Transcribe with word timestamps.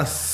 Mas 0.00 0.29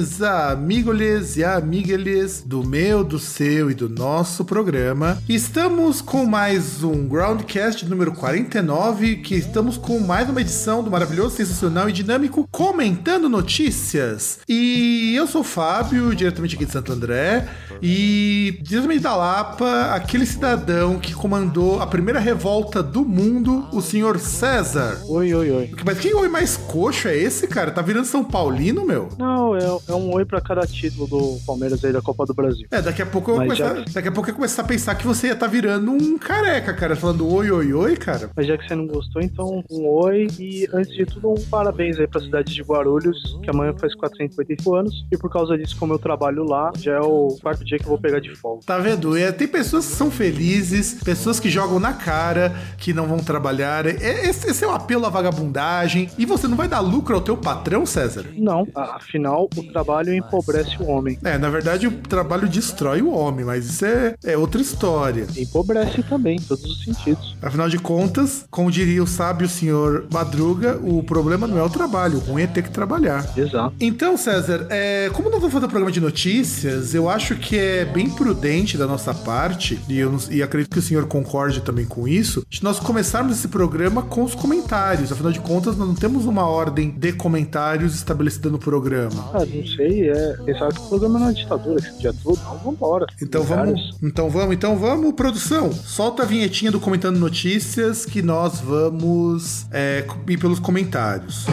Amigos 0.00 1.36
e 1.36 1.44
amigas 1.44 2.42
do 2.46 2.66
meu, 2.66 3.04
do 3.04 3.18
seu 3.18 3.70
e 3.70 3.74
do 3.74 3.86
nosso 3.86 4.46
programa. 4.46 5.22
Estamos 5.28 6.00
com 6.00 6.24
mais 6.24 6.82
um 6.82 7.06
Groundcast 7.06 7.84
número 7.86 8.12
49, 8.12 9.16
que 9.16 9.34
estamos 9.34 9.76
com 9.76 10.00
mais 10.00 10.30
uma 10.30 10.40
edição 10.40 10.82
do 10.82 10.90
maravilhoso, 10.90 11.36
sensacional 11.36 11.86
e 11.86 11.92
dinâmico 11.92 12.48
Comentando 12.50 13.28
Notícias. 13.28 14.38
E 14.48 15.14
eu 15.14 15.26
sou 15.26 15.42
o 15.42 15.44
Fábio, 15.44 16.14
diretamente 16.14 16.56
aqui 16.56 16.64
de 16.64 16.72
Santo 16.72 16.92
André, 16.92 17.46
e 17.82 18.58
diretamente 18.62 19.02
da 19.02 19.14
Lapa, 19.14 19.90
aquele 19.92 20.24
cidadão 20.24 20.98
que 20.98 21.12
comandou 21.12 21.82
a 21.82 21.86
primeira 21.86 22.18
revolta 22.18 22.82
do 22.82 23.04
mundo, 23.04 23.68
o 23.70 23.82
senhor 23.82 24.18
César. 24.18 25.02
Oi, 25.06 25.34
oi, 25.34 25.50
oi. 25.50 25.70
Mas 25.84 25.98
que 25.98 26.14
oi 26.14 26.28
mais 26.28 26.56
coxo 26.56 27.06
é 27.06 27.16
esse, 27.16 27.46
cara? 27.46 27.70
Tá 27.70 27.82
virando 27.82 28.06
São 28.06 28.24
Paulino, 28.24 28.86
meu? 28.86 29.10
Não, 29.18 29.54
é, 29.54 29.60
é 29.92 29.96
um 29.96 30.12
oi 30.14 30.24
pra 30.24 30.40
cada 30.40 30.66
título 30.66 31.06
do 31.06 31.38
Palmeiras 31.46 31.84
aí 31.84 31.92
da 31.92 32.00
Copa 32.02 32.24
do 32.26 32.34
Brasil. 32.34 32.66
É, 32.70 32.80
daqui 32.82 33.02
a 33.02 33.06
pouco 33.06 33.30
eu 33.30 33.36
vou 33.36 33.44
começar, 33.44 33.74
já- 33.76 33.84
daqui 33.92 34.08
a 34.08 34.12
pouco 34.12 34.30
eu 34.30 34.34
começar 34.34 34.62
a 34.62 34.64
pensar 34.64 34.94
que 34.94 35.06
você 35.06 35.28
ia 35.28 35.36
tá 35.36 35.46
virando 35.46 35.90
um 35.92 36.18
careca, 36.18 36.72
cara, 36.74 36.94
falando 36.96 37.26
oi, 37.32 37.50
oi, 37.50 37.72
oi, 37.72 37.96
cara. 37.96 38.30
Mas 38.36 38.46
já 38.46 38.56
que 38.56 38.66
você 38.66 38.74
não 38.74 38.86
gostou, 38.86 39.20
então 39.22 39.64
um 39.70 39.86
oi 39.88 40.26
e 40.38 40.68
antes 40.72 40.92
de 40.94 41.04
tudo 41.06 41.30
um 41.32 41.40
parabéns 41.50 41.98
aí 41.98 42.06
pra 42.06 42.20
cidade 42.20 42.52
de 42.54 42.62
Guarulhos, 42.62 43.38
que 43.42 43.50
amanhã 43.50 43.72
faz 43.78 43.94
485 43.94 44.74
anos 44.74 45.04
e 45.10 45.16
por 45.16 45.30
causa 45.30 45.56
disso, 45.56 45.76
como 45.78 45.92
eu 45.94 45.98
trabalho 45.98 46.44
lá, 46.44 46.70
já 46.78 46.92
é 46.96 47.00
o 47.00 47.36
quarto 47.42 47.64
dia 47.64 47.78
que 47.78 47.84
eu 47.84 47.88
vou 47.88 47.98
pegar 47.98 48.20
de 48.20 48.34
folga. 48.34 48.62
Tá 48.66 48.78
vendo? 48.78 49.16
É, 49.16 49.32
tem 49.32 49.48
pessoas 49.48 49.86
que 49.86 49.92
são 49.94 50.10
felizes, 50.10 50.94
pessoas 51.02 51.38
que 51.40 51.48
jogam 51.50 51.78
na 51.80 51.92
cara, 51.92 52.54
que 52.78 52.92
não 52.92 53.06
vão 53.06 53.18
trabalhar. 53.18 53.86
É- 53.86 54.28
Esse, 54.30 54.50
esse 54.50 54.64
é 54.64 54.66
o 54.68 54.70
apelo 54.70 55.06
à 55.06 55.08
vagabundagem. 55.08 56.08
E 56.18 56.24
você 56.26 56.46
não 56.46 56.56
vai 56.56 56.68
dar 56.68 56.80
lucro 56.80 57.14
ao 57.14 57.20
teu 57.20 57.36
patrão, 57.36 57.84
César? 57.86 58.26
Não, 58.36 58.66
afinal, 58.74 59.48
o 59.56 59.62
trabalho 59.64 59.79
empobrece 60.14 60.76
o 60.80 60.86
homem. 60.86 61.18
É, 61.24 61.38
na 61.38 61.48
verdade 61.50 61.86
o 61.86 61.92
trabalho 61.92 62.48
destrói 62.48 63.02
o 63.02 63.10
homem, 63.10 63.44
mas 63.44 63.66
isso 63.66 63.84
é, 63.84 64.14
é 64.24 64.36
outra 64.36 64.60
história. 64.60 65.26
Empobrece 65.36 66.02
também, 66.02 66.36
em 66.36 66.40
todos 66.42 66.64
os 66.64 66.84
sentidos. 66.84 67.36
Afinal 67.42 67.68
de 67.68 67.78
contas, 67.78 68.44
como 68.50 68.70
diria 68.70 69.02
o 69.02 69.06
sábio 69.06 69.48
senhor 69.48 70.06
Madruga, 70.12 70.78
o 70.82 71.02
problema 71.02 71.46
não 71.46 71.58
é 71.58 71.62
o 71.62 71.70
trabalho, 71.70 72.18
o 72.18 72.20
ruim 72.20 72.42
é 72.42 72.46
ter 72.46 72.62
que 72.62 72.70
trabalhar. 72.70 73.26
Exato. 73.36 73.74
Então, 73.80 74.16
César, 74.16 74.66
é, 74.70 75.10
como 75.12 75.28
nós 75.30 75.38
vamos 75.40 75.52
fazer 75.52 75.66
um 75.66 75.68
programa 75.68 75.92
de 75.92 76.00
notícias, 76.00 76.94
eu 76.94 77.08
acho 77.08 77.36
que 77.36 77.56
é 77.58 77.84
bem 77.84 78.08
prudente 78.10 78.76
da 78.76 78.86
nossa 78.86 79.12
parte, 79.14 79.78
e, 79.88 79.98
eu, 79.98 80.10
não- 80.12 80.18
e 80.30 80.42
acredito 80.42 80.72
que 80.72 80.78
o 80.78 80.82
senhor 80.82 81.06
concorde 81.06 81.60
também 81.60 81.84
com 81.84 82.06
isso, 82.06 82.44
de 82.48 82.62
nós 82.62 82.78
começarmos 82.78 83.38
esse 83.38 83.48
programa 83.48 84.02
com 84.02 84.22
os 84.22 84.34
comentários. 84.34 85.10
Afinal 85.12 85.32
de 85.32 85.40
contas, 85.40 85.76
nós 85.76 85.88
não 85.88 85.94
temos 85.94 86.24
uma 86.26 86.46
ordem 86.46 86.90
de 86.90 87.12
comentários 87.12 87.94
estabelecida 87.94 88.48
no 88.50 88.58
programa. 88.58 89.30
Ah, 89.34 89.44
não 89.44 89.62
sei, 89.76 90.10
é. 90.10 90.36
Pensava 90.44 90.72
que 90.72 90.80
o 90.80 90.88
programa 90.88 91.18
não 91.18 91.28
é 91.28 91.32
ditadura 91.32 91.78
esse 91.78 91.98
dia 91.98 92.12
todo. 92.22 92.38
Então 92.38 92.58
vambora. 92.58 93.06
Então 93.20 93.42
vamos, 93.42 93.98
então 94.02 94.30
vamos, 94.30 94.54
então 94.54 94.76
vamos, 94.76 95.12
produção. 95.14 95.72
Solta 95.72 96.22
a 96.22 96.26
vinhetinha 96.26 96.70
do 96.70 96.80
Comentando 96.80 97.18
Notícias 97.18 98.04
que 98.04 98.22
nós 98.22 98.60
vamos 98.60 99.66
é, 99.72 100.04
ir 100.28 100.38
pelos 100.38 100.58
comentários. 100.58 101.46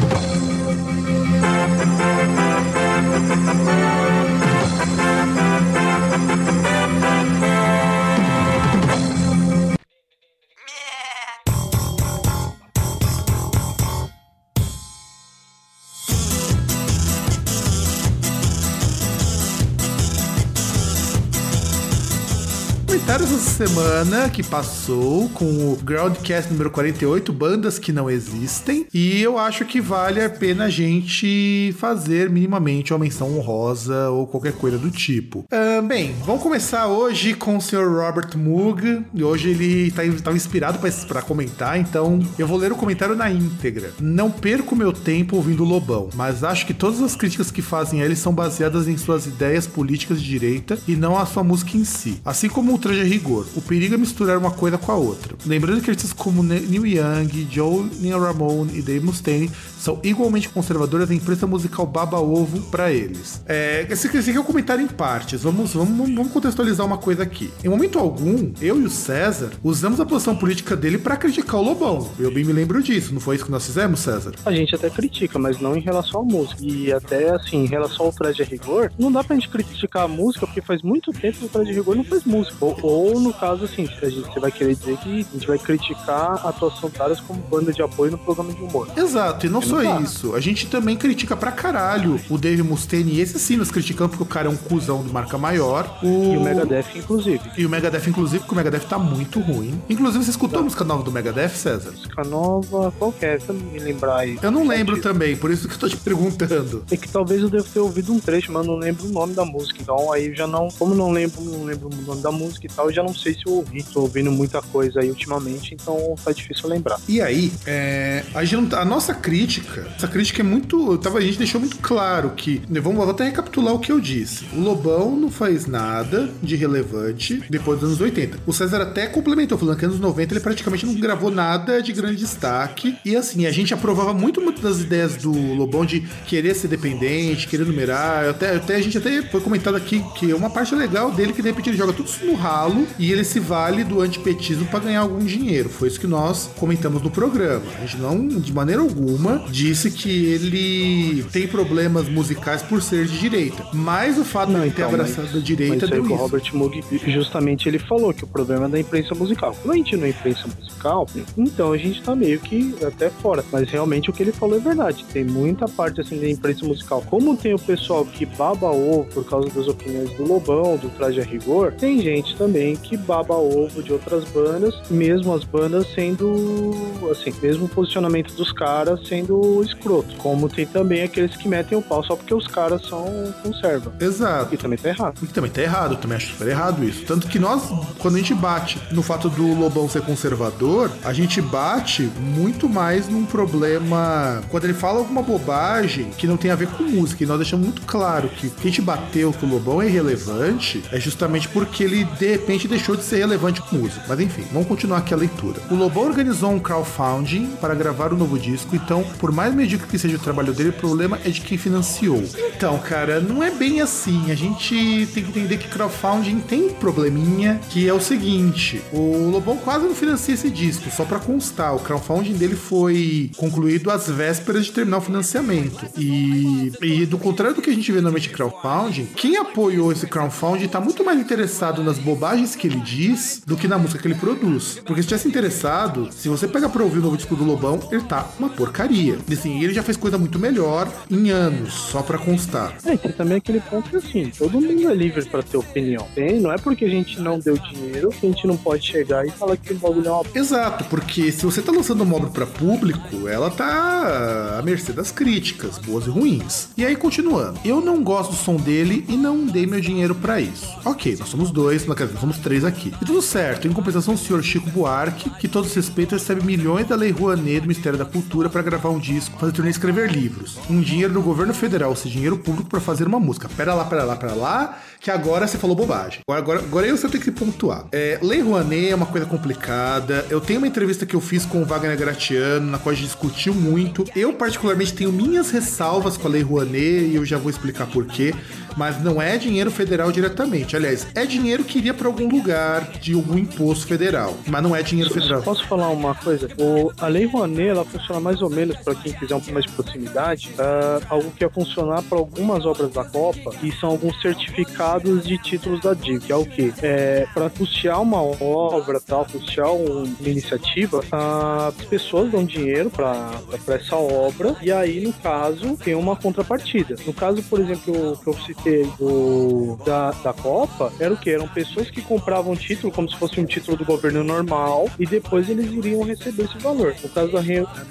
Comentários 23.18 23.48
essa 23.48 23.68
semana 23.68 24.30
que 24.30 24.44
passou 24.44 25.28
com 25.30 25.72
o 25.72 25.76
Groundcast 25.78 26.52
número 26.52 26.70
48, 26.70 27.34
bandas 27.34 27.80
que 27.80 27.92
não 27.92 28.08
existem. 28.08 28.86
E 28.94 29.20
eu 29.20 29.40
acho 29.40 29.66
que 29.66 29.82
vale 29.82 30.22
a 30.22 30.30
pena 30.30 30.66
a 30.66 30.70
gente 30.70 31.74
fazer 31.80 32.30
minimamente 32.30 32.94
uma 32.94 33.00
menção 33.00 33.36
honrosa 33.36 34.12
ou 34.12 34.28
qualquer 34.28 34.54
coisa 34.54 34.78
do 34.78 34.92
tipo. 34.92 35.46
Ah, 35.52 35.82
bem, 35.82 36.16
vamos 36.24 36.44
começar 36.44 36.86
hoje 36.88 37.34
com 37.34 37.58
o 37.58 37.62
Sr. 37.62 37.88
Robert 37.88 38.38
Moog. 38.38 39.04
E 39.12 39.24
hoje 39.24 39.50
ele 39.50 39.90
tá, 39.90 40.04
tá 40.24 40.32
inspirado 40.32 40.78
para 41.08 41.22
comentar, 41.24 41.80
então 41.80 42.20
eu 42.38 42.46
vou 42.46 42.58
ler 42.58 42.72
o 42.72 42.76
comentário 42.76 43.16
na 43.16 43.32
íntegra. 43.32 43.94
Não 44.00 44.30
perco 44.30 44.76
meu 44.76 44.94
tempo 44.94 45.38
ouvindo 45.38 45.64
Lobão, 45.64 46.10
mas 46.14 46.44
acho 46.44 46.68
que 46.68 46.74
todas 46.74 47.02
as 47.02 47.16
críticas 47.16 47.50
que 47.50 47.64
fazem 47.64 48.04
a 48.04 48.06
ele 48.06 48.16
são 48.16 48.32
baseadas 48.32 48.88
em 48.88 48.96
suas 48.96 49.26
ideias 49.26 49.66
políticas 49.66 50.22
de 50.22 50.30
direita 50.30 50.78
e 50.88 50.96
não 50.96 51.18
a 51.18 51.26
sua 51.26 51.44
música 51.44 51.76
em 51.76 51.84
si. 51.84 52.22
Assim 52.24 52.48
como 52.48 52.76
o 52.76 52.78
Traje 52.78 53.07
Rigor, 53.08 53.46
o 53.56 53.62
perigo 53.62 53.96
é 53.96 53.98
misturar 53.98 54.38
uma 54.38 54.52
coisa 54.52 54.78
com 54.78 54.92
a 54.92 54.96
outra. 54.96 55.36
Lembrando 55.46 55.82
que 55.82 55.90
artistas 55.90 56.14
como 56.14 56.44
Ne- 56.44 56.60
Neil 56.60 56.86
Young, 56.86 57.48
Joe 57.52 57.90
Neil 58.00 58.20
Ramone 58.20 58.78
e 58.78 58.82
Dave 58.82 59.06
Mustaine 59.06 59.50
são 59.88 60.00
igualmente 60.04 60.50
conservadores 60.50 61.10
e 61.10 61.14
a 61.14 61.16
imprensa 61.16 61.48
musical 61.48 61.86
baba 61.86 62.20
ovo 62.20 62.60
pra 62.70 62.92
eles. 62.92 63.42
É, 63.48 63.88
esse, 63.90 64.08
esse 64.08 64.30
aqui 64.30 64.38
é 64.38 64.42
um 64.42 64.44
comentário 64.44 64.84
em 64.84 64.88
partes. 64.88 65.44
Vamos, 65.44 65.74
vamos, 65.74 66.14
vamos 66.14 66.32
contextualizar 66.34 66.86
uma 66.86 66.98
coisa 66.98 67.24
aqui. 67.24 67.54
Em 67.64 67.70
momento 67.70 67.98
algum, 67.98 68.52
eu 68.60 68.82
e 68.82 68.84
o 68.84 68.90
César 68.90 69.50
usamos 69.64 70.02
a 70.02 70.06
posição 70.06 70.36
política 70.36 70.76
dele 70.76 70.98
pra 70.98 71.16
criticar 71.16 71.62
o 71.62 71.64
Lobão. 71.64 72.10
Eu 72.20 72.30
bem 72.30 72.44
me 72.44 72.52
lembro 72.52 72.84
disso, 72.84 73.14
não 73.14 73.22
foi 73.22 73.38
isso 73.38 73.46
que 73.46 73.52
nós 73.52 73.66
fizemos, 73.66 74.02
César? 74.02 74.34
A 74.46 74.52
gente 74.52 74.76
até 74.76 74.90
critica, 74.90 75.40
mas 75.40 75.62
não 75.62 75.74
em 75.74 75.80
relação 75.80 76.20
à 76.20 76.24
música. 76.26 76.62
E 76.62 76.92
até 76.92 77.34
assim, 77.34 77.64
em 77.64 77.68
relação 77.68 78.08
ao 78.08 78.12
Traje 78.12 78.42
a 78.42 78.46
Rigor, 78.46 78.92
não 79.00 79.10
dá 79.10 79.24
pra 79.24 79.38
gente 79.38 79.48
criticar 79.48 80.04
a 80.04 80.08
música, 80.10 80.46
porque 80.46 80.62
faz 80.62 80.82
muito 80.82 81.14
tempo 81.14 81.38
que 81.38 81.46
o 81.46 81.50
Traje 81.50 81.72
a 81.72 81.74
Rigor 81.74 81.96
não 81.96 82.04
faz 82.04 82.26
música. 82.26 82.58
Ou, 82.60 82.78
ou, 82.84 83.20
no 83.22 83.34
caso, 83.34 83.64
assim, 83.64 83.88
a 84.02 84.10
gente, 84.10 84.28
você 84.28 84.40
vai 84.42 84.52
querer 84.52 84.76
dizer 84.76 84.98
que 84.98 85.26
a 85.30 85.34
gente 85.34 85.48
vai 85.48 85.58
criticar 85.58 86.46
a 86.46 86.50
atuação 86.50 86.90
caras 86.90 87.22
como 87.22 87.40
banda 87.44 87.72
de 87.72 87.82
apoio 87.82 88.12
no 88.12 88.18
programa 88.18 88.52
de 88.52 88.62
humor. 88.62 88.90
Exato, 88.98 89.46
e 89.46 89.50
não 89.50 89.62
só 89.62 89.77
dá. 89.84 90.02
isso. 90.02 90.36
A 90.36 90.40
gente 90.40 90.68
também 90.68 90.96
critica 90.96 91.36
pra 91.36 91.52
caralho 91.52 92.20
o 92.30 92.38
Dave 92.38 92.64
Mustaine, 92.64 93.14
e 93.14 93.22
esse 93.22 93.40
sim 93.40 93.58
nós 93.58 93.72
criticamos 93.72 94.12
porque 94.12 94.24
o 94.24 94.26
cara 94.34 94.48
é 94.48 94.50
um 94.52 94.56
cuzão 94.56 95.04
de 95.04 95.12
marca 95.12 95.38
maior. 95.38 96.00
O... 96.04 96.34
E 96.34 96.38
o 96.38 96.42
Megadeth, 96.42 96.86
inclusive. 96.96 97.42
E 97.58 97.66
o 97.66 97.70
Megadeth, 97.70 98.08
inclusive, 98.08 98.40
porque 98.40 98.54
o 98.54 98.58
Megadeth 98.58 98.88
tá 98.88 98.98
muito 98.98 99.40
ruim. 99.40 99.80
Inclusive, 99.90 100.24
você 100.24 100.32
escutou 100.32 100.60
a 100.60 100.64
música 100.64 100.84
nova 100.84 101.04
do 101.04 101.12
Megadeth, 101.12 101.50
César? 101.50 101.92
Música 101.92 102.24
nova, 102.24 102.94
qual 102.98 103.12
que 103.12 103.26
é? 103.26 103.38
Pra 103.38 103.54
me 103.54 103.80
lembrar 103.80 104.18
aí. 104.18 104.40
Eu 104.42 104.52
não 104.52 104.68
lembro 104.68 105.00
também, 105.02 105.36
por 105.36 105.52
isso 105.52 105.68
que 105.68 105.74
eu 105.76 105.80
tô 105.80 105.90
te 105.90 105.98
perguntando. 105.98 106.84
É 106.92 106.98
que 106.98 107.08
talvez 107.08 107.42
eu 107.42 107.50
devo 107.50 107.66
ter 107.66 107.80
ouvido 107.80 108.14
um 108.14 108.20
trecho, 108.20 108.52
mas 108.52 108.66
eu 108.66 108.74
não 108.74 108.80
lembro 108.80 109.06
o 109.06 109.10
nome 109.12 109.34
da 109.34 109.46
música. 109.46 109.80
Então 109.82 110.12
aí 110.12 110.28
eu 110.28 110.36
já 110.36 110.48
não. 110.48 110.68
Como 110.78 110.94
não 110.96 111.12
lembro, 111.12 111.42
não 111.44 111.64
lembro 111.64 111.90
o 111.92 112.02
nome 112.06 112.22
da 112.22 112.32
música 112.32 112.66
e 112.66 112.70
tal, 112.70 112.88
eu 112.88 112.94
já 112.94 113.04
não 113.04 113.14
sei 113.14 113.34
se 113.34 113.42
eu 113.46 113.54
ouvi. 113.54 113.84
Tô 113.84 114.02
ouvindo 114.02 114.32
muita 114.32 114.62
coisa 114.62 115.00
aí 115.00 115.10
ultimamente, 115.10 115.74
então 115.74 116.16
tá 116.24 116.32
difícil 116.32 116.68
lembrar. 116.70 117.00
E 117.08 117.22
aí, 117.22 117.52
é, 117.66 118.24
a, 118.34 118.44
gente, 118.44 118.70
tá- 118.70 118.82
a 118.82 118.86
nossa 118.86 119.14
crítica, 119.14 119.57
essa 119.96 120.08
crítica 120.08 120.42
é 120.42 120.44
muito. 120.44 120.98
Tava, 120.98 121.18
a 121.20 121.22
gente 121.22 121.38
deixou 121.38 121.60
muito 121.60 121.78
claro 121.78 122.32
que. 122.32 122.62
né, 122.70 122.80
Vamos 122.80 122.98
vou 122.98 123.10
até 123.10 123.26
recapitular 123.26 123.74
o 123.74 123.80
que 123.80 123.92
eu 123.92 124.00
disse. 124.00 124.46
O 124.54 124.60
Lobão 124.60 125.16
não 125.16 125.30
faz 125.30 125.66
nada 125.66 126.30
de 126.42 126.56
relevante 126.56 127.44
depois 127.50 127.80
dos 127.80 127.90
anos 127.90 128.02
80. 128.02 128.40
O 128.46 128.54
César 128.54 128.82
até 128.82 129.08
complementou, 129.08 129.58
falando 129.58 129.78
que 129.78 129.86
nos 129.86 129.96
anos 129.96 130.08
90 130.08 130.34
ele 130.34 130.40
praticamente 130.40 130.86
não 130.86 130.96
gravou 130.96 131.30
nada 131.30 131.82
de 131.82 131.94
grande 131.94 132.18
destaque. 132.18 132.98
E 133.06 133.16
assim, 133.16 133.46
a 133.46 133.52
gente 133.52 133.74
aprovava 133.74 134.14
muito, 134.14 134.42
muito 134.42 134.62
das 134.62 134.80
ideias 134.80 135.16
do 135.16 135.32
Lobão 135.32 135.86
de 135.86 136.02
querer 136.26 136.56
ser 136.56 136.68
dependente, 136.68 137.48
querer 137.48 137.66
numerar. 137.66 138.30
Até, 138.30 138.56
até 138.56 138.76
a 138.76 138.82
gente 138.82 138.98
até 138.98 139.22
foi 139.22 139.42
comentado 139.42 139.76
aqui 139.76 140.04
que 140.16 140.34
uma 140.34 140.50
parte 140.50 140.74
legal 140.74 141.12
dele 141.12 141.34
que 141.34 141.42
de 141.42 141.50
repente 141.50 141.70
ele 141.70 141.78
joga 141.78 141.94
tudo 141.94 142.08
isso 142.08 142.26
no 142.26 142.34
ralo 142.36 142.88
e 142.98 143.12
ele 143.12 143.24
se 143.24 143.40
vale 143.40 143.84
do 143.84 144.02
antipetismo 144.02 144.66
para 144.66 144.80
ganhar 144.80 145.02
algum 145.02 145.24
dinheiro. 145.24 145.70
Foi 145.70 145.88
isso 145.88 146.00
que 146.00 146.08
nós 146.08 146.50
comentamos 146.58 147.02
no 147.02 147.12
programa. 147.12 147.66
A 147.78 147.82
gente 147.82 147.98
não, 147.98 148.28
de 148.28 148.54
maneira 148.54 148.82
alguma, 148.82 149.46
disse 149.50 149.92
que 149.92 150.26
ele 150.26 151.24
tem 151.32 151.48
problemas 151.48 152.08
musicais 152.10 152.62
por 152.62 152.82
ser 152.82 153.06
de 153.06 153.20
direita. 153.20 153.66
Mas 153.74 154.18
o 154.18 154.26
fato 154.26 154.52
não, 154.52 154.62
de 154.62 154.72
ter 154.72 154.82
então, 154.82 154.90
abraçado 154.90 155.38
a 155.38 155.42
direita 155.42 155.88
mas 155.88 155.90
deu 155.90 156.04
isso. 156.04 156.14
o 156.14 156.16
Robert 156.16 156.44
Moog, 156.54 156.84
justamente 157.08 157.68
ele 157.68 157.80
falou 157.80 158.14
que 158.14 158.24
o 158.24 158.28
problema 158.28 158.66
é 158.66 158.70
da 158.70 158.80
imprensa 158.80 159.14
musical. 159.16 159.56
Quando 159.62 159.74
a 159.74 159.78
gente 159.78 159.96
não 159.96 160.06
é 160.06 160.10
imprensa 160.10 160.48
musical, 160.48 161.08
então 161.38 161.72
a 161.72 161.78
gente 161.78 162.02
tá 162.02 162.16
meio 162.16 162.40
que 162.40 162.76
até 162.86 163.10
fora. 163.10 163.44
Mas 163.52 163.70
realmente 163.70 164.10
o 164.10 164.14
que 164.14 164.24
ele 164.24 164.32
falou 164.32 164.58
é 164.58 164.60
verdade. 164.60 165.06
Tem 165.12 165.24
muita 165.24 165.68
parte 165.68 166.02
assim 166.02 166.20
da 166.20 166.30
imprensa 166.30 166.66
musical. 166.66 167.04
Como 167.10 167.36
tem 167.36 167.54
o 167.54 167.60
pessoal 167.60 168.06
que 168.06 168.26
baba 168.26 168.68
ovo 168.72 169.06
por 169.06 169.26
causa 169.26 169.50
das 169.50 169.68
opiniões 169.68 170.12
do 170.14 170.24
Lobão, 170.24 170.78
do 170.78 170.90
Traje 170.90 171.20
a 171.22 171.24
Rigor, 171.24 171.72
tem 171.74 172.02
gente 172.02 172.36
também 172.36 172.76
que 172.76 172.98
baba 172.98 173.36
ovo 173.36 173.82
de 173.82 173.94
outras 173.94 174.24
bandas, 174.26 174.76
mesmo 174.90 175.34
as 175.34 175.44
bandas 175.44 175.88
sendo 175.94 176.74
assim, 177.12 177.34
mesmo 177.42 177.66
o 177.66 177.70
posicionamento 177.70 178.34
dos 178.34 178.52
caras 178.52 179.08
sendo 179.08 179.37
escroto. 179.64 180.16
Como 180.18 180.50
tem 180.50 180.66
também 180.66 181.04
aqueles 181.04 181.36
que 181.36 181.48
metem 181.48 181.78
o 181.78 181.82
pau 181.82 182.04
só 182.04 182.16
porque 182.16 182.34
os 182.34 182.48
caras 182.48 182.82
são 182.88 183.34
conserva. 183.44 183.94
Exato. 184.00 184.54
E 184.54 184.58
também 184.58 184.78
tá 184.78 184.90
errado. 184.90 185.20
E 185.22 185.28
também 185.28 185.52
tá 185.52 185.62
errado, 185.62 185.94
eu 185.94 185.98
também 185.98 186.18
acho 186.18 186.32
super 186.32 186.48
errado 186.48 186.84
isso. 186.84 187.06
Tanto 187.06 187.28
que 187.28 187.40
nós, 187.40 187.64
quando 188.00 188.16
a 188.16 188.18
gente 188.18 188.34
bate 188.34 188.80
no 188.92 189.02
fato 189.02 189.30
do 189.30 189.54
Lobão 189.54 189.88
ser 189.90 190.02
conservador, 190.02 190.92
a 191.04 191.14
gente 191.14 191.42
bate 191.42 192.04
muito 192.20 192.68
mais 192.68 193.08
num 193.08 193.26
problema. 193.26 194.42
Quando 194.50 194.66
ele 194.66 194.74
fala 194.74 195.00
alguma 195.00 195.22
bobagem 195.22 196.10
que 196.18 196.28
não 196.28 196.38
tem 196.38 196.52
a 196.52 196.56
ver 196.56 196.68
com 196.68 196.84
música, 196.84 197.24
e 197.24 197.28
nós 197.28 197.38
deixamos 197.38 197.66
muito 197.66 197.82
claro 197.84 198.30
que 198.30 198.48
que 198.50 198.68
a 198.68 198.72
gente 198.72 198.82
bateu 198.82 199.32
com 199.34 199.46
o 199.46 199.50
Lobão 199.50 199.82
é 199.82 199.88
irrelevante, 199.88 200.84
é 200.92 201.00
justamente 201.00 201.48
porque 201.50 201.84
ele 201.84 202.04
de 202.04 202.28
repente 202.28 202.68
deixou 202.68 202.96
de 202.96 203.04
ser 203.04 203.18
relevante 203.18 203.62
com 203.62 203.78
música. 203.78 204.04
Mas 204.08 204.20
enfim, 204.20 204.46
vamos 204.52 204.68
continuar 204.68 205.00
aqui 205.00 205.14
a 205.14 205.18
leitura. 205.18 205.62
O 205.70 205.76
Lobão 205.76 206.06
organizou 206.06 206.52
um 206.52 206.60
crowdfunding 206.60 207.48
para 207.62 207.76
gravar 207.76 208.12
o 208.12 208.16
um 208.16 208.20
novo 208.20 208.38
disco, 208.38 208.76
então, 208.76 209.04
por 209.20 209.27
mais 209.32 209.54
medíocre 209.54 209.88
que 209.88 210.00
seja 210.00 210.16
o 210.16 210.20
trabalho 210.20 210.54
dele, 210.54 210.70
o 210.70 210.74
problema 210.74 211.20
é 211.24 211.30
de 211.30 211.42
quem 211.42 211.58
financiou. 211.58 212.24
Então, 212.56 212.78
cara, 212.80 213.20
não 213.20 213.44
é 213.44 213.52
bem 213.52 213.82
assim. 213.82 214.32
A 214.32 214.36
gente 214.36 215.08
tem 215.14 215.24
que 215.24 215.30
entender 215.30 215.58
que 215.58 215.68
crowdfunding 215.68 216.40
tem 216.40 216.68
um 216.68 216.74
probleminha, 216.74 217.60
que 217.70 217.88
é 217.88 217.94
o 217.94 218.00
seguinte: 218.00 218.82
o 218.92 219.30
Lobão 219.30 219.58
quase 219.58 219.86
não 219.86 219.96
financia 219.96 220.34
esse 220.34 220.50
disco, 220.50 220.90
só 220.90 221.06
para 221.06 221.20
constar. 221.20 221.76
O 221.76 221.80
crowdfunding 221.80 222.34
dele 222.34 222.56
foi 222.56 223.32
concluído 223.38 223.92
às 223.92 224.08
vésperas 224.08 224.66
de 224.66 224.72
terminar 224.72 224.98
o 224.98 225.02
financiamento. 225.02 225.86
E, 225.98 226.72
e 226.82 227.06
do 227.06 227.18
contrário 227.18 227.56
do 227.56 227.62
que 227.62 227.70
a 227.70 227.74
gente 227.74 227.92
vê 227.92 228.00
normalmente 228.00 228.30
em 228.30 228.34
crowdfunding, 228.34 229.06
quem 229.16 229.38
apoiou 229.38 229.92
esse 229.92 230.08
crowdfunding 230.08 230.68
tá 230.68 230.80
muito 230.80 231.04
mais 231.04 231.20
interessado 231.20 231.84
nas 231.84 231.98
bobagens 231.98 232.56
que 232.56 232.68
ele 232.68 232.80
diz 232.80 233.42
do 233.46 233.56
que 233.56 233.68
na 233.68 233.78
música 233.78 234.02
que 234.02 234.08
ele 234.08 234.16
produz. 234.16 234.80
Porque 234.86 235.02
se 235.02 235.08
tivesse 235.08 235.28
interessado, 235.28 236.10
se 236.12 236.30
você 236.30 236.48
pega 236.48 236.70
pra 236.70 236.84
ouvir 236.84 237.00
o 237.00 237.02
novo 237.02 237.18
disco 237.18 237.36
do 237.36 237.44
Lobão, 237.44 237.80
ele 237.92 238.04
tá 238.04 238.28
uma 238.40 238.50
porcaria. 238.50 239.17
E 239.28 239.34
assim, 239.34 239.64
ele 239.64 239.74
já 239.74 239.84
fez 239.84 239.98
coisa 239.98 240.18
muito 240.18 240.40
melhor 240.40 240.92
em 241.10 241.30
anos, 241.30 241.74
só 241.74 242.02
pra 242.02 242.18
constar. 242.18 242.76
É, 242.86 242.96
tem 242.98 243.12
também 243.12 243.38
aquele 243.38 243.60
ponto 243.60 243.90
que 243.90 243.98
assim, 243.98 244.32
todo 244.38 244.60
mundo 244.60 244.90
é 244.90 244.94
livre 244.94 245.26
pra 245.26 245.44
ter 245.44 245.58
opinião. 245.58 246.08
Tem? 246.16 246.40
Não 246.40 246.52
é 246.52 246.58
porque 246.58 246.86
a 246.86 246.90
gente 246.90 247.20
não 247.20 247.40
deu 247.40 247.58
dinheiro 247.58 248.10
que 248.10 248.26
a 248.26 248.30
gente 248.30 248.48
não 248.48 248.58
pode 248.58 248.86
chegar 248.86 249.26
e 249.26 249.32
falar 249.32 249.58
que 249.58 249.74
o 249.74 249.78
bagulho 249.78 250.08
é 250.08 250.12
uma... 250.12 250.24
Exato, 250.34 250.84
porque 250.86 251.32
se 251.32 251.46
você 251.46 251.62
tá 251.62 251.72
lançando 251.72 252.02
uma 252.02 252.16
obra 252.16 252.30
pra 252.30 252.46
público, 252.46 253.28
ela 253.28 253.50
tá 253.50 254.58
à 254.60 254.62
mercê 254.62 254.94
das 254.94 255.12
críticas, 255.12 255.78
boas 255.78 256.06
e 256.06 256.10
ruins. 256.10 256.70
E 256.78 256.86
aí, 256.86 256.96
continuando, 256.96 257.60
eu 257.64 257.82
não 257.82 258.04
gosto 258.04 258.32
do 258.32 258.36
som 258.36 258.56
dele 258.56 259.06
e 259.08 259.16
não 259.16 259.46
dei 259.46 259.66
meu 259.66 259.80
dinheiro 259.80 260.16
para 260.16 260.40
isso. 260.40 260.68
Ok, 260.86 261.16
nós 261.20 261.30
somos 261.30 261.52
dois, 261.52 261.86
nós 261.86 261.98
somos 262.20 262.38
três 262.38 262.64
aqui. 262.64 262.94
E 263.02 263.06
tudo 263.06 263.22
certo, 263.22 263.68
em 263.68 263.74
compensação, 263.74 264.14
o 264.14 264.18
senhor 264.18 264.44
Chico 264.44 264.70
Buarque, 264.70 265.30
que 265.32 265.48
todos 265.48 265.74
respeitam, 265.74 266.18
recebe 266.18 266.44
milhões 266.46 266.88
da 266.88 266.96
Lei 266.96 267.12
Rouanet 267.12 267.62
do 267.62 267.68
Ministério 267.68 267.98
da 267.98 268.06
Cultura 268.06 268.50
para 268.50 268.62
gravar 268.62 268.90
um 268.90 269.00
disco, 269.08 269.40
fazer 269.40 269.54
turnê 269.54 269.70
e 269.70 269.72
escrever 269.72 270.12
livros. 270.12 270.60
Um 270.70 270.82
dinheiro 270.82 271.14
do 271.14 271.22
governo 271.22 271.54
federal, 271.54 271.90
ou 271.90 271.96
seja, 271.96 272.14
dinheiro 272.14 272.38
público 272.38 272.70
para 272.70 272.82
fazer 272.82 273.08
uma 273.08 273.20
música. 273.20 273.50
Pera 273.56 273.74
lá, 273.74 273.86
pera 273.86 274.04
lá, 274.04 274.16
pera 274.16 274.34
lá, 274.34 274.80
que 275.00 275.12
agora 275.12 275.48
você 275.48 275.58
falou 275.58 275.76
bobagem. 275.76 276.20
Agora, 276.30 276.60
agora, 276.60 276.88
eu 276.88 276.98
só 276.98 277.08
tenho 277.08 277.24
que 277.24 277.32
pontuar. 277.32 277.86
É, 277.92 278.20
Lei 278.22 278.42
Rouanet 278.42 278.90
é 278.90 278.96
uma 278.96 279.06
coisa 279.06 279.26
complicada. 279.26 280.26
Eu 280.30 280.42
tenho 280.42 280.60
uma 280.60 280.68
entrevista 280.68 281.06
que 281.06 281.16
eu 281.16 281.22
fiz 281.22 281.46
com 281.46 281.62
o 281.62 281.66
Wagner 281.66 281.98
Gratiano, 281.98 282.72
na 282.72 282.78
qual 282.78 282.92
a 282.92 282.96
gente 282.96 283.06
discutiu 283.06 283.54
muito. 283.54 284.06
Eu, 284.16 284.34
particularmente, 284.34 284.94
tenho 284.94 285.12
minhas 285.12 285.52
ressalvas 285.52 286.18
com 286.18 286.28
a 286.28 286.32
Lei 286.32 286.42
Rouanet 286.42 287.06
e 287.06 287.16
eu 287.16 287.26
já 287.26 287.38
vou 287.38 287.50
explicar 287.50 287.88
por 287.88 288.06
quê 288.06 288.34
mas 288.78 289.02
não 289.02 289.20
é 289.20 289.40
dinheiro 289.40 289.72
federal 289.72 290.12
diretamente. 290.12 290.76
Aliás, 290.76 291.08
é 291.16 291.26
dinheiro 291.26 291.64
que 291.64 291.80
iria 291.80 291.96
para 291.96 292.08
algum 292.08 292.30
lugar 292.30 292.92
de 293.02 293.14
algum 293.14 293.36
imposto 293.36 293.88
federal, 293.88 294.36
mas 294.46 294.62
não 294.62 294.76
é 294.76 294.84
dinheiro 294.84 295.12
federal. 295.12 295.42
Posso 295.42 295.68
falar 295.68 295.90
uma 295.90 296.14
coisa? 296.14 296.48
O, 296.60 296.92
a 297.02 297.08
Lei 297.08 297.26
Rouanet, 297.26 297.70
ela 297.70 297.84
funciona 297.84 298.20
mais 298.20 298.40
ou 298.40 298.52
menos, 298.52 298.78
para 298.78 298.94
quem 298.94 299.12
quiser 299.14 299.34
um 299.34 299.40
pouco 299.40 299.54
mais 299.54 299.66
de 299.66 299.72
proximidade, 299.72 300.52
uh, 300.60 301.04
algo 301.10 301.32
que 301.32 301.44
ia 301.44 301.50
funcionar 301.50 302.04
para 302.04 302.20
algumas 302.20 302.68
obras 302.68 302.92
da 302.92 303.04
Copa, 303.04 303.50
que 303.60 303.72
são 303.80 303.90
alguns 303.90 304.22
certificados 304.22 304.87
de 305.24 305.38
títulos 305.38 305.82
da 305.82 305.94
DIV, 305.94 306.20
que 306.20 306.32
é 306.32 306.36
o 306.36 306.46
quê? 306.46 306.74
É, 306.82 307.28
para 307.34 307.50
custear 307.50 308.02
uma 308.02 308.22
obra, 308.22 309.00
tal, 309.00 309.26
custear 309.26 309.72
uma 309.74 310.08
iniciativa, 310.22 311.00
uh, 311.00 311.68
as 311.68 311.86
pessoas 311.86 312.32
dão 312.32 312.44
dinheiro 312.44 312.90
para 312.90 313.42
essa 313.68 313.96
obra, 313.96 314.56
e 314.62 314.72
aí, 314.72 315.02
no 315.02 315.14
caso, 315.14 315.78
tem 315.78 315.96
uma 315.96 316.16
contrapartida. 316.16 316.96
No 317.06 317.14
caso, 317.14 317.42
por 317.44 317.60
exemplo, 317.60 318.18
que 318.18 318.28
eu 318.28 318.34
citei 318.34 318.84
do, 318.98 319.78
da, 319.86 320.12
da 320.12 320.34
Copa 320.34 320.92
era 321.00 321.14
o 321.14 321.18
que? 321.18 321.30
Eram 321.30 321.48
pessoas 321.48 321.90
que 321.90 322.02
compravam 322.02 322.56
título 322.56 322.92
como 322.92 323.10
se 323.10 323.16
fosse 323.18 323.40
um 323.40 323.46
título 323.46 323.78
do 323.78 323.86
governo 323.86 324.24
normal 324.24 324.90
e 325.00 325.06
depois 325.06 325.50
eles 325.50 325.72
iriam 325.72 326.04
receber 326.04 326.44
esse 326.44 326.58
valor. 326.60 326.96
No 327.02 327.10
caso 327.10 327.32
da, 327.32 327.42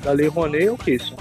da 0.02 0.12
Lei 0.12 0.28
Rouanet 0.28 0.66
é 0.66 0.70
o 0.70 0.78
que? 0.78 0.98
São 0.98 1.16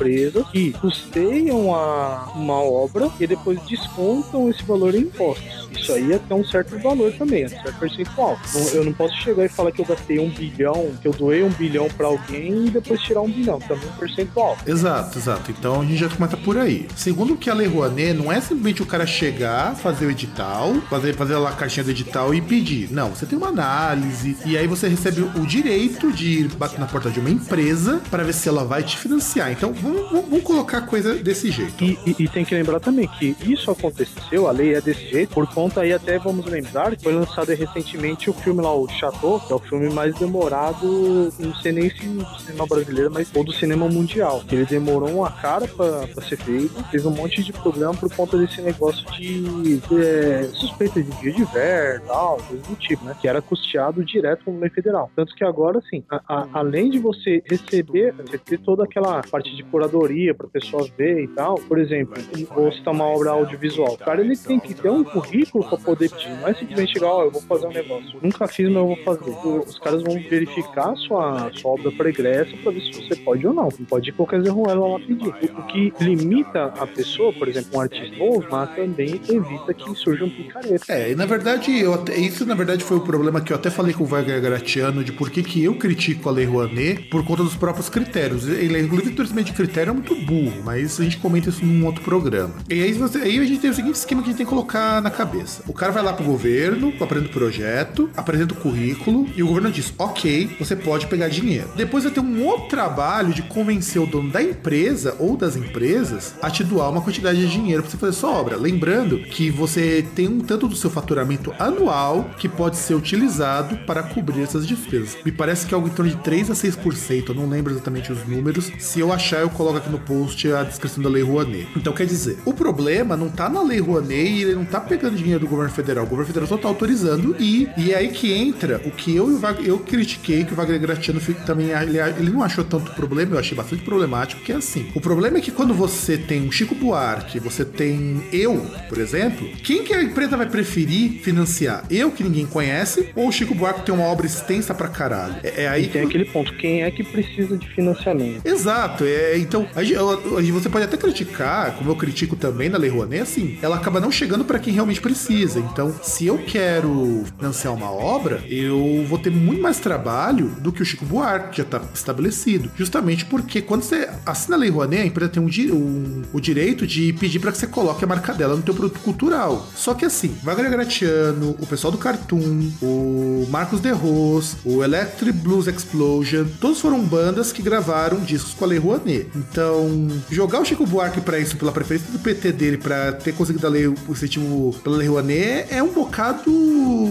que 0.52 0.74
custeiam 0.74 1.74
a, 1.74 2.32
uma 2.36 2.62
obra 2.62 3.10
e 3.20 3.26
depois 3.26 3.60
descontam 3.64 4.50
esse 4.50 4.64
valor 4.64 4.94
em 4.94 5.00
impostos. 5.00 5.65
Isso 5.76 5.92
aí 5.94 6.12
é 6.12 6.16
até 6.16 6.34
um 6.34 6.46
certo 6.46 6.78
valor 6.80 7.12
também, 7.14 7.44
é 7.44 7.46
um 7.46 7.50
certo 7.50 7.80
percentual. 7.80 8.40
Eu 8.74 8.84
não 8.84 8.94
posso 8.94 9.16
chegar 9.18 9.46
e 9.46 9.50
falar 9.50 9.72
que 9.72 9.82
eu 9.82 9.86
gastei 9.86 10.20
um 10.20 10.30
bilhão, 10.30 10.92
que 11.02 11.08
eu 11.08 11.12
doei 11.12 11.44
um 11.44 11.50
bilhão 11.50 11.88
para 11.90 12.08
alguém 12.08 12.68
e 12.68 12.70
depois 12.70 13.02
tirar 13.02 13.22
um 13.22 13.30
bilhão, 13.30 13.60
também 13.60 13.88
um 13.88 14.00
percentual. 14.00 14.58
Exato, 14.66 15.18
exato. 15.18 15.52
Então 15.52 15.82
a 15.82 15.86
gente 15.86 15.98
já 15.98 16.10
começa 16.10 16.38
por 16.38 16.58
aí. 16.58 16.88
Segundo 16.96 17.36
que 17.38 17.50
a 17.50 17.54
Lei 17.54 17.68
Rouanet, 17.68 18.14
não 18.14 18.32
é 18.32 18.40
simplesmente 18.42 18.82
o 18.82 18.86
cara 18.86 19.06
chegar 19.06 19.76
fazer 19.76 20.06
o 20.06 20.12
edital, 20.12 20.74
fazer, 20.90 21.16
fazer 21.16 21.36
lá 21.38 21.50
a 21.50 21.54
caixinha 21.54 21.84
do 21.84 21.92
edital 21.92 22.34
e 22.34 22.42
pedir. 22.42 22.92
Não, 22.92 23.10
você 23.10 23.26
tem 23.26 23.38
uma 23.38 23.48
análise 23.48 24.38
e 24.46 24.58
aí 24.58 24.68
você 24.68 24.88
recebe 24.88 25.22
o 25.22 25.46
direito 25.46 26.12
de 26.12 26.42
ir 26.42 26.48
bater 26.56 26.80
na 26.80 26.86
porta 26.86 27.10
de 27.10 27.20
uma 27.20 27.30
empresa 27.30 28.02
para 28.10 28.24
ver 28.24 28.34
se 28.34 28.50
ela 28.50 28.64
vai 28.64 28.84
te 28.84 28.98
financiar. 28.98 29.52
Então 29.52 29.74
vamos, 29.74 30.12
vamos 30.12 30.44
colocar 30.44 30.80
a 30.80 30.82
coisa 30.82 31.16
desse 31.16 31.52
jeito. 31.52 31.84
E, 31.84 31.98
e, 32.06 32.16
e, 32.20 32.28
tem 32.28 32.44
que 32.44 32.54
lembrar 32.54 32.80
também 32.80 33.08
que 33.08 33.36
isso 33.42 33.72
aconteceu, 33.72 34.48
a 34.48 34.52
lei 34.52 34.76
é 34.76 34.82
desse 34.82 35.10
jeito, 35.10 35.34
por 35.34 35.48
conta 35.48 35.65
aí 35.80 35.94
até 35.94 36.18
vamos 36.18 36.46
lembrar 36.46 36.96
que 36.96 37.04
foi 37.04 37.14
lançado 37.14 37.50
recentemente 37.54 38.30
o 38.30 38.34
filme 38.34 38.62
lá, 38.62 38.74
o 38.74 38.88
Chateau, 38.88 39.40
que 39.40 39.52
é 39.52 39.56
o 39.56 39.60
filme 39.60 39.90
mais 39.90 40.16
demorado, 40.16 41.34
não 41.40 41.56
sei 41.56 41.72
nem 41.72 41.90
se 41.90 42.06
do 42.08 42.40
cinema 42.40 42.66
brasileiro, 42.66 43.12
mas 43.12 43.32
ou 43.36 43.44
do 43.44 43.52
cinema 43.52 43.88
mundial. 43.88 44.44
Ele 44.52 44.66
demorou 44.66 45.10
uma 45.10 45.32
cara 45.32 45.68
para 45.68 46.22
ser 46.24 46.38
feito, 46.38 46.84
teve 46.92 47.08
um 47.08 47.12
monte 47.12 47.44
de 47.44 47.52
problema 47.54 47.94
por 47.94 48.14
conta 48.14 48.38
desse 48.38 48.62
negócio 48.62 49.06
de 49.12 49.82
é, 49.92 50.44
suspeita 50.54 51.02
de 51.02 51.12
dia 51.22 51.34
de 51.34 51.44
ver, 51.46 52.02
tal, 52.02 52.38
coisa 52.38 52.64
do 52.64 52.76
tipo, 52.76 53.04
né? 53.06 53.16
Que 53.20 53.28
era 53.28 53.42
custeado 53.42 54.04
direto 54.04 54.46
com 54.46 54.60
lei 54.60 54.70
federal. 54.70 55.10
Tanto 55.16 55.36
que 55.36 55.44
agora, 55.44 55.80
assim, 55.80 56.04
a, 56.10 56.22
a, 56.28 56.48
além 56.54 56.90
de 56.90 57.00
você 57.00 57.44
receber, 57.46 58.14
você 58.14 58.38
ter 58.38 58.60
toda 58.60 58.84
aquela 58.84 59.22
parte 59.24 59.56
de 59.56 59.64
curadoria 59.64 60.34
para 60.34 60.48
pessoa 60.48 60.88
ver 60.98 61.24
e 61.24 61.28
tal, 61.28 61.56
por 61.56 61.78
exemplo, 61.78 62.16
ou 62.56 62.72
citar 62.72 62.94
uma 62.94 63.06
obra 63.06 63.32
audiovisual, 63.32 63.94
o 63.94 63.98
cara 63.98 64.22
ele 64.22 64.38
tem 64.38 64.60
que 64.60 64.74
ter 64.74 64.90
um 64.90 65.04
currículo 65.04 65.55
para 65.64 65.78
poder 65.78 66.10
pedir, 66.10 66.30
não 66.30 66.48
é 66.48 66.54
simplesmente 66.54 67.04
ó, 67.04 67.20
oh, 67.20 67.24
eu 67.24 67.32
vou 67.32 67.42
fazer 67.42 67.68
um 67.68 67.72
negócio. 67.72 68.20
Nunca 68.22 68.48
fiz, 68.48 68.68
mas 68.68 68.78
eu 68.78 68.88
vou 68.88 68.98
fazer. 68.98 69.32
Os 69.68 69.80
caras 69.80 70.04
vão 70.04 70.16
verificar 70.30 70.92
a 70.92 70.96
sua, 70.96 71.52
sua 71.54 71.72
obra 71.72 71.92
pregressa 71.92 72.56
para 72.58 72.72
ver 72.72 72.82
se 72.82 72.94
você 72.94 73.16
pode 73.16 73.46
ou 73.46 73.54
não. 73.54 73.70
Não 73.78 73.86
pode 73.86 74.10
ir 74.10 74.14
qualquer 74.14 74.42
Zé 74.42 74.50
Ruelo 74.50 74.94
lá 74.94 75.00
pedir. 75.00 75.34
O 75.58 75.64
que 75.64 75.94
limita 76.00 76.66
a 76.66 76.88
pessoa, 76.88 77.32
por 77.34 77.48
exemplo, 77.48 77.78
um 77.78 77.82
artista 77.82 78.16
novo, 78.18 78.46
mas 78.50 78.76
também 78.76 79.22
evita 79.30 79.74
que 79.74 79.96
surja 79.96 80.26
um 80.26 80.30
picareta. 80.30 80.86
É, 80.90 81.12
e 81.12 81.16
na 81.16 81.26
verdade, 81.26 81.78
eu 81.80 81.94
até, 81.94 82.18
isso 82.18 82.46
na 82.46 82.56
verdade 82.56 82.84
foi 82.84 82.98
o 82.98 83.02
problema 83.02 83.42
que 83.42 83.52
eu 83.52 83.58
até 83.58 83.70
falei 83.70 83.94
com 83.94 84.04
o 84.04 84.08
Wagner 84.08 84.42
Gratiano 84.42 85.04
de 85.04 85.12
por 85.12 85.30
que, 85.30 85.44
que 85.44 85.64
eu 85.64 85.76
critico 85.76 86.30
a 86.30 86.32
Lei 86.32 86.46
Rouanet 86.46 87.10
por 87.10 87.26
conta 87.26 87.44
dos 87.44 87.56
próprios 87.56 87.90
critérios. 87.90 88.48
Ele, 88.48 88.80
inclusive, 88.80 89.16
de 89.44 89.54
critério 89.54 89.92
é 89.92 89.94
muito 89.94 90.16
burro, 90.16 90.64
mas 90.64 91.00
a 91.00 91.04
gente 91.04 91.18
comenta 91.18 91.50
isso 91.50 91.66
num 91.66 91.86
outro 91.86 92.04
programa. 92.04 92.54
E 92.70 92.82
aí, 92.82 92.94
você, 92.94 93.20
aí 93.20 93.40
a 93.40 93.46
gente 93.46 93.60
tem 93.60 93.70
o 93.70 93.74
seguinte 93.74 93.96
esquema 93.96 94.22
que 94.22 94.30
a 94.30 94.32
gente 94.32 94.38
tem 94.38 94.46
que 94.46 94.50
colocar 94.50 95.02
na 95.02 95.10
cabeça. 95.10 95.35
Cabeça. 95.36 95.64
O 95.68 95.74
cara 95.74 95.92
vai 95.92 96.04
lá 96.04 96.14
pro 96.14 96.26
governo, 96.26 96.94
apresenta 97.00 97.30
o 97.30 97.34
projeto, 97.34 98.10
apresenta 98.16 98.54
o 98.54 98.58
currículo 98.58 99.28
e 99.36 99.44
o 99.44 99.48
governo 99.48 99.72
diz: 99.72 99.94
ok, 99.98 100.56
você 100.60 100.76
pode 100.76 101.08
pegar 101.08 101.28
dinheiro. 101.28 101.70
Depois 101.76 102.04
vai 102.04 102.14
ter 102.14 102.20
um 102.20 102.44
outro 102.46 102.68
trabalho 102.68 103.34
de 103.34 103.42
convencer 103.44 104.02
o 104.02 104.06
dono 104.06 104.32
da 104.32 104.42
empresa 104.42 105.16
ou 105.20 105.36
das 105.36 105.56
empresas 105.56 106.36
a 106.42 106.50
te 106.50 106.64
doar 106.64 106.90
uma 106.90 107.02
quantidade 107.02 107.40
de 107.40 107.52
dinheiro 107.52 107.84
para 107.84 107.92
você 107.92 107.98
fazer 107.98 108.14
sua 108.14 108.32
obra. 108.32 108.58
Lembrando 108.58 109.20
que 109.20 109.50
você 109.50 110.06
tem 110.16 110.28
um 110.28 110.40
tanto 110.40 110.68
do 110.68 110.76
seu 110.76 110.90
faturamento 110.90 111.54
anual 111.60 112.30
que 112.38 112.48
pode 112.48 112.78
ser 112.78 112.96
utilizado 112.96 113.78
para 113.86 114.04
cobrir 114.04 114.44
essas 114.44 114.66
despesas. 114.66 115.18
Me 115.26 115.32
parece 115.32 115.66
que 115.66 115.74
é 115.74 115.76
algo 115.76 115.88
em 115.88 115.92
torno 115.92 116.12
de 116.12 116.18
3 116.18 116.52
a 116.52 116.54
6%, 116.54 117.30
eu 117.30 117.36
não 117.36 117.50
lembro 117.50 117.74
exatamente 117.74 118.12
os 118.12 118.26
números. 118.28 118.72
Se 118.80 119.00
eu 119.00 119.12
achar, 119.12 119.42
eu 119.42 119.50
coloco 119.50 119.78
aqui 119.78 119.90
no 119.90 120.00
post 120.00 120.52
a 120.52 120.64
descrição 120.64 121.04
da 121.04 121.10
Lei 121.10 121.24
Rouanet. 121.24 121.68
Então 121.76 121.94
quer 121.94 122.06
dizer, 122.06 122.38
o 122.46 122.54
problema 122.54 123.18
não 123.18 123.30
tá 123.30 123.50
na 123.50 123.62
Lei 123.62 123.80
Rouanet 123.80 124.32
e 124.32 124.42
ele 124.42 124.56
não 124.56 124.66
tá 124.66 124.80
pegando 124.80 125.16
dinheiro 125.16 125.25
do 125.40 125.48
governo 125.48 125.72
federal. 125.72 126.06
O 126.06 126.08
governo 126.08 126.28
federal 126.28 126.48
só 126.48 126.58
tá 126.58 126.68
autorizando 126.68 127.36
e, 127.40 127.68
e 127.78 127.92
é 127.92 127.98
aí 127.98 128.10
que 128.10 128.32
entra 128.32 128.82
o 128.86 128.92
que 128.92 129.16
eu, 129.16 129.40
eu 129.64 129.80
critiquei, 129.80 130.44
que 130.44 130.54
o 130.54 130.56
Wagner 130.56 130.80
Gratiano 130.80 131.20
também 131.46 131.70
ele, 131.72 131.98
ele 131.98 132.30
não 132.30 132.44
achou 132.44 132.64
tanto 132.64 132.92
problema, 132.92 133.36
eu 133.36 133.40
achei 133.40 133.56
bastante 133.56 133.84
problemático, 133.84 134.42
que 134.42 134.52
é 134.52 134.56
assim. 134.56 134.88
O 134.94 135.02
problema 135.02 135.38
é 135.38 135.42
que 135.42 135.52
quando 135.52 135.74
você 135.74 136.18
tem 136.18 136.42
um 136.42 136.52
Chico 136.52 136.76
Buarque, 136.76 137.40
você 137.40 137.66
tem 137.66 138.24
eu, 138.32 138.66
por 138.88 138.98
exemplo, 138.98 139.48
quem 139.64 139.84
que 139.84 139.94
a 139.94 140.04
empresa 140.04 140.38
vai 140.38 140.48
preferir 140.48 141.20
financiar? 141.22 141.86
Eu, 141.90 142.12
que 142.12 142.24
ninguém 142.24 142.46
conhece, 142.46 143.10
ou 143.16 143.28
o 143.28 143.32
Chico 143.32 143.56
Buarque 143.56 143.86
tem 143.86 143.94
uma 143.94 144.06
obra 144.06 144.26
extensa 144.26 144.74
pra 144.74 144.88
caralho? 144.88 145.36
É, 145.44 145.64
é 145.64 145.68
aí 145.68 145.86
e 145.86 145.88
tem 145.88 146.02
que... 146.02 146.08
aquele 146.08 146.26
ponto, 146.26 146.54
quem 146.56 146.84
é 146.84 146.92
que 146.92 147.04
precisa 147.04 147.58
de 147.58 147.68
financiamento? 147.70 148.46
Exato, 148.46 149.04
é, 149.06 149.38
então, 149.38 149.68
a, 149.76 149.80
a, 149.80 150.40
a, 150.40 150.52
você 150.52 150.70
pode 150.70 150.86
até 150.86 150.98
criticar, 150.98 151.76
como 151.76 151.90
eu 151.92 151.96
critico 151.96 152.36
também 152.36 152.70
na 152.70 152.78
Lei 152.78 152.90
Rouanet, 152.90 153.22
assim, 153.22 153.58
ela 153.62 153.76
acaba 153.76 154.00
não 154.00 154.12
chegando 154.12 154.46
para 154.46 154.60
quem 154.60 154.74
realmente 154.74 155.02
precisa. 155.02 155.15
Então, 155.60 155.94
se 156.02 156.28
eu 156.28 156.38
quero 156.38 157.24
financiar 157.38 157.74
uma 157.74 157.92
obra, 157.92 158.44
eu 158.48 159.06
vou 159.08 159.18
ter 159.18 159.32
muito 159.32 159.62
mais 159.62 159.80
trabalho 159.80 160.48
do 160.60 160.72
que 160.72 160.82
o 160.82 160.86
Chico 160.86 161.06
Buarque, 161.06 161.52
que 161.52 161.58
já 161.58 161.66
tá 161.66 161.82
estabelecido. 161.94 162.70
Justamente 162.76 163.26
porque 163.26 163.62
quando 163.62 163.84
você 163.84 164.10
assina 164.26 164.56
a 164.56 164.60
Lei 164.60 164.70
Rouanet, 164.70 165.04
a 165.04 165.06
empresa 165.06 165.32
tem 165.32 165.42
um, 165.42 165.48
um, 165.74 166.22
o 166.34 166.40
direito 166.40 166.86
de 166.86 167.14
pedir 167.14 167.40
para 167.40 167.52
que 167.52 167.58
você 167.58 167.68
coloque 167.68 168.04
a 168.04 168.08
marca 168.08 168.34
dela 168.34 168.56
no 168.56 168.62
teu 168.62 168.74
produto 168.74 169.00
cultural. 169.00 169.68
Só 169.76 169.94
que 169.94 170.06
assim, 170.06 170.36
Wagner 170.44 170.72
Gratiano, 170.72 171.56
o 171.60 171.66
pessoal 171.66 171.92
do 171.92 171.98
Cartoon, 171.98 172.72
o 172.82 173.48
Marcos 173.50 173.80
De 173.80 173.92
Ros, 173.92 174.58
o 174.66 174.84
Electric 174.84 175.38
Blues 175.40 175.68
Explosion, 175.68 176.46
todos 176.60 176.80
foram 176.80 177.00
bandas 177.04 177.52
que 177.52 177.62
gravaram 177.62 178.20
discos 178.20 178.54
com 178.54 178.66
a 178.66 178.68
Lei 178.68 178.80
Rouanet. 178.80 179.28
Então, 179.36 180.08
jogar 180.30 180.62
o 180.62 180.66
Chico 180.66 180.86
Buarque 180.86 181.22
para 181.22 181.40
isso, 181.40 181.58
pela 181.58 181.72
preferência 181.72 182.12
do 182.12 182.20
PT 182.20 182.52
dele, 182.52 182.78
para 182.78 183.14
ter 183.14 183.34
conseguido 183.34 183.66
a 183.66 183.70
lei, 183.70 183.88
o 183.88 183.96
incentivo 184.10 184.76
pela 184.84 184.98
Lei 184.98 185.05
Rouanet, 185.08 185.68
é 185.74 185.82
um 185.82 185.92
bocado 185.92 186.52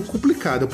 complicado. 0.06 0.62
É 0.62 0.66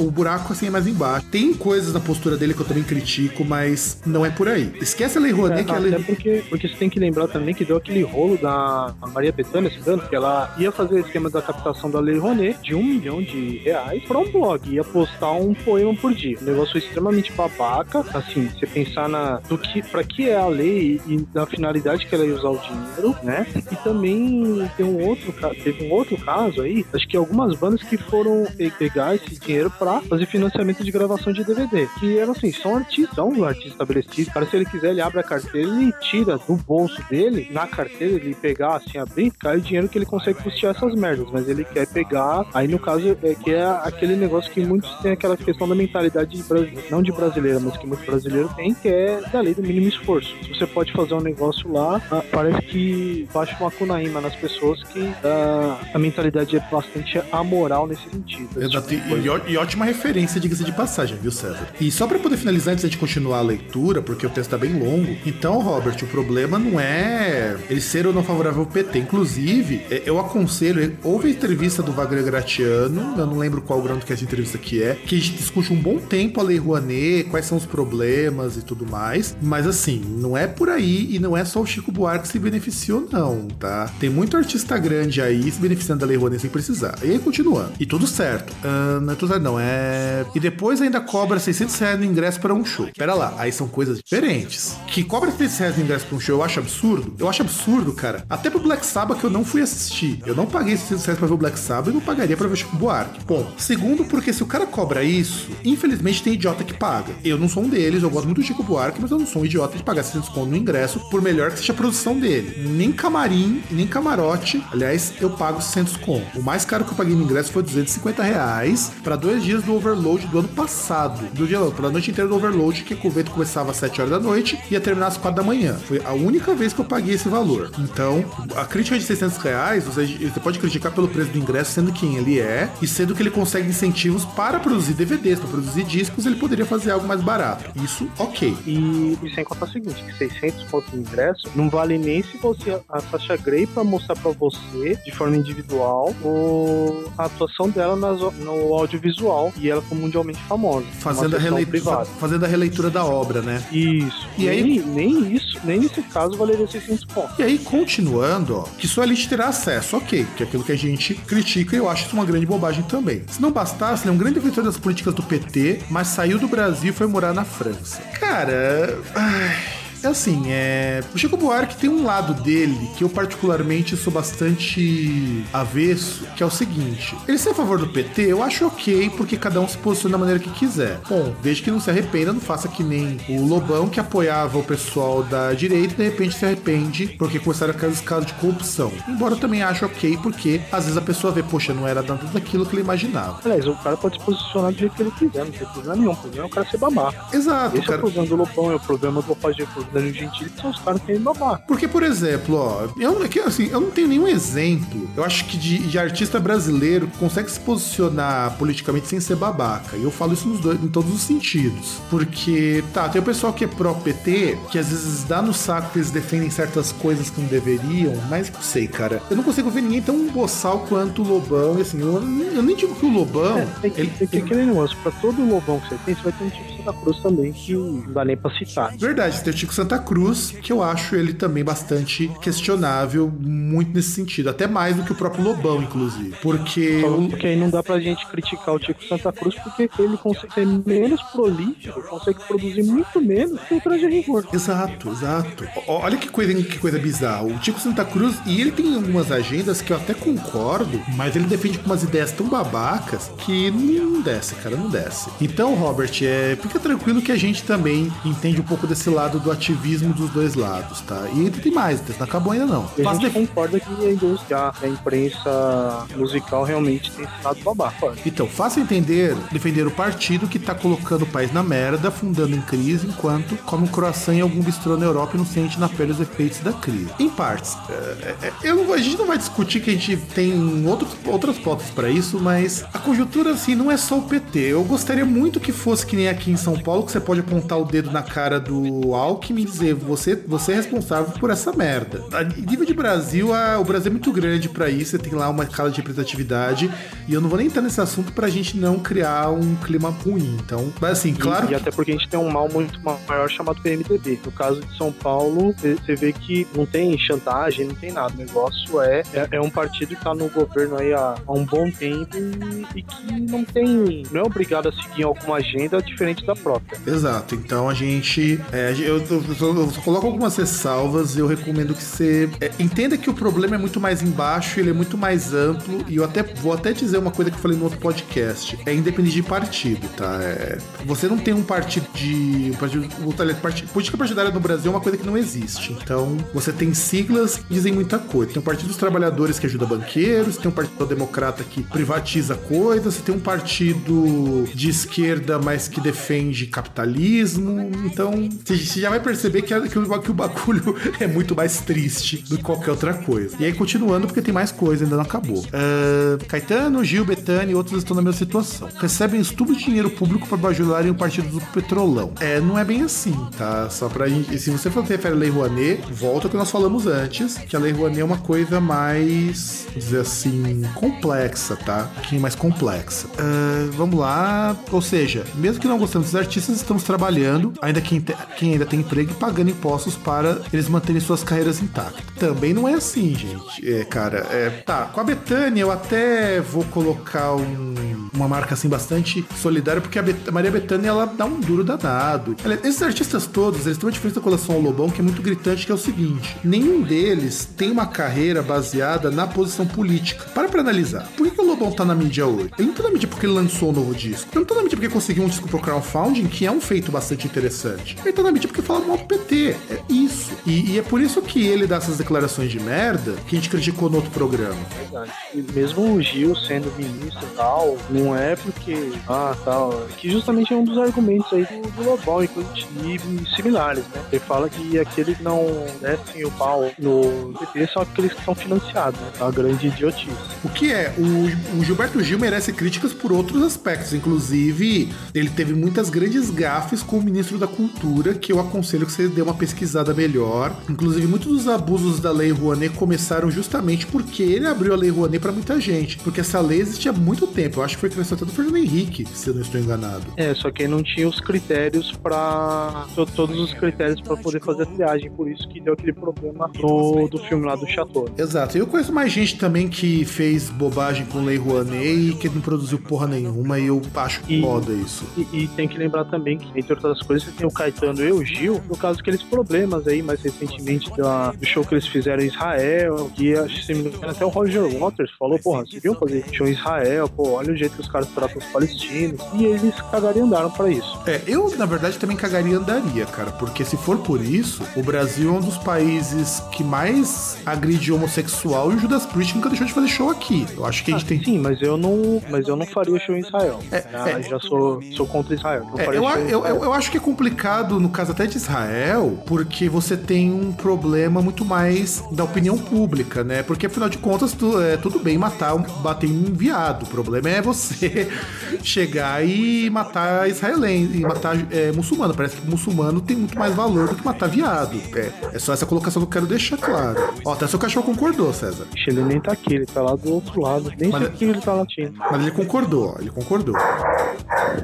um 0.00 0.06
o 0.06 0.10
buraco 0.10 0.52
assim 0.52 0.66
é 0.66 0.70
mais 0.70 0.86
embaixo. 0.86 1.26
Tem 1.30 1.52
coisas 1.54 1.92
na 1.92 2.00
postura 2.00 2.36
dele 2.36 2.54
que 2.54 2.60
eu 2.60 2.66
também 2.66 2.82
critico, 2.82 3.44
mas 3.44 4.00
não 4.06 4.24
é 4.24 4.30
por 4.30 4.48
aí. 4.48 4.72
Esquece 4.80 5.18
a 5.18 5.20
Lei 5.20 5.32
Rouanet, 5.32 5.62
é, 5.62 5.64
que 5.64 5.72
a 5.72 5.78
lei... 5.78 5.92
porque, 6.02 6.44
porque 6.48 6.68
você 6.68 6.74
tem 6.74 6.88
que 6.88 6.98
lembrar 6.98 7.28
também 7.28 7.54
que 7.54 7.64
deu 7.64 7.76
aquele 7.76 8.02
rolo 8.02 8.36
da 8.36 8.94
Maria 9.12 9.32
Bethânia, 9.32 9.70
se 9.70 9.78
que 10.08 10.16
ela 10.16 10.54
ia 10.58 10.70
fazer 10.70 10.96
o 10.96 10.98
esquema 11.00 11.30
da 11.30 11.40
captação 11.40 11.90
da 11.90 12.00
Lei 12.00 12.18
Rouanet 12.18 12.58
de 12.62 12.74
um 12.74 12.82
milhão 12.82 13.22
de 13.22 13.58
reais 13.58 14.02
para 14.04 14.18
um 14.18 14.30
blog, 14.30 14.68
ia 14.68 14.84
postar 14.84 15.32
um 15.32 15.54
poema 15.54 15.94
por 15.94 16.14
dia. 16.14 16.38
O 16.40 16.44
negócio 16.44 16.78
extremamente 16.78 17.32
babaca, 17.32 18.04
assim, 18.14 18.48
você 18.48 18.66
pensar 18.66 19.08
na 19.08 19.40
do 19.48 19.58
que 19.58 19.82
para 19.82 20.02
que 20.04 20.28
é 20.28 20.36
a 20.36 20.46
lei 20.46 21.00
e 21.06 21.24
na 21.34 21.46
finalidade 21.46 22.06
que 22.06 22.14
ela 22.14 22.24
ia 22.24 22.34
usar 22.34 22.50
o 22.50 22.58
dinheiro, 22.58 23.16
né? 23.22 23.46
E 23.70 23.76
também 23.76 24.70
tem 24.76 24.86
um 24.86 25.06
outro 25.06 25.34
teve 25.62 25.84
um 25.84 25.92
outro 25.92 26.16
caso 26.18 26.55
aí, 26.62 26.84
acho 26.92 27.06
que 27.08 27.16
algumas 27.16 27.56
bandas 27.56 27.82
que 27.82 27.96
foram 27.96 28.46
pegar 28.78 29.14
esse 29.14 29.38
dinheiro 29.38 29.70
para 29.70 30.00
fazer 30.02 30.26
financiamento 30.26 30.82
de 30.82 30.90
gravação 30.90 31.32
de 31.32 31.44
DVD, 31.44 31.88
que 31.98 32.18
eram 32.18 32.32
assim, 32.32 32.52
são 32.52 32.76
artistas, 32.76 33.14
são 33.14 33.28
um 33.28 33.44
artista 33.44 33.68
estabelecido, 33.68 34.30
se 34.46 34.56
ele 34.56 34.64
quiser 34.64 34.90
ele 34.90 35.00
abre 35.00 35.20
a 35.20 35.22
carteira 35.22 35.68
e 35.82 35.92
tira 36.00 36.38
do 36.38 36.56
bolso 36.56 37.02
dele, 37.08 37.48
na 37.50 37.66
carteira 37.66 38.14
ele 38.14 38.34
pegar 38.34 38.76
assim, 38.76 38.98
abrir, 38.98 39.30
cai 39.32 39.56
o 39.56 39.60
dinheiro 39.60 39.88
que 39.88 39.98
ele 39.98 40.06
consegue 40.06 40.42
custear 40.42 40.74
essas 40.74 40.94
merdas, 40.94 41.28
mas 41.32 41.48
ele 41.48 41.64
quer 41.64 41.86
pegar, 41.86 42.46
aí 42.54 42.68
no 42.68 42.78
caso 42.78 43.16
é 43.22 43.34
que 43.34 43.52
é 43.52 43.64
aquele 43.64 44.16
negócio 44.16 44.50
que 44.52 44.64
muitos 44.64 44.92
têm 45.00 45.12
aquela 45.12 45.36
questão 45.36 45.68
da 45.68 45.74
mentalidade 45.74 46.42
de 46.42 46.90
não 46.90 47.02
de 47.02 47.12
brasileira, 47.12 47.58
mas 47.60 47.76
que 47.76 47.86
muito 47.86 48.04
brasileiro 48.04 48.48
tem, 48.54 48.74
que 48.74 48.88
é 48.88 49.20
da 49.32 49.40
lei 49.40 49.54
do 49.54 49.62
mínimo 49.62 49.88
esforço. 49.88 50.34
Se 50.42 50.48
você 50.50 50.66
pode 50.66 50.92
fazer 50.92 51.14
um 51.14 51.20
negócio 51.20 51.70
lá, 51.70 52.00
ah, 52.10 52.22
parece 52.30 52.62
que 52.62 53.28
baixa 53.32 53.56
uma 53.60 53.70
cunaíma 53.70 54.20
nas 54.20 54.34
pessoas 54.36 54.82
que 54.84 55.00
uh, 55.00 55.78
a 55.92 55.98
mentalidade 55.98 56.45
é 56.54 56.60
bastante 56.70 57.20
amoral 57.32 57.86
nesse 57.86 58.02
sentido. 58.10 58.62
Exato, 58.62 58.88
tipo 58.88 59.16
e, 59.16 59.52
e, 59.52 59.56
ótima 59.56 59.84
referência, 59.84 60.40
diga-se 60.40 60.64
de 60.64 60.72
passagem, 60.72 61.16
viu, 61.16 61.32
César? 61.32 61.68
E 61.80 61.90
só 61.90 62.06
para 62.06 62.18
poder 62.18 62.36
finalizar, 62.36 62.74
antes 62.74 62.88
de 62.88 62.96
continuar 62.98 63.38
a 63.38 63.42
leitura, 63.42 64.02
porque 64.02 64.26
o 64.26 64.30
texto 64.30 64.50
tá 64.50 64.58
bem 64.58 64.78
longo, 64.78 65.16
então, 65.24 65.60
Robert, 65.60 65.96
o 66.02 66.06
problema 66.06 66.58
não 66.58 66.78
é 66.78 67.56
ele 67.70 67.80
ser 67.80 68.06
ou 68.06 68.12
não 68.12 68.22
favorável 68.22 68.60
ao 68.60 68.66
PT. 68.66 68.98
Inclusive, 68.98 69.82
é, 69.90 70.02
eu 70.04 70.18
aconselho, 70.18 70.96
houve 71.02 71.28
a 71.28 71.30
entrevista 71.30 71.82
do 71.82 71.92
Wagner 71.92 72.24
Gratiano, 72.24 73.14
eu 73.18 73.26
não 73.26 73.38
lembro 73.38 73.62
qual 73.62 73.80
grande 73.80 74.04
que 74.04 74.12
essa 74.12 74.24
entrevista 74.24 74.58
que 74.58 74.82
é, 74.82 74.94
que 74.94 75.16
a 75.16 75.18
gente 75.18 75.32
discute 75.32 75.72
um 75.72 75.76
bom 75.76 75.98
tempo 75.98 76.40
a 76.40 76.42
Lei 76.42 76.58
Rouanet, 76.58 77.24
quais 77.30 77.46
são 77.46 77.56
os 77.56 77.66
problemas 77.66 78.56
e 78.56 78.62
tudo 78.62 78.86
mais, 78.86 79.36
mas 79.40 79.66
assim, 79.66 80.02
não 80.18 80.36
é 80.36 80.46
por 80.46 80.68
aí 80.68 81.14
e 81.14 81.18
não 81.18 81.36
é 81.36 81.44
só 81.44 81.60
o 81.60 81.66
Chico 81.66 81.92
Buarque 81.92 82.26
que 82.26 82.28
se 82.28 82.38
beneficiou, 82.38 83.06
não, 83.10 83.46
tá? 83.48 83.90
Tem 84.00 84.10
muito 84.10 84.36
artista 84.36 84.76
grande 84.78 85.20
aí 85.20 85.50
se 85.50 85.60
beneficiando 85.60 86.00
da 86.00 86.06
Lei 86.06 86.16
Rouanet 86.16 86.35
sem 86.38 86.50
precisar. 86.50 86.98
E 87.02 87.10
aí, 87.10 87.18
continuando. 87.18 87.72
E 87.78 87.86
tudo 87.86 88.06
certo. 88.06 88.52
Uh, 88.64 89.00
não 89.00 89.12
é 89.12 89.16
tudo 89.16 89.28
certo, 89.28 89.42
não. 89.42 89.58
É... 89.58 90.24
E 90.34 90.40
depois 90.40 90.80
ainda 90.80 91.00
cobra 91.00 91.38
600 91.38 91.78
reais 91.78 91.98
no 91.98 92.04
ingresso 92.04 92.40
para 92.40 92.54
um 92.54 92.64
show. 92.64 92.88
Pera 92.96 93.14
lá, 93.14 93.34
aí 93.38 93.52
são 93.52 93.68
coisas 93.68 93.98
diferentes. 93.98 94.76
Que 94.86 95.02
cobra 95.02 95.30
600 95.30 95.58
reais 95.58 95.76
no 95.76 95.84
ingresso 95.84 96.06
para 96.06 96.16
um 96.16 96.20
show 96.20 96.36
eu 96.36 96.42
acho 96.42 96.60
absurdo. 96.60 97.14
Eu 97.18 97.28
acho 97.28 97.42
absurdo, 97.42 97.92
cara. 97.92 98.24
Até 98.28 98.50
pro 98.50 98.60
Black 98.60 98.84
Sabbath 98.84 99.18
que 99.18 99.24
eu 99.24 99.30
não 99.30 99.44
fui 99.44 99.62
assistir. 99.62 100.20
Eu 100.26 100.34
não 100.34 100.46
paguei 100.46 100.76
600 100.76 101.04
reais 101.04 101.18
pra 101.18 101.28
ver 101.28 101.34
o 101.34 101.38
Black 101.38 101.58
Sabbath 101.58 101.90
e 101.90 101.94
não 101.94 102.00
pagaria 102.00 102.36
pra 102.36 102.46
ver 102.46 102.54
o 102.54 102.56
Chico 102.56 102.76
Buarque. 102.76 103.24
Bom, 103.24 103.50
segundo, 103.56 104.04
porque 104.04 104.32
se 104.32 104.42
o 104.42 104.46
cara 104.46 104.66
cobra 104.66 105.02
isso, 105.02 105.50
infelizmente 105.64 106.22
tem 106.22 106.34
idiota 106.34 106.64
que 106.64 106.74
paga. 106.74 107.12
Eu 107.24 107.38
não 107.38 107.48
sou 107.48 107.62
um 107.62 107.68
deles, 107.68 108.02
eu 108.02 108.10
gosto 108.10 108.26
muito 108.26 108.40
do 108.40 108.46
Chico 108.46 108.62
Buarque, 108.62 109.00
mas 109.00 109.10
eu 109.10 109.18
não 109.18 109.26
sou 109.26 109.42
um 109.42 109.44
idiota 109.44 109.76
de 109.76 109.82
pagar 109.82 110.02
600 110.02 110.28
conto 110.28 110.50
no 110.50 110.56
ingresso, 110.56 111.00
por 111.10 111.22
melhor 111.22 111.50
que 111.50 111.58
seja 111.58 111.72
a 111.72 111.76
produção 111.76 112.18
dele. 112.18 112.68
Nem 112.68 112.92
camarim, 112.92 113.62
nem 113.70 113.86
camarote. 113.86 114.62
Aliás, 114.72 115.14
eu 115.20 115.30
pago 115.30 115.60
600 115.60 115.96
conto. 115.98 116.25
O 116.34 116.42
mais 116.42 116.64
caro 116.64 116.84
que 116.84 116.92
eu 116.92 116.96
paguei 116.96 117.14
no 117.14 117.24
ingresso 117.24 117.52
foi 117.52 117.62
250 117.62 118.22
reais 118.22 118.92
para 119.02 119.16
dois 119.16 119.42
dias 119.42 119.62
do 119.62 119.74
Overload 119.74 120.26
do 120.26 120.38
ano 120.38 120.48
passado. 120.48 121.26
Do 121.32 121.46
dia, 121.46 121.58
pela 121.70 121.90
noite 121.90 122.10
inteira 122.10 122.28
do 122.28 122.36
Overload, 122.36 122.82
que 122.82 122.94
o 122.94 123.10
evento 123.10 123.30
começava 123.30 123.70
às 123.70 123.76
7 123.76 124.00
horas 124.00 124.10
da 124.12 124.20
noite 124.20 124.58
e 124.70 124.74
ia 124.74 124.80
terminar 124.80 125.08
às 125.08 125.16
4 125.16 125.36
da 125.36 125.46
manhã. 125.46 125.74
Foi 125.74 126.00
a 126.04 126.12
única 126.12 126.54
vez 126.54 126.72
que 126.72 126.80
eu 126.80 126.84
paguei 126.84 127.14
esse 127.14 127.28
valor. 127.28 127.70
Então, 127.78 128.24
a 128.56 128.64
crítica 128.64 128.98
de 128.98 129.04
600 129.04 129.36
reais, 129.38 129.84
você, 129.84 130.06
você 130.06 130.40
pode 130.40 130.58
criticar 130.58 130.92
pelo 130.92 131.08
preço 131.08 131.30
do 131.30 131.38
ingresso, 131.38 131.72
sendo 131.72 131.92
quem 131.92 132.16
ele 132.16 132.40
é, 132.40 132.70
e 132.80 132.86
sendo 132.86 133.14
que 133.14 133.22
ele 133.22 133.30
consegue 133.30 133.68
incentivos 133.68 134.24
para 134.24 134.58
produzir 134.58 134.94
DVDs, 134.94 135.38
para 135.38 135.48
produzir 135.48 135.84
discos, 135.84 136.26
ele 136.26 136.36
poderia 136.36 136.66
fazer 136.66 136.90
algo 136.90 137.06
mais 137.06 137.20
barato. 137.20 137.70
Isso, 137.82 138.08
ok. 138.18 138.56
E, 138.66 139.18
e 139.22 139.34
sem 139.34 139.44
contar 139.44 139.66
o 139.66 139.68
seguinte, 139.68 140.02
que 140.02 140.16
600 140.16 140.64
pontos 140.64 140.90
de 140.90 140.98
ingresso 140.98 141.48
não 141.54 141.68
vale 141.68 141.98
nem 141.98 142.22
se 142.22 142.36
você 142.38 142.80
a 142.88 143.00
Sasha 143.00 143.36
Grey 143.36 143.66
para 143.66 143.84
mostrar 143.84 144.16
para 144.16 144.30
você, 144.32 144.96
de 145.04 145.12
forma 145.12 145.36
individual, 145.36 146.05
o, 146.22 147.10
a 147.16 147.24
atuação 147.24 147.68
dela 147.68 147.96
nas, 147.96 148.20
no 148.20 148.74
audiovisual, 148.74 149.52
e 149.58 149.70
ela 149.70 149.82
ficou 149.82 149.98
mundialmente 149.98 150.38
famosa. 150.40 150.86
Fazendo 151.00 151.36
a, 151.36 151.38
releitura, 151.38 152.04
fazendo 152.04 152.44
a 152.44 152.48
releitura 152.48 152.90
da 152.90 153.04
obra, 153.04 153.42
né? 153.42 153.62
Isso. 153.72 154.26
E 154.38 154.44
nem, 154.44 154.48
aí, 154.48 154.80
nem 154.80 155.34
isso, 155.34 155.58
nem 155.64 155.80
nesse 155.80 156.02
caso 156.02 156.36
valeria 156.36 156.66
600 156.66 157.04
pontos. 157.06 157.38
E 157.38 157.42
aí, 157.42 157.58
continuando, 157.58 158.58
ó, 158.58 158.62
que 158.62 158.86
só 158.88 159.02
a 159.02 159.04
elite 159.04 159.28
terá 159.28 159.48
acesso, 159.48 159.96
ok, 159.96 160.26
que 160.36 160.42
é 160.42 160.46
aquilo 160.46 160.64
que 160.64 160.72
a 160.72 160.76
gente 160.76 161.14
critica 161.14 161.74
e 161.74 161.78
eu 161.78 161.88
acho 161.88 162.06
isso 162.06 162.16
uma 162.16 162.24
grande 162.24 162.46
bobagem 162.46 162.82
também. 162.84 163.22
Se 163.28 163.40
não 163.40 163.50
bastasse, 163.50 164.04
ele 164.04 164.10
é 164.10 164.12
um 164.12 164.18
grande 164.18 164.40
defensor 164.40 164.64
das 164.64 164.76
políticas 164.76 165.14
do 165.14 165.22
PT, 165.22 165.80
mas 165.90 166.08
saiu 166.08 166.38
do 166.38 166.48
Brasil 166.48 166.90
e 166.90 166.92
foi 166.92 167.06
morar 167.06 167.32
na 167.32 167.44
França. 167.44 168.00
Cara. 168.18 168.98
Ai 169.14 169.75
é 170.06 170.10
assim, 170.10 170.44
é... 170.48 171.02
o 171.14 171.18
Chico 171.18 171.36
Buarque 171.36 171.76
tem 171.76 171.90
um 171.90 172.04
lado 172.04 172.34
dele 172.42 172.90
que 172.96 173.04
eu 173.04 173.08
particularmente 173.08 173.96
sou 173.96 174.12
bastante 174.12 175.44
avesso, 175.52 176.24
que 176.36 176.42
é 176.42 176.46
o 176.46 176.50
seguinte: 176.50 177.16
ele 177.26 177.38
ser 177.38 177.50
a 177.50 177.54
favor 177.54 177.78
do 177.78 177.88
PT, 177.88 178.22
eu 178.22 178.42
acho 178.42 178.66
ok, 178.66 179.10
porque 179.10 179.36
cada 179.36 179.60
um 179.60 179.68
se 179.68 179.76
posiciona 179.78 180.12
da 180.12 180.18
maneira 180.18 180.40
que 180.40 180.50
quiser. 180.50 181.00
Bom, 181.08 181.34
desde 181.42 181.62
que 181.62 181.70
não 181.70 181.80
se 181.80 181.90
arrependa, 181.90 182.32
não 182.32 182.40
faça 182.40 182.68
que 182.68 182.82
nem 182.82 183.18
o 183.28 183.44
Lobão 183.46 183.88
que 183.88 184.00
apoiava 184.00 184.58
o 184.58 184.62
pessoal 184.62 185.22
da 185.22 185.52
direita 185.52 185.94
e 185.94 185.96
de 185.96 186.04
repente 186.04 186.36
se 186.36 186.44
arrepende 186.44 187.08
porque 187.18 187.38
começaram 187.38 187.72
aqueles 187.72 188.00
casos 188.00 188.26
de 188.26 188.34
corrupção. 188.34 188.92
Embora 189.08 189.34
eu 189.34 189.38
também 189.38 189.62
acho 189.62 189.84
ok, 189.84 190.18
porque 190.22 190.60
às 190.70 190.84
vezes 190.84 190.96
a 190.96 191.02
pessoa 191.02 191.32
vê, 191.32 191.42
poxa, 191.42 191.74
não 191.74 191.86
era 191.86 192.02
tanto 192.02 192.26
daquilo 192.26 192.64
que 192.64 192.74
ele 192.74 192.82
imaginava. 192.82 193.40
Aliás, 193.44 193.66
o 193.66 193.74
cara 193.76 193.96
pode 193.96 194.18
se 194.18 194.24
posicionar 194.24 194.72
do 194.72 194.78
jeito 194.78 194.94
que 194.94 195.02
ele 195.02 195.10
quiser, 195.12 195.44
não 195.44 195.50
tem 195.50 195.66
problema 195.66 195.96
nenhum. 195.96 196.12
O 196.12 196.16
problema 196.16 196.44
é 196.44 196.46
o 196.46 196.50
cara 196.50 196.70
ser 196.70 196.78
babaca. 196.78 197.36
Exato. 197.36 197.76
Esse 197.76 197.86
cara... 197.86 197.96
é 197.96 197.98
o 197.98 198.00
problema 198.00 198.28
do 198.28 198.36
Lobão, 198.36 198.70
é 198.70 198.74
o 198.76 198.80
problema 198.80 199.22
do 199.22 199.36
Roger 199.42 199.66
Danilo 199.96 200.14
Gentili 200.14 200.52
são 200.60 200.70
os 200.70 200.78
caras 200.78 201.00
que 201.00 201.06
querem 201.06 201.22
babar. 201.22 201.62
Porque, 201.66 201.88
por 201.88 202.02
exemplo, 202.02 202.56
ó, 202.56 202.88
eu, 202.98 203.24
é 203.24 203.40
assim, 203.46 203.68
eu 203.70 203.80
não 203.80 203.90
tenho 203.90 204.08
nenhum 204.08 204.28
exemplo, 204.28 205.08
eu 205.16 205.24
acho 205.24 205.46
que 205.46 205.56
de, 205.56 205.78
de 205.78 205.98
artista 205.98 206.38
brasileiro 206.38 207.06
que 207.06 207.18
consegue 207.18 207.50
se 207.50 207.58
posicionar 207.60 208.56
politicamente 208.58 209.08
sem 209.08 209.20
ser 209.20 209.36
babaca. 209.36 209.96
E 209.96 210.02
eu 210.02 210.10
falo 210.10 210.34
isso 210.34 210.48
nos 210.48 210.60
dois, 210.60 210.82
em 210.82 210.88
todos 210.88 211.14
os 211.14 211.22
sentidos. 211.22 212.00
Porque, 212.10 212.84
tá, 212.92 213.08
tem 213.08 213.20
o 213.20 213.24
pessoal 213.24 213.52
que 213.52 213.64
é 213.64 213.68
pró-PT, 213.68 214.58
que 214.70 214.78
às 214.78 214.88
vezes 214.88 215.24
dá 215.24 215.40
no 215.40 215.54
saco 215.54 215.92
que 215.92 215.98
eles 215.98 216.10
defendem 216.10 216.50
certas 216.50 216.92
coisas 216.92 217.30
que 217.30 217.40
não 217.40 217.48
deveriam, 217.48 218.14
mas 218.28 218.50
não 218.50 218.60
sei, 218.60 218.86
cara. 218.86 219.22
Eu 219.30 219.36
não 219.36 219.44
consigo 219.44 219.70
ver 219.70 219.82
ninguém 219.82 220.02
tão 220.02 220.26
boçal 220.28 220.80
quanto 220.88 221.22
o 221.22 221.26
Lobão. 221.26 221.78
E 221.78 221.82
assim, 221.82 222.00
eu, 222.00 222.14
eu 222.54 222.62
nem 222.62 222.76
digo 222.76 222.94
que 222.94 223.06
o 223.06 223.10
Lobão. 223.10 223.58
É, 223.58 223.66
tem 223.80 223.90
que, 223.90 224.00
ele, 224.00 224.10
tem 224.10 224.28
que 224.28 224.38
aquele 224.38 224.66
negócio, 224.66 224.96
pra 225.02 225.12
todo 225.12 225.42
Lobão 225.42 225.80
que 225.80 225.88
você 225.88 225.98
tem, 226.04 226.14
você 226.14 226.22
vai 226.22 226.32
ter 226.32 226.44
um 226.44 226.50
tipo 226.50 226.75
Santa 226.86 226.92
Cruz 226.92 227.18
também, 227.20 227.52
que 227.52 227.72
não 227.72 228.12
dá 228.12 228.24
nem 228.24 228.36
pra 228.36 228.50
citar. 228.52 228.96
Verdade, 228.96 229.42
tem 229.42 229.52
o 229.52 229.56
Tico 229.56 229.74
Santa 229.74 229.98
Cruz, 229.98 230.52
que 230.62 230.72
eu 230.72 230.82
acho 230.82 231.16
ele 231.16 231.34
também 231.34 231.64
bastante 231.64 232.30
questionável, 232.40 233.32
muito 233.40 233.92
nesse 233.92 234.10
sentido. 234.10 234.50
Até 234.50 234.66
mais 234.66 234.96
do 234.96 235.02
que 235.02 235.12
o 235.12 235.14
próprio 235.14 235.44
Lobão, 235.44 235.82
inclusive. 235.82 236.36
Porque. 236.40 237.02
Porque 237.30 237.46
aí 237.46 237.56
não 237.56 237.70
dá 237.70 237.82
pra 237.82 237.98
gente 237.98 238.24
criticar 238.26 238.74
o 238.74 238.78
Tico 238.78 239.02
Santa 239.04 239.32
Cruz, 239.32 239.56
porque 239.56 239.90
ele 239.98 240.16
consegue 240.16 240.54
ser 240.54 240.66
menos 240.66 241.20
prolífico, 241.22 242.02
consegue 242.02 242.38
produzir 242.46 242.82
muito 242.84 243.20
menos 243.20 243.60
que 243.62 243.74
o 243.74 243.80
Traje 243.80 244.06
Rigor. 244.06 244.46
Exato, 244.52 245.10
exato. 245.10 245.66
Olha 245.88 246.16
que 246.16 246.28
coisa, 246.28 246.54
que 246.54 246.78
coisa 246.78 246.98
bizarra. 246.98 247.44
O 247.44 247.58
Tico 247.58 247.80
Santa 247.80 248.04
Cruz, 248.04 248.36
e 248.46 248.60
ele 248.60 248.70
tem 248.70 248.94
algumas 248.94 249.32
agendas 249.32 249.82
que 249.82 249.92
eu 249.92 249.96
até 249.96 250.14
concordo, 250.14 251.00
mas 251.16 251.34
ele 251.34 251.46
defende 251.46 251.78
com 251.78 251.86
umas 251.86 252.02
ideias 252.02 252.32
tão 252.32 252.48
babacas 252.48 253.30
que 253.38 253.70
não 253.70 254.20
desce, 254.20 254.54
cara, 254.56 254.76
não 254.76 254.88
desce. 254.88 255.30
Então, 255.40 255.74
Robert, 255.74 256.12
é, 256.22 256.54
fica 256.76 256.80
tranquilo 256.80 257.22
que 257.22 257.32
a 257.32 257.36
gente 257.36 257.62
também 257.64 258.12
entende 258.24 258.60
um 258.60 258.64
pouco 258.64 258.86
desse 258.86 259.08
lado 259.08 259.40
do 259.40 259.50
ativismo 259.50 260.12
dos 260.12 260.30
dois 260.30 260.54
lados, 260.54 261.00
tá? 261.00 261.26
E 261.34 261.40
ainda 261.40 261.58
tem 261.58 261.72
mais, 261.72 262.00
não 262.18 262.24
acabou 262.24 262.52
ainda 262.52 262.66
não. 262.66 262.88
E 262.96 263.06
a 263.06 263.14
gente 263.14 263.30
concorda 263.30 263.80
que 263.80 264.06
a 264.06 264.12
indústria, 264.12 264.72
a 264.82 264.88
imprensa 264.88 266.06
musical 266.16 266.64
realmente 266.64 267.10
tem 267.10 267.24
estado 267.24 267.60
babaca. 267.62 268.14
Então, 268.24 268.46
faça 268.46 268.80
entender, 268.80 269.34
defender 269.50 269.86
o 269.86 269.90
partido 269.90 270.46
que 270.46 270.58
tá 270.58 270.74
colocando 270.74 271.22
o 271.22 271.26
país 271.26 271.52
na 271.52 271.62
merda, 271.62 272.10
fundando 272.10 272.54
em 272.54 272.60
crise, 272.60 273.06
enquanto 273.06 273.56
come 273.64 273.84
um 273.84 273.88
croissant 273.88 274.34
em 274.34 274.40
algum 274.40 274.60
bistrô 274.60 274.96
na 274.96 275.06
Europa 275.06 275.32
e 275.34 275.38
não 275.38 275.46
sente 275.46 275.78
na 275.78 275.88
pele 275.88 276.12
os 276.12 276.20
efeitos 276.20 276.60
da 276.60 276.72
crise. 276.72 277.08
Em 277.18 277.28
partes. 277.28 277.76
É, 277.88 278.34
é, 278.42 278.52
eu, 278.62 278.92
a 278.92 278.98
gente 278.98 279.16
não 279.16 279.26
vai 279.26 279.38
discutir 279.38 279.80
que 279.80 279.90
a 279.90 279.92
gente 279.92 280.16
tem 280.34 280.86
outros, 280.86 281.10
outras 281.24 281.58
pautas 281.58 281.88
para 281.90 282.10
isso, 282.10 282.38
mas 282.40 282.84
a 282.92 282.98
conjuntura, 282.98 283.52
assim, 283.52 283.74
não 283.74 283.90
é 283.90 283.96
só 283.96 284.18
o 284.18 284.22
PT. 284.22 284.58
Eu 284.58 284.84
gostaria 284.84 285.24
muito 285.24 285.60
que 285.60 285.72
fosse 285.72 286.04
que 286.06 286.16
nem 286.16 286.28
aqui 286.28 286.50
em 286.50 286.56
São 286.66 286.76
Paulo, 286.76 287.04
que 287.04 287.12
você 287.12 287.20
pode 287.20 287.38
apontar 287.38 287.78
o 287.78 287.84
dedo 287.84 288.10
na 288.10 288.24
cara 288.24 288.58
do 288.58 289.14
Alckmin 289.14 289.62
e 289.62 289.64
dizer 289.64 289.94
você, 289.94 290.34
você 290.34 290.72
é 290.72 290.74
responsável 290.74 291.32
por 291.38 291.48
essa 291.48 291.72
merda. 291.72 292.24
A 292.32 292.42
nível 292.42 292.84
de 292.84 292.92
Brasil, 292.92 293.54
a, 293.54 293.78
o 293.78 293.84
Brasil 293.84 294.08
é 294.08 294.10
muito 294.10 294.32
grande 294.32 294.68
para 294.68 294.90
isso, 294.90 295.12
você 295.12 295.18
tem 295.18 295.32
lá 295.32 295.48
uma 295.48 295.62
escala 295.62 295.92
de 295.92 295.98
representatividade, 295.98 296.90
e 297.28 297.34
eu 297.34 297.40
não 297.40 297.48
vou 297.48 297.56
nem 297.56 297.68
entrar 297.68 297.82
nesse 297.82 298.00
assunto 298.00 298.32
pra 298.32 298.48
gente 298.48 298.76
não 298.76 298.98
criar 298.98 299.50
um 299.50 299.76
clima 299.76 300.10
ruim. 300.10 300.56
Então, 300.60 300.92
mas 301.00 301.12
assim, 301.12 301.34
claro. 301.34 301.68
E, 301.68 301.72
e 301.72 301.74
até 301.76 301.92
porque 301.92 302.10
a 302.10 302.14
gente 302.14 302.28
tem 302.28 302.40
um 302.40 302.50
mal 302.50 302.68
muito 302.68 303.00
maior 303.28 303.48
chamado 303.48 303.80
PMDB. 303.80 304.40
No 304.44 304.50
caso 304.50 304.80
de 304.80 304.96
São 304.96 305.12
Paulo, 305.12 305.72
você 305.72 306.16
vê 306.16 306.32
que 306.32 306.66
não 306.74 306.84
tem 306.84 307.16
chantagem, 307.16 307.86
não 307.86 307.94
tem 307.94 308.10
nada. 308.10 308.34
O 308.34 308.38
negócio 308.38 309.00
é, 309.00 309.22
é, 309.32 309.48
é 309.52 309.60
um 309.60 309.70
partido 309.70 310.16
que 310.16 310.24
tá 310.24 310.34
no 310.34 310.48
governo 310.48 310.96
aí 310.96 311.12
há, 311.12 311.36
há 311.46 311.52
um 311.52 311.64
bom 311.64 311.88
tempo 311.92 312.36
e, 312.36 312.98
e, 312.98 313.02
que 313.02 313.40
não 313.40 313.64
tem. 313.64 314.24
não 314.32 314.40
é 314.40 314.44
obrigado 314.44 314.88
a 314.88 314.92
seguir 314.92 315.22
alguma 315.22 315.58
agenda 315.58 316.02
diferente 316.02 316.44
da 316.46 316.54
própria. 316.54 316.98
Exato. 317.06 317.54
Então 317.54 317.88
a 317.88 317.94
gente. 317.94 318.60
É, 318.72 318.92
eu, 318.92 319.18
eu, 319.18 319.44
eu, 319.60 319.92
coloco 320.04 320.26
algumas 320.26 320.56
ressalvas. 320.56 321.36
Eu 321.36 321.46
recomendo 321.46 321.94
que 321.94 322.02
você 322.02 322.48
é, 322.60 322.70
entenda 322.78 323.16
que 323.16 323.28
o 323.28 323.34
problema 323.34 323.74
é 323.74 323.78
muito 323.78 324.00
mais 324.00 324.22
embaixo, 324.22 324.80
ele 324.80 324.90
é 324.90 324.92
muito 324.92 325.18
mais 325.18 325.52
amplo. 325.52 326.04
E 326.08 326.16
eu 326.16 326.24
até 326.24 326.42
vou 326.42 326.72
até 326.72 326.92
dizer 326.92 327.18
uma 327.18 327.30
coisa 327.30 327.50
que 327.50 327.56
eu 327.56 327.60
falei 327.60 327.76
no 327.76 327.84
outro 327.84 327.98
podcast. 327.98 328.78
É 328.86 328.94
independente 328.94 329.34
de 329.34 329.42
partido, 329.42 330.08
tá? 330.16 330.38
É, 330.42 330.78
você 331.04 331.26
não 331.26 331.38
tem 331.38 331.52
um 331.52 331.62
partido 331.62 332.06
de. 332.14 332.70
Um 332.72 332.76
partido, 332.76 333.56
partido, 333.60 333.88
política 333.88 334.16
partidária 334.16 334.50
no 334.50 334.60
Brasil 334.60 334.90
é 334.90 334.94
uma 334.94 335.00
coisa 335.00 335.18
que 335.18 335.26
não 335.26 335.36
existe. 335.36 335.92
Então, 335.92 336.36
você 336.54 336.72
tem 336.72 336.94
siglas 336.94 337.56
que 337.56 337.64
dizem 337.74 337.92
muita 337.92 338.18
coisa. 338.18 338.52
Tem 338.52 338.60
o 338.60 338.64
Partido 338.64 338.88
dos 338.88 338.96
Trabalhadores 338.96 339.58
que 339.58 339.66
ajuda 339.66 339.86
banqueiros, 339.86 340.56
tem 340.56 340.70
um 340.70 340.74
Partido 340.74 341.06
Democrata 341.06 341.64
que 341.64 341.82
privatiza 341.82 342.54
coisas, 342.54 343.16
tem 343.16 343.34
um 343.34 343.40
partido 343.40 344.68
de 344.74 344.90
esquerda, 344.90 345.58
mas 345.58 345.88
que 345.88 346.00
defende 346.00 346.35
capitalismo. 346.66 347.90
Então, 348.04 348.48
você 348.64 349.00
já 349.00 349.10
vai 349.10 349.20
perceber 349.20 349.62
que, 349.62 349.78
que, 349.88 349.98
o, 349.98 350.20
que 350.20 350.30
o 350.30 350.34
bagulho 350.34 350.96
é 351.20 351.26
muito 351.26 351.54
mais 351.54 351.80
triste 351.80 352.38
do 352.48 352.56
que 352.56 352.62
qualquer 352.62 352.90
outra 352.90 353.14
coisa. 353.14 353.56
E 353.58 353.64
aí, 353.64 353.72
continuando, 353.72 354.26
porque 354.26 354.42
tem 354.42 354.52
mais 354.52 354.72
coisa, 354.72 355.04
ainda 355.04 355.16
não 355.16 355.22
acabou. 355.22 355.58
Uh, 355.58 356.44
Caetano, 356.46 357.04
Gil, 357.04 357.24
Betânia 357.24 357.72
e 357.72 357.74
outros 357.74 357.98
estão 357.98 358.16
na 358.16 358.22
mesma 358.22 358.38
situação. 358.38 358.88
Recebem 358.98 359.40
estudo 359.40 359.74
de 359.74 359.84
dinheiro 359.84 360.10
público 360.10 360.46
para 360.46 360.56
bajularem 360.56 361.10
o 361.10 361.14
partido 361.14 361.48
do 361.48 361.60
Petrolão. 361.72 362.32
É, 362.40 362.60
não 362.60 362.78
é 362.78 362.84
bem 362.84 363.02
assim, 363.02 363.34
tá? 363.56 363.88
Só 363.90 364.08
pra 364.08 364.28
gente. 364.28 364.58
Se 364.58 364.70
você 364.70 364.90
for 364.90 365.04
refere 365.04 365.34
a 365.34 365.38
Lei 365.38 365.50
Rouanet, 365.50 366.02
volta 366.12 366.46
ao 366.46 366.50
que 366.50 366.56
nós 366.56 366.70
falamos 366.70 367.06
antes, 367.06 367.58
que 367.58 367.76
a 367.76 367.78
Lei 367.78 367.92
Rouanet 367.92 368.20
é 368.20 368.24
uma 368.24 368.38
coisa 368.38 368.80
mais, 368.80 369.86
dizer 369.94 370.20
assim, 370.20 370.82
complexa, 370.94 371.76
tá? 371.76 372.08
Um 372.12 372.14
pouquinho 372.14 372.40
mais 372.40 372.54
complexa. 372.54 373.26
Uh, 373.28 373.90
vamos 373.92 374.18
lá. 374.18 374.76
Ou 374.90 375.02
seja, 375.02 375.44
mesmo 375.54 375.80
que 375.80 375.88
não 375.88 375.98
gostemos 375.98 376.25
dos 376.26 376.36
artistas, 376.36 376.76
estamos 376.76 377.02
trabalhando, 377.02 377.72
ainda 377.80 378.00
quem, 378.00 378.20
te, 378.20 378.34
quem 378.56 378.72
ainda 378.72 378.86
tem 378.86 379.00
emprego 379.00 379.32
e 379.32 379.34
pagando 379.34 379.70
impostos 379.70 380.16
para 380.16 380.60
eles 380.72 380.88
manterem 380.88 381.20
suas 381.20 381.42
carreiras 381.42 381.80
intactas. 381.80 382.24
Também 382.38 382.74
não 382.74 382.86
é 382.86 382.94
assim, 382.94 383.34
gente. 383.34 383.88
É, 383.88 384.04
cara, 384.04 384.46
é, 384.50 384.70
tá. 384.84 385.06
Com 385.06 385.20
a 385.20 385.24
Betânia, 385.24 385.82
eu 385.82 385.90
até 385.90 386.60
vou 386.60 386.84
colocar 386.84 387.54
um, 387.54 388.28
uma 388.34 388.48
marca 388.48 388.74
assim 388.74 388.88
bastante 388.88 389.46
solidária, 389.60 390.00
porque 390.00 390.18
a, 390.18 390.22
Bet 390.22 390.50
Maria 390.50 390.70
Bethânia 390.70 391.08
ela 391.08 391.26
dá 391.26 391.44
um 391.44 391.60
duro 391.60 391.82
danado. 391.82 392.56
Esses 392.84 393.02
artistas 393.02 393.46
todos, 393.46 393.86
eles 393.86 393.98
têm 393.98 394.06
uma 394.06 394.12
diferença 394.12 394.40
com 394.40 394.48
relação 394.48 394.74
ao 394.74 394.80
Lobão 394.80 395.10
que 395.10 395.20
é 395.20 395.24
muito 395.24 395.42
gritante, 395.42 395.86
que 395.86 395.92
é 395.92 395.94
o 395.94 395.98
seguinte: 395.98 396.56
nenhum 396.62 397.02
deles 397.02 397.68
tem 397.76 397.90
uma 397.90 398.06
carreira 398.06 398.62
baseada 398.62 399.30
na 399.30 399.46
posição 399.46 399.86
política. 399.86 400.44
Para 400.54 400.68
pra 400.68 400.80
analisar. 400.80 401.26
Por 401.36 401.46
que, 401.46 401.54
que 401.54 401.60
o 401.60 401.66
Lobão 401.66 401.90
tá 401.92 402.04
na 402.04 402.14
mídia 402.14 402.46
hoje? 402.46 402.70
Ele 402.78 402.88
não 402.88 402.94
tá 402.94 403.02
na 403.02 403.10
mídia 403.10 403.28
porque 403.28 403.46
ele 403.46 403.54
lançou 403.54 403.90
um 403.90 403.92
novo 403.92 404.14
disco. 404.14 404.48
Ele 404.52 404.60
não 404.60 404.64
tá 404.64 404.74
na 404.74 404.82
mídia 404.82 404.96
porque 404.96 405.12
conseguiu 405.12 405.44
um 405.44 405.48
disco 405.48 405.68
pro 405.68 405.78
crowdfunding, 406.16 406.46
que 406.46 406.66
é 406.66 406.70
um 406.70 406.80
feito 406.80 407.12
bastante 407.12 407.46
interessante. 407.46 408.16
Ele 408.24 408.32
tá 408.32 408.42
na 408.42 408.50
mídia 408.50 408.68
porque 408.68 408.82
fala 408.82 409.04
mal 409.04 409.18
do 409.18 409.24
PT. 409.24 409.76
É 409.90 410.00
isso. 410.08 410.52
E, 410.66 410.92
e, 410.92 410.98
é 410.98 411.02
por 411.02 411.20
isso 411.20 411.42
que 411.42 411.66
ele 411.66 411.86
dá 411.86 411.96
essas 411.96 412.16
declarações 412.16 412.70
de 412.70 412.80
merda 412.80 413.34
que 413.46 413.56
a 413.56 413.58
gente 413.58 413.68
criticou 413.68 414.08
no 414.08 414.16
outro 414.16 414.30
programa. 414.30 414.78
Verdade. 414.98 415.30
E 415.54 415.62
mesmo 415.72 416.14
o 416.14 416.22
Gil 416.22 416.56
sendo 416.56 416.92
ministro 416.96 417.44
e 417.44 417.56
tal, 417.56 417.98
não 418.08 418.36
é 418.36 418.56
porque. 418.56 419.12
Ah, 419.28 419.54
tal. 419.64 420.06
Que 420.16 420.30
justamente 420.30 420.72
é 420.72 420.76
um 420.76 420.84
dos 420.84 420.98
argumentos 420.98 421.52
aí 421.52 421.64
do, 421.64 422.06
Lobão 422.06 422.42
e, 422.42 422.46
e 422.46 423.56
similares, 423.56 424.04
né? 424.08 424.22
Ele 424.32 424.40
fala 424.40 424.68
que 424.68 424.98
aqueles 424.98 425.36
que 425.36 425.42
não 425.42 425.66
descem 426.00 426.44
o 426.44 426.50
pau 426.52 426.90
no 426.98 427.52
PT 427.58 427.88
são 427.92 428.02
aqueles 428.02 428.32
que 428.32 428.44
são 428.44 428.54
financiados, 428.54 429.20
né? 429.20 429.32
É 429.40 429.42
uma 429.42 429.52
grande 429.52 429.88
idiotice. 429.88 430.30
O 430.64 430.68
que 430.68 430.92
é? 430.92 431.12
O, 431.18 431.80
o 431.80 431.84
Gilberto 431.84 432.22
Gil 432.22 432.38
merece 432.38 432.72
críticas 432.72 433.12
por 433.12 433.32
outros 433.32 433.62
aspectos. 433.62 434.12
Inclusive, 434.12 435.12
ele 435.34 435.50
teve 435.50 435.74
muitas 435.74 436.05
grandes 436.10 436.50
gafes 436.50 437.02
com 437.02 437.18
o 437.18 437.22
ministro 437.22 437.58
da 437.58 437.66
Cultura, 437.66 438.34
que 438.34 438.52
eu 438.52 438.60
aconselho 438.60 439.06
que 439.06 439.12
você 439.12 439.28
dê 439.28 439.42
uma 439.42 439.54
pesquisada 439.54 440.14
melhor. 440.14 440.74
Inclusive, 440.88 441.26
muitos 441.26 441.48
dos 441.48 441.68
abusos 441.68 442.20
da 442.20 442.30
Lei 442.30 442.50
Rouanet 442.50 442.94
começaram 442.96 443.50
justamente 443.50 444.06
porque 444.06 444.42
ele 444.42 444.66
abriu 444.66 444.92
a 444.92 444.96
Lei 444.96 445.10
Rouanet 445.10 445.40
para 445.40 445.52
muita 445.52 445.80
gente. 445.80 446.18
Porque 446.18 446.40
essa 446.40 446.60
lei 446.60 446.80
existia 446.80 447.10
há 447.10 447.14
muito 447.14 447.46
tempo. 447.46 447.80
Eu 447.80 447.84
acho 447.84 447.94
que 447.94 448.00
foi 448.00 448.10
criação 448.10 448.36
até 448.36 448.44
do 448.44 448.52
Fernando 448.52 448.76
Henrique, 448.76 449.26
se 449.32 449.48
eu 449.48 449.54
não 449.54 449.62
estou 449.62 449.80
enganado. 449.80 450.24
É, 450.36 450.54
só 450.54 450.70
que 450.70 450.86
não 450.86 451.02
tinha 451.02 451.28
os 451.28 451.40
critérios 451.40 452.12
para 452.12 453.06
todos 453.34 453.58
os 453.58 453.74
critérios 453.74 454.20
para 454.20 454.36
poder 454.36 454.62
fazer 454.62 454.82
a 454.82 454.86
triagem, 454.86 455.30
por 455.30 455.50
isso 455.50 455.68
que 455.68 455.80
deu 455.80 455.94
aquele 455.94 456.12
problema 456.12 456.68
do, 456.68 457.28
do 457.28 457.38
filme 457.38 457.64
lá 457.64 457.76
do 457.76 457.86
Chateau. 457.86 458.28
Exato. 458.36 458.76
Eu 458.76 458.86
conheço 458.86 459.12
mais 459.12 459.32
gente 459.32 459.58
também 459.58 459.88
que 459.88 460.24
fez 460.24 460.70
bobagem 460.70 461.26
com 461.26 461.44
Lei 461.44 461.56
Rouanet 461.56 462.30
e 462.30 462.34
que 462.34 462.48
não 462.48 462.60
produziu 462.60 462.98
porra 462.98 463.26
nenhuma 463.26 463.78
e 463.78 463.86
eu 463.86 464.02
acho 464.14 464.42
e, 464.48 464.60
foda 464.60 464.92
isso. 464.92 465.24
E, 465.36 465.64
e, 465.64 465.68
tem 465.68 465.88
que 465.88 465.95
lembrar 465.96 466.24
também 466.24 466.58
que, 466.58 466.78
entre 466.78 466.92
outras 466.92 467.22
coisas, 467.22 467.52
tem 467.54 467.66
o 467.66 467.70
Caetano 467.70 468.22
e 468.22 468.32
o 468.32 468.44
Gil, 468.44 468.82
no 468.88 468.96
caso 468.96 469.20
aqueles 469.20 469.42
problemas 469.42 470.06
aí, 470.06 470.22
mais 470.22 470.40
recentemente 470.40 471.10
da, 471.16 471.52
do 471.52 471.66
show 471.66 471.84
que 471.84 471.94
eles 471.94 472.06
fizeram 472.06 472.42
em 472.42 472.46
Israel, 472.46 473.30
e 473.38 473.54
se 473.84 473.94
me 473.94 474.08
engano, 474.08 474.30
até 474.30 474.44
o 474.44 474.48
Roger 474.48 474.86
Waters 474.98 475.30
falou, 475.38 475.58
porra, 475.58 475.84
vocês 475.86 476.02
viram 476.02 476.16
fazer 476.16 476.44
show 476.52 476.66
em 476.66 476.72
Israel, 476.72 477.28
pô, 477.28 477.52
olha 477.52 477.72
o 477.72 477.76
jeito 477.76 477.94
que 477.94 478.00
os 478.00 478.08
caras 478.08 478.28
tratam 478.28 478.58
os 478.58 478.64
palestinos, 478.66 479.40
e 479.54 479.64
eles 479.64 479.94
cagaram 480.10 480.38
e 480.38 480.40
andaram 480.40 480.70
pra 480.70 480.90
isso. 480.90 481.18
É, 481.26 481.40
eu, 481.46 481.74
na 481.76 481.86
verdade, 481.86 482.18
também 482.18 482.36
cagaria 482.36 482.74
e 482.74 482.76
andaria, 482.76 483.26
cara, 483.26 483.50
porque 483.52 483.84
se 483.84 483.96
for 483.96 484.18
por 484.18 484.40
isso, 484.40 484.82
o 484.96 485.02
Brasil 485.02 485.54
é 485.54 485.58
um 485.58 485.60
dos 485.60 485.78
países 485.78 486.60
que 486.72 486.82
mais 486.82 487.58
agride 487.64 488.12
homossexual 488.12 488.92
e 488.92 488.96
o 488.96 488.98
Judas 488.98 489.26
Priest 489.26 489.54
nunca 489.54 489.68
deixou 489.68 489.86
de 489.86 489.92
fazer 489.92 490.08
show 490.08 490.30
aqui. 490.30 490.66
Eu 490.76 490.84
acho 490.84 491.04
que 491.04 491.12
a 491.12 491.18
gente 491.18 491.26
ah, 491.26 491.28
tem. 491.28 491.42
Sim, 491.42 491.58
mas 491.58 491.80
eu 491.80 491.96
não, 491.96 492.42
mas 492.50 492.66
eu 492.68 492.76
não 492.76 492.86
faria 492.86 493.18
show 493.18 493.34
em 493.34 493.40
Israel. 493.40 493.80
É, 493.90 494.02
já, 494.10 494.28
é, 494.28 494.42
já 494.42 494.60
sou, 494.60 495.00
sou 495.12 495.26
contra 495.26 495.54
Israel. 495.54 495.85
É, 495.98 496.06
eu, 496.08 496.24
eu, 496.24 496.66
eu, 496.66 496.84
eu, 496.84 496.92
acho 496.92 497.10
que 497.10 497.16
é 497.16 497.20
complicado, 497.20 497.98
no 498.00 498.08
caso 498.08 498.32
até 498.32 498.46
de 498.46 498.56
Israel 498.56 499.38
porque 499.46 499.88
você 499.88 500.16
tem 500.16 500.52
um 500.52 500.72
problema 500.72 501.40
muito 501.40 501.64
mais 501.64 502.22
da 502.32 502.44
opinião 502.44 502.76
pública, 502.76 503.44
né? 503.44 503.62
Porque 503.62 503.86
afinal 503.86 504.08
de 504.08 504.18
contas, 504.18 504.52
tu, 504.52 504.80
é, 504.80 504.96
tudo 504.96 505.18
bem 505.18 505.38
matar, 505.38 505.74
um, 505.74 505.82
bater 505.82 506.28
em 506.28 506.32
um 506.32 506.54
viado. 506.54 507.04
O 507.04 507.06
problema 507.06 507.48
é 507.48 507.62
você 507.62 508.28
chegar 508.82 509.46
e 509.46 509.88
matar 509.90 510.48
israelense, 510.48 511.18
e 511.18 511.20
matar 511.20 511.56
é, 511.70 511.92
muçulmano. 511.92 512.34
Parece 512.34 512.56
que 512.56 512.68
muçulmano 512.68 513.20
tem 513.20 513.36
muito 513.36 513.58
mais 513.58 513.74
valor 513.74 514.08
do 514.08 514.16
que 514.16 514.24
matar 514.24 514.48
viado. 514.48 514.96
É, 515.14 515.32
é 515.54 515.58
só 515.58 515.72
essa 515.72 515.86
colocação 515.86 516.22
que 516.22 516.26
eu 516.26 516.32
quero 516.32 516.46
deixar 516.46 516.76
claro. 516.76 517.34
Ó, 517.44 517.52
até 517.52 517.66
seu 517.66 517.78
cachorro 517.78 518.06
concordou, 518.06 518.52
César. 518.52 518.86
Ele 519.06 519.22
nem 519.22 519.40
tá 519.40 519.52
aqui, 519.52 519.74
ele 519.74 519.86
tá 519.86 520.02
lá 520.02 520.14
do 520.14 520.32
outro 520.32 520.60
lado. 520.60 520.92
Nem 520.98 521.10
Mas- 521.10 521.22
sei 521.22 521.30
o 521.30 521.32
que 521.32 521.44
ele 521.44 521.60
tá 521.60 521.72
latindo. 521.72 522.14
Mas 522.18 522.42
ele 522.42 522.50
concordou, 522.50 523.14
ó, 523.16 523.20
ele 523.20 523.30
concordou. 523.30 523.74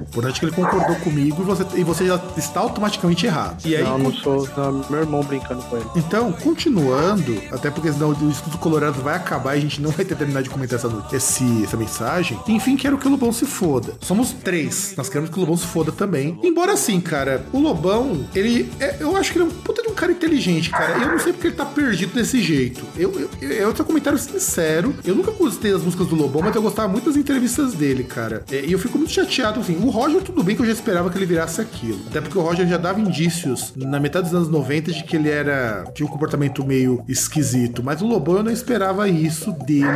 Importante 0.01 0.41
que 0.41 0.47
ele 0.47 0.55
concordou 0.55 0.92
comigo 0.97 1.43
e 1.43 1.45
você, 1.45 1.65
e 1.77 1.85
você 1.85 2.07
já 2.07 2.21
está 2.37 2.61
automaticamente 2.61 3.27
errado. 3.27 3.65
E 3.67 3.77
aí, 3.77 3.83
não, 3.83 3.99
não 3.99 4.13
sou. 4.13 4.49
Não, 4.57 4.85
meu 4.91 5.01
irmão 5.01 5.23
brincando 5.23 5.63
com 5.65 5.77
ele. 5.77 5.87
Então, 5.97 6.33
continuando, 6.33 7.41
até 7.51 7.71
porque 7.71 7.93
senão 7.93 8.11
o 8.11 8.31
estudo 8.31 8.57
colorado 8.59 9.01
vai 9.03 9.15
acabar 9.17 9.55
e 9.55 9.59
a 9.59 9.61
gente 9.61 9.81
não 9.81 9.91
vai 9.91 10.05
ter 10.05 10.17
terminado 10.17 10.45
de 10.45 10.51
comentar 10.51 10.79
essa, 10.79 10.91
esse- 11.13 11.65
essa 11.65 11.77
mensagem. 11.77 12.39
Enfim, 12.49 12.77
quero 12.77 12.97
que 12.99 13.07
o 13.07 13.11
Lobão 13.11 13.33
se 13.33 13.45
foda. 13.45 13.95
Somos 14.01 14.33
três. 14.33 14.95
Nós 14.97 15.09
queremos 15.09 15.31
que 15.31 15.37
o 15.37 15.41
Lobão 15.41 15.57
se 15.57 15.67
foda 15.67 15.93
também. 15.93 16.39
Embora 16.43 16.73
assim, 16.73 17.01
cara, 17.01 17.45
o 17.53 17.59
Lobão, 17.61 18.25
ele. 18.35 18.71
é- 18.81 18.97
eu 19.01 19.17
acho 19.17 19.33
que 19.33 19.39
ele 19.39 19.45
é 19.45 19.49
um 19.49 19.51
puta 19.51 19.83
de 19.83 19.89
um 19.89 19.95
cara 19.95 20.13
inteligente, 20.13 20.71
cara. 20.71 20.99
Eu 20.99 21.11
não 21.13 21.19
sei 21.19 21.33
porque 21.33 21.49
ele 21.49 21.57
tá 21.57 21.65
perdido 21.65 22.15
desse 22.15 22.41
jeito. 22.43 22.85
Eu, 22.97 23.13
eu, 23.13 23.31
eu, 23.41 23.51
eu 23.53 23.73
tenho 23.73 23.85
um 23.85 23.87
comentário 23.87 24.19
sincero. 24.19 24.95
Eu 25.05 25.15
nunca 25.15 25.31
gostei 25.31 25.73
das 25.73 25.83
músicas 25.83 26.07
do 26.07 26.15
Lobão, 26.15 26.43
mas 26.43 26.55
eu 26.55 26.63
gostava 26.63 26.89
muito 26.89 27.05
das 27.07 27.17
entrevistas 27.17 27.75
dele, 27.75 28.05
cara. 28.05 28.45
É, 28.51 28.65
E 28.65 28.73
eu 28.73 28.79
fico 28.79 28.97
muito 28.99 29.13
chateado, 29.13 29.61
assim. 29.61 29.77
O 29.83 29.91
Roger, 29.91 30.23
tudo 30.23 30.43
bem 30.43 30.55
que 30.57 30.63
eu 30.63 30.67
já 30.67 30.72
esperava 30.73 31.11
que 31.11 31.19
ele 31.19 31.27
virasse 31.27 31.61
aquilo. 31.61 32.01
Até 32.09 32.21
porque 32.21 32.37
o 32.37 32.43
Roger 32.43 32.67
já 32.67 32.77
dava 32.77 33.01
indícios 33.01 33.73
na 33.77 34.01
metade 34.01 34.27
dos 34.27 34.35
anos 34.35 34.49
90 34.49 34.93
de 34.93 35.05
que 35.05 35.17
ele 35.17 35.29
era. 35.29 35.85
tinha 35.95 36.07
um 36.07 36.11
comportamento 36.11 36.65
meio 36.65 37.05
esquisito. 37.09 37.83
Mas 37.83 38.03
o 38.03 38.07
Lobão 38.07 38.37
eu 38.37 38.43
não 38.43 38.53
esperava 38.53 39.09
isso 39.09 39.53
dele, 39.53 39.87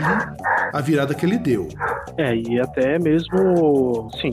a 0.73 0.81
virada 0.81 1.15
que 1.15 1.25
ele 1.25 1.39
deu. 1.39 1.69
É, 2.17 2.35
e 2.35 2.61
até 2.61 2.99
mesmo, 2.99 4.11
sim, 4.21 4.31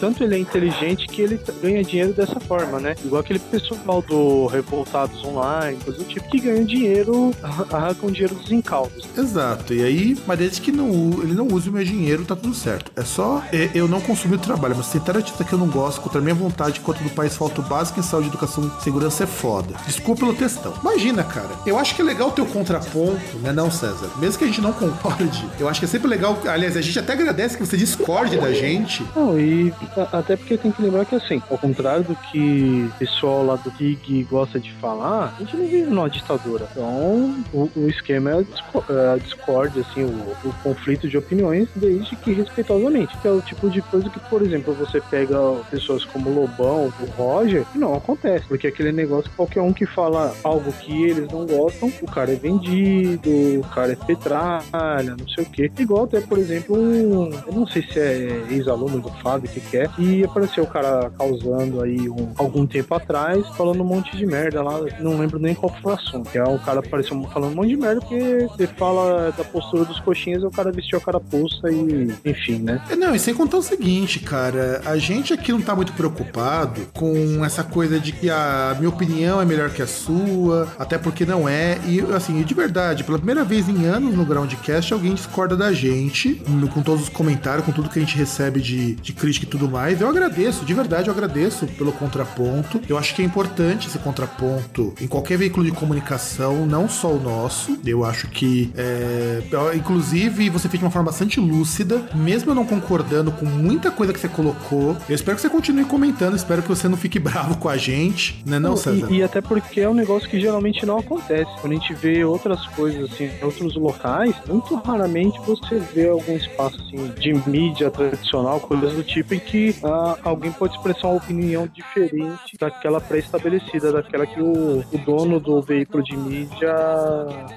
tanto 0.00 0.24
ele 0.24 0.36
é 0.36 0.38
inteligente 0.38 1.06
que 1.06 1.22
ele 1.22 1.40
ganha 1.62 1.82
dinheiro 1.82 2.12
dessa 2.12 2.40
forma, 2.40 2.80
né? 2.80 2.94
Igual 3.04 3.20
aquele 3.20 3.38
pessoal 3.38 4.02
do 4.02 4.46
Revoltados 4.46 5.22
Online, 5.24 5.78
coisa 5.84 5.98
do 5.98 6.04
tipo, 6.04 6.28
que 6.28 6.40
ganha 6.40 6.64
dinheiro, 6.64 7.32
arrancam 7.70 8.10
dinheiro 8.10 8.34
dos 8.34 8.50
incautos. 8.50 9.06
Exato. 9.16 9.74
E 9.74 9.82
aí, 9.82 10.16
mas 10.26 10.38
desde 10.38 10.60
que 10.60 10.72
não, 10.72 10.88
ele 11.22 11.34
não 11.34 11.46
use 11.48 11.68
o 11.68 11.72
meu 11.72 11.84
dinheiro, 11.84 12.24
tá 12.24 12.34
tudo 12.34 12.54
certo. 12.54 12.90
É 12.96 13.02
só 13.02 13.42
é, 13.52 13.70
eu 13.74 13.86
não 13.86 14.00
consumir 14.00 14.36
o 14.36 14.38
trabalho, 14.38 14.74
mas 14.76 14.90
tentar 14.90 15.16
artista 15.16 15.44
que 15.44 15.52
eu 15.52 15.58
não 15.58 15.68
gosto, 15.68 16.00
contra 16.00 16.20
a 16.20 16.22
minha 16.22 16.34
vontade, 16.34 16.80
enquanto 16.80 17.02
do 17.02 17.10
país 17.10 17.36
falta 17.36 17.60
o 17.60 17.64
básico 17.64 18.00
em 18.00 18.02
saúde, 18.02 18.28
educação 18.28 18.70
e 18.78 18.82
segurança 18.82 19.24
é 19.24 19.26
foda. 19.26 19.74
Desculpa 19.86 20.20
pelo 20.20 20.34
textão. 20.34 20.74
Imagina, 20.80 21.22
cara. 21.22 21.50
Eu 21.66 21.78
acho 21.78 21.94
que 21.94 22.02
é 22.02 22.04
legal 22.04 22.30
ter 22.30 22.42
o 22.42 22.46
contraponto, 22.46 23.38
né, 23.40 23.52
não, 23.52 23.70
César? 23.70 24.10
Mesmo 24.18 24.38
que 24.38 24.44
a 24.44 24.46
gente 24.46 24.60
não 24.60 24.72
concorde, 24.72 25.43
eu 25.58 25.68
acho 25.68 25.80
que 25.80 25.86
é 25.86 25.88
sempre 25.88 26.08
legal. 26.08 26.38
Aliás, 26.46 26.76
a 26.76 26.80
gente 26.80 26.98
até 26.98 27.12
agradece 27.12 27.56
que 27.56 27.64
você 27.64 27.76
discorde 27.76 28.36
da 28.36 28.52
gente. 28.52 29.04
Não, 29.14 29.38
e 29.38 29.72
até 30.12 30.36
porque 30.36 30.56
tem 30.56 30.70
que 30.70 30.82
lembrar 30.82 31.04
que 31.04 31.14
assim, 31.14 31.42
ao 31.50 31.58
contrário 31.58 32.04
do 32.04 32.14
que 32.30 32.88
o 32.94 32.98
pessoal 32.98 33.44
lá 33.44 33.56
do 33.56 33.70
Rig 33.70 34.24
gosta 34.30 34.58
de 34.60 34.72
falar, 34.74 35.34
a 35.36 35.42
gente 35.42 35.56
não 35.56 35.66
vive 35.66 35.90
numa 35.90 36.08
ditadura. 36.10 36.66
Então, 36.72 37.34
o, 37.52 37.70
o 37.76 37.88
esquema 37.88 38.30
é 38.30 38.38
a, 38.38 38.42
disco- 38.42 38.84
é 38.90 39.12
a 39.14 39.16
discórdia, 39.16 39.82
assim, 39.88 40.04
o, 40.04 40.08
o 40.48 40.52
conflito 40.62 41.08
de 41.08 41.16
opiniões, 41.16 41.68
desde 41.74 42.14
que 42.16 42.32
respeitosamente. 42.32 43.16
Que 43.18 43.28
é 43.28 43.30
o 43.30 43.40
tipo 43.40 43.68
de 43.70 43.80
coisa 43.82 44.08
que, 44.10 44.20
por 44.20 44.42
exemplo, 44.42 44.74
você 44.74 45.00
pega 45.00 45.36
pessoas 45.70 46.04
como 46.04 46.30
o 46.30 46.34
Lobão, 46.42 46.92
o 47.00 47.04
Roger, 47.16 47.64
e 47.74 47.78
não 47.78 47.94
acontece. 47.94 48.44
Porque 48.46 48.66
aquele 48.66 48.92
negócio, 48.92 49.30
qualquer 49.36 49.60
um 49.62 49.72
que 49.72 49.86
fala 49.86 50.34
algo 50.44 50.72
que 50.72 51.04
eles 51.04 51.28
não 51.30 51.46
gostam, 51.46 51.92
o 52.02 52.06
cara 52.06 52.32
é 52.32 52.36
vendido, 52.36 53.30
o 53.60 53.64
cara 53.74 53.92
é 53.92 53.96
petralha, 53.96 55.16
não 55.18 55.28
sei 55.28 55.33
o 55.42 55.46
quê. 55.46 55.70
Igual 55.78 56.04
até, 56.04 56.20
por 56.20 56.38
exemplo, 56.38 56.76
um, 56.76 57.30
eu 57.46 57.52
não 57.52 57.66
sei 57.66 57.82
se 57.82 57.98
é 57.98 58.44
ex-aluno 58.50 59.00
do 59.00 59.10
Fábio, 59.22 59.48
o 59.48 59.52
que 59.52 59.60
que 59.60 59.76
é, 59.78 59.88
e 59.98 60.24
apareceu 60.24 60.64
o 60.64 60.66
cara 60.66 61.10
causando 61.18 61.82
aí 61.82 62.08
um- 62.08 62.32
algum 62.36 62.66
tempo 62.66 62.94
atrás, 62.94 63.46
falando 63.56 63.82
um 63.82 63.86
monte 63.86 64.16
de 64.16 64.26
merda 64.26 64.62
lá, 64.62 64.80
não 65.00 65.18
lembro 65.18 65.38
nem 65.38 65.54
qual 65.54 65.72
foi 65.82 65.92
o 65.92 65.94
assunto. 65.94 66.30
Que 66.30 66.38
é 66.38 66.44
um 66.44 66.58
cara 66.58 66.80
apareceu 66.80 67.20
falando 67.32 67.52
um 67.52 67.56
monte 67.56 67.68
de 67.70 67.76
merda 67.76 68.00
porque 68.00 68.46
você 68.50 68.66
fala 68.66 69.32
da 69.36 69.44
postura 69.44 69.84
dos 69.84 69.98
coxinhas 70.00 70.42
e 70.42 70.46
o 70.46 70.50
cara 70.50 70.70
vestiu 70.72 70.98
a 70.98 71.00
carapuça 71.00 71.70
e, 71.70 72.12
enfim, 72.24 72.58
né? 72.60 72.82
É, 72.90 72.96
Não, 72.96 73.14
e 73.14 73.18
sem 73.18 73.34
contar 73.34 73.58
o 73.58 73.62
seguinte, 73.62 74.20
cara, 74.20 74.80
a 74.84 74.96
gente 74.96 75.32
aqui 75.32 75.52
não 75.52 75.60
tá 75.60 75.74
muito 75.74 75.92
preocupado 75.92 76.82
com 76.92 77.44
essa 77.44 77.62
coisa 77.64 77.98
de 77.98 78.12
que 78.12 78.30
a 78.30 78.74
minha 78.78 78.88
opinião 78.88 79.40
é 79.40 79.44
melhor 79.44 79.70
que 79.70 79.82
a 79.82 79.86
sua, 79.86 80.68
até 80.78 80.98
porque 80.98 81.24
não 81.24 81.48
é. 81.48 81.78
E 81.86 82.00
assim, 82.14 82.42
de 82.42 82.54
verdade, 82.54 83.04
pela 83.04 83.18
primeira 83.18 83.44
vez 83.44 83.68
em 83.68 83.84
anos 83.86 84.14
no 84.14 84.24
Groundcast, 84.24 84.92
alguém 84.92 85.14
discorda 85.24 85.56
da 85.56 85.72
gente, 85.72 86.40
com 86.72 86.82
todos 86.82 87.04
os 87.04 87.08
comentários, 87.08 87.64
com 87.64 87.72
tudo 87.72 87.88
que 87.88 87.98
a 87.98 88.02
gente 88.02 88.16
recebe 88.16 88.60
de, 88.60 88.94
de 88.96 89.12
crítica 89.12 89.46
e 89.46 89.48
tudo 89.48 89.68
mais. 89.68 90.00
Eu 90.00 90.08
agradeço, 90.08 90.64
de 90.64 90.74
verdade, 90.74 91.08
eu 91.08 91.14
agradeço 91.14 91.66
pelo 91.66 91.92
contraponto. 91.92 92.80
Eu 92.88 92.98
acho 92.98 93.14
que 93.14 93.22
é 93.22 93.24
importante 93.24 93.88
esse 93.88 93.98
contraponto 93.98 94.94
em 95.00 95.06
qualquer 95.06 95.38
veículo 95.38 95.64
de 95.64 95.72
comunicação, 95.72 96.66
não 96.66 96.88
só 96.88 97.12
o 97.12 97.20
nosso. 97.20 97.78
Eu 97.84 98.04
acho 98.04 98.28
que, 98.28 98.70
é, 98.76 99.42
inclusive, 99.74 100.50
você 100.50 100.68
fez 100.68 100.78
de 100.78 100.84
uma 100.84 100.90
forma 100.90 101.06
bastante 101.06 101.40
lúcida, 101.40 102.02
mesmo 102.14 102.50
eu 102.50 102.54
não 102.54 102.66
concordando 102.66 103.32
com 103.32 103.46
muita 103.46 103.90
coisa 103.90 104.12
que 104.12 104.20
você 104.20 104.28
colocou. 104.28 104.96
Eu 105.08 105.14
espero 105.14 105.36
que 105.36 105.42
você 105.42 105.48
continue 105.48 105.84
comentando, 105.84 106.36
espero 106.36 106.62
que 106.62 106.68
você 106.68 106.88
não 106.88 106.96
fique 106.96 107.18
bravo 107.24 107.56
com 107.56 107.68
a 107.68 107.76
gente, 107.76 108.42
né, 108.44 108.58
não, 108.58 108.76
César? 108.76 109.08
e, 109.10 109.16
e 109.16 109.22
até 109.22 109.40
porque 109.40 109.80
é 109.80 109.88
um 109.88 109.94
negócio 109.94 110.28
que 110.28 110.40
geralmente 110.40 110.84
não 110.84 110.98
acontece. 110.98 111.50
Quando 111.60 111.72
a 111.72 111.76
gente 111.76 111.94
vê 111.94 112.24
outras 112.24 112.66
coisas 112.68 113.10
assim, 113.10 113.24
em 113.24 113.44
outros 113.44 113.74
locais, 113.76 114.34
muito 114.46 114.74
raramente 114.76 115.13
você 115.46 115.78
vê 115.78 116.08
algum 116.08 116.36
espaço 116.36 116.80
assim 116.80 117.12
de 117.18 117.32
mídia 117.48 117.90
tradicional, 117.90 118.60
coisas 118.60 118.92
do 118.92 119.02
tipo, 119.02 119.34
em 119.34 119.38
que 119.38 119.74
ah, 119.84 120.16
alguém 120.24 120.52
pode 120.52 120.74
expressar 120.74 121.08
uma 121.08 121.16
opinião 121.16 121.66
diferente 121.66 122.56
daquela 122.58 123.00
pré-estabelecida, 123.00 123.92
daquela 123.92 124.26
que 124.26 124.40
o, 124.40 124.84
o 124.92 124.98
dono 125.04 125.38
do 125.40 125.60
veículo 125.60 126.02
de 126.02 126.16
mídia 126.16 126.74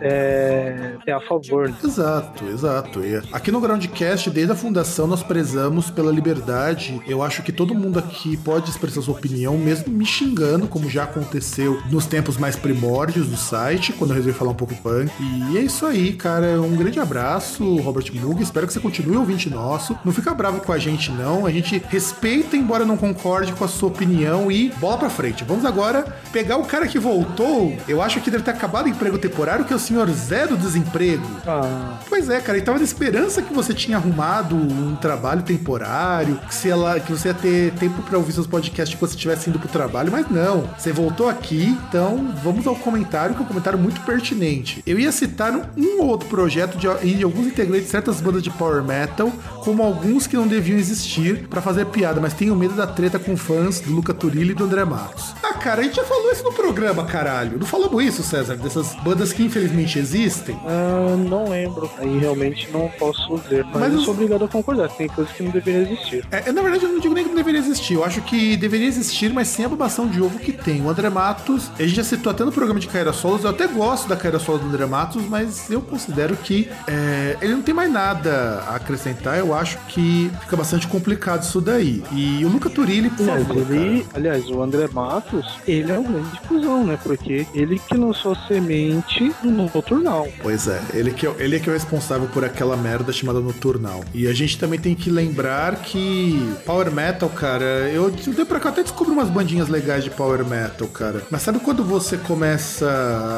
é, 0.02 0.96
é 1.06 1.12
a 1.12 1.20
favor. 1.22 1.70
né? 1.70 1.76
Exato, 1.84 2.46
exato. 2.46 3.02
Aqui 3.32 3.52
no 3.52 3.60
Groundcast, 3.60 4.30
desde 4.30 4.52
a 4.52 4.56
fundação, 4.56 5.08
nós 5.08 5.24
prezamos 5.24 5.90
pela 5.90 6.12
liberdade. 6.12 7.02
Eu 7.08 7.22
acho 7.22 7.44
que 7.44 7.52
todo 7.52 7.74
mundo 7.76 8.00
aqui 8.00 8.38
pode 8.38 8.70
expressar 8.70 9.02
sua 9.02 9.14
opinião, 9.14 9.58
mesmo 9.58 9.92
me 9.92 10.06
xingando, 10.06 10.68
como 10.68 10.90
já 10.90 11.04
aconteceu 11.04 11.82
nos 11.90 12.06
tempos 12.06 12.38
mais 12.38 12.56
primórdios 12.56 13.28
do 13.28 13.38
site, 13.38 13.94
quando 13.94 14.12
eu 14.12 14.16
resolvi 14.16 14.38
falar 14.38 14.52
um 14.52 14.56
pouco 14.56 14.76
punk. 14.76 15.12
E 15.52 15.58
é 15.58 15.62
isso 15.62 15.86
aí, 15.86 16.14
cara. 16.14 16.62
Um 16.62 16.76
grande 16.76 17.00
abraço, 17.00 17.37
Robert 17.82 18.06
Mug. 18.14 18.42
Espero 18.42 18.68
que 18.68 18.74
você 18.74 18.80
continue 18.80 19.18
ouvinte 19.18 19.50
nosso. 19.50 19.98
Não 20.04 20.12
fica 20.12 20.34
bravo 20.34 20.60
com 20.62 20.72
a 20.72 20.78
gente, 20.78 21.12
não. 21.12 21.46
A 21.46 21.52
gente 21.52 21.82
respeita, 21.90 22.56
embora 22.58 22.86
não 22.86 22.98
concorde 22.98 23.54
com 23.54 23.64
a 23.64 23.68
sua 23.68 23.90
opinião. 23.90 24.52
E 24.52 24.70
bola 24.80 24.98
pra 24.98 25.10
frente. 25.10 25.44
Vamos 25.44 25.66
agora 25.66 26.06
pegar 26.32 26.58
o 26.58 26.66
cara 26.66 26.88
que 26.88 27.00
voltou. 27.00 27.76
Eu 27.88 28.02
acho 28.02 28.20
que 28.22 28.32
deve 28.32 28.44
ter 28.44 28.52
acabado 28.52 28.86
o 28.86 28.90
emprego 28.90 29.18
temporário, 29.18 29.66
que 29.66 29.74
é 29.74 29.76
o 29.76 29.80
senhor 29.80 30.10
Zé 30.10 30.48
do 30.48 30.58
Desemprego. 30.58 31.26
Ah, 31.46 31.98
Pois 32.10 32.30
é, 32.30 32.40
cara, 32.40 32.58
e 32.58 32.62
tava 32.62 32.78
na 32.78 32.84
esperança 32.84 33.42
que 33.42 33.54
você 33.54 33.74
tinha 33.74 33.98
arrumado 33.98 34.56
um 34.56 34.96
trabalho 34.96 35.42
temporário, 35.44 36.40
que 36.48 36.56
você, 36.56 36.70
ia 36.70 36.76
lá- 36.76 37.00
que 37.00 37.12
você 37.12 37.28
ia 37.30 37.34
ter 37.34 37.72
tempo 37.74 38.02
pra 38.04 38.18
ouvir 38.18 38.32
seus 38.32 38.48
podcasts 38.48 38.98
quando 38.98 39.10
você 39.12 39.16
estivesse 39.16 39.50
indo 39.50 39.60
pro 39.60 39.68
trabalho, 39.68 40.12
mas 40.12 40.30
não. 40.30 40.70
Você 40.78 40.92
voltou 40.92 41.30
aqui, 41.30 41.78
então 41.90 42.34
vamos 42.44 42.66
ao 42.66 42.76
comentário, 42.76 43.36
que 43.36 43.42
é 43.42 43.44
um 43.44 43.48
comentário 43.48 43.78
muito 43.78 44.02
pertinente. 44.02 44.82
Eu 44.86 45.00
ia 45.00 45.12
citar 45.12 45.54
um 45.78 46.00
ou 46.02 46.08
outro 46.08 46.28
projeto 46.30 46.78
de 46.78 46.88
alguns 47.28 47.48
integrantes 47.48 47.86
de 47.86 47.92
certas 47.92 48.20
bandas 48.22 48.42
de 48.44 48.50
power 48.50 48.84
metal, 48.84 49.32
como 49.64 49.84
alguns 49.84 50.26
que 50.28 50.36
não 50.36 50.48
deviam 50.48 50.78
existir 50.78 51.48
pra 51.48 51.62
fazer 51.62 51.86
piada, 51.86 52.20
mas 52.20 52.34
tenho 52.34 52.56
medo 52.56 52.74
da 52.74 52.88
treta 52.88 53.20
com 53.20 53.36
fãs 53.38 53.80
do 53.80 53.92
Luca 53.92 54.14
Turilli 54.14 54.52
e 54.52 54.56
do 54.56 54.64
André 54.64 54.84
Matos. 54.86 55.34
Ah, 55.44 55.54
cara, 55.54 55.82
a 55.82 55.84
gente 55.84 55.96
já 55.96 56.04
falou 56.04 56.32
isso 56.32 56.44
no 56.44 56.54
programa, 56.54 57.06
caralho. 57.06 57.58
Não 57.60 57.66
falamos 57.66 58.04
isso, 58.04 58.24
César, 58.24 58.56
dessas 58.56 58.94
bandas 59.04 59.32
que 59.34 59.44
infelizmente 59.44 60.00
existem? 60.00 60.58
ah, 60.66 61.16
não 61.18 61.50
lembro. 61.50 61.90
Aí 61.98 62.18
realmente 62.20 62.70
não 62.72 62.90
posso 63.00 63.38
dizer. 63.40 63.64
Mas, 63.66 63.82
Mas 63.82 63.94
eu 63.94 64.00
os- 64.00 64.06
sou 64.06 64.14
obrigado 64.14 64.46
a 64.46 64.48
concordar. 64.48 64.90
Tem 64.90 65.08
coisas 65.08 65.34
que 65.34 65.44
não 65.44 65.52
deveriam 65.52 65.84
existir. 65.84 66.26
É, 66.32 66.52
na 66.52 66.62
verdade, 66.62 66.86
eu 66.86 66.92
não 66.92 67.00
digo 67.00 67.14
nem 67.14 67.24
que 67.24 67.30
não 67.30 67.36
deveria 67.38 67.60
existir. 67.60 67.94
Eu 67.96 68.04
acho 68.06 68.22
que 68.22 68.56
deveria 68.58 68.88
existir, 68.88 69.32
mas 69.34 69.48
sem 69.48 69.66
a 69.66 69.70
babação 69.70 70.08
de 70.08 70.22
ovo 70.22 70.40
que 70.40 70.52
tem. 70.52 70.82
O 70.82 70.90
André 70.90 71.10
Matos, 71.10 71.70
a 71.78 71.84
gente 71.84 71.96
já 71.96 72.04
citou 72.04 72.32
até 72.32 72.44
no 72.46 72.52
programa 72.52 72.80
de 72.80 72.88
Carreira 72.88 73.14
Solos. 73.14 73.44
Eu 73.44 73.50
até 73.50 73.68
gosto 73.68 74.08
da 74.08 74.16
carreira 74.16 74.40
solo 74.40 74.60
do 74.60 74.68
André 74.68 74.86
Matos, 74.86 75.24
mas 75.28 75.70
eu 75.70 75.82
considero 75.82 76.36
que 76.36 76.70
é, 76.88 77.17
é, 77.18 77.38
ele 77.42 77.54
não 77.54 77.62
tem 77.62 77.74
mais 77.74 77.92
nada 77.92 78.64
a 78.68 78.76
acrescentar. 78.76 79.38
Eu 79.38 79.54
acho 79.54 79.78
que 79.88 80.32
fica 80.42 80.56
bastante 80.56 80.88
complicado 80.88 81.44
isso 81.44 81.60
daí. 81.60 82.04
E 82.12 82.46
o 82.46 82.48
Luca 82.50 82.70
Turilli, 82.70 83.10
por 83.10 83.24
Aliás, 83.24 83.48
favor, 83.48 83.72
ele, 83.72 84.04
cara. 84.04 84.10
aliás, 84.16 84.50
o 84.50 84.62
André 84.62 84.88
Matos, 84.92 85.60
ele 85.68 85.92
é 85.92 85.98
um 86.00 86.04
grande 86.04 86.30
difusão, 86.32 86.86
né? 86.86 87.00
Porque 87.02 87.48
ele 87.54 87.80
que 87.80 87.98
lançou 87.98 88.34
a 88.34 88.48
semente 88.48 89.34
do 89.42 89.50
Noturnal. 89.52 90.28
Pois 90.42 90.68
é, 90.68 90.80
ele 90.94 91.12
que, 91.12 91.26
é, 91.26 91.34
ele 91.40 91.56
é 91.56 91.60
que 91.60 91.70
é 91.70 91.72
o 91.72 91.76
responsável 91.76 92.28
por 92.28 92.46
aquela 92.46 92.78
merda 92.78 93.12
chamada 93.12 93.40
Noturnal. 93.40 94.04
E 94.14 94.28
a 94.28 94.34
gente 94.34 94.58
também 94.60 94.80
tem 94.80 94.94
que 94.96 95.10
lembrar 95.10 95.76
que 95.78 96.54
Power 96.66 96.92
Metal, 96.92 97.30
cara, 97.30 97.90
eu 97.90 98.10
de 98.12 98.30
um 98.30 98.34
tempo 98.34 98.48
pra 98.48 98.60
cá 98.60 98.70
até 98.70 98.84
descobri 98.84 99.12
umas 99.14 99.30
bandinhas 99.30 99.68
legais 99.70 100.04
de 100.04 100.10
Power 100.10 100.46
Metal, 100.46 100.88
cara. 100.88 101.24
Mas 101.32 101.42
sabe 101.42 101.60
quando 101.60 101.84
você 101.84 102.18
começa 102.18 102.88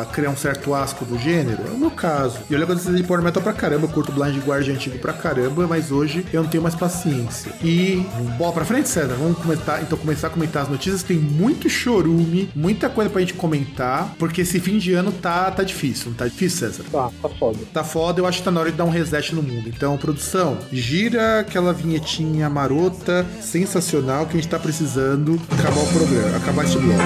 a 0.02 0.06
criar 0.14 0.30
um 0.30 0.38
certo 0.38 0.74
asco 0.74 1.06
do 1.06 1.18
gênero? 1.18 1.64
É 1.68 1.72
o 1.72 1.78
meu 1.78 1.92
caso. 1.92 2.40
E 2.50 2.56
olha 2.56 2.66
quando 2.66 2.80
você 2.80 2.92
de 2.92 3.04
Power 3.04 3.24
Metal 3.24 3.42
pra 3.42 3.54
caramba, 3.70 3.86
eu 3.86 3.90
curto 3.90 4.12
Blind 4.12 4.36
Guardian 4.44 4.74
antigo 4.74 4.98
pra 4.98 5.14
caramba, 5.14 5.68
mas 5.68 5.92
hoje 5.92 6.26
eu 6.34 6.42
não 6.42 6.50
tenho 6.50 6.64
mais 6.64 6.74
paciência. 6.74 7.54
E, 7.64 8.04
bola 8.36 8.52
pra 8.52 8.66
frente, 8.66 8.90
César, 8.90 9.14
vamos 9.14 9.38
comentar, 9.38 9.84
então 9.84 9.96
começar 9.96 10.26
a 10.28 10.30
comentar 10.32 10.64
as 10.64 10.70
notícias. 10.70 11.04
Tem 11.04 11.18
muito 11.18 11.70
chorume, 11.70 12.50
muita 12.56 12.90
coisa 12.90 13.12
pra 13.12 13.22
gente 13.22 13.36
comentar, 13.36 14.16
porque 14.18 14.42
esse 14.42 14.60
fim 14.60 14.80
de 14.80 14.94
ano 14.94 15.12
tá, 15.12 15.52
tá 15.52 15.62
difícil, 15.62 16.10
não 16.10 16.18
tá 16.18 16.26
difícil, 16.28 16.68
César? 16.68 16.84
Tá, 16.92 17.12
tá 17.22 17.30
foda. 17.30 17.60
Tá 17.72 17.84
foda, 17.84 18.20
eu 18.20 18.26
acho 18.26 18.40
que 18.40 18.44
tá 18.44 18.50
na 18.50 18.60
hora 18.60 18.72
de 18.72 18.78
dar 18.78 18.86
um 18.86 18.90
reset 18.90 19.36
no 19.36 19.44
mundo. 19.44 19.70
Então, 19.70 19.96
produção, 19.98 20.58
gira 20.72 21.42
aquela 21.42 21.72
vinhetinha 21.72 22.50
marota, 22.50 23.24
sensacional, 23.40 24.26
que 24.26 24.32
a 24.32 24.42
gente 24.42 24.50
tá 24.50 24.58
precisando 24.58 25.40
acabar 25.52 25.82
o 25.82 25.88
programa, 25.88 26.38
acabar 26.38 26.66
esse 26.66 26.78
bloco. 26.80 27.00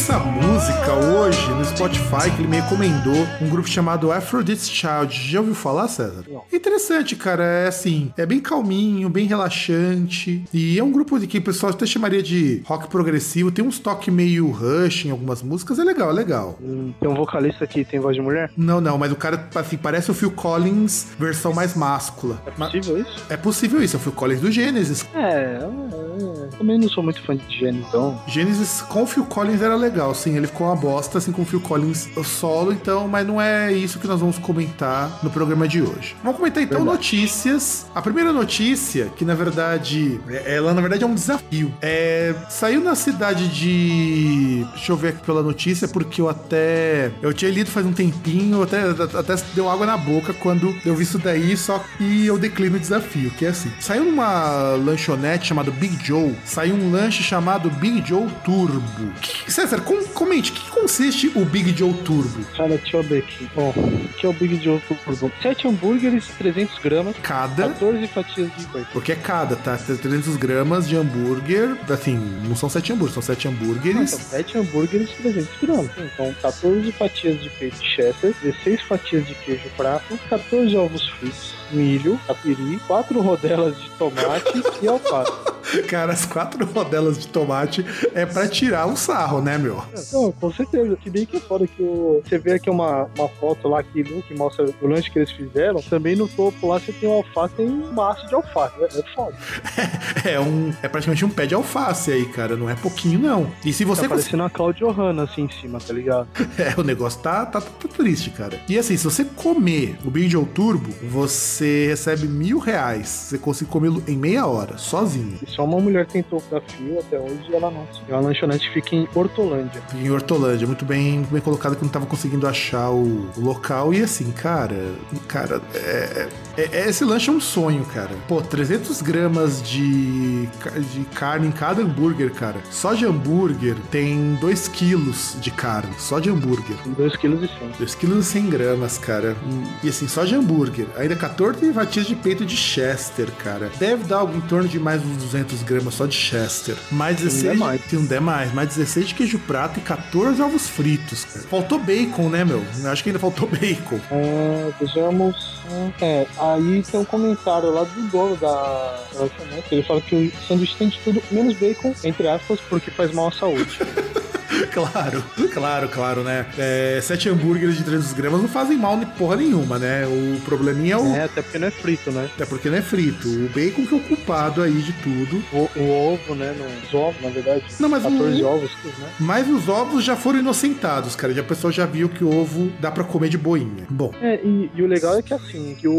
Essa 0.00 0.18
música 0.18 0.94
hoje 0.94 1.50
no 1.50 1.62
Spotify, 1.62 2.30
que 2.34 2.40
ele 2.40 2.48
me 2.48 2.56
recomendou, 2.58 3.26
um 3.42 3.50
grupo 3.50 3.68
chamado 3.68 4.10
Aphrodite's 4.10 4.66
Child. 4.70 5.12
Já 5.30 5.40
ouviu 5.40 5.54
falar, 5.54 5.88
César? 5.88 6.24
Não. 6.26 6.42
Interessante, 6.50 7.14
cara. 7.14 7.44
É 7.44 7.68
assim, 7.68 8.10
é 8.16 8.24
bem 8.24 8.40
calminho, 8.40 9.10
bem 9.10 9.26
relaxante. 9.26 10.42
E 10.54 10.78
é 10.78 10.82
um 10.82 10.90
grupo 10.90 11.18
de 11.18 11.26
que 11.26 11.36
o 11.36 11.42
pessoal 11.42 11.70
até 11.72 11.84
chamaria 11.84 12.22
de 12.22 12.62
rock 12.64 12.88
progressivo. 12.88 13.50
Tem 13.50 13.62
uns 13.62 13.78
toques 13.78 14.12
meio 14.12 14.50
rush 14.50 15.04
em 15.04 15.10
algumas 15.10 15.42
músicas. 15.42 15.78
É 15.78 15.84
legal, 15.84 16.08
é 16.08 16.14
legal. 16.14 16.58
Hum, 16.62 16.94
Tem 16.98 17.08
um 17.08 17.14
vocalista 17.14 17.66
que 17.66 17.84
tem 17.84 18.00
voz 18.00 18.16
de 18.16 18.22
mulher? 18.22 18.50
Não, 18.56 18.80
não, 18.80 18.96
mas 18.96 19.12
o 19.12 19.16
cara, 19.16 19.48
assim, 19.54 19.76
parece 19.76 20.10
o 20.10 20.14
Phil 20.14 20.30
Collins, 20.30 21.08
versão 21.18 21.52
mais 21.52 21.74
máscula. 21.74 22.40
É 22.46 22.52
Mas 22.56 22.72
possível 22.72 22.98
isso? 23.02 23.24
é 23.28 23.36
possível 23.36 23.82
isso, 23.82 23.96
é 23.96 23.98
o 23.98 24.02
Phil 24.02 24.12
Collins 24.12 24.40
do 24.40 24.50
Gênesis. 24.50 25.04
É, 25.14 25.58
é, 25.60 26.56
também 26.56 26.78
não 26.78 26.88
sou 26.88 27.02
muito 27.04 27.20
fã 27.22 27.36
de 27.36 27.58
Gênesis, 27.58 27.86
então. 27.88 28.18
Gênesis 28.26 28.80
com 28.82 29.02
o 29.02 29.06
Phil 29.06 29.24
Collins 29.26 29.60
era 29.60 29.74
legal, 29.76 29.89
sim, 30.14 30.36
ele 30.36 30.46
ficou 30.46 30.66
uma 30.66 30.76
bosta, 30.76 31.18
assim, 31.18 31.32
com 31.32 31.42
o 31.42 31.44
Phil 31.44 31.60
Collins 31.60 32.08
solo, 32.24 32.72
então, 32.72 33.08
mas 33.08 33.26
não 33.26 33.40
é 33.40 33.72
isso 33.72 33.98
que 33.98 34.06
nós 34.06 34.20
vamos 34.20 34.38
comentar 34.38 35.18
no 35.22 35.30
programa 35.30 35.66
de 35.66 35.82
hoje. 35.82 36.16
Vamos 36.22 36.38
comentar 36.38 36.62
então 36.62 36.78
Verdade. 36.78 36.96
notícias. 36.96 37.86
A 37.94 38.02
primeira 38.02 38.32
notícia, 38.32 39.10
que 39.16 39.24
na 39.24 39.34
verdade, 39.34 40.20
ela 40.44 40.72
na 40.72 40.80
verdade 40.80 41.04
é 41.04 41.06
um 41.06 41.14
desafio. 41.14 41.72
É, 41.80 42.34
saiu 42.48 42.80
na 42.80 42.94
cidade 42.94 43.48
de. 43.48 44.66
Deixa 44.74 44.92
eu 44.92 44.96
ver 44.96 45.08
aqui 45.08 45.24
pela 45.24 45.42
notícia, 45.42 45.88
porque 45.88 46.20
eu 46.20 46.28
até. 46.28 47.10
Eu 47.22 47.32
tinha 47.32 47.50
lido 47.50 47.70
faz 47.70 47.86
um 47.86 47.92
tempinho, 47.92 48.62
até, 48.62 48.82
até 49.18 49.34
deu 49.54 49.68
água 49.70 49.86
na 49.86 49.96
boca 49.96 50.32
quando 50.34 50.74
eu 50.84 50.94
vi 50.94 51.02
isso 51.02 51.18
daí, 51.18 51.56
só 51.56 51.82
que 51.96 52.26
eu 52.26 52.38
declino 52.38 52.76
o 52.76 52.80
desafio, 52.80 53.30
que 53.30 53.44
é 53.44 53.48
assim. 53.48 53.70
Saiu 53.80 54.04
numa 54.04 54.74
lanchonete 54.76 55.48
chamada 55.48 55.70
Big 55.70 55.98
Joe, 56.04 56.34
saiu 56.44 56.74
um 56.74 56.90
lanche 56.90 57.22
chamado 57.22 57.70
Big 57.70 58.06
Joe 58.06 58.28
Turbo. 58.44 59.12
Que, 59.20 59.50
César, 59.52 59.79
com- 59.80 60.04
comente, 60.14 60.50
o 60.52 60.54
que 60.54 60.70
consiste 60.70 61.30
o 61.34 61.44
Big 61.44 61.76
Joe 61.76 61.92
Turbo? 61.92 62.44
Cara, 62.56 62.76
deixa 62.76 62.96
eu 62.96 63.02
ver 63.02 63.18
aqui. 63.18 63.48
Bom, 63.54 63.72
aqui 64.14 64.26
é 64.26 64.28
o 64.28 64.32
Big 64.32 64.62
Joe 64.62 64.80
Turbo. 64.80 65.30
7 65.42 65.66
hambúrgueres, 65.68 66.26
300 66.38 66.78
gramas, 66.78 67.14
Cada. 67.22 67.68
14 67.68 68.06
fatias 68.08 68.50
de 68.56 68.66
bacon. 68.66 68.86
Porque 68.92 69.12
é 69.12 69.16
cada, 69.16 69.56
tá? 69.56 69.76
300 69.76 70.36
gramas 70.36 70.88
de 70.88 70.96
hambúrguer. 70.96 71.76
Assim, 71.88 72.16
não 72.46 72.54
são 72.56 72.68
7 72.68 72.92
hambúrgueres, 72.92 73.14
são 73.14 73.22
7 73.22 73.46
Ah, 73.46 73.50
hambúrgueres. 73.50 74.10
são 74.10 74.20
7 74.20 74.58
hambúrgueres, 74.58 75.10
300 75.10 75.48
gramas. 75.62 75.90
Então, 75.98 76.34
14 76.42 76.92
fatias 76.92 77.40
de 77.42 77.50
peito 77.50 77.82
Chester, 77.82 78.34
16 78.42 78.82
fatias 78.82 79.26
de 79.26 79.34
queijo 79.34 79.68
prato, 79.76 80.18
14 80.28 80.76
ovos 80.76 81.08
fritos, 81.08 81.54
milho, 81.72 82.18
capiri, 82.26 82.80
4 82.86 83.20
rodelas 83.20 83.80
de 83.80 83.88
tomate 83.90 84.62
e 84.82 84.88
alface. 84.88 85.32
Cara, 85.88 86.12
as 86.12 86.26
quatro 86.26 86.64
rodelas 86.66 87.18
de 87.18 87.28
tomate 87.28 87.84
é 88.14 88.26
pra 88.26 88.48
tirar 88.48 88.86
o 88.86 88.96
sarro, 88.96 89.40
né, 89.40 89.56
meu? 89.56 89.69
Não, 90.12 90.32
com 90.32 90.52
certeza. 90.52 90.96
Que 90.96 91.10
bem 91.10 91.26
que 91.26 91.36
é 91.36 91.40
foda 91.40 91.66
que 91.66 91.82
o... 91.82 92.22
você 92.24 92.38
vê 92.38 92.52
aqui 92.54 92.68
uma, 92.70 93.08
uma 93.18 93.28
foto 93.28 93.68
lá 93.68 93.82
que, 93.82 94.02
que 94.02 94.34
mostra 94.34 94.64
o 94.80 94.86
lanche 94.86 95.10
que 95.10 95.18
eles 95.18 95.30
fizeram. 95.30 95.80
Também 95.82 96.16
no 96.16 96.28
topo 96.28 96.66
lá 96.68 96.78
você 96.78 96.92
tem 96.92 97.08
o 97.08 97.12
alface, 97.12 97.54
tem 97.54 97.68
um 97.68 97.92
maço 97.92 98.26
de 98.28 98.34
alface. 98.34 98.74
É, 98.80 98.84
é 98.98 99.02
foda. 99.14 99.36
É 100.24 100.38
um. 100.38 100.72
É 100.82 100.88
praticamente 100.88 101.24
um 101.24 101.30
pé 101.30 101.46
de 101.46 101.54
alface 101.54 102.12
aí, 102.12 102.26
cara. 102.26 102.54
Não 102.56 102.68
é 102.68 102.74
pouquinho, 102.74 103.18
não. 103.18 103.50
E 103.64 103.72
se 103.72 103.84
você 103.84 104.02
Tá 104.02 104.08
cons- 104.08 104.18
parecendo 104.22 104.42
a 104.42 104.50
Claudio 104.50 104.90
Hanna 104.90 105.22
assim 105.24 105.42
em 105.42 105.50
cima, 105.50 105.78
tá 105.78 105.92
ligado? 105.92 106.28
É, 106.58 106.78
o 106.78 106.82
negócio 106.84 107.20
tá, 107.20 107.46
tá, 107.46 107.60
tá 107.60 107.88
triste, 107.88 108.30
cara. 108.30 108.58
E 108.68 108.78
assim, 108.78 108.96
se 108.96 109.04
você 109.04 109.24
comer 109.24 109.96
o 110.04 110.10
Big 110.10 110.30
Turbo, 110.54 110.90
você 111.02 111.86
recebe 111.88 112.26
mil 112.26 112.58
reais. 112.58 113.08
Você 113.08 113.38
consegue 113.38 113.70
comê-lo 113.70 114.02
em 114.06 114.16
meia 114.16 114.46
hora, 114.46 114.76
sozinho. 114.76 115.38
E 115.46 115.50
só 115.50 115.64
uma 115.64 115.80
mulher 115.80 116.06
tentou 116.06 116.40
desafio 116.40 116.98
até 117.00 117.18
hoje 117.18 117.40
e 117.48 117.54
ela 117.54 117.70
não. 117.70 117.86
E 118.08 118.12
a 118.12 118.18
lanchonete 118.20 118.68
fica 118.70 118.94
em 118.94 119.08
Hortolândia. 119.14 119.59
Em 119.94 120.10
Hortolândia, 120.10 120.66
muito 120.66 120.84
bem, 120.84 121.26
bem 121.30 121.40
colocado 121.40 121.72
que 121.76 121.82
eu 121.82 121.86
não 121.86 121.92
tava 121.92 122.06
conseguindo 122.06 122.46
achar 122.46 122.90
o, 122.90 123.28
o 123.36 123.40
local. 123.40 123.92
E 123.94 124.02
assim, 124.02 124.30
cara, 124.30 124.92
cara, 125.28 125.60
é, 125.74 126.28
é- 126.56 126.62
é- 126.72 126.88
esse 126.88 127.04
lanche 127.04 127.30
é 127.30 127.32
um 127.32 127.40
sonho, 127.40 127.84
cara. 127.84 128.10
Pô, 128.28 128.40
300 128.40 129.00
gramas 129.02 129.62
de, 129.62 130.46
de 130.92 131.04
carne 131.14 131.48
em 131.48 131.52
cada 131.52 131.82
hambúrguer, 131.82 132.32
cara. 132.32 132.56
Só 132.70 132.94
de 132.94 133.04
hambúrguer 133.04 133.76
tem 133.90 134.34
2 134.40 134.68
quilos 134.68 135.36
de 135.40 135.50
carne, 135.50 135.92
só 135.98 136.18
de 136.18 136.30
hambúrguer. 136.30 136.76
2,1 136.98 137.16
kg. 137.18 137.48
2 137.78 137.94
quilos 137.94 138.26
e 138.26 138.30
100 138.30 138.50
gramas, 138.50 138.98
cara. 138.98 139.36
E 139.82 139.88
assim, 139.88 140.06
só 140.08 140.24
de 140.24 140.34
hambúrguer. 140.34 140.86
Ainda 140.96 141.16
14 141.16 141.72
fatias 141.72 142.06
de 142.06 142.14
peito 142.14 142.44
de 142.44 142.56
Chester, 142.56 143.30
cara. 143.42 143.70
Deve 143.78 144.04
dar 144.04 144.18
algo 144.18 144.36
em 144.36 144.40
torno 144.42 144.68
de 144.68 144.78
mais 144.78 145.02
uns 145.04 145.16
200 145.24 145.62
gramas 145.62 145.94
só 145.94 146.06
de 146.06 146.14
Chester. 146.14 146.76
Mais 146.90 147.16
16. 147.16 147.42
der 147.42 147.56
mais. 147.56 147.80
Se 147.88 147.96
não 147.96 148.04
der 148.04 148.20
mais. 148.20 148.52
Mais 148.54 148.68
16 148.68 149.08
de 149.08 149.14
queijo 149.14 149.38
prato 149.50 149.80
e 149.80 149.82
14 149.82 150.40
ovos 150.40 150.68
fritos, 150.68 151.24
cara. 151.24 151.44
Faltou 151.48 151.80
bacon, 151.80 152.28
né, 152.28 152.44
meu? 152.44 152.64
Eu 152.84 152.90
acho 152.92 153.02
que 153.02 153.08
ainda 153.08 153.18
faltou 153.18 153.48
bacon. 153.50 153.98
Ah, 154.08 154.72
vejamos. 154.80 155.60
É, 156.00 156.24
aí 156.38 156.84
tem 156.88 157.00
um 157.00 157.04
comentário 157.04 157.72
lá 157.72 157.82
do 157.82 158.02
dono 158.12 158.36
da 158.36 159.04
lanchonete. 159.12 159.66
Ele 159.72 159.82
fala 159.82 160.00
que 160.00 160.14
o 160.14 160.46
sanduíche 160.46 160.76
tem 160.76 160.88
de 160.88 160.98
tudo, 161.00 161.20
menos 161.32 161.56
bacon, 161.56 161.92
entre 162.04 162.28
aspas, 162.28 162.60
porque 162.68 162.92
faz 162.92 163.12
mal 163.12 163.26
à 163.26 163.32
saúde. 163.32 163.80
claro, 164.72 165.22
claro, 165.52 165.88
claro, 165.88 166.22
né? 166.24 166.46
É, 166.58 167.00
7 167.02 167.28
hambúrgueres 167.28 167.76
de 167.76 167.84
300 167.84 168.12
gramas 168.12 168.40
não 168.40 168.48
fazem 168.48 168.76
mal 168.76 168.96
nem 168.96 169.06
porra 169.06 169.36
nenhuma, 169.36 169.78
né? 169.78 170.06
O 170.06 170.40
probleminha 170.44 170.94
é 170.94 170.96
o. 170.96 171.06
é, 171.14 171.24
até 171.24 171.42
porque 171.42 171.58
não 171.58 171.68
é 171.68 171.70
frito, 171.70 172.10
né? 172.10 172.28
É 172.38 172.44
porque 172.44 172.68
não 172.70 172.76
é 172.78 172.82
frito. 172.82 173.28
O 173.28 173.48
bacon 173.48 173.86
que 173.86 173.94
é 173.94 173.96
o 173.96 174.00
culpado 174.00 174.62
aí 174.62 174.72
de 174.82 174.92
tudo. 174.94 175.42
O, 175.52 175.68
o 175.78 176.12
ovo, 176.14 176.34
né? 176.34 176.54
No, 176.58 176.64
os 176.86 176.94
ovos, 176.94 177.22
na 177.22 177.28
verdade. 177.30 177.64
Não, 177.78 177.88
mas 177.88 178.04
o- 178.04 178.10
14 178.10 178.44
ovos, 178.44 178.70
né? 178.98 179.08
Mas 179.20 179.48
os 179.48 179.68
ovos 179.68 180.04
já 180.04 180.16
foram 180.16 180.38
inocentados, 180.40 181.14
cara. 181.16 181.32
Já 181.32 181.40
a 181.40 181.44
pessoa 181.44 181.72
já 181.72 181.86
viu 181.86 182.08
que 182.08 182.24
o 182.24 182.34
ovo 182.34 182.70
dá 182.80 182.90
pra 182.90 183.04
comer 183.04 183.28
de 183.28 183.38
boinha. 183.38 183.86
Bom, 183.88 184.12
É, 184.20 184.36
e, 184.44 184.70
e 184.74 184.82
o 184.82 184.86
legal 184.86 185.16
é 185.18 185.22
que 185.22 185.32
assim, 185.34 185.76
que 185.78 185.86
o, 185.88 185.94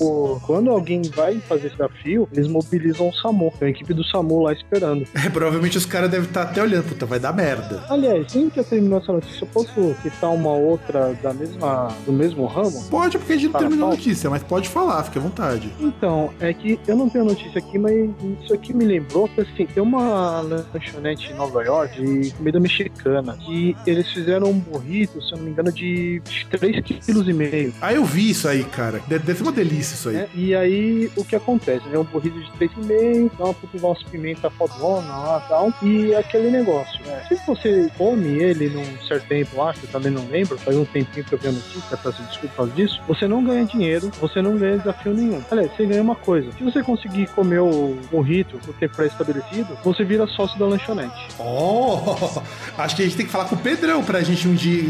o- 0.00 0.40
Quando 0.46 0.70
alguém 0.70 1.02
vai 1.14 1.38
fazer 1.48 1.66
esse 1.68 1.76
desafio, 1.76 2.28
eles 2.32 2.48
mobilizam 2.48 3.08
o 3.08 3.12
SAMU. 3.14 3.52
Tem 3.58 3.68
a 3.68 3.70
equipe 3.70 3.92
do 3.94 4.04
SAMU 4.04 4.42
lá 4.42 4.52
esperando. 4.52 5.06
é, 5.14 5.28
provavelmente 5.28 5.76
os 5.78 5.86
caras 5.86 6.10
devem 6.10 6.26
estar 6.26 6.42
até 6.42 6.62
olhando, 6.62 6.84
puta, 6.88 7.06
vai 7.06 7.18
dar 7.18 7.32
merda. 7.32 7.73
Aliás, 7.88 8.30
sem 8.30 8.48
que 8.50 8.60
eu 8.60 8.64
terminou 8.64 8.98
essa 8.98 9.12
notícia, 9.12 9.44
eu 9.44 9.48
posso 9.48 9.94
citar 10.02 10.30
uma 10.30 10.52
outra 10.52 11.14
da 11.22 11.32
mesma, 11.32 11.88
do 12.06 12.12
mesmo 12.12 12.46
ramo? 12.46 12.84
Pode, 12.90 13.18
porque 13.18 13.32
a 13.34 13.36
gente 13.36 13.52
não 13.52 13.60
terminou 13.60 13.88
a 13.88 13.90
notícia, 13.92 14.30
mas 14.30 14.42
pode 14.42 14.68
falar, 14.68 15.02
fique 15.04 15.18
à 15.18 15.20
vontade. 15.20 15.72
Então, 15.80 16.30
é 16.40 16.52
que 16.52 16.78
eu 16.86 16.96
não 16.96 17.08
tenho 17.08 17.24
notícia 17.24 17.58
aqui, 17.58 17.78
mas 17.78 17.94
isso 18.42 18.54
aqui 18.54 18.72
me 18.74 18.84
lembrou 18.84 19.28
que 19.28 19.40
assim, 19.40 19.66
tem 19.66 19.82
uma 19.82 20.40
lanchonete 20.40 21.32
em 21.32 21.34
Nova 21.34 21.62
York 21.62 22.00
de 22.02 22.30
comida 22.32 22.60
mexicana 22.60 23.36
que 23.44 23.76
eles 23.86 24.08
fizeram 24.10 24.48
um 24.48 24.58
burrito, 24.58 25.20
se 25.22 25.32
eu 25.32 25.38
não 25.38 25.44
me 25.44 25.50
engano, 25.50 25.72
de 25.72 26.20
3,5 26.50 27.00
kg. 27.04 27.72
Ah, 27.80 27.92
eu 27.92 28.04
vi 28.04 28.30
isso 28.30 28.48
aí, 28.48 28.64
cara. 28.64 29.00
De- 29.08 29.18
Deve 29.18 29.34
ser 29.38 29.42
uma 29.42 29.52
delícia 29.52 29.94
isso 29.94 30.08
aí. 30.08 30.14
Né? 30.16 30.28
E 30.34 30.54
aí, 30.54 31.10
o 31.16 31.24
que 31.24 31.34
acontece? 31.36 31.82
É 31.92 31.98
um 31.98 32.04
burrito 32.04 32.38
de 32.40 32.50
3,5, 32.58 33.30
dá 33.38 33.44
uma 33.44 33.54
puta 33.54 33.78
de 33.78 33.84
umas 33.84 34.02
pimenta 34.04 34.50
fodona 34.50 35.08
lá 35.16 35.42
e 35.44 35.48
tal. 35.48 35.72
E 35.82 36.12
é 36.12 36.18
aquele 36.18 36.50
negócio, 36.50 37.00
né? 37.06 37.22
Se 37.28 37.34
você 37.46 37.63
come 37.96 38.28
ele 38.28 38.68
num 38.68 38.84
certo 39.06 39.26
tempo 39.28 39.56
lá, 39.56 39.72
que 39.72 39.84
eu 39.84 39.90
também 39.90 40.10
não 40.12 40.26
lembro, 40.28 40.56
faz 40.58 40.76
um 40.76 40.84
tempinho 40.84 41.24
que 41.24 41.32
eu 41.32 41.38
vi 41.38 41.48
a 41.48 41.52
notícia, 41.52 41.96
peço 41.96 42.22
desculpa 42.24 42.66
disso, 42.74 43.00
você 43.06 43.26
não 43.26 43.42
ganha 43.44 43.64
dinheiro, 43.64 44.10
você 44.20 44.40
não 44.42 44.56
ganha 44.56 44.78
desafio 44.78 45.12
nenhum. 45.14 45.42
Aliás, 45.50 45.70
você 45.76 45.86
ganha 45.86 46.02
uma 46.02 46.14
coisa. 46.16 46.50
Se 46.56 46.62
você 46.64 46.82
conseguir 46.82 47.26
comer 47.28 47.60
o 47.60 47.96
burrito 48.10 48.58
no 48.66 48.72
tempo 48.72 48.96
pré-estabelecido, 48.96 49.76
você 49.84 50.04
vira 50.04 50.26
sócio 50.26 50.58
da 50.58 50.66
lanchonete. 50.66 51.28
Oh, 51.38 52.40
acho 52.78 52.96
que 52.96 53.02
a 53.02 53.04
gente 53.04 53.16
tem 53.16 53.26
que 53.26 53.32
falar 53.32 53.46
com 53.46 53.54
o 53.54 53.58
Pedrão 53.58 54.02
pra 54.04 54.22
gente 54.22 54.46
um 54.48 54.54
dia 54.54 54.82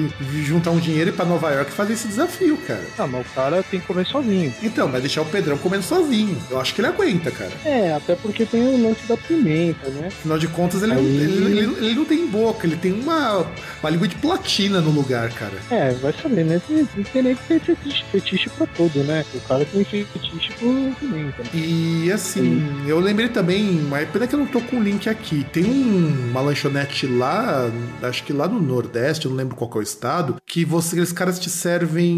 juntar 0.44 0.70
um 0.70 0.78
dinheiro 0.78 1.10
e 1.10 1.12
ir 1.12 1.16
pra 1.16 1.24
Nova 1.24 1.50
York 1.50 1.70
fazer 1.72 1.94
esse 1.94 2.08
desafio, 2.08 2.56
cara. 2.66 2.84
Ah, 2.98 3.06
mas 3.06 3.26
o 3.26 3.30
cara 3.34 3.62
tem 3.62 3.80
que 3.80 3.86
comer 3.86 4.06
sozinho. 4.06 4.52
Então, 4.62 4.88
vai 4.88 5.00
deixar 5.00 5.22
o 5.22 5.26
Pedrão 5.26 5.56
comendo 5.58 5.82
sozinho. 5.84 6.36
Eu 6.50 6.60
acho 6.60 6.74
que 6.74 6.80
ele 6.80 6.88
aguenta, 6.88 7.30
cara. 7.30 7.52
É, 7.64 7.92
até 7.92 8.14
porque 8.16 8.44
tem 8.44 8.62
o 8.62 8.82
lance 8.88 9.06
da 9.06 9.16
pimenta, 9.16 9.88
né? 9.90 10.08
Afinal 10.08 10.38
de 10.38 10.48
contas, 10.48 10.82
ele, 10.82 10.92
não, 10.94 11.00
Aí- 11.00 11.06
ele, 11.16 11.58
ele- 11.58 11.86
ele 11.86 11.94
não 11.94 12.04
tem 12.04 12.26
boca, 12.26 12.63
ele 12.66 12.76
tem 12.76 12.92
uma, 12.92 13.46
uma 13.82 13.90
língua 13.90 14.08
de 14.08 14.16
platina 14.16 14.80
no 14.80 14.90
lugar, 14.90 15.30
cara. 15.32 15.54
É, 15.70 15.92
vai 15.94 16.12
saber, 16.12 16.44
né? 16.44 16.60
Tem, 16.66 16.84
tem 16.86 17.22
nem 17.22 17.34
que 17.34 17.42
ter 17.44 17.60
fetiche, 17.60 18.04
fetiche 18.10 18.50
pra 18.50 18.66
tudo, 18.66 19.02
né? 19.04 19.24
O 19.34 19.40
cara 19.40 19.64
tem 19.64 19.84
fetiche 19.84 20.52
por 20.58 20.74
pimenta. 21.00 21.42
E 21.52 22.10
assim, 22.12 22.62
eu 22.86 22.98
lembrei 23.00 23.28
também, 23.28 23.64
mas 23.88 24.08
pena 24.08 24.26
que 24.26 24.34
eu 24.34 24.38
não 24.38 24.46
tô 24.46 24.60
com 24.60 24.76
o 24.78 24.82
link 24.82 25.08
aqui. 25.08 25.44
Tem 25.52 25.64
um- 25.64 26.30
uma 26.30 26.40
lanchonete 26.40 27.06
lá, 27.06 27.70
acho 28.02 28.22
que 28.24 28.32
lá 28.32 28.48
no 28.48 28.60
Nordeste, 28.60 29.26
eu 29.26 29.30
não 29.30 29.38
lembro 29.38 29.56
qual 29.56 29.70
é 29.74 29.78
o 29.78 29.82
estado, 29.82 30.36
que 30.46 30.64
você, 30.64 30.94
aqueles 30.94 31.12
caras 31.12 31.38
te 31.38 31.50
servem 31.50 32.16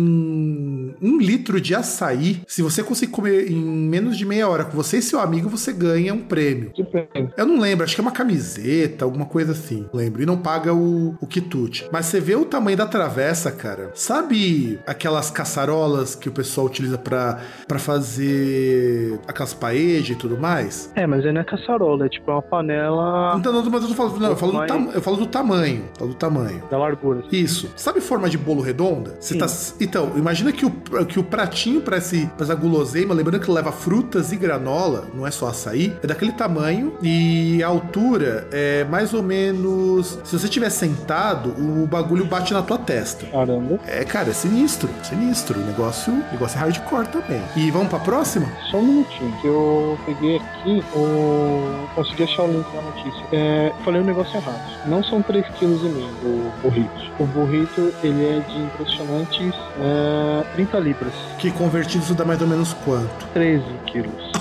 um 1.00 1.18
litro 1.18 1.60
de 1.60 1.74
açaí. 1.74 2.42
Se 2.46 2.62
você 2.62 2.82
conseguir 2.82 3.12
comer 3.12 3.50
em 3.50 3.56
menos 3.56 4.16
de 4.16 4.24
meia 4.24 4.48
hora 4.48 4.64
com 4.64 4.76
você 4.76 4.98
e 4.98 5.02
seu 5.02 5.20
amigo, 5.20 5.48
você 5.48 5.72
ganha 5.72 6.12
um 6.14 6.20
prêmio. 6.22 6.70
Que 6.72 6.84
prêmio. 6.84 7.32
Eu 7.36 7.46
não 7.46 7.58
lembro, 7.60 7.84
acho 7.84 7.94
que 7.94 8.00
é 8.00 8.02
uma 8.04 8.10
camiseta, 8.12 9.04
alguma 9.04 9.26
coisa 9.26 9.52
assim. 9.52 9.86
Lembro. 9.92 10.22
E 10.22 10.26
não 10.26 10.36
paga 10.36 10.72
o, 10.74 11.14
o 11.20 11.26
quitute. 11.26 11.88
Mas 11.92 12.06
você 12.06 12.20
vê 12.20 12.34
o 12.34 12.44
tamanho 12.44 12.76
da 12.76 12.86
travessa, 12.86 13.50
cara. 13.50 13.90
Sabe 13.94 14.78
aquelas 14.86 15.30
caçarolas 15.30 16.14
que 16.14 16.28
o 16.28 16.32
pessoal 16.32 16.66
utiliza 16.66 16.98
pra 16.98 17.40
pra 17.66 17.78
fazer 17.78 19.18
aquelas 19.26 19.54
paejas 19.54 20.10
e 20.10 20.14
tudo 20.18 20.36
mais? 20.38 20.90
É, 20.94 21.06
mas 21.06 21.24
aí 21.24 21.32
não 21.32 21.40
é 21.40 21.44
caçarola, 21.44 22.06
é 22.06 22.08
tipo 22.08 22.30
uma 22.30 22.42
panela 22.42 23.34
Então, 23.38 23.52
não, 23.52 23.64
mas 23.70 23.82
eu 23.82 23.88
tô 23.88 23.94
falando, 23.94 24.20
não, 24.20 24.30
eu 24.30 24.36
falo, 24.36 24.52
do 24.52 24.66
tam- 24.66 24.90
eu 24.92 25.02
falo 25.02 25.16
do 25.16 25.26
tamanho. 25.26 25.84
Falo 25.98 26.10
do 26.10 26.16
tamanho. 26.16 26.62
da 26.70 26.78
largura. 26.78 27.22
Isso. 27.30 27.70
Sabe 27.76 28.00
forma 28.00 28.28
de 28.28 28.38
bolo 28.38 28.60
redonda? 28.62 29.16
Você 29.20 29.34
Sim. 29.34 29.38
tá, 29.40 29.46
então, 29.80 30.12
imagina 30.16 30.52
que 30.52 30.64
o, 30.66 30.72
que 31.08 31.18
o 31.18 31.24
pratinho 31.24 31.80
pra 31.80 31.96
essa 31.96 32.54
guloseima, 32.54 33.14
lembrando 33.14 33.42
que 33.42 33.50
leva 33.50 33.72
frutas 33.72 34.32
e 34.32 34.36
granola, 34.36 35.06
não 35.14 35.26
é 35.26 35.30
só 35.30 35.48
açaí, 35.48 35.96
é 36.02 36.06
daquele 36.06 36.32
tamanho 36.32 36.94
e 37.02 37.62
a 37.62 37.68
altura 37.68 38.48
é 38.52 38.84
mais 38.84 39.12
ou 39.14 39.22
menos. 39.22 40.18
Se 40.24 40.38
você 40.38 40.46
estiver 40.46 40.70
sentado, 40.70 41.50
o 41.50 41.86
bagulho 41.86 42.24
bate 42.24 42.52
na 42.52 42.62
tua 42.62 42.78
testa. 42.78 43.26
Caramba. 43.26 43.78
É, 43.86 44.04
cara, 44.04 44.30
é 44.30 44.32
sinistro, 44.32 44.88
sinistro. 45.02 45.60
O 45.60 45.64
negócio, 45.64 46.12
o 46.12 46.32
negócio 46.32 46.56
é 46.56 46.60
hardcore 46.60 47.08
também. 47.08 47.42
E 47.56 47.70
vamos 47.70 47.88
pra 47.88 47.98
próxima? 47.98 48.46
Só 48.70 48.78
um 48.78 48.82
minutinho, 48.82 49.32
que 49.40 49.46
eu 49.46 49.98
peguei 50.04 50.36
aqui, 50.36 50.84
o... 50.94 51.88
consegui 51.94 52.24
achar 52.24 52.42
o 52.42 52.52
link 52.52 52.66
da 52.72 52.82
notícia. 52.82 53.26
É, 53.32 53.72
falei 53.84 54.00
um 54.00 54.04
negócio 54.04 54.36
errado. 54.36 54.86
Não 54.86 55.02
são 55.04 55.22
3,5 55.22 55.52
kg 55.58 56.06
o 56.22 56.52
burrito. 56.62 57.12
O 57.18 57.26
burrito, 57.26 57.92
ele 58.02 58.24
é 58.24 58.40
de 58.40 58.58
impressionantes 58.58 59.54
é, 59.80 60.44
30 60.66 60.78
libras. 60.80 61.12
Que 61.38 61.50
convertido 61.50 62.04
isso 62.04 62.14
dá 62.14 62.24
mais 62.24 62.40
ou 62.40 62.46
menos 62.48 62.72
quanto? 62.84 63.26
13 63.32 63.64
quilos. 63.86 64.32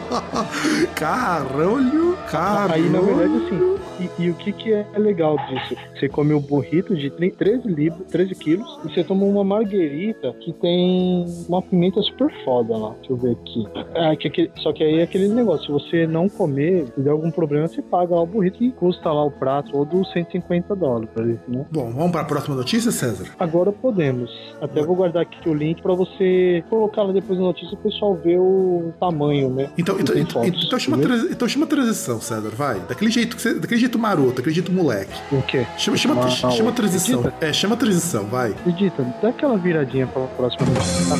Caralho, 0.95 2.17
caralho. 2.29 2.73
Aí, 2.73 2.89
na 2.89 2.99
verdade, 2.99 3.33
assim, 3.45 3.71
e, 4.19 4.23
e 4.23 4.29
o 4.29 4.33
que 4.35 4.51
que 4.51 4.73
é 4.73 4.85
legal 4.97 5.37
disso? 5.47 5.75
Você 5.97 6.09
come 6.09 6.33
o 6.33 6.39
burrito 6.39 6.95
de 6.95 7.09
tre- 7.11 7.31
13 7.31 7.67
libras, 7.67 8.07
13 8.09 8.35
quilos, 8.35 8.79
e 8.85 8.89
você 8.93 9.03
toma 9.03 9.25
uma 9.25 9.43
marguerita 9.43 10.33
que 10.41 10.51
tem 10.53 11.25
uma 11.47 11.61
pimenta 11.61 12.01
super 12.01 12.31
foda 12.43 12.75
lá. 12.75 12.93
Deixa 12.99 13.13
eu 13.13 13.17
ver 13.17 13.31
aqui. 13.31 13.67
Ah, 13.95 14.15
que 14.15 14.27
aquele- 14.27 14.51
só 14.57 14.73
que 14.73 14.83
aí 14.83 14.99
é 14.99 15.03
aquele 15.03 15.27
negócio, 15.27 15.65
se 15.65 15.71
você 15.71 16.07
não 16.07 16.27
comer, 16.27 16.85
se 16.95 16.99
der 17.01 17.11
algum 17.11 17.29
problema, 17.31 17.67
você 17.67 17.81
paga 17.81 18.15
lá 18.15 18.21
o 18.21 18.25
burrito 18.25 18.57
que 18.57 18.71
custa 18.71 19.11
lá 19.11 19.23
o 19.23 19.31
prato, 19.31 19.75
ou 19.77 19.85
dos 19.85 20.11
150 20.11 20.75
dólares, 20.75 21.09
né? 21.47 21.65
Bom, 21.71 21.91
vamos 21.91 22.11
pra 22.11 22.23
próxima 22.23 22.55
notícia, 22.55 22.91
César? 22.91 23.25
Agora 23.39 23.71
podemos. 23.71 24.31
Até 24.61 24.81
vou 24.83 24.95
guardar 24.95 25.23
aqui 25.23 25.47
o 25.49 25.53
link 25.53 25.81
pra 25.81 25.93
você 25.93 26.63
colocar 26.69 27.03
lá 27.03 27.11
depois 27.13 27.37
na 27.39 27.45
notícia 27.45 27.75
e 27.75 27.77
o 27.77 27.81
pessoal 27.81 28.15
ver 28.15 28.39
o 28.39 28.91
tamanho, 28.99 29.49
né? 29.49 29.69
Então, 29.77 29.99
então, 30.01 30.15
então, 30.17 30.45
então 30.45 30.79
chama, 30.79 30.97
transi- 30.97 31.27
então 31.31 31.47
chama 31.47 31.65
transição, 31.67 32.19
César, 32.21 32.49
vai. 32.55 32.79
Daquele 32.81 33.11
jeito, 33.11 33.35
que 33.35 33.41
você- 33.41 33.53
daquele 33.55 33.79
jeito 33.79 33.97
maroto, 33.99 34.35
daquele 34.37 34.55
jeito 34.55 34.71
moleque. 34.71 35.13
O 35.31 35.41
quê? 35.43 35.65
Chama, 35.77 35.97
chama, 35.97 36.13
Uma- 36.15 36.29
chama 36.29 36.71
transição. 36.71 37.19
Acredita? 37.19 37.45
É, 37.45 37.53
chama 37.53 37.77
transição, 37.77 38.25
vai. 38.25 38.51
Acredita, 38.51 39.03
dá 39.21 39.29
aquela 39.29 39.57
viradinha 39.57 40.07
pra 40.07 40.23
próxima 40.27 40.65
notícia, 40.67 41.15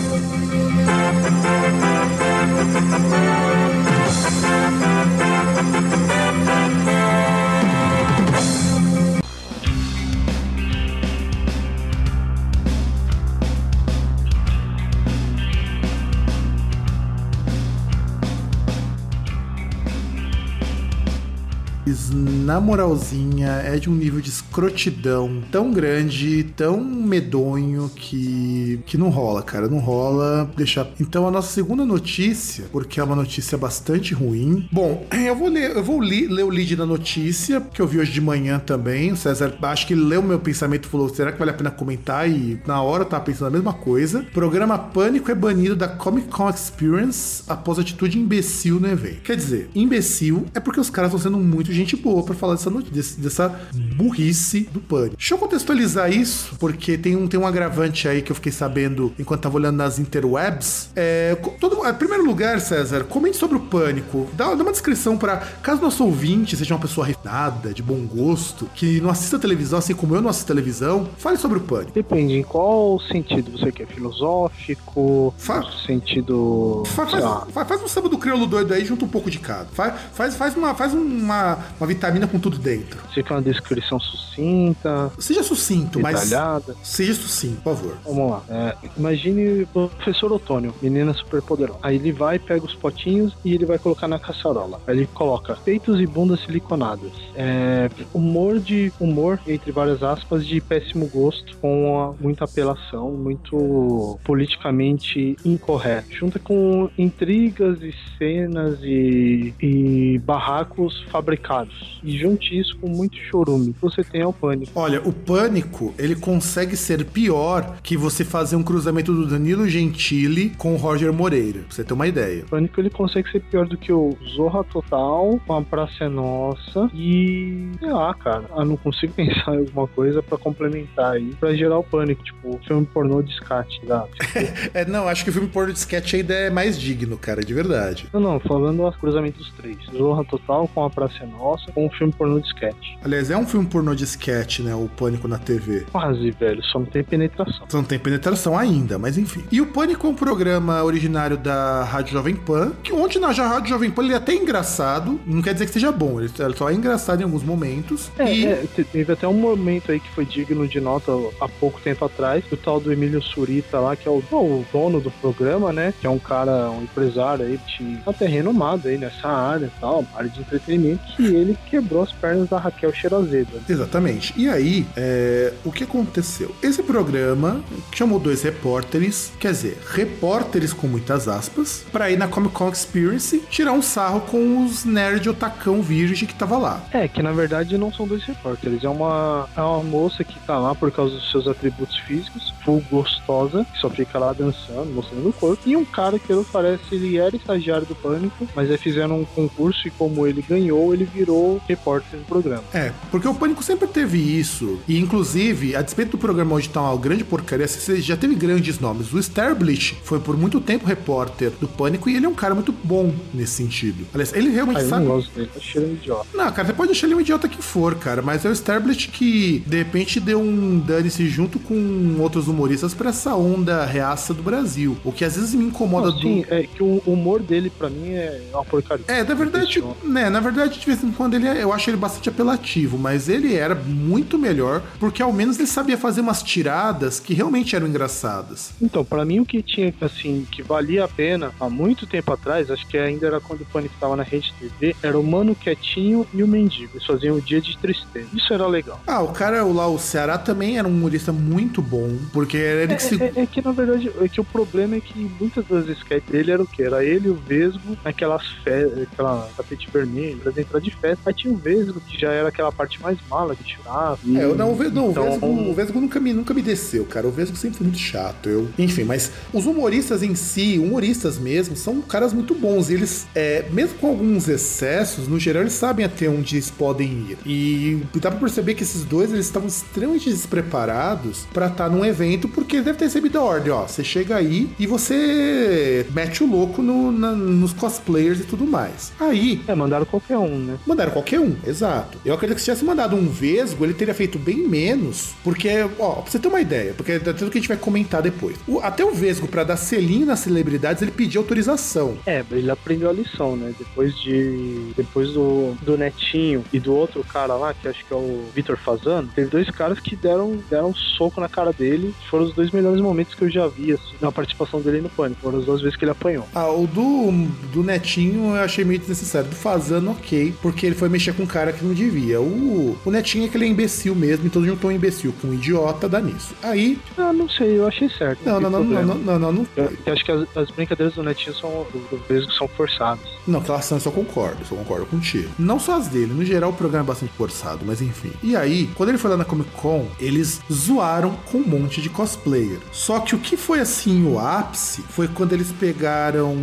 Na 22.13 22.60
moralzinha, 22.62 23.47
é 23.63 23.77
de 23.77 23.89
um 23.89 23.93
nível 23.95 24.21
de 24.21 24.30
escrotidão 24.30 25.41
tão 25.51 25.71
grande, 25.71 26.43
tão 26.56 26.82
medonho 26.84 27.89
que, 27.95 28.80
que 28.86 28.97
não 28.97 29.10
rola, 29.10 29.41
cara. 29.41 29.67
Não 29.67 29.80
rola. 29.80 30.49
Deixar. 30.56 30.88
Então, 30.99 31.27
a 31.27 31.32
nossa 31.32 31.51
segunda 31.51 31.86
notícia, 31.86 32.65
porque 32.71 32.99
é 32.99 33.04
uma 33.04 33.15
notícia 33.15 33.58
bastante 33.58 34.13
ruim. 34.13 34.67
Bom, 34.71 35.06
eu 35.12 35.36
vou 35.36 35.49
ler, 35.49 35.71
eu 35.75 35.84
vou 35.84 36.01
li- 36.01 36.27
ler 36.27 36.43
o 36.43 36.49
lead 36.49 36.75
da 36.75 36.86
notícia, 36.86 37.62
que 37.62 37.82
eu 37.82 37.88
vi 37.88 37.99
hoje 37.99 38.12
de 38.12 38.21
manhã 38.21 38.60
também. 38.60 39.12
O 39.12 39.17
César, 39.17 39.54
acho 39.62 39.88
que 39.88 39.95
leu 39.95 40.21
meu 40.21 40.39
pensamento 40.39 40.86
e 40.86 40.89
falou: 40.89 41.10
será 41.10 41.32
que 41.32 41.39
vale 41.39 41.51
a 41.51 41.54
pena 41.54 41.71
comentar? 41.71 42.30
E 42.30 42.60
na 42.65 42.82
hora 42.82 43.04
eu 43.04 43.08
tava 43.08 43.23
pensando 43.23 43.47
a 43.47 43.51
mesma 43.51 43.73
coisa. 43.73 44.25
Programa 44.34 44.77
Pânico 44.77 45.32
é 45.32 45.36
banido 45.36 45.75
da 45.75 45.88
Comic 45.88 46.27
Con 46.30 46.49
Experience 46.49 47.43
após 47.47 47.80
atitude 47.80 48.17
imbecil 48.19 48.80
no 48.80 48.88
evento. 48.88 49.21
Quer 49.21 49.36
dizer, 49.36 49.69
imbecil 49.75 50.45
é 50.54 50.60
porque 50.60 50.80
os 50.80 50.89
caras 50.89 51.13
estão 51.13 51.32
sendo 51.32 51.41
muito 51.43 51.71
gente 51.81 51.95
boa 51.95 52.23
pra 52.23 52.33
falar 52.35 52.55
dessa, 52.55 52.69
not- 52.69 52.89
desse- 52.91 53.19
dessa 53.19 53.49
burrice 53.95 54.61
do 54.71 54.79
Pânico. 54.79 55.15
Deixa 55.17 55.33
eu 55.33 55.37
contextualizar 55.37 56.11
isso, 56.11 56.55
porque 56.59 56.97
tem 56.97 57.15
um, 57.15 57.27
tem 57.27 57.39
um 57.39 57.45
agravante 57.45 58.07
aí 58.07 58.21
que 58.21 58.31
eu 58.31 58.35
fiquei 58.35 58.51
sabendo 58.51 59.13
enquanto 59.19 59.41
tava 59.41 59.57
olhando 59.57 59.77
nas 59.77 59.99
interwebs. 59.99 60.89
É, 60.95 61.35
todo, 61.59 61.85
em 61.87 61.93
primeiro 61.93 62.25
lugar, 62.25 62.59
César, 62.59 63.03
comente 63.05 63.37
sobre 63.37 63.57
o 63.57 63.59
Pânico. 63.59 64.27
Dá, 64.33 64.53
dá 64.55 64.63
uma 64.63 64.71
descrição 64.71 65.17
pra 65.17 65.37
caso 65.61 65.81
nosso 65.81 66.03
ouvinte 66.05 66.55
seja 66.55 66.73
uma 66.73 66.79
pessoa 66.81 67.05
refinada, 67.05 67.73
de 67.73 67.81
bom 67.83 68.05
gosto, 68.05 68.67
que 68.75 68.99
não 69.01 69.09
assista 69.09 69.37
televisão, 69.39 69.79
assim 69.79 69.93
como 69.93 70.15
eu 70.15 70.21
não 70.21 70.29
assisto 70.29 70.47
televisão, 70.47 71.07
fale 71.17 71.37
sobre 71.37 71.57
o 71.57 71.61
Pânico. 71.61 71.91
Depende, 71.93 72.33
em 72.35 72.43
qual 72.43 72.99
sentido 72.99 73.51
você 73.51 73.71
quer? 73.71 73.87
Filosófico? 73.87 75.33
Fa- 75.37 75.63
sentido. 75.85 76.83
Faz, 76.87 77.11
sei 77.11 77.21
faz, 77.21 77.51
faz- 77.53 77.67
faz 77.67 77.81
um 77.83 77.87
samba 77.87 78.09
do 78.09 78.17
crioulo 78.17 78.45
doido 78.45 78.73
aí, 78.73 78.85
junta 78.85 79.05
um 79.05 79.07
pouco 79.07 79.29
de 79.29 79.39
cada. 79.39 79.65
Faz, 79.73 79.93
faz, 80.13 80.35
faz, 80.35 80.55
uma, 80.55 80.73
faz 80.75 80.93
uma, 80.93 81.57
uma 81.79 81.88
vitamina 81.88 82.27
com 82.27 82.39
tudo 82.39 82.57
dentro. 82.57 82.99
você 83.12 83.23
quer 83.23 83.34
uma 83.34 83.41
descrição 83.41 83.99
sucinta, 83.99 85.12
Seja 85.19 85.43
sucinto, 85.43 85.99
mas 85.99 86.29
detalhada? 86.29 86.75
seja 86.84 87.13
sucinto, 87.13 87.62
por 87.62 87.75
favor. 87.75 87.97
Vamos 88.05 88.31
lá. 88.31 88.43
É, 88.49 88.75
imagine 88.97 89.63
o 89.63 89.67
professor 89.89 90.31
Otônio, 90.31 90.73
menina 90.81 91.13
super 91.13 91.41
poderosa. 91.41 91.79
Aí 91.84 91.95
ele 91.95 92.12
vai, 92.12 92.39
pega 92.39 92.65
os 92.65 92.73
potinhos 92.75 93.36
e 93.43 93.53
ele 93.53 93.65
vai 93.65 93.77
colocar 93.77 94.07
na 94.07 94.19
caçarola. 94.19 94.79
Aí 94.88 94.97
ele 94.97 95.07
coloca 95.13 95.55
peitos 95.63 95.99
e 95.99 96.07
bundas 96.07 96.39
siliconadas. 96.41 97.12
É, 97.36 97.89
humor 98.13 98.60
de 98.60 98.91
humor, 98.99 99.39
entre 99.47 99.71
várias 99.71 100.01
aspas, 100.03 100.45
de 100.45 100.60
péssimo 100.62 101.07
gosto, 101.07 101.57
com 101.57 102.15
muita 102.19 102.45
apelação, 102.45 103.12
muito 103.12 104.17
politicamente 104.23 105.36
incorreto. 105.45 106.13
Junta 106.15 106.39
com 106.39 106.89
intrigas 106.97 107.81
e 107.81 107.93
cenas 108.17 108.79
e, 108.81 109.53
e 109.62 110.19
barracos 110.19 111.03
fabricados. 111.12 111.61
E 112.04 112.17
junte 112.17 112.58
isso 112.58 112.78
com 112.78 112.89
muito 112.89 113.17
chorume. 113.17 113.76
Você 113.82 114.04
tem 114.04 114.24
o 114.24 114.34
pânico. 114.34 114.71
Olha, 114.76 115.02
o 115.02 115.13
pânico, 115.13 115.93
ele 115.97 116.15
consegue 116.15 116.76
ser 116.76 117.06
pior 117.06 117.78
que 117.84 117.97
você 117.97 118.24
fazer 118.24 118.56
um 118.56 118.63
cruzamento 118.63 119.13
do 119.13 119.28
Danilo 119.28 119.67
Gentili 119.67 120.50
com 120.58 120.74
o 120.74 120.78
Roger 120.78 121.12
Moreira. 121.13 121.60
Pra 121.60 121.76
você 121.76 121.84
ter 121.84 121.93
uma 121.93 122.08
ideia. 122.08 122.43
O 122.43 122.50
pânico 122.50 122.80
ele 122.80 122.89
consegue 122.89 123.30
ser 123.32 123.41
pior 123.41 123.67
do 123.67 123.78
que 123.78 123.91
o 123.91 124.17
Zorra 124.36 124.63
Total, 124.63 125.39
com 125.45 125.56
a 125.56 125.62
Praça 125.62 126.06
é 126.06 126.10
Nossa 126.10 126.89
e. 126.93 127.69
sei 127.80 127.91
lá, 127.91 128.13
cara. 128.13 128.45
Eu 128.56 128.65
não 128.65 128.78
consigo 128.78 129.13
pensar 129.15 129.56
em 129.56 129.60
alguma 129.60 129.88
coisa 129.88 130.21
pra 130.21 130.38
complementar 130.38 131.13
aí, 131.13 131.34
pra 131.39 131.54
gerar 131.54 131.78
o 131.78 131.84
pânico. 131.84 132.24
Tipo, 132.24 132.60
filme 132.67 132.86
pornô 132.86 133.21
de 133.21 133.34
scat, 133.36 133.82
tá? 133.86 134.06
É, 134.74 134.86
não, 134.86 135.08
acho 135.08 135.24
que 135.24 135.30
o 135.30 135.34
filme 135.34 135.47
porno 135.47 135.74
de 135.74 135.80
sketch 135.80 136.13
ainda 136.13 136.34
é 136.34 136.50
mais 136.50 136.80
digno, 136.80 137.17
cara, 137.17 137.43
de 137.43 137.54
verdade. 137.54 138.08
Não, 138.13 138.19
não, 138.19 138.39
falando 138.39 138.84
o 138.84 138.91
cruzamento 138.91 139.39
dos 139.39 139.52
três. 139.52 139.78
Zorra 139.95 140.24
Total 140.26 140.67
com 140.67 140.84
a 140.84 140.89
Praça 140.89 141.24
é 141.24 141.28
Nossa, 141.28 141.51
com 141.74 141.86
o 141.86 141.89
filme 141.89 142.14
pornô 142.14 142.39
de 142.39 142.47
sketch. 142.47 142.95
Aliás, 143.04 143.30
é 143.30 143.38
um 143.38 143.45
filme 143.45 143.66
pornô 143.68 143.93
de 143.95 144.04
sketch, 144.04 144.60
né? 144.60 144.74
O 144.76 144.88
Pânico 144.88 145.28
na 145.28 145.38
TV. 145.38 145.86
Quase, 145.91 146.32
velho, 146.32 146.64
só 146.64 146.80
não 146.80 146.86
tem 146.86 147.04
penetração. 147.04 147.66
Não 147.74 147.84
tem 147.84 147.99
penetração 147.99 148.58
ainda, 148.58 148.97
mas 148.97 149.18
enfim. 149.18 149.43
E 149.52 149.62
o 149.62 149.68
Pânico 149.68 150.08
é 150.08 150.10
um 150.10 150.16
programa 150.16 150.84
originário 150.84 151.38
da 151.38 151.84
Rádio 151.84 152.14
Jovem 152.14 152.36
Pan, 152.36 152.72
que 152.84 152.93
onde 152.93 153.20
na 153.20 153.32
Rádio 153.32 153.70
Jovem 153.70 153.89
Pan 153.91 154.04
ele 154.04 154.14
é 154.14 154.18
até 154.18 154.34
engraçado, 154.34 155.20
não 155.26 155.41
quer 155.41 155.54
dizer 155.54 155.66
que 155.66 155.72
seja 155.74 155.91
bom, 155.91 156.20
ele 156.20 156.30
só 156.56 156.70
é 156.70 156.74
engraçado 156.74 157.22
em 157.22 157.24
alguns 157.24 157.43
momentos. 157.43 158.12
É, 158.18 158.34
e 158.34 158.45
é, 158.45 158.64
te- 158.76 158.84
teve 158.84 159.12
até 159.14 159.28
um 159.28 159.34
momento 159.34 159.91
aí 159.91 159.99
que 159.99 160.10
foi 160.12 160.26
digno 160.26 160.68
de 160.68 160.80
nota 160.80 161.12
há 161.39 161.47
pouco 161.47 161.80
tempo 161.82 162.06
atrás, 162.06 162.43
o 162.52 162.58
tal 162.58 162.80
do 162.80 162.91
Emílio 162.91 163.22
Surita 163.22 163.80
lá, 163.80 163.95
que 163.95 164.08
é 164.08 164.12
o, 164.12 164.18
o 164.32 164.66
dono 164.72 164.99
do 164.99 165.10
programa, 165.12 165.72
né? 165.74 165.93
Que 165.99 166.08
é 166.08 166.10
um 166.10 166.20
cara, 166.20 166.70
um 166.72 166.84
empresário 166.84 167.45
aí, 167.45 167.60
de, 167.78 167.97
até 168.06 168.26
renomado 168.28 168.88
aí 168.88 168.97
nessa 168.97 169.28
área 169.28 169.66
e 169.66 169.80
tal, 169.80 170.06
área 170.16 170.30
de 170.30 170.39
entretenimento, 170.39 171.02
que 171.16 171.24
ele 171.34 171.57
quebrou 171.69 172.03
as 172.03 172.11
pernas 172.11 172.49
da 172.49 172.57
Raquel 172.57 172.93
Cheirozeda. 172.93 173.61
Exatamente. 173.67 174.34
E 174.38 174.49
aí, 174.49 174.86
é, 174.95 175.53
o 175.63 175.71
que 175.71 175.84
aconteceu? 175.84 176.53
Esse 176.61 176.84
programa 176.84 177.63
chamou 177.93 178.19
dois 178.19 178.43
repórteres, 178.43 179.32
quer 179.39 179.51
dizer, 179.51 179.77
repórteres 179.89 180.73
com 180.73 180.88
muitas 180.88 181.27
aspas, 181.27 181.86
pra 181.91 182.09
ir 182.09 182.17
na 182.17 182.27
Comic 182.27 182.53
Con 182.53 182.69
Experience 182.69 183.39
tirar 183.49 183.73
um 183.73 183.82
sarro 183.82 184.21
com 184.21 184.65
os 184.65 184.86
nerd 184.86 185.29
otacão 185.29 185.82
virgem 185.82 186.27
que 186.27 186.36
tava 186.36 186.57
lá. 186.57 186.84
É, 186.91 187.07
que 187.07 187.21
na 187.21 187.32
verdade 187.32 187.77
não 187.77 187.91
são 187.91 188.07
dois 188.07 188.23
repórteres, 188.23 188.84
é 188.84 188.89
uma, 188.89 189.47
é 189.55 189.61
uma 189.61 189.84
moça 189.84 190.23
que 190.23 190.39
tá 190.39 190.57
lá 190.57 190.75
por 190.75 190.91
causa 190.91 191.15
dos 191.15 191.32
seus 191.32 191.47
atributos 191.47 191.97
físicos, 191.97 192.53
full 192.63 192.84
gostosa, 192.89 193.65
que 193.65 193.79
só 193.79 193.89
fica 193.89 194.19
lá 194.19 194.34
dançando, 194.34 194.91
mostrando 194.93 195.29
o 195.29 195.34
corpo, 195.34 195.61
e 195.67 195.75
um 195.75 195.86
cara 195.86 196.19
que 196.19 196.32
ele 196.32 196.45
parece, 196.51 196.95
ele 196.95 197.17
era 197.17 197.36
estagiário 197.36 197.86
do 197.86 197.95
Pânico, 197.95 198.47
mas 198.55 198.69
aí 198.69 198.77
fizeram 198.77 199.21
um 199.21 199.25
concurso 199.25 199.88
e 199.88 199.91
como 199.91 200.25
ele 200.25 200.41
ganhou, 200.41 200.93
ele 200.93 201.05
virou 201.05 201.20
repórter 201.67 202.19
do 202.19 202.26
programa. 202.26 202.63
É, 202.74 202.91
porque 203.09 203.28
o 203.28 203.34
Pânico 203.34 203.63
sempre 203.63 203.88
teve 203.88 204.17
isso. 204.17 204.80
E, 204.88 204.97
inclusive, 204.99 205.76
a 205.76 205.82
despeito 205.82 206.11
do 206.11 206.17
programa 206.17 206.55
hoje 206.55 206.69
tá 206.69 206.82
uma 206.82 206.97
grande 206.99 207.24
porcaria, 207.24 207.67
você 207.67 208.01
já 208.01 208.15
teve 208.17 208.36
grandes 208.36 208.80
nomes. 208.80 209.13
O 209.13 209.19
Starblish 209.19 209.95
foi 210.03 210.19
por 210.19 210.38
muito 210.38 210.59
tempo 210.59 210.86
repórter 210.86 211.51
do 211.59 211.67
Pânico 211.67 212.09
e 212.09 212.15
ele 212.15 212.26
é 212.26 212.30
um 212.30 212.34
cara 212.34 212.53
muito 212.55 212.72
bom 212.72 213.13
nesse 213.34 213.53
sentido. 213.53 214.05
Aliás, 214.13 214.34
ele 214.34 214.49
realmente 214.49 214.78
Ah, 214.80 214.82
eu 214.84 214.89
sabe. 214.89 215.05
não 215.05 215.11
gosto 215.15 215.32
dele, 215.34 215.49
tá 215.53 215.59
cheirando 215.59 215.93
idiota. 215.93 216.28
Não, 216.34 216.51
cara, 216.51 216.67
você 216.67 216.74
pode 216.74 216.91
achar 216.91 217.07
ele 217.07 217.15
um 217.15 217.22
idiota 217.22 217.47
que 217.47 217.61
for, 217.61 217.95
cara, 217.95 218.22
mas 218.22 218.43
é 218.45 218.49
o 218.49 218.51
Starblish 218.53 219.07
que 219.09 219.59
de 219.65 219.78
repente 219.78 220.19
deu 220.19 220.39
um 220.39 220.80
dane-se 220.80 221.28
junto 221.28 221.59
com 221.59 222.17
outros 222.19 222.47
humoristas 222.47 222.93
pra 222.93 223.09
essa 223.09 223.36
onda 223.36 223.86
reaça 223.86 224.34
do 224.34 224.41
Brasil. 224.43 224.97
O 225.03 225.11
que 225.11 225.24
às 225.26 225.36
vezes 225.36 225.53
me 225.53 225.65
incomoda 225.65 226.07
Não, 226.07 226.15
do. 226.15 226.22
sim, 226.22 226.45
é 226.49 226.63
que 226.63 226.82
o 226.84 227.01
humor 227.05 227.41
dele 227.41 227.69
pra 227.69 227.89
mim 227.89 228.09
é 228.11 228.41
uma 228.53 228.63
porcaria. 228.65 229.05
É, 229.07 229.24
na 229.24 229.34
verdade, 229.34 229.84
né, 230.03 230.30
na 230.30 230.39
verdade, 230.39 230.80
de 230.80 230.86
vez 230.86 231.03
em 231.03 231.11
quando 231.12 231.36
ele 231.36 231.47
é- 231.47 231.62
eu 231.64 231.72
acho 231.74 231.89
ele 231.89 231.97
bastante 231.97 232.30
apelativo, 232.30 232.97
mas 232.97 233.30
ele 233.30 233.55
era 233.55 233.76
muito 233.76 234.38
melhor, 234.38 234.82
porque 234.99 235.22
ao 235.22 235.32
menos 235.34 235.57
ele 235.57 235.68
sabia 235.68 235.97
fazer 235.97 236.22
umas 236.22 236.41
tiradas 236.43 237.20
que 237.20 237.34
realmente 237.34 237.76
eram 237.76 237.88
engraçadas. 237.88 238.72
Então, 238.82 239.03
pra 239.03 239.26
mim 239.26 239.39
o 239.39 239.45
que 239.45 239.62
tinha, 239.62 239.93
assim, 240.01 240.45
que 240.51 240.62
valia 240.62 241.03
a 241.05 241.07
pena 241.07 241.51
há 241.59 241.70
muito 241.70 242.05
tempo 242.07 242.32
atrás, 242.32 242.70
acho 242.72 242.86
que 242.88 242.97
ainda 242.97 243.28
era 243.28 243.39
quando 243.39 243.62
o 243.62 243.66
Pânico 243.66 243.95
tava 243.99 244.16
na 244.16 244.24
Rede 244.24 244.53
TV, 244.59 244.95
era 245.01 245.20
o 245.20 245.24
Mano 245.24 245.55
Quietinho 245.55 246.26
e 246.34 246.43
o 246.43 246.47
Mendigo. 246.47 246.91
Eles 246.95 247.05
faziam 247.05 247.36
o 247.36 247.41
Dia 247.41 247.62
de 247.62 247.78
Tristeza. 247.78 248.28
Isso 248.34 248.53
era 248.53 248.68
legal. 248.68 248.99
Ah, 249.07 249.22
o 249.22 249.30
cara 249.30 249.66
o 249.66 249.74
lá, 249.74 249.88
o 249.88 249.97
Ceará 249.99 250.38
também 250.38 250.78
era 250.78 250.88
um 250.88 250.91
humorista 250.91 251.32
muito 251.32 251.82
bom, 251.82 252.18
porque 252.34 252.57
era 252.57 252.84
ele 252.84 252.95
que 252.95 253.03
se. 253.03 253.22
É, 253.22 253.32
é 253.36 253.45
que 253.45 253.62
na 253.62 253.72
verdade, 253.72 254.12
é 254.22 254.28
que 254.28 254.41
o 254.41 254.43
problema 254.43 254.95
é 254.95 254.99
que 254.99 255.30
muitas 255.39 255.66
das 255.66 255.88
sketches 255.88 256.30
dele 256.32 256.51
era 256.51 256.62
o 256.62 256.68
quê? 256.68 256.84
Era 256.84 257.03
ele 257.03 257.30
o 257.30 257.36
Vesgo 257.36 257.97
naquelas 258.03 258.45
festas, 258.64 259.03
aquela 259.12 259.49
tapete 259.55 259.88
vermelho, 259.91 260.38
pra 260.38 260.51
entrar 260.62 260.80
de 260.80 260.91
Aí 261.26 261.34
tinha 261.34 261.54
o 261.54 261.58
Vesgo, 261.58 261.99
que 262.02 262.20
já 262.20 262.32
era 262.32 262.49
aquela 262.49 262.72
parte 262.72 263.02
mais 263.02 263.18
mala 263.30 263.56
que 263.56 263.64
tirava. 263.64 264.18
e- 264.24 264.38
É, 264.38 264.43
eu 264.43 264.56
não, 264.56 264.72
o 264.74 264.89
não, 264.91 265.08
o 265.08 265.12
Então, 265.12 265.24
Vesgo, 265.32 265.47
o 265.47 265.74
Vesgo 265.74 266.02
nunca, 266.02 266.20
me, 266.20 266.34
nunca 266.34 266.54
me 266.54 266.62
desceu, 266.62 267.06
cara. 267.06 267.28
O 267.28 267.32
Vesgo 267.32 267.56
sempre 267.56 267.78
foi 267.78 267.88
muito 267.88 267.99
chato. 267.99 268.47
Eu, 268.49 268.68
enfim, 268.78 269.04
mas 269.04 269.32
os 269.54 269.66
humoristas 269.66 270.24
em 270.24 270.36
si, 270.36 270.78
humoristas 270.80 271.38
mesmo, 271.38 271.76
são 271.76 272.02
caras 272.02 272.34
muito 272.34 272.54
bons. 272.56 272.89
E 272.89 272.93
eles, 272.93 273.28
é, 273.36 273.66
mesmo 273.72 273.97
com 273.99 274.08
alguns 274.08 274.47
excessos, 274.47 275.28
no 275.28 275.39
geral, 275.39 275.64
eles 275.64 275.74
sabem 275.74 276.06
até 276.06 276.28
onde 276.30 276.56
eles 276.56 276.70
podem 276.72 277.10
ir. 277.30 277.38
E 277.45 278.02
dá 278.20 278.30
pra 278.32 278.39
perceber 278.39 278.76
que 278.76 278.84
esses 278.84 279.04
dois 279.04 279.32
eles 279.32 279.45
estavam 279.45 279.68
extremamente 279.68 280.30
despreparados 280.30 281.45
pra 281.54 281.68
estar 281.68 281.89
num 281.89 282.06
evento, 282.06 282.47
porque 282.47 282.78
devem 282.82 282.95
ter 282.95 283.06
recebido 283.06 283.38
a 283.38 283.41
ordem, 283.43 283.72
ó. 283.72 283.88
Você 283.88 284.04
chega 284.04 284.36
aí 284.36 284.70
e 284.80 284.88
você 284.88 286.06
mete 286.14 286.43
o 286.43 286.47
louco 286.49 286.82
no- 286.82 287.12
na- 287.12 287.32
nos 287.34 287.74
cosplayers 287.74 288.39
e 288.39 288.43
tudo 288.43 288.66
mais. 288.66 289.12
Aí, 289.20 289.62
É, 289.68 289.76
mandaram 289.76 290.06
qualquer 290.06 290.38
um, 290.38 290.58
né? 290.58 290.78
Mandaram 290.91 291.11
qualquer 291.11 291.39
um, 291.39 291.55
exato. 291.65 292.17
Eu 292.25 292.33
acredito 292.33 292.57
que 292.57 292.61
se 292.61 292.65
tivesse 292.65 292.83
mandado 292.83 293.15
um 293.15 293.29
Vesgo, 293.29 293.85
ele 293.85 293.93
teria 293.93 294.13
feito 294.13 294.37
bem 294.37 294.57
menos, 294.67 295.29
porque, 295.41 295.69
ó, 295.97 296.15
pra 296.15 296.29
você 296.29 296.37
ter 296.37 296.49
uma 296.49 296.59
ideia, 296.59 296.93
porque 296.93 297.13
é 297.13 297.19
tudo 297.19 297.49
que 297.49 297.57
a 297.57 297.61
gente 297.61 297.67
vai 297.69 297.77
comentar 297.77 298.21
depois. 298.21 298.57
O- 298.67 298.79
até 298.81 299.05
o 299.05 299.13
Vesgo, 299.13 299.47
pra 299.47 299.63
dar 299.63 299.77
selinho 299.77 300.25
nas 300.25 300.39
celebridades, 300.39 301.01
ele 301.01 301.11
pediu 301.11 301.39
autorização. 301.41 302.17
É, 302.25 302.43
ele 302.51 302.69
aprendeu 302.69 303.09
a 303.09 303.13
lição, 303.13 303.55
né? 303.55 303.73
Depois 303.79 304.13
de. 304.19 304.91
Depois 304.97 305.29
do, 305.31 305.73
do 305.81 305.97
Netinho 305.97 306.63
e 306.73 306.79
do 306.79 306.93
outro 306.93 307.23
cara 307.23 307.53
lá, 307.55 307.73
que 307.73 307.87
acho 307.87 308.03
que 308.05 308.13
é 308.13 308.17
o 308.17 308.43
Vitor 308.53 308.77
Fazano, 308.77 309.29
teve 309.33 309.49
dois 309.49 309.69
caras 309.69 309.99
que 309.99 310.15
deram, 310.15 310.59
deram 310.69 310.89
um 310.89 310.93
soco 310.93 311.39
na 311.39 311.47
cara 311.47 311.71
dele. 311.71 312.13
Foram 312.29 312.45
os 312.45 312.53
dois 312.53 312.71
melhores 312.71 312.99
momentos 312.99 313.33
que 313.33 313.43
eu 313.43 313.49
já 313.49 313.65
vi, 313.67 313.93
assim, 313.93 314.15
na 314.19 314.31
participação 314.31 314.81
dele 314.81 314.99
no 315.01 315.09
Pânico. 315.09 315.39
Foram 315.41 315.59
as 315.59 315.65
duas 315.65 315.81
vezes 315.81 315.95
que 315.95 316.03
ele 316.03 316.11
apanhou. 316.11 316.45
Ah, 316.53 316.69
o 316.69 316.85
do, 316.85 317.31
do 317.71 317.81
Netinho 317.83 318.55
eu 318.55 318.61
achei 318.63 318.83
meio 318.83 318.99
desnecessário. 318.99 319.49
Do 319.49 319.55
Fazano, 319.55 320.11
ok, 320.11 320.53
porque 320.61 320.80
ele 320.86 320.95
foi 320.95 321.09
mexer 321.09 321.34
com 321.34 321.43
um 321.43 321.47
cara 321.47 321.71
que 321.73 321.84
não 321.84 321.93
devia. 321.93 322.39
O, 322.41 322.97
o 323.03 323.11
Netinho 323.11 323.45
é 323.45 323.47
que 323.47 323.57
ele 323.57 323.65
é 323.65 323.67
imbecil 323.67 324.15
mesmo, 324.15 324.45
então 324.45 324.63
juntou 324.63 324.89
um 324.89 324.93
imbecil 324.93 325.34
com 325.41 325.47
um 325.49 325.53
idiota, 325.53 326.07
dá 326.09 326.19
nisso. 326.21 326.53
Aí, 326.63 326.97
Ah, 327.17 327.32
não 327.34 327.49
sei, 327.49 327.77
eu 327.77 327.88
achei 327.88 328.09
certo. 328.09 328.39
não, 328.45 328.59
não, 328.59 328.69
não, 328.69 328.84
não, 328.84 329.03
não, 329.03 329.15
não, 329.15 329.39
não, 329.39 329.51
não 329.51 329.67
Eu, 329.75 329.93
eu 330.05 330.13
acho 330.13 330.23
que 330.25 330.32
as, 330.32 330.45
as 330.55 330.71
brincadeiras 330.71 331.15
do 331.15 331.23
Netinho 331.23 331.55
são. 331.55 331.86
do, 331.91 331.99
do 332.17 332.51
são 332.53 332.67
forçadas. 332.67 333.23
Não, 333.47 333.59
aquela 333.59 333.79
ação 333.79 333.97
eu 333.97 334.01
só 334.01 334.11
concordo, 334.11 334.63
só 334.65 334.75
concordo 334.75 335.05
contigo. 335.05 335.49
Não 335.57 335.79
só 335.79 335.95
as 335.97 336.07
dele, 336.07 336.34
no 336.34 336.43
geral 336.45 336.69
o 336.69 336.73
programa 336.73 337.05
é 337.05 337.07
bastante 337.07 337.34
forçado, 337.34 337.79
mas 337.86 338.01
enfim. 338.01 338.32
E 338.43 338.55
aí, 338.55 338.89
quando 338.95 339.09
ele 339.09 339.17
foi 339.17 339.32
lá 339.32 339.38
na 339.38 339.45
Comic 339.45 339.69
Con, 339.71 340.07
eles 340.19 340.61
zoaram 340.71 341.32
com 341.51 341.57
um 341.59 341.67
monte 341.67 342.01
de 342.01 342.09
cosplayer. 342.09 342.79
Só 342.91 343.19
que 343.19 343.36
o 343.36 343.39
que 343.39 343.57
foi 343.57 343.79
assim 343.79 344.25
o 344.25 344.39
ápice 344.39 345.01
foi 345.09 345.27
quando 345.27 345.53
eles 345.53 345.71
pegaram 345.71 346.55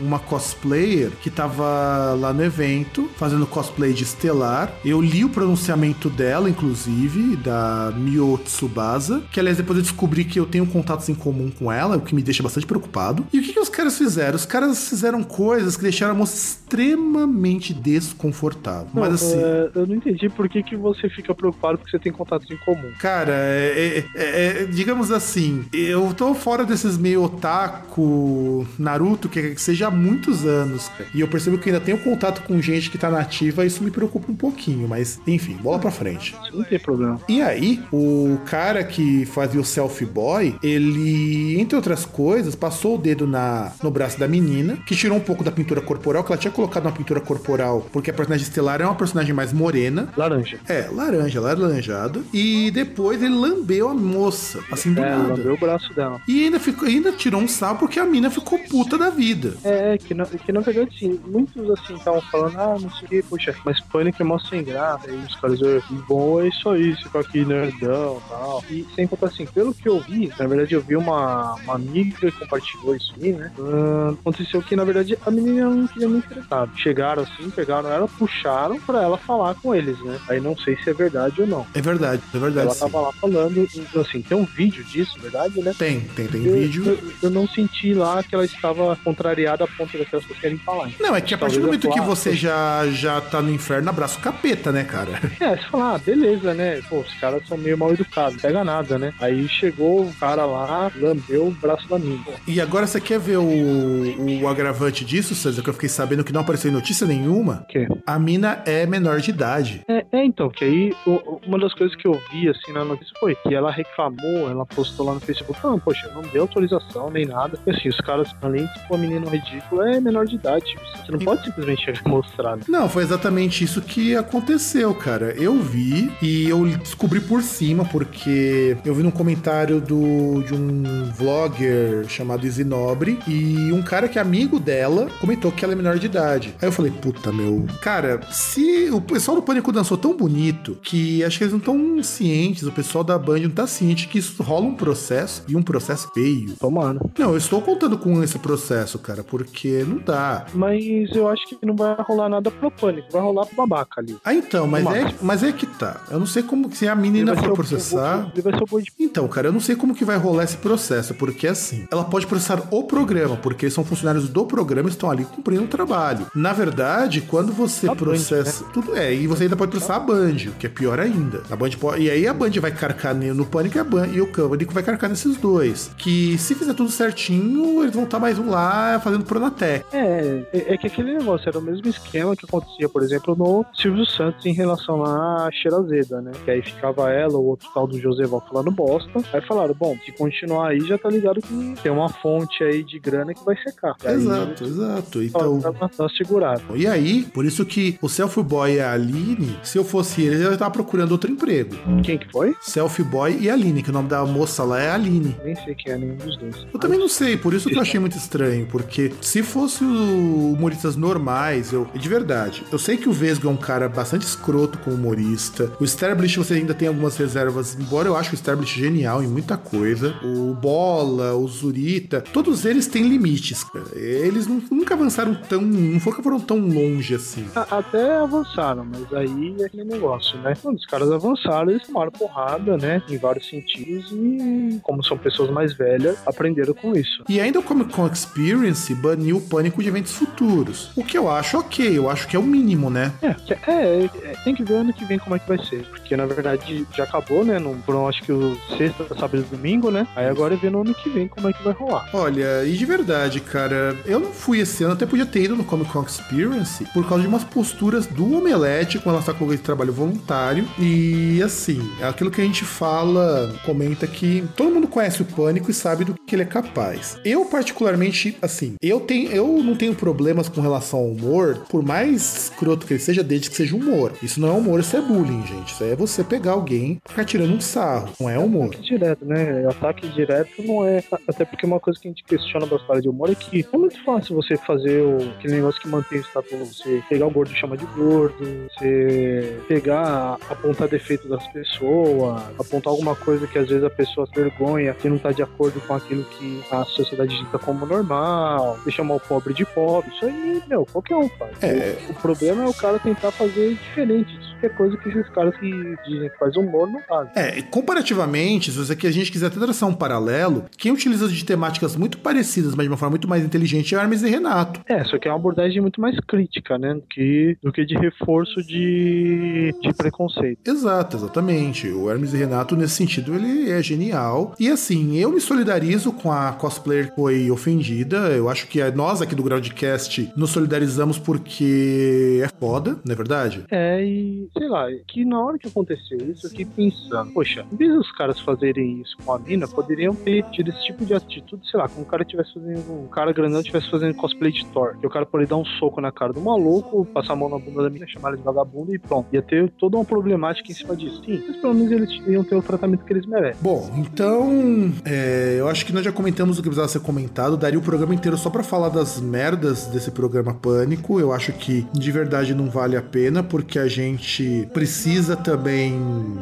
uma 0.00 0.18
cosplayer 0.18 1.10
que 1.20 1.30
tava 1.30 2.14
lá 2.18 2.32
no 2.32 2.42
evento, 2.44 3.08
fazendo 3.16 3.46
cosplay 3.54 3.92
de 3.92 4.02
Estelar. 4.02 4.72
Eu 4.84 5.00
li 5.00 5.24
o 5.24 5.28
pronunciamento 5.28 6.10
dela, 6.10 6.50
inclusive, 6.50 7.36
da 7.36 7.92
Mio 7.96 8.36
Tsubasa, 8.44 9.22
que 9.30 9.38
aliás 9.38 9.56
depois 9.56 9.78
eu 9.78 9.82
descobri 9.82 10.24
que 10.24 10.38
eu 10.40 10.44
tenho 10.44 10.66
contatos 10.66 11.08
em 11.08 11.14
comum 11.14 11.50
com 11.56 11.70
ela, 11.70 11.96
o 11.96 12.00
que 12.00 12.14
me 12.14 12.22
deixa 12.22 12.42
bastante 12.42 12.66
preocupado. 12.66 13.24
E 13.32 13.38
o 13.38 13.42
que, 13.42 13.52
que 13.52 13.60
os 13.60 13.68
caras 13.68 13.96
fizeram? 13.96 14.34
Os 14.34 14.44
caras 14.44 14.88
fizeram 14.88 15.22
coisas 15.22 15.76
que 15.76 15.82
deixaram 15.82 16.12
a 16.12 16.16
moça 16.16 16.34
extremamente 16.34 17.72
desconfortável. 17.72 18.88
Não, 18.92 19.02
Mas 19.02 19.14
assim. 19.22 19.38
é, 19.38 19.70
eu 19.74 19.86
não 19.86 19.94
entendi 19.94 20.28
por 20.28 20.48
que, 20.48 20.62
que 20.62 20.76
você 20.76 21.08
fica 21.08 21.32
preocupado 21.34 21.78
porque 21.78 21.90
você 21.90 21.98
tem 21.98 22.10
contatos 22.12 22.50
em 22.50 22.56
comum. 22.58 22.90
Cara, 22.98 23.32
é- 23.32 24.04
é- 24.14 24.20
é- 24.20 24.62
é- 24.62 24.64
digamos 24.66 25.10
assim, 25.12 25.64
eu 25.72 26.12
tô 26.14 26.34
fora 26.34 26.64
desses 26.64 26.98
meio 26.98 27.22
otaku, 27.22 28.66
Naruto, 28.78 29.28
que, 29.28 29.50
que 29.54 29.60
seja 29.60 29.86
há 29.86 29.90
muitos 29.90 30.44
anos. 30.44 30.90
E 31.14 31.20
eu 31.20 31.28
percebo 31.28 31.58
que 31.58 31.68
ainda 31.68 31.80
tenho 31.80 31.98
contato 31.98 32.42
com 32.42 32.60
gente 32.60 32.90
que 32.90 32.98
tá 32.98 33.10
nativa, 33.10 33.43
isso 33.66 33.82
me 33.82 33.90
preocupa 33.90 34.30
um 34.30 34.34
pouquinho, 34.34 34.88
mas 34.88 35.20
enfim, 35.26 35.56
bola 35.62 35.78
pra 35.78 35.90
frente. 35.90 36.34
Não 36.52 36.64
tem 36.64 36.78
problema. 36.78 37.20
E 37.28 37.40
aí, 37.40 37.82
o 37.92 38.38
cara 38.46 38.82
que 38.84 39.24
fazia 39.26 39.60
o 39.60 39.64
selfie 39.64 40.06
boy, 40.06 40.54
ele, 40.62 41.60
entre 41.60 41.76
outras 41.76 42.04
coisas, 42.04 42.54
passou 42.54 42.94
o 42.96 42.98
dedo 42.98 43.26
na, 43.26 43.72
no 43.82 43.90
braço 43.90 44.18
da 44.18 44.28
menina, 44.28 44.76
que 44.86 44.94
tirou 44.96 45.16
um 45.16 45.20
pouco 45.20 45.42
da 45.44 45.50
pintura 45.50 45.80
corporal, 45.80 46.22
que 46.24 46.32
ela 46.32 46.40
tinha 46.40 46.50
colocado 46.52 46.84
uma 46.86 46.92
pintura 46.92 47.20
corporal, 47.20 47.86
porque 47.92 48.10
a 48.10 48.14
personagem 48.14 48.46
estelar 48.46 48.80
é 48.80 48.84
uma 48.84 48.94
personagem 48.94 49.34
mais 49.34 49.52
morena. 49.52 50.08
Laranja. 50.16 50.58
É, 50.68 50.88
laranja, 50.92 51.40
laranjada. 51.40 52.22
E 52.32 52.70
depois 52.70 53.22
ele 53.22 53.34
lambeu 53.34 53.88
a 53.88 53.94
moça, 53.94 54.60
assim 54.70 54.92
do 54.92 55.02
É, 55.02 55.10
nada. 55.10 55.34
lambeu 55.34 55.54
o 55.54 55.58
braço 55.58 55.92
dela. 55.94 56.20
E 56.28 56.44
ainda, 56.44 56.60
ficou, 56.60 56.86
ainda 56.88 57.12
tirou 57.12 57.40
um 57.40 57.48
sal 57.48 57.76
porque 57.76 57.98
a 57.98 58.04
mina 58.04 58.30
ficou 58.30 58.58
puta 58.58 58.96
da 58.98 59.10
vida. 59.10 59.54
É, 59.64 59.98
que 59.98 60.14
na, 60.14 60.24
que 60.26 60.52
na 60.52 60.60
verdade, 60.60 60.98
sim, 60.98 61.18
muitos 61.26 61.68
assim 61.70 61.94
estavam 61.94 62.20
falando, 62.22 62.58
ah, 62.58 62.76
não 62.80 62.90
sei 62.90 63.04
o 63.04 63.08
quê, 63.08 63.23
poxa, 63.28 63.54
mas 63.64 63.80
Pânico 63.80 64.22
é 64.22 64.24
mó 64.24 64.38
sem 64.38 64.62
graça. 64.62 65.10
Aí 65.10 65.16
os 65.16 65.34
caras, 65.36 65.60
é, 65.62 65.80
bom, 66.08 66.40
é 66.40 66.48
isso 66.48 66.68
aí, 66.68 66.94
fica 66.96 67.20
aqui 67.20 67.44
nerdão 67.44 68.20
e 68.24 68.28
tal. 68.28 68.64
E 68.70 68.86
sem 68.94 69.06
contar 69.06 69.26
assim, 69.26 69.46
pelo 69.46 69.74
que 69.74 69.88
eu 69.88 70.00
vi, 70.00 70.32
na 70.38 70.46
verdade 70.46 70.74
eu 70.74 70.80
vi 70.80 70.96
uma, 70.96 71.54
uma 71.54 71.74
amiga 71.74 72.30
que 72.30 72.30
compartilhou 72.32 72.94
isso 72.94 73.12
aí, 73.20 73.32
né? 73.32 73.52
Ah, 73.58 74.14
aconteceu 74.20 74.62
que, 74.62 74.76
na 74.76 74.84
verdade, 74.84 75.18
a 75.24 75.30
menina 75.30 75.68
não 75.68 75.86
queria 75.86 76.08
nem 76.08 76.18
interessado. 76.18 76.70
Chegaram 76.76 77.22
assim, 77.22 77.50
pegaram 77.50 77.90
ela, 77.90 78.08
puxaram 78.08 78.80
pra 78.80 79.02
ela 79.02 79.16
falar 79.16 79.54
com 79.54 79.74
eles, 79.74 79.98
né? 80.04 80.18
Aí 80.28 80.40
não 80.40 80.56
sei 80.56 80.76
se 80.76 80.90
é 80.90 80.94
verdade 80.94 81.40
ou 81.40 81.46
não. 81.46 81.66
É 81.74 81.80
verdade, 81.80 82.22
é 82.32 82.38
verdade. 82.38 82.66
Ela 82.66 82.74
sim. 82.74 82.80
tava 82.80 83.00
lá 83.00 83.12
falando, 83.12 83.68
então, 83.74 84.02
assim, 84.02 84.22
tem 84.22 84.36
um 84.36 84.44
vídeo 84.44 84.84
disso, 84.84 85.18
verdade, 85.20 85.60
né? 85.60 85.72
Tem, 85.76 86.00
tem, 86.00 86.26
tem 86.26 86.44
Eu, 86.44 86.54
vídeo. 86.54 86.84
eu, 86.86 87.12
eu 87.22 87.30
não 87.30 87.46
senti 87.46 87.94
lá 87.94 88.22
que 88.22 88.34
ela 88.34 88.44
estava 88.44 88.96
contrariada 88.96 89.64
a 89.64 89.66
ponto 89.66 89.96
daquelas 89.98 90.24
pessoas 90.24 90.40
querem 90.40 90.58
falar. 90.58 90.90
Não, 91.00 91.14
é 91.14 91.20
que 91.20 91.34
a 91.34 91.38
partir 91.38 91.58
do 91.58 91.66
momento 91.66 91.90
que 91.90 92.00
você 92.00 92.34
já, 92.34 92.86
já 92.88 93.13
tá 93.20 93.40
no 93.42 93.50
inferno, 93.50 93.88
abraça 93.88 94.18
o 94.18 94.22
capeta, 94.22 94.70
né, 94.72 94.84
cara? 94.84 95.12
É, 95.40 95.56
você 95.56 95.62
fala, 95.70 95.94
ah, 95.94 95.98
beleza, 95.98 96.54
né? 96.54 96.80
Pô, 96.88 97.00
os 97.00 97.12
caras 97.14 97.46
são 97.46 97.58
meio 97.58 97.76
mal 97.76 97.92
educados, 97.92 98.34
não 98.34 98.40
pega 98.40 98.64
nada, 98.64 98.98
né? 98.98 99.12
Aí 99.20 99.46
chegou 99.48 100.02
o 100.06 100.14
cara 100.14 100.44
lá, 100.46 100.90
lambeu 100.96 101.48
o 101.48 101.50
braço 101.50 101.86
da 101.88 101.98
mina. 101.98 102.24
E 102.46 102.60
agora 102.60 102.86
você 102.86 103.00
quer 103.00 103.18
ver 103.18 103.36
o, 103.38 104.42
o 104.42 104.48
agravante 104.48 105.04
disso, 105.04 105.34
César? 105.34 105.62
Que 105.62 105.68
eu 105.70 105.74
fiquei 105.74 105.88
sabendo 105.88 106.24
que 106.24 106.32
não 106.32 106.40
apareceu 106.40 106.70
em 106.70 106.74
notícia 106.74 107.06
nenhuma. 107.06 107.62
O 107.62 107.66
quê? 107.66 107.86
A 108.06 108.18
mina 108.18 108.62
é 108.64 108.86
menor 108.86 109.20
de 109.20 109.30
idade. 109.30 109.82
É, 109.88 110.04
é, 110.12 110.24
então, 110.24 110.48
que 110.48 110.64
aí 110.64 110.92
o- 111.06 111.40
uma 111.46 111.58
das 111.58 111.74
coisas 111.74 111.94
que 111.96 112.06
eu 112.06 112.18
vi 112.32 112.48
assim 112.48 112.72
na 112.72 112.84
notícia 112.84 113.12
foi 113.20 113.34
que 113.34 113.54
ela 113.54 113.70
reclamou, 113.70 114.48
ela 114.50 114.64
postou 114.66 115.06
lá 115.06 115.14
no 115.14 115.20
Facebook, 115.20 115.60
falando, 115.60 115.80
poxa, 115.80 116.10
não 116.14 116.22
deu 116.22 116.42
autorização 116.42 117.10
nem 117.10 117.26
nada. 117.26 117.58
E 117.66 117.70
assim, 117.70 117.88
os 117.88 117.98
caras, 117.98 118.30
além 118.42 118.64
de 118.66 118.88
pôr 118.88 118.94
a 118.94 118.98
menina 118.98 119.28
ridículo, 119.28 119.82
é 119.82 120.00
menor 120.00 120.26
de 120.26 120.36
idade. 120.36 120.64
tipo, 120.64 120.80
Você 121.04 121.12
não 121.12 121.18
pode 121.18 121.44
simplesmente 121.44 121.84
chegar 121.84 122.00
e 122.04 122.08
mostrar, 122.08 122.56
né? 122.56 122.62
Não, 122.68 122.88
foi 122.88 123.03
exatamente 123.04 123.64
isso 123.64 123.80
que 123.80 124.16
aconteceu, 124.16 124.94
cara. 124.94 125.32
Eu 125.36 125.60
vi 125.60 126.12
e 126.20 126.48
eu 126.48 126.66
descobri 126.66 127.20
por 127.20 127.42
cima, 127.42 127.84
porque 127.84 128.76
eu 128.84 128.94
vi 128.94 129.02
num 129.02 129.10
comentário 129.10 129.80
do, 129.80 130.42
de 130.42 130.54
um 130.54 131.04
vlogger 131.12 132.08
chamado 132.08 132.46
Isinobre 132.46 133.18
e 133.26 133.72
um 133.72 133.82
cara 133.82 134.08
que 134.08 134.18
é 134.18 134.22
amigo 134.22 134.58
dela 134.58 135.08
comentou 135.20 135.52
que 135.52 135.64
ela 135.64 135.74
é 135.74 135.76
menor 135.76 135.98
de 135.98 136.06
idade. 136.06 136.54
Aí 136.60 136.68
eu 136.68 136.72
falei, 136.72 136.90
puta, 136.90 137.30
meu. 137.32 137.66
Cara, 137.80 138.20
se 138.30 138.88
o 138.90 139.00
pessoal 139.00 139.36
do 139.36 139.42
Pânico 139.42 139.70
dançou 139.72 139.96
tão 139.96 140.16
bonito 140.16 140.78
que 140.82 141.22
acho 141.22 141.38
que 141.38 141.44
eles 141.44 141.52
não 141.52 141.58
estão 141.58 142.02
cientes, 142.02 142.64
o 142.64 142.72
pessoal 142.72 143.04
da 143.04 143.18
Band 143.18 143.40
não 143.40 143.50
tá 143.50 143.66
ciente 143.66 144.08
que 144.08 144.18
isso 144.18 144.42
rola 144.42 144.66
um 144.66 144.74
processo 144.74 145.44
e 145.48 145.56
um 145.56 145.62
processo 145.62 146.10
feio. 146.12 146.54
Tomando. 146.58 147.10
Não, 147.18 147.30
eu 147.30 147.36
estou 147.36 147.60
contando 147.60 147.98
com 147.98 148.22
esse 148.22 148.38
processo, 148.38 148.98
cara, 148.98 149.22
porque 149.22 149.84
não 149.86 149.98
dá. 149.98 150.46
Mas 150.54 150.84
eu 151.14 151.28
acho 151.28 151.46
que 151.46 151.58
não 151.64 151.76
vai 151.76 151.94
rolar 151.98 152.28
nada 152.28 152.50
pro 152.50 152.70
pânico, 152.70 152.93
vai 153.10 153.22
rolar 153.22 153.46
pro 153.46 153.56
babaca 153.56 154.00
ali. 154.00 154.16
Ah, 154.24 154.34
então, 154.34 154.66
mas 154.66 154.84
é, 154.86 155.14
mas 155.20 155.42
é 155.42 155.52
que 155.52 155.66
tá. 155.66 156.00
Eu 156.10 156.18
não 156.18 156.26
sei 156.26 156.42
como 156.42 156.68
que 156.68 156.76
se 156.76 156.86
a 156.88 156.94
menina 156.94 157.34
for 157.36 157.50
o- 157.50 157.54
processar. 157.54 158.30
Ele 158.32 158.42
vai 158.42 158.52
ser 158.54 158.62
o 158.62 158.66
boi 158.66 158.82
de 158.82 158.92
Então, 158.98 159.26
cara, 159.28 159.48
eu 159.48 159.52
não 159.52 159.60
sei 159.60 159.76
como 159.76 159.94
que 159.94 160.04
vai 160.04 160.16
rolar 160.16 160.44
esse 160.44 160.56
processo, 160.56 161.14
porque 161.14 161.46
assim, 161.46 161.86
ela 161.90 162.04
pode 162.04 162.26
processar 162.26 162.62
o 162.70 162.84
programa, 162.84 163.36
porque 163.36 163.70
são 163.70 163.84
funcionários 163.84 164.28
do 164.28 164.44
programa 164.46 164.88
e 164.88 164.92
estão 164.92 165.10
ali 165.10 165.24
cumprindo 165.24 165.62
um 165.62 165.66
trabalho. 165.66 166.26
Na 166.34 166.52
verdade, 166.52 167.20
quando 167.22 167.52
você 167.52 167.86
A 167.86 167.90
Band, 167.90 167.96
processa. 167.96 168.64
Tudo 168.72 168.96
é, 168.96 169.14
e 169.14 169.26
você 169.26 169.44
ainda 169.44 169.56
pode 169.56 169.70
processar 169.70 169.96
a 169.96 170.00
Band, 170.00 170.36
o 170.48 170.52
que 170.52 170.66
é 170.66 170.70
pior 170.70 170.98
ainda. 171.00 171.42
A 171.50 171.56
Band 171.56 171.70
pode, 171.80 172.02
e 172.02 172.10
aí 172.10 172.26
a 172.26 172.34
Band 172.34 172.50
vai 172.60 172.70
carcar 172.72 173.14
no 173.14 173.44
Pânico 173.46 173.76
e, 173.76 173.80
a 173.80 173.84
Band, 173.84 174.08
e 174.08 174.20
o 174.20 174.26
Pânico 174.26 174.72
vai 174.74 174.82
carcar 174.82 175.08
nesses 175.10 175.36
dois. 175.36 175.90
Que 175.96 176.36
se 176.38 176.54
fizer 176.54 176.74
tudo 176.74 176.90
certinho, 176.90 177.82
eles 177.82 177.94
vão 177.94 178.04
estar 178.04 178.18
mais 178.18 178.38
um 178.38 178.50
lá 178.50 179.00
fazendo 179.02 179.24
Pronatec. 179.24 179.84
É, 179.92 180.44
é, 180.52 180.74
é 180.74 180.76
que 180.78 180.86
aquele 180.86 181.16
negócio 181.16 181.48
era 181.48 181.58
o 181.58 181.62
mesmo 181.62 181.88
esquema 181.88 182.34
que 182.36 182.44
acontecia, 182.44 182.83
por 182.88 183.02
exemplo, 183.02 183.34
no 183.36 183.64
Silvio 183.74 184.06
Santos 184.06 184.44
em 184.46 184.52
relação 184.52 185.04
à 185.04 185.48
Cheira 185.52 185.78
Azeda, 185.78 186.20
né? 186.20 186.32
Que 186.44 186.50
aí 186.50 186.62
ficava 186.62 187.10
ela, 187.10 187.36
o 187.36 187.46
outro 187.46 187.68
tal 187.72 187.86
do 187.86 187.98
Joseval 187.98 188.44
falando 188.48 188.70
bosta. 188.70 189.22
Aí 189.32 189.40
falaram, 189.42 189.74
bom, 189.74 189.96
se 190.04 190.12
continuar 190.12 190.68
aí, 190.68 190.80
já 190.80 190.98
tá 190.98 191.08
ligado 191.08 191.40
que 191.40 191.74
tem 191.82 191.92
uma 191.92 192.08
fonte 192.08 192.62
aí 192.62 192.82
de 192.82 192.98
grana 192.98 193.34
que 193.34 193.44
vai 193.44 193.56
secar. 193.56 193.94
Aí, 194.04 194.14
Exato, 194.14 194.64
exato. 194.64 195.22
Então... 195.22 195.58
Dá 195.58 195.70
uma 195.70 196.08
segurada. 196.16 196.62
E 196.74 196.86
aí, 196.86 197.24
por 197.24 197.44
isso 197.44 197.64
que 197.64 197.98
o 198.00 198.08
Selfie 198.08 198.42
Boy 198.42 198.74
e 198.74 198.80
a 198.80 198.92
Aline, 198.92 199.58
se 199.62 199.78
eu 199.78 199.84
fosse 199.84 200.22
eles, 200.22 200.40
eu 200.40 200.56
tava 200.56 200.70
procurando 200.70 201.12
outro 201.12 201.30
emprego. 201.30 201.74
Quem 202.02 202.18
que 202.18 202.30
foi? 202.30 202.54
Selfie 202.60 203.04
Boy 203.04 203.38
e 203.40 203.50
Aline, 203.50 203.82
que 203.82 203.90
o 203.90 203.92
nome 203.92 204.08
da 204.08 204.24
moça 204.24 204.64
lá 204.64 204.80
é 204.80 204.90
Aline. 204.90 205.36
Nem 205.44 205.54
sei 205.56 205.74
quem 205.74 205.92
é 205.92 205.98
nenhum 205.98 206.16
dos 206.16 206.36
dois. 206.36 206.66
Eu 206.72 206.78
também 206.78 206.98
não 206.98 207.08
sei, 207.08 207.36
por 207.36 207.54
isso 207.54 207.68
que 207.68 207.76
eu 207.76 207.82
achei 207.82 208.00
muito 208.00 208.16
estranho, 208.16 208.66
porque 208.66 209.12
se 209.20 209.42
fosse 209.42 209.84
o 209.84 210.52
humoristas 210.54 210.96
normais, 210.96 211.72
eu 211.72 211.86
de 211.94 212.08
verdade, 212.08 212.64
eu 212.74 212.78
sei 212.78 212.96
que 212.96 213.08
o 213.08 213.12
Vesgo 213.12 213.46
é 213.48 213.50
um 213.50 213.56
cara 213.56 213.88
bastante 213.88 214.22
escroto 214.26 214.78
como 214.78 214.96
humorista. 214.96 215.70
O 215.80 215.84
Starblish 215.84 216.36
você 216.38 216.54
ainda 216.54 216.74
tem 216.74 216.88
algumas 216.88 217.16
reservas, 217.16 217.76
embora 217.78 218.08
eu 218.08 218.16
acho 218.16 218.32
o 218.32 218.34
Starblish 218.34 218.76
genial 218.78 219.22
em 219.22 219.28
muita 219.28 219.56
coisa. 219.56 220.14
O 220.24 220.52
Bola, 220.54 221.34
o 221.34 221.46
Zurita, 221.46 222.20
todos 222.20 222.64
eles 222.64 222.86
têm 222.88 223.06
limites, 223.08 223.62
cara. 223.62 223.86
Eles 223.94 224.46
nu- 224.48 224.62
nunca 224.72 224.94
avançaram 224.94 225.34
tão, 225.34 225.60
não 225.62 226.00
foram 226.00 226.22
foram 226.22 226.40
tão 226.40 226.58
longe 226.58 227.14
assim. 227.14 227.46
Até 227.70 228.16
avançaram, 228.16 228.84
mas 228.84 229.12
aí 229.12 229.54
é 229.60 229.66
aquele 229.66 229.84
negócio, 229.84 230.36
né? 230.40 230.54
Quando 230.60 230.76
os 230.76 230.86
caras 230.86 231.12
avançaram, 231.12 231.70
eles 231.70 231.86
tomaram 231.86 232.10
porrada, 232.10 232.76
né? 232.76 233.02
Em 233.08 233.18
vários 233.18 233.48
sentidos 233.48 234.10
e, 234.12 234.80
como 234.82 235.04
são 235.04 235.16
pessoas 235.16 235.50
mais 235.50 235.72
velhas, 235.72 236.16
aprenderam 236.26 236.74
com 236.74 236.92
isso. 236.96 237.22
E 237.28 237.40
ainda 237.40 237.60
o 237.60 237.62
Comic 237.62 237.92
Con 237.92 238.08
Experience 238.08 238.92
baniu 238.96 239.36
o 239.36 239.40
pânico 239.40 239.80
de 239.82 239.88
eventos 239.88 240.12
futuros. 240.12 240.90
O 240.96 241.04
que 241.04 241.16
eu 241.16 241.30
acho 241.30 241.58
ok, 241.58 241.96
eu 241.96 242.10
acho 242.10 242.26
que 242.26 242.34
é 242.34 242.38
o 242.38 242.42
mínimo, 242.42 242.63
né? 242.90 243.12
É, 243.22 243.70
é, 243.70 244.04
é, 244.04 244.34
tem 244.44 244.54
que 244.54 244.62
ver 244.62 244.74
ano 244.74 244.92
que 244.92 245.04
vem 245.04 245.18
como 245.18 245.36
é 245.36 245.38
que 245.38 245.48
vai 245.48 245.58
ser. 245.64 245.84
Porque 245.84 246.16
na 246.16 246.26
verdade 246.26 246.86
já 246.94 247.04
acabou, 247.04 247.44
né? 247.44 247.58
Não 247.58 247.74
foram 247.82 248.08
acho 248.08 248.22
que 248.22 248.32
o 248.32 248.56
sexta, 248.76 249.06
sábado 249.08 249.38
e 249.38 249.56
domingo, 249.56 249.90
né? 249.90 250.06
Aí 250.16 250.26
agora 250.26 250.54
é 250.54 250.56
ver 250.56 250.70
no 250.70 250.80
ano 250.80 250.94
que 250.94 251.08
vem 251.10 251.28
como 251.28 251.48
é 251.48 251.52
que 251.52 251.62
vai 251.62 251.72
rolar. 251.72 252.08
Olha, 252.12 252.64
e 252.64 252.72
de 252.72 252.84
verdade, 252.84 253.40
cara, 253.40 253.96
eu 254.04 254.20
não 254.20 254.32
fui 254.32 254.60
esse 254.60 254.84
ano, 254.84 254.94
até 254.94 255.06
podia 255.06 255.26
ter 255.26 255.44
ido 255.44 255.56
no 255.56 255.64
Comic 255.64 255.90
Con 255.90 256.02
Experience 256.02 256.84
por 256.92 257.06
causa 257.08 257.22
de 257.22 257.28
umas 257.28 257.44
posturas 257.44 258.06
do 258.06 258.36
Omelete 258.36 258.98
com 258.98 259.10
relação 259.10 259.34
a 259.34 259.36
colocando 259.36 259.56
de 259.56 259.62
trabalho 259.62 259.92
voluntário. 259.92 260.68
E 260.78 261.42
assim, 261.42 261.80
é 262.00 262.06
aquilo 262.06 262.30
que 262.30 262.40
a 262.40 262.44
gente 262.44 262.64
fala, 262.64 263.54
comenta 263.64 264.06
que 264.06 264.44
todo 264.56 264.72
mundo 264.72 264.88
conhece 264.88 265.22
o 265.22 265.24
pânico 265.24 265.70
e 265.70 265.74
sabe 265.74 266.04
do 266.04 266.14
que 266.14 266.34
ele 266.34 266.42
é 266.42 266.46
capaz. 266.46 267.18
Eu, 267.24 267.44
particularmente, 267.44 268.36
assim, 268.40 268.74
eu 268.82 269.00
tenho, 269.00 269.30
eu 269.30 269.62
não 269.62 269.74
tenho 269.74 269.94
problemas 269.94 270.48
com 270.48 270.60
relação 270.60 271.00
ao 271.00 271.06
humor, 271.06 271.64
por 271.68 271.82
mais 271.82 272.52
escroto 272.54 272.86
que 272.86 272.92
ele 272.94 273.00
seja, 273.00 273.22
desde 273.22 273.50
que 273.50 273.56
seja 273.56 273.74
humor. 273.74 274.12
Isso 274.22 274.40
não 274.40 274.48
é 274.48 274.52
humor, 274.52 274.80
isso 274.80 274.96
é 274.96 275.00
bullying, 275.00 275.44
gente. 275.46 275.72
Isso 275.72 275.84
é 275.84 275.96
você 275.96 276.22
pegar 276.22 276.52
alguém 276.52 277.00
e 277.04 277.08
ficar 277.08 277.24
tirando 277.24 277.52
um 277.52 277.60
sarro. 277.60 278.10
Não 278.18 278.30
é 278.30 278.38
humor. 278.38 278.66
Ataque 278.68 278.82
direto, 278.82 279.24
né? 279.24 279.66
Ataque 279.68 280.08
direto 280.08 280.62
não 280.62 280.84
é. 280.84 281.02
Até 281.28 281.44
porque 281.44 281.66
uma 281.66 281.80
coisa 281.80 281.98
que 282.00 282.08
a 282.08 282.10
gente 282.10 282.24
questiona 282.24 282.66
bastante 282.66 283.02
de 283.02 283.08
humor 283.08 283.30
é 283.30 283.34
que 283.34 283.66
é 283.72 283.76
muito 283.76 284.02
fácil 284.04 284.36
você 284.36 284.56
fazer 284.56 285.02
o, 285.02 285.18
aquele 285.36 285.54
negócio 285.54 285.80
que 285.80 285.88
mantém 285.88 286.18
o 286.18 286.22
status. 286.22 286.54
Você 286.54 287.02
pegar 287.08 287.26
o 287.26 287.30
gordo 287.30 287.52
e 287.52 287.56
chamar 287.56 287.76
de 287.76 287.86
gordo, 287.86 288.36
você 288.70 289.58
pegar, 289.68 290.38
apontar 290.48 290.88
defeito 290.88 291.28
das 291.28 291.46
pessoas, 291.48 292.42
apontar 292.58 292.92
alguma 292.92 293.16
coisa 293.16 293.46
que 293.46 293.58
às 293.58 293.68
vezes 293.68 293.84
a 293.84 293.90
pessoa 293.90 294.26
se 294.26 294.34
vergonha, 294.34 294.94
que 294.94 295.08
não 295.08 295.18
tá 295.18 295.32
de 295.32 295.42
acordo 295.42 295.80
com 295.80 295.94
aquilo 295.94 296.24
que 296.24 296.62
a 296.70 296.84
sociedade 296.84 297.36
dita 297.36 297.58
como 297.58 297.84
normal, 297.84 298.78
você 298.82 298.90
chamar 298.90 299.16
o 299.16 299.20
pobre 299.20 299.52
de 299.52 299.64
pobre. 299.64 300.10
Isso 300.14 300.26
aí, 300.26 300.62
meu, 300.68 300.86
qualquer 300.86 301.16
um 301.16 301.28
faz. 301.30 301.62
É. 301.62 301.96
O, 302.08 302.12
o 302.12 302.14
problema 302.34 302.64
é 302.64 302.68
o 302.68 302.74
cara 302.74 302.98
tentar 302.98 303.30
fazer 303.30 303.74
diferente. 303.74 304.36
Isso 304.36 304.53
que 304.64 304.66
é 304.66 304.68
coisa 304.70 304.96
que 304.96 305.08
esses 305.08 305.28
caras 305.30 305.54
que 305.56 305.70
dizem 306.06 306.30
que 306.30 306.38
faz 306.38 306.56
humor 306.56 306.90
não 306.90 307.00
fazem. 307.02 307.32
É, 307.36 307.60
comparativamente, 307.62 308.70
se 308.70 308.78
você, 308.78 308.96
que 308.96 309.06
a 309.06 309.10
gente 309.10 309.30
quiser 309.30 309.46
até 309.46 309.58
traçar 309.58 309.88
um 309.88 309.94
paralelo, 309.94 310.64
quem 310.76 310.92
utiliza 310.92 311.28
de 311.28 311.44
temáticas 311.44 311.96
muito 311.96 312.18
parecidas, 312.18 312.74
mas 312.74 312.84
de 312.84 312.90
uma 312.90 312.96
forma 312.96 313.10
muito 313.10 313.28
mais 313.28 313.44
inteligente, 313.44 313.94
é 313.94 313.98
Hermes 313.98 314.22
e 314.22 314.30
Renato. 314.30 314.80
É, 314.86 315.04
só 315.04 315.18
que 315.18 315.28
é 315.28 315.30
uma 315.30 315.36
abordagem 315.36 315.80
muito 315.80 316.00
mais 316.00 316.18
crítica, 316.20 316.78
né? 316.78 316.94
Do 316.94 317.02
que, 317.02 317.58
do 317.62 317.72
que 317.72 317.84
de 317.84 317.94
reforço 317.94 318.62
de, 318.62 319.74
de 319.80 319.92
preconceito. 319.94 320.66
Exato, 320.66 321.16
exatamente. 321.16 321.88
O 321.88 322.10
Hermes 322.10 322.32
e 322.32 322.38
Renato, 322.38 322.76
nesse 322.76 322.94
sentido, 322.94 323.34
ele 323.34 323.70
é 323.70 323.82
genial. 323.82 324.54
E 324.58 324.70
assim, 324.70 325.16
eu 325.16 325.30
me 325.30 325.40
solidarizo 325.40 326.12
com 326.12 326.32
a 326.32 326.52
cosplayer 326.52 327.10
que 327.10 327.16
foi 327.16 327.50
ofendida. 327.50 328.16
Eu 328.30 328.48
acho 328.48 328.66
que 328.68 328.82
nós 328.92 329.20
aqui 329.20 329.34
do 329.34 329.42
Groundcast 329.42 330.32
nos 330.36 330.50
solidarizamos 330.50 331.18
porque 331.18 332.40
é 332.42 332.48
foda, 332.58 332.98
não 333.04 333.12
é 333.12 333.16
verdade? 333.16 333.64
É, 333.70 334.02
e 334.02 334.48
sei 334.56 334.68
lá, 334.68 334.86
que 335.06 335.24
na 335.24 335.40
hora 335.40 335.58
que 335.58 335.68
aconteceu 335.68 336.18
isso, 336.30 336.46
eu 336.46 336.50
fiquei 336.50 336.64
pensando, 336.64 337.32
poxa, 337.32 337.66
em 337.72 337.76
vez 337.76 337.92
dos 337.92 338.10
caras 338.12 338.38
fazerem 338.40 339.02
isso 339.02 339.16
com 339.24 339.32
a 339.32 339.38
mina, 339.38 339.66
poderiam 339.66 340.14
ter 340.14 340.44
tido 340.50 340.70
esse 340.70 340.84
tipo 340.84 341.04
de 341.04 341.12
atitude, 341.12 341.68
sei 341.68 341.78
lá, 341.78 341.88
como 341.88 342.02
o 342.02 342.08
cara 342.08 342.24
tivesse 342.24 342.54
fazendo, 342.54 343.04
um 343.04 343.08
cara 343.08 343.32
grandão 343.32 343.62
tivesse 343.62 343.90
fazendo 343.90 344.14
cosplay 344.14 344.52
de 344.52 344.64
Thor, 344.66 344.96
que 344.98 345.06
o 345.06 345.10
cara 345.10 345.26
poderia 345.26 345.50
dar 345.50 345.56
um 345.56 345.64
soco 345.64 346.00
na 346.00 346.12
cara 346.12 346.32
do 346.32 346.40
maluco, 346.40 347.04
passar 347.06 347.32
a 347.32 347.36
mão 347.36 347.48
na 347.48 347.58
bunda 347.58 347.82
da 347.82 347.90
mina, 347.90 348.06
chamar 348.06 348.28
ela 348.28 348.36
de 348.36 348.42
vagabundo 348.42 348.94
e 348.94 348.98
pronto. 348.98 349.26
Ia 349.32 349.42
ter 349.42 349.70
toda 349.72 349.96
uma 349.96 350.04
problemática 350.04 350.70
em 350.70 350.74
cima 350.74 350.94
disso. 350.96 351.22
Sim, 351.24 351.42
mas 351.46 351.56
pelo 351.56 351.74
menos 351.74 351.90
eles 351.90 352.26
iam 352.26 352.44
ter 352.44 352.54
o 352.54 352.62
tratamento 352.62 353.04
que 353.04 353.12
eles 353.12 353.26
merecem. 353.26 353.60
Bom, 353.60 353.90
então, 353.96 354.92
é, 355.04 355.56
eu 355.58 355.68
acho 355.68 355.84
que 355.84 355.92
nós 355.92 356.04
já 356.04 356.12
comentamos 356.12 356.58
o 356.58 356.62
que 356.62 356.68
precisava 356.68 356.88
ser 356.88 357.00
comentado. 357.00 357.56
Daria 357.56 357.78
o 357.78 357.82
programa 357.82 358.14
inteiro 358.14 358.36
só 358.36 358.50
pra 358.50 358.62
falar 358.62 358.88
das 358.88 359.20
merdas 359.20 359.86
desse 359.86 360.10
programa 360.10 360.54
Pânico. 360.54 361.18
Eu 361.18 361.32
acho 361.32 361.52
que 361.52 361.86
de 361.92 362.12
verdade 362.12 362.54
não 362.54 362.70
vale 362.70 362.96
a 362.96 363.02
pena, 363.02 363.42
porque 363.42 363.78
a 363.78 363.88
gente 363.88 364.43
precisa 364.72 365.36
também. 365.36 365.98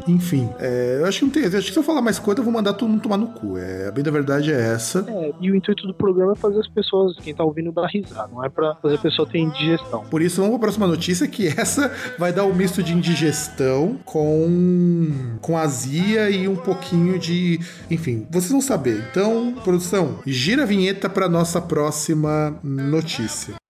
Enfim, 0.07 0.49
é, 0.59 0.99
eu 1.01 1.07
acho 1.07 1.21
que 1.21 1.25
não 1.25 1.33
tem. 1.33 1.45
Acho 1.45 1.67
que 1.67 1.73
se 1.73 1.79
eu 1.79 1.83
falar 1.83 2.03
mais 2.03 2.19
coisa, 2.19 2.41
eu 2.41 2.45
vou 2.45 2.53
mandar 2.53 2.73
todo 2.75 2.89
mundo 2.89 3.03
tomar 3.03 3.17
no 3.17 3.29
cu. 3.29 3.59
É, 3.59 3.89
a 3.89 3.91
bem 3.91 4.03
da 4.03 4.11
verdade 4.11 4.53
é 4.53 4.73
essa. 4.73 5.05
É, 5.09 5.33
e 5.41 5.51
o 5.51 5.57
intuito 5.57 5.87
do 5.87 5.95
programa 5.95 6.33
é 6.33 6.37
fazer 6.37 6.61
as 6.61 6.69
pessoas, 6.69 7.17
quem 7.19 7.35
tá 7.35 7.45
ouvindo, 7.45 7.73
dar 7.73 7.87
risada, 7.87 8.29
não 8.33 8.45
é 8.45 8.49
pra 8.49 8.75
fazer 8.77 8.97
a 8.97 8.99
pessoa 8.99 9.29
ter 9.29 9.39
indigestão. 9.39 10.05
Por 10.11 10.23
isso, 10.23 10.41
vamos 10.41 10.53
pra 10.53 10.61
próxima 10.61 10.87
notícia, 10.87 11.27
que 11.27 11.49
essa 11.49 11.93
vai 12.19 12.33
dar 12.33 12.45
um 12.45 12.55
misto 12.55 12.83
de 12.83 12.93
indigestão 12.93 13.99
com, 14.05 15.37
com 15.41 15.57
azia 15.57 16.31
e 16.31 16.49
um 16.49 16.57
pouquinho 16.57 17.19
de. 17.19 17.61
Enfim, 17.91 18.27
vocês 18.31 18.51
vão 18.51 18.61
saber. 18.61 19.05
Então, 19.11 19.55
produção, 19.63 20.19
gira 20.27 20.63
a 20.63 20.67
vinheta 20.67 21.09
pra 21.09 21.29
nossa 21.29 21.61
próxima 21.61 22.59
notícia. 22.63 23.62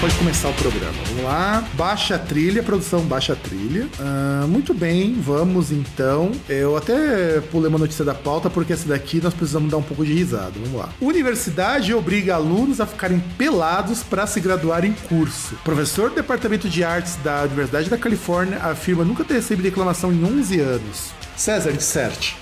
Pode 0.00 0.14
começar 0.14 0.48
o 0.48 0.54
programa. 0.54 0.94
Vamos 1.08 1.24
lá. 1.24 1.62
Baixa 1.74 2.18
trilha, 2.18 2.62
produção 2.62 3.02
baixa 3.02 3.36
trilha. 3.36 3.86
Ah, 4.00 4.46
muito 4.48 4.72
bem, 4.72 5.20
vamos 5.20 5.70
então. 5.70 6.32
Eu 6.48 6.74
até 6.74 7.40
pulei 7.50 7.68
uma 7.68 7.78
notícia 7.78 8.02
da 8.02 8.14
pauta, 8.14 8.48
porque 8.48 8.72
essa 8.72 8.88
daqui 8.88 9.20
nós 9.20 9.34
precisamos 9.34 9.70
dar 9.70 9.76
um 9.76 9.82
pouco 9.82 10.04
de 10.04 10.14
risada. 10.14 10.52
Vamos 10.54 10.80
lá. 10.80 10.88
Universidade 11.02 11.92
obriga 11.92 12.34
alunos 12.34 12.80
a 12.80 12.86
ficarem 12.86 13.22
pelados 13.36 14.02
para 14.02 14.26
se 14.26 14.40
graduar 14.40 14.86
em 14.86 14.92
curso. 14.92 15.54
Professor 15.62 16.08
do 16.08 16.16
Departamento 16.16 16.66
de 16.66 16.82
Artes 16.82 17.16
da 17.16 17.42
Universidade 17.42 17.90
da 17.90 17.98
Califórnia 17.98 18.56
afirma 18.58 19.04
nunca 19.04 19.22
ter 19.22 19.34
recebido 19.34 19.66
reclamação 19.66 20.10
em 20.10 20.24
11 20.24 20.60
anos. 20.60 21.19
César, 21.40 21.72
disserte. 21.72 22.36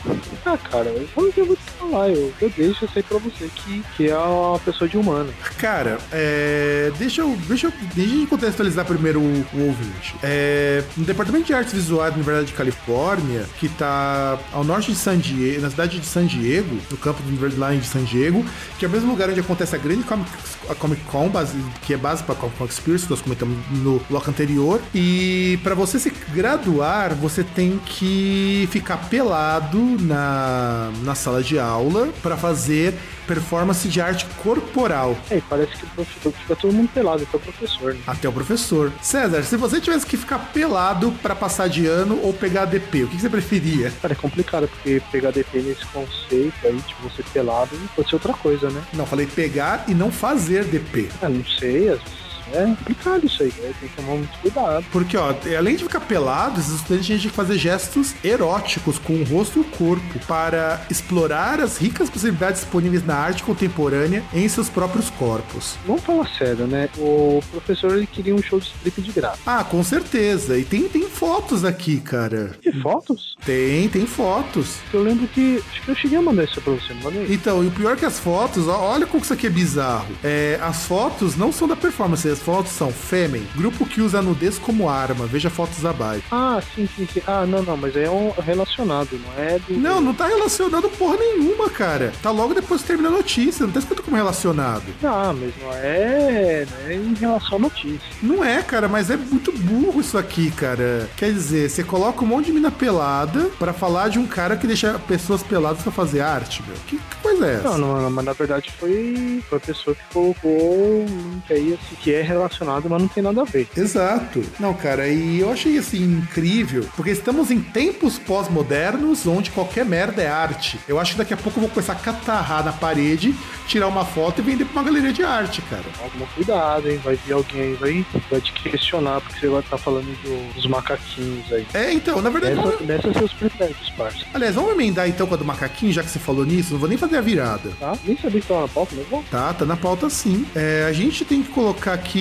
Ah, 0.44 0.59
cara, 0.59 0.92
que 1.38 1.40
eu 1.40 1.46
vou 1.46 1.55
te 1.55 1.62
falar? 1.78 2.09
Eu, 2.09 2.34
eu 2.40 2.51
deixo 2.51 2.84
isso 2.84 2.92
aí 2.96 3.03
pra 3.05 3.18
você, 3.18 3.49
que, 3.55 3.84
que 3.96 4.11
é 4.11 4.18
uma 4.18 4.59
pessoa 4.59 4.88
de 4.88 4.96
humano. 4.96 5.32
Cara, 5.57 5.99
é, 6.11 6.90
deixa 6.99 7.20
eu 7.20 7.36
deixa 7.46 7.68
eu 7.68 7.72
deixa 7.94 8.14
eu 8.16 8.26
contextualizar 8.26 8.84
primeiro 8.84 9.20
o, 9.20 9.46
o 9.55 9.66
ouvinte. 9.68 10.16
É, 10.20 10.82
no 10.96 11.05
Departamento 11.05 11.46
de 11.46 11.55
Artes 11.55 11.72
Visuais 11.74 12.11
da 12.11 12.16
Universidade 12.16 12.49
de 12.49 12.55
Califórnia, 12.55 13.46
que 13.61 13.68
tá 13.68 14.36
ao 14.53 14.64
norte 14.64 14.90
de 14.90 14.99
San 14.99 15.16
Diego, 15.16 15.61
na 15.61 15.70
cidade 15.70 16.01
de 16.01 16.07
San 16.07 16.26
Diego, 16.26 16.76
no 16.90 16.96
campo 16.96 17.22
do 17.22 17.28
Universidade 17.28 17.78
de 17.78 17.86
San 17.86 18.03
Diego, 18.03 18.44
que 18.80 18.84
é 18.84 18.88
o 18.88 18.90
mesmo 18.90 19.12
lugar 19.12 19.30
onde 19.30 19.38
acontece 19.38 19.76
a 19.76 19.78
grande 19.78 20.03
Comic, 20.03 20.28
a 20.68 20.74
Comic 20.74 21.03
Con, 21.05 21.28
base, 21.28 21.57
que 21.82 21.94
é 21.94 21.96
base 21.96 22.24
para 22.24 22.34
Comic 22.34 22.59
Con 22.59 22.64
Experience, 22.64 23.05
que 23.05 23.11
nós 23.12 23.22
comentamos 23.22 23.57
no 23.70 24.01
bloco 24.11 24.28
anterior. 24.28 24.82
E 24.92 25.57
para 25.62 25.76
você 25.76 26.01
se 26.01 26.11
graduar, 26.32 27.14
você 27.14 27.44
tem 27.44 27.78
que 27.84 28.68
ficar 28.72 28.88
pelado 28.97 29.78
na, 30.01 30.91
na 31.03 31.14
sala 31.14 31.43
de 31.43 31.59
aula 31.59 32.09
para 32.22 32.36
fazer 32.36 32.95
performance 33.26 33.86
de 33.89 34.01
arte 34.01 34.24
corporal. 34.43 35.16
É, 35.30 35.36
e 35.36 35.41
parece 35.43 35.72
que 35.76 35.84
o 35.84 35.89
professor 35.89 36.32
fica 36.32 36.57
todo 36.57 36.72
mundo 36.72 36.89
pelado, 36.89 37.22
até 37.22 37.36
o 37.36 37.41
professor, 37.41 37.95
né? 37.95 38.01
Até 38.07 38.28
o 38.28 38.32
professor. 38.32 38.91
César, 39.03 39.43
se 39.43 39.57
você 39.57 39.80
tivesse 39.80 40.07
que 40.07 40.16
ficar 40.16 40.39
pelado 40.53 41.12
para 41.22 41.34
passar 41.34 41.68
de 41.68 41.86
ano 41.86 42.18
ou 42.22 42.32
pegar 42.32 42.64
DP, 42.64 43.05
o 43.05 43.09
que 43.09 43.16
que 43.16 43.22
você 43.22 43.28
preferia? 43.28 43.93
Cara, 44.01 44.14
é 44.14 44.16
complicado, 44.16 44.68
porque 44.68 45.03
pegar 45.12 45.30
DP 45.30 45.61
nesse 45.61 45.84
conceito 45.86 46.55
aí, 46.64 46.80
tipo, 46.80 47.03
você 47.03 47.22
pelado, 47.22 47.76
pode 47.95 48.09
ser 48.09 48.16
outra 48.16 48.32
coisa, 48.32 48.70
né? 48.70 48.82
Não, 48.95 49.05
falei 49.05 49.26
pegar 49.26 49.84
e 49.86 49.95
não 49.95 50.11
fazer 50.11 50.64
DP. 50.64 51.11
Ah, 51.20 51.28
não 51.28 51.45
sei, 51.45 51.91
às 51.91 51.99
vezes 52.01 52.18
é 52.53 52.64
complicado 52.64 53.26
isso 53.26 53.42
aí, 53.42 53.53
né? 53.59 53.72
Tem 53.80 53.88
que 53.88 53.96
tomar 53.96 54.14
muito 54.14 54.38
cuidado. 54.38 54.84
Porque, 54.90 55.16
ó, 55.16 55.34
além 55.57 55.76
de 55.76 55.84
ficar 55.84 56.01
pelado, 56.01 56.61
esses 56.61 56.74
estudantes 56.74 57.07
tinham 57.07 57.20
que 57.20 57.28
fazer 57.30 57.59
gestos 57.59 58.14
eróticos 58.22 58.99
com 58.99 59.14
o 59.14 59.24
rosto 59.24 59.59
e 59.59 59.62
o 59.62 59.64
corpo 59.64 60.18
para 60.26 60.80
explorar 60.90 61.61
as 61.61 61.78
ricas 61.78 62.11
possibilidades 62.11 62.62
disponíveis 62.62 63.05
na 63.05 63.16
arte 63.16 63.42
contemporânea 63.42 64.22
em 64.32 64.49
seus 64.49 64.68
próprios 64.68 65.11
corpos. 65.11 65.76
Vamos 65.86 66.03
falar 66.03 66.28
sério, 66.36 66.66
né? 66.66 66.88
O 66.99 67.40
professor 67.51 67.96
ele 67.96 68.07
queria 68.07 68.34
um 68.34 68.42
show 68.42 68.59
de 68.59 68.66
strip 68.66 69.01
de 69.01 69.12
graça. 69.12 69.38
Ah, 69.46 69.64
com 69.64 69.82
certeza. 69.82 70.59
E 70.59 70.64
tem, 70.64 70.88
tem 70.88 71.09
fotos 71.09 71.64
aqui, 71.64 72.01
cara. 72.01 72.57
E 72.64 72.72
fotos? 72.80 73.36
Tem, 73.44 73.88
tem 73.88 74.07
fotos. 74.07 74.76
Eu 74.92 75.03
lembro 75.03 75.26
que. 75.28 75.62
Acho 75.70 75.82
que 75.82 75.90
eu 75.90 75.94
cheguei 75.94 76.18
a 76.18 76.22
mandar 76.22 76.44
isso 76.44 76.61
pra 76.61 76.72
você, 76.72 76.94
não 76.94 77.03
mandei? 77.03 77.26
Então, 77.30 77.62
e 77.62 77.68
o 77.68 77.70
pior 77.70 77.94
é 77.94 77.96
que 77.96 78.05
as 78.05 78.18
fotos, 78.18 78.68
ó, 78.68 78.78
olha 78.80 79.07
como 79.07 79.22
isso 79.22 79.32
aqui 79.32 79.46
é 79.46 79.51
bizarro. 79.51 80.09
É, 80.22 80.59
as 80.62 80.84
fotos 80.86 81.36
não 81.36 81.53
são 81.53 81.66
da 81.68 81.76
performance, 81.76 82.28
as 82.39 82.43
fotos 82.43 82.72
são 82.72 82.93
Fêmen, 82.93 83.47
grupo 83.57 83.84
que 83.84 84.01
usa 84.01 84.22
nudez 84.22 84.59
como 84.59 84.89
arma. 84.89 85.26
Veja 85.26 85.51
fotos 85.51 85.84
abaixo. 85.84 86.22
Ah, 86.30 86.61
sim, 86.74 86.89
sim, 86.97 87.07
sim. 87.12 87.20
Ah, 87.26 87.45
não, 87.45 87.62
não, 87.62 87.76
mas 87.76 87.97
é 87.97 88.09
um 88.09 88.30
relacionado, 88.30 89.18
não 89.18 89.45
é 89.45 89.59
do. 89.59 89.76
Não, 89.76 90.01
não 90.01 90.14
tá 90.14 90.26
relacionado 90.26 90.89
porra 90.91 91.16
nenhuma, 91.16 91.68
cara. 91.68 92.12
Tá 92.22 92.30
logo 92.30 92.55
depois 92.55 92.80
que 92.82 92.86
termina 92.86 93.09
a 93.09 93.12
notícia, 93.12 93.66
não 93.66 93.72
tá 93.72 93.80
escrito 93.80 94.03
como 94.03 94.16
relacionado. 94.16 94.84
Ah, 95.03 95.34
mas 95.36 95.53
não 95.61 95.72
é, 95.72 96.66
não 96.70 96.89
é 96.89 96.95
em 96.95 97.14
relação 97.14 97.57
à 97.57 97.61
notícia. 97.61 98.01
Não 98.22 98.45
é, 98.45 98.62
cara, 98.62 98.89
mas 98.89 99.11
é 99.11 99.16
muito 99.16 99.51
burro 99.53 100.01
isso 100.01 100.16
aqui, 100.16 100.51
cara. 100.51 101.09
Quer 101.16 101.32
dizer, 101.32 101.68
você 101.68 101.82
coloca 101.82 102.24
um 102.24 102.28
monte 102.28 102.47
de 102.47 102.53
mina 102.53 102.70
pelada 102.70 103.51
pra 103.59 103.72
falar 103.72 104.09
de 104.09 104.18
um 104.18 104.26
cara 104.26 104.57
que 104.57 104.66
deixa 104.66 104.99
pessoas 105.01 105.43
peladas 105.43 105.82
pra 105.82 105.91
fazer 105.91 106.20
arte, 106.20 106.62
meu. 106.66 106.76
Que, 106.86 106.97
que 106.99 107.16
coisa 107.22 107.47
é 107.47 107.55
essa? 107.55 107.70
Não, 107.70 107.78
não, 107.78 108.03
não, 108.03 108.11
mas 108.11 108.24
na 108.24 108.32
verdade 108.32 108.70
foi, 108.78 109.43
foi 109.49 109.59
a 109.59 109.61
pessoa 109.61 109.97
que 109.97 110.03
colocou 110.12 111.05
um 111.09 111.30
link 111.32 111.53
aí 111.53 111.74
assim, 111.74 111.97
que 112.01 112.14
é 112.14 112.22
relacionado, 112.29 112.89
mas 112.89 113.01
não 113.03 113.09
tem 113.09 113.22
nada 113.22 113.41
a 113.43 113.45
ver. 113.45 113.66
Exato. 113.76 114.43
Não, 114.61 114.74
cara, 114.74 115.09
e 115.09 115.41
eu 115.41 115.51
achei 115.51 115.79
assim 115.79 116.03
incrível, 116.03 116.87
porque 116.97 117.11
estamos 117.11 117.51
em 117.51 117.61
tempos 117.61 118.18
pós-modernos 118.18 119.26
onde 119.26 119.51
qualquer 119.51 119.85
merda 119.85 120.22
é 120.22 120.29
arte. 120.29 120.79
Eu 120.89 120.99
acho 120.99 121.12
que 121.12 121.18
daqui 121.18 121.35
a 121.35 121.37
pouco 121.37 121.59
eu 121.59 121.62
vou 121.62 121.70
começar 121.70 121.93
a 121.93 121.97
catarrar 121.97 122.64
na 122.64 122.72
parede, 122.72 123.35
tirar 123.66 123.87
uma 123.89 124.05
foto 124.05 124.41
e 124.41 124.43
vender 124.45 124.64
pra 124.64 124.81
uma 124.81 124.85
galeria 124.85 125.12
de 125.12 125.22
arte, 125.22 125.61
cara. 125.62 125.83
Toma 126.12 126.26
cuidado, 126.35 126.89
hein? 126.91 127.01
Vai 127.03 127.16
vir 127.16 127.33
alguém 127.33 127.61
aí, 127.61 127.74
vai, 127.74 128.07
vai 128.31 128.41
te 128.41 128.53
questionar, 128.53 129.20
porque 129.20 129.41
você 129.41 129.49
vai 129.49 129.61
estar 129.61 129.79
falando 129.79 130.07
do- 130.22 130.55
dos 130.55 130.66
macaquinhos 130.66 131.53
aí. 131.53 131.66
É, 131.74 131.93
então, 131.93 132.20
na 132.22 132.31
verdade. 132.31 132.57
Nessa, 132.57 132.85
nessa 132.85 133.12
seus 133.18 133.33
pretéritos, 133.33 133.91
parça. 133.91 134.24
Aliás, 134.35 134.55
vamos 134.55 134.72
emendar 134.72 135.09
então 135.09 135.26
com 135.26 135.35
a 135.35 135.37
do 135.37 135.45
macaquinho, 135.45 135.93
já 135.93 136.03
que 136.03 136.11
você 136.11 136.18
falou 136.18 136.45
nisso, 136.45 136.72
não 136.72 136.81
vou 136.81 136.89
nem 136.89 136.99
fazer 136.99 137.16
a 137.16 137.20
virada. 137.20 137.70
Tá? 137.79 137.93
Nem 138.05 138.16
sabia 138.16 138.41
que 138.41 138.47
tava 138.47 138.62
na 138.62 138.68
pauta, 138.68 138.95
mas 138.97 139.07
bom. 139.09 139.22
Tá, 139.31 139.53
tá 139.55 139.64
na 139.64 139.76
pauta 139.76 140.09
sim. 140.11 140.47
É, 140.55 140.87
a 140.89 140.93
gente 140.93 141.24
tem 141.24 141.43
que 141.43 141.51
colocar 141.51 141.93
aqui, 141.93 142.18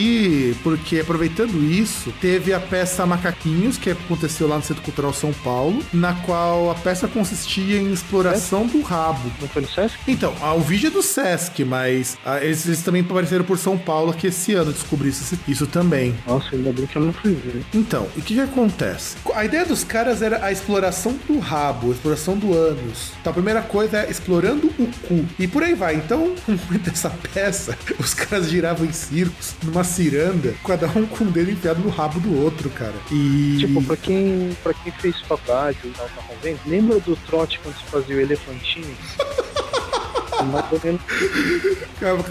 porque 0.64 1.00
aproveitando 1.00 1.64
isso, 1.64 2.14
teve 2.20 2.54
a 2.54 2.60
peça 2.60 3.06
Macaquinhos, 3.06 3.78
que 3.78 3.90
aconteceu 3.90 4.48
lá 4.48 4.58
no 4.58 4.64
Centro 4.64 4.84
Cultural 4.84 5.14
São 5.14 5.32
Paulo, 5.34 5.84
na 5.94 6.14
qual 6.14 6.70
a 6.72 6.76
peça 6.76 7.08
consistia 7.08 7.78
em 7.78 7.92
exploração 7.92 8.66
do 8.66 8.82
rabo. 8.82 9.32
Não 9.42 9.48
foi 9.48 9.62
no 9.62 9.68
Sesc? 9.70 9.98
Então, 10.08 10.34
ah, 10.42 10.54
o 10.54 10.62
vídeo 10.62 10.88
é 10.88 10.92
do 10.92 11.02
Sesc, 11.02 11.64
mas 11.64 12.18
ah, 12.26 12.44
eles, 12.44 12.66
eles 12.66 12.82
também 12.82 13.02
apareceram 13.02 13.46
por 13.46 13.58
São 13.58 13.78
Paulo, 13.78 14.14
que 14.14 14.28
esse 14.28 14.54
ano 14.54 14.72
descobri 14.72 15.10
isso, 15.10 15.38
isso 15.48 15.68
também. 15.68 16.16
Nossa, 16.26 16.56
ainda 16.56 16.72
bem 16.72 16.86
que 16.86 16.96
eu 16.96 17.02
não 17.02 17.14
fui 17.14 17.34
ver. 17.34 17.64
Então, 17.74 18.08
o 18.16 18.22
que, 18.22 18.36
que 18.36 18.40
acontece? 18.40 19.18
A 19.34 19.46
ideia 19.46 19.66
dos 19.66 19.84
caras 19.84 20.22
era 20.22 20.44
a 20.44 20.52
exploração 20.52 21.18
do 21.28 21.40
rabo, 21.40 21.92
a 21.92 21.96
exploração 21.96 22.38
do 22.38 22.54
ânus. 22.54 23.12
Então 23.20 23.32
a 23.32 23.34
primeira 23.34 23.62
coisa 23.62 24.00
é 24.00 24.10
explorando 24.10 24.68
o 24.68 24.88
cu. 25.08 25.26
E 25.40 25.48
por 25.48 25.64
aí 25.64 25.74
vai. 25.74 25.96
Então, 25.96 26.36
momento 26.48 26.90
dessa 26.90 27.10
peça, 27.10 27.78
os 28.00 28.14
caras 28.14 28.50
giravam 28.50 28.86
em 28.86 28.92
círculos, 28.92 29.56
numa 29.64 29.84
ciranda, 29.88 30.54
cada 30.66 30.88
um 30.88 31.06
com 31.08 31.24
o 31.24 31.32
dedo 31.32 31.50
enfiado 31.52 31.82
no 31.82 31.90
rabo 31.90 32.20
do 32.20 32.40
outro, 32.44 32.70
cara. 32.70 32.94
E. 33.12 33.58
Tipo, 33.60 33.84
pra 33.84 33.98
quem, 33.98 34.56
pra 34.62 34.74
quem 34.74 34.92
fez 34.94 35.20
faculdade 35.22 35.78
ou 35.84 35.92
tá 35.92 36.06
convento, 36.28 36.60
lembra 36.68 37.00
do 37.00 37.16
trote 37.16 37.60
quando 37.64 37.76
se 37.76 37.84
fazia 37.86 38.16
o 38.16 38.20
elefantinho? 38.20 38.96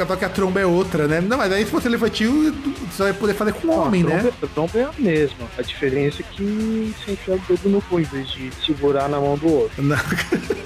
Só 0.07 0.15
que 0.17 0.25
a 0.25 0.29
tromba 0.29 0.61
é 0.61 0.67
outra, 0.67 1.09
né? 1.09 1.21
Não, 1.21 1.37
mas 1.37 1.51
aí 1.53 1.65
se 1.65 1.71
fosse 1.73 1.89
elefantinho, 1.89 2.55
você 2.91 3.03
vai 3.03 3.13
poder 3.13 3.35
fazer 3.35 3.53
com 3.55 3.69
homem, 3.69 4.03
a 4.05 4.07
né? 4.07 4.19
tromba- 4.21 4.37
A 4.43 4.47
tromba 4.47 4.79
é 4.79 4.83
a 4.85 4.93
mesma. 4.97 5.49
A 5.59 5.63
diferença 5.63 6.23
é 6.23 6.25
que 6.37 6.95
você 7.05 7.13
enfia 7.13 7.35
o 7.35 7.39
dedo 7.49 7.69
no 7.69 7.83
cu 7.83 7.99
em 7.99 8.05
vez 8.05 8.29
de 8.29 8.53
segurar 8.65 9.09
na 9.09 9.19
mão 9.19 9.37
do 9.37 9.53
outro. 9.53 9.83
Não. 9.83 9.97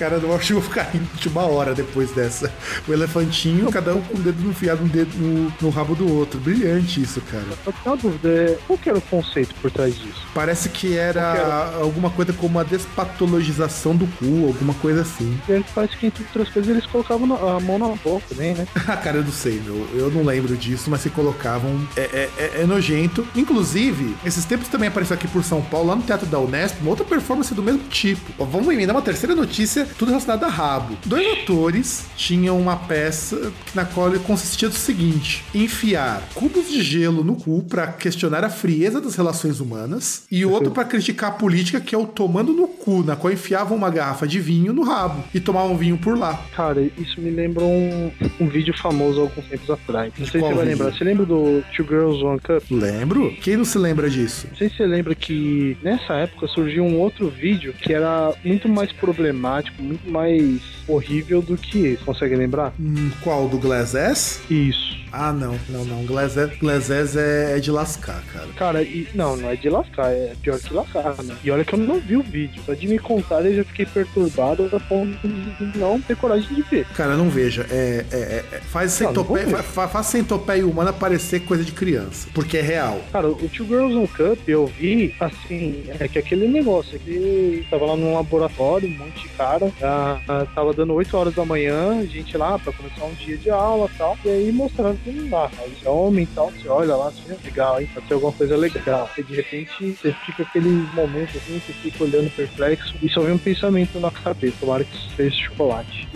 Cara, 0.00 0.16
eu 0.16 0.34
acho 0.34 0.46
que 0.46 0.52
eu 0.54 0.60
vou 0.60 0.68
ficar 0.68 0.84
rindo 0.84 1.06
de 1.14 1.28
uma 1.28 1.42
hora 1.42 1.74
depois 1.74 2.10
dessa. 2.12 2.50
O 2.88 2.92
elefantinho, 2.92 3.70
cada 3.70 3.94
um 3.94 4.00
com 4.00 4.16
o 4.16 4.20
dedo 4.20 4.48
enfiado 4.48 4.82
um 4.82 4.88
dedo 4.88 5.10
no, 5.18 5.52
no 5.60 5.68
rabo 5.68 5.94
do 5.94 6.10
outro. 6.16 6.40
Brilhante 6.40 7.02
isso, 7.02 7.20
cara. 7.30 7.44
Eu 7.66 7.72
tenho 7.72 7.94
uma 7.94 7.96
dúvida, 7.98 8.28
é, 8.30 8.58
qual 8.66 8.78
que 8.78 8.88
era 8.88 8.96
o 8.98 9.02
conceito 9.02 9.54
por 9.60 9.70
trás 9.70 9.94
disso? 9.94 10.22
Parece 10.34 10.70
que 10.70 10.96
era 10.96 11.74
alguma 11.80 12.08
coisa 12.08 12.32
como 12.32 12.58
a 12.58 12.62
despatologização 12.64 13.94
do 13.94 14.06
cu, 14.18 14.46
alguma 14.46 14.72
coisa 14.74 15.02
assim. 15.02 15.38
Ele 15.46 15.64
parece 15.74 15.96
que 15.98 16.06
entre 16.06 16.24
outras 16.24 16.48
coisas 16.48 16.70
eles 16.70 16.86
colocavam 16.86 17.34
a 17.56 17.60
mão 17.60 17.78
na 17.78 17.88
boca 17.88 18.24
também, 18.28 18.54
né? 18.54 18.66
Ah, 18.88 18.96
cara, 18.96 19.18
eu 19.18 19.24
não 19.24 19.32
sei, 19.32 19.60
meu. 19.64 19.86
Eu 19.94 20.10
não 20.10 20.24
lembro 20.24 20.56
disso, 20.56 20.90
mas 20.90 21.02
se 21.02 21.10
colocavam. 21.10 21.86
É, 21.96 22.00
é- 22.00 22.30
é- 22.38 22.62
é 22.62 22.66
nojento. 22.66 23.26
Inclusive, 23.36 24.16
esses 24.24 24.44
tempos 24.44 24.68
também 24.68 24.88
apareceu 24.88 25.14
aqui 25.14 25.28
por 25.28 25.44
São 25.44 25.60
Paulo, 25.62 25.88
lá 25.88 25.96
no 25.96 26.02
Teatro 26.02 26.26
da 26.26 26.38
Unesp, 26.40 26.80
uma 26.80 26.90
outra 26.90 27.04
performance 27.04 27.52
do 27.54 27.62
mesmo 27.62 27.82
tipo. 27.90 28.32
Ó, 28.38 28.44
Vamos 28.44 28.72
emendar 28.72 28.96
uma 28.96 29.02
terceira 29.02 29.34
notícia, 29.34 29.86
tudo 29.98 30.08
relacionado 30.08 30.44
a 30.44 30.48
rabo. 30.48 30.96
Dois 31.06 31.26
atores 31.42 32.06
tinham 32.16 32.58
uma 32.58 32.76
peça 32.76 33.52
na 33.74 33.84
qual 33.84 34.10
consistia 34.20 34.68
do 34.68 34.74
seguinte: 34.74 35.44
enfiar 35.54 36.22
cubos 36.34 36.70
de 36.70 36.82
gelo 36.82 37.22
no 37.24 37.36
cu 37.36 37.62
pra 37.62 37.86
questionar 37.88 38.44
a 38.44 38.50
frieza 38.50 39.00
das 39.00 39.14
relações 39.14 39.60
humanas, 39.60 40.24
e 40.30 40.44
outro 40.44 40.70
pra 40.70 40.84
criticar 40.84 41.30
a 41.30 41.32
política, 41.32 41.80
que 41.80 41.94
é 41.94 41.98
o 41.98 42.06
tomando 42.06 42.52
no 42.52 42.66
cu, 42.68 43.02
na 43.02 43.16
qual 43.16 43.32
enfiavam 43.32 43.76
uma 43.76 43.90
garrafa 43.90 44.26
de 44.26 44.40
vinho 44.40 44.72
no 44.72 44.82
rabo 44.82 45.22
e 45.34 45.40
tomavam 45.40 45.76
vinho 45.76 45.96
por 45.98 46.18
lá. 46.18 46.40
Cara, 46.54 46.82
isso 46.98 47.20
me 47.20 47.30
lembra 47.30 47.64
um, 47.64 48.10
um 48.40 48.48
vídeo 48.48 48.74
famoso 48.76 49.20
alguns 49.20 49.46
tempos 49.46 49.70
atrás. 49.70 50.12
Não 50.18 50.24
De 50.24 50.30
sei 50.30 50.40
se 50.40 50.46
você 50.46 50.54
vai 50.54 50.64
vídeo? 50.64 50.78
lembrar. 50.78 50.96
Você 50.98 51.04
lembra 51.04 51.26
do 51.26 51.62
Two 51.76 51.86
Girls 51.86 52.22
One 52.24 52.40
Cup? 52.40 52.62
Lembro? 52.70 53.32
Quem 53.40 53.56
não 53.56 53.64
se 53.64 53.78
lembra 53.78 54.08
disso? 54.10 54.46
Não 54.50 54.56
sei 54.56 54.68
se 54.68 54.76
você 54.76 54.86
lembra 54.86 55.14
que 55.14 55.76
nessa 55.82 56.14
época 56.14 56.46
surgiu 56.48 56.84
um 56.84 56.98
outro 56.98 57.28
vídeo 57.28 57.72
que 57.80 57.92
era 57.92 58.32
muito 58.44 58.68
mais 58.68 58.92
problemático, 58.92 59.79
muito 59.80 60.10
mais 60.10 60.60
horrível 60.86 61.42
do 61.42 61.56
que 61.56 61.86
esse. 61.86 62.04
Consegue 62.04 62.36
lembrar? 62.36 62.72
Hum, 62.78 63.10
qual? 63.22 63.48
Do 63.48 63.58
Glass 63.58 63.94
S? 63.94 64.40
Isso. 64.52 64.96
Ah, 65.12 65.32
não, 65.32 65.58
não, 65.68 65.84
não. 65.84 66.04
Glass 66.04 66.36
S, 66.36 66.56
Glass 66.56 66.90
S 66.90 67.18
é, 67.18 67.56
é 67.56 67.60
de 67.60 67.70
lascar, 67.70 68.22
cara. 68.32 68.46
Cara, 68.56 68.82
e, 68.82 69.08
não, 69.14 69.36
não 69.36 69.50
é 69.50 69.56
de 69.56 69.68
lascar, 69.68 70.10
é 70.12 70.34
pior 70.42 70.58
que 70.58 70.72
lascar, 70.72 71.22
né? 71.22 71.34
E 71.42 71.50
olha 71.50 71.64
que 71.64 71.74
eu 71.74 71.78
não 71.78 71.98
vi 72.00 72.16
o 72.16 72.22
vídeo. 72.22 72.62
Só 72.64 72.74
de 72.74 72.86
me 72.86 72.98
contar 72.98 73.44
eu 73.44 73.56
já 73.56 73.64
fiquei 73.64 73.86
perturbado 73.86 74.68
a 74.72 74.80
ponto 74.80 75.16
de 75.26 75.78
não 75.78 76.00
ter 76.00 76.16
coragem 76.16 76.54
de 76.54 76.62
ver. 76.62 76.86
Cara, 76.94 77.16
não 77.16 77.28
veja. 77.28 77.66
É, 77.70 78.04
é- 78.10 78.16
é- 78.16 78.44
é- 78.56 78.60
faz, 78.60 78.98
Não, 79.00 79.08
não 79.12 79.14
centopeia, 79.24 79.46
ver. 79.46 79.62
fa, 79.62 79.88
faz 79.88 80.06
centopeia 80.06 80.66
humana 80.66 80.92
parecer 80.92 81.40
coisa 81.40 81.64
de 81.64 81.72
criança. 81.72 82.28
Porque 82.34 82.58
é 82.58 82.62
real. 82.62 83.00
Cara, 83.12 83.28
o 83.28 83.48
Two 83.48 83.66
Girls 83.66 83.94
One 83.96 84.08
Cup 84.08 84.48
eu 84.48 84.66
vi, 84.66 85.14
assim, 85.20 85.84
é 85.98 86.06
que 86.08 86.18
aquele 86.18 86.46
negócio, 86.46 86.98
que 86.98 87.66
tava 87.70 87.86
lá 87.86 87.96
num 87.96 88.14
laboratório, 88.14 88.88
um 88.88 88.96
monte 88.98 89.22
de 89.22 89.28
cara, 89.30 89.70
ah, 89.82 90.20
ah, 90.28 90.46
tava 90.54 90.72
dando 90.72 90.92
8 90.94 91.16
horas 91.16 91.34
da 91.34 91.44
manhã, 91.44 92.06
gente 92.06 92.36
lá 92.36 92.58
pra 92.58 92.72
começar 92.72 93.04
um 93.04 93.14
dia 93.14 93.36
de 93.36 93.50
aula 93.50 93.88
e 93.92 93.98
tal, 93.98 94.18
e 94.24 94.28
aí 94.28 94.52
mostrando 94.52 94.99
não 95.06 95.28
dá. 95.28 95.50
Aí 95.58 95.70
você 95.70 95.86
é 95.86 95.90
homem 95.90 96.24
e 96.24 96.26
tal, 96.26 96.50
você 96.50 96.68
olha 96.68 96.94
lá, 96.96 97.08
assim, 97.08 97.22
é 97.28 97.36
legal, 97.44 97.80
hein, 97.80 97.88
pode 97.92 98.06
ser 98.06 98.14
alguma 98.14 98.32
coisa 98.32 98.56
legal. 98.56 99.10
E 99.16 99.22
de 99.22 99.34
repente 99.34 99.96
você 100.00 100.12
fica 100.26 100.42
aqueles 100.42 100.92
momentos 100.94 101.36
assim, 101.36 101.60
você 101.64 101.72
fica 101.72 102.04
olhando 102.04 102.30
perplexo 102.34 102.94
e 103.02 103.08
só 103.08 103.20
vem 103.20 103.34
um 103.34 103.38
pensamento 103.38 103.98
na 104.00 104.10
cabeça, 104.10 104.56
tomara 104.60 104.84
que 104.84 104.96
isso 104.96 105.10
seja 105.16 105.36
chocolate. 105.36 106.08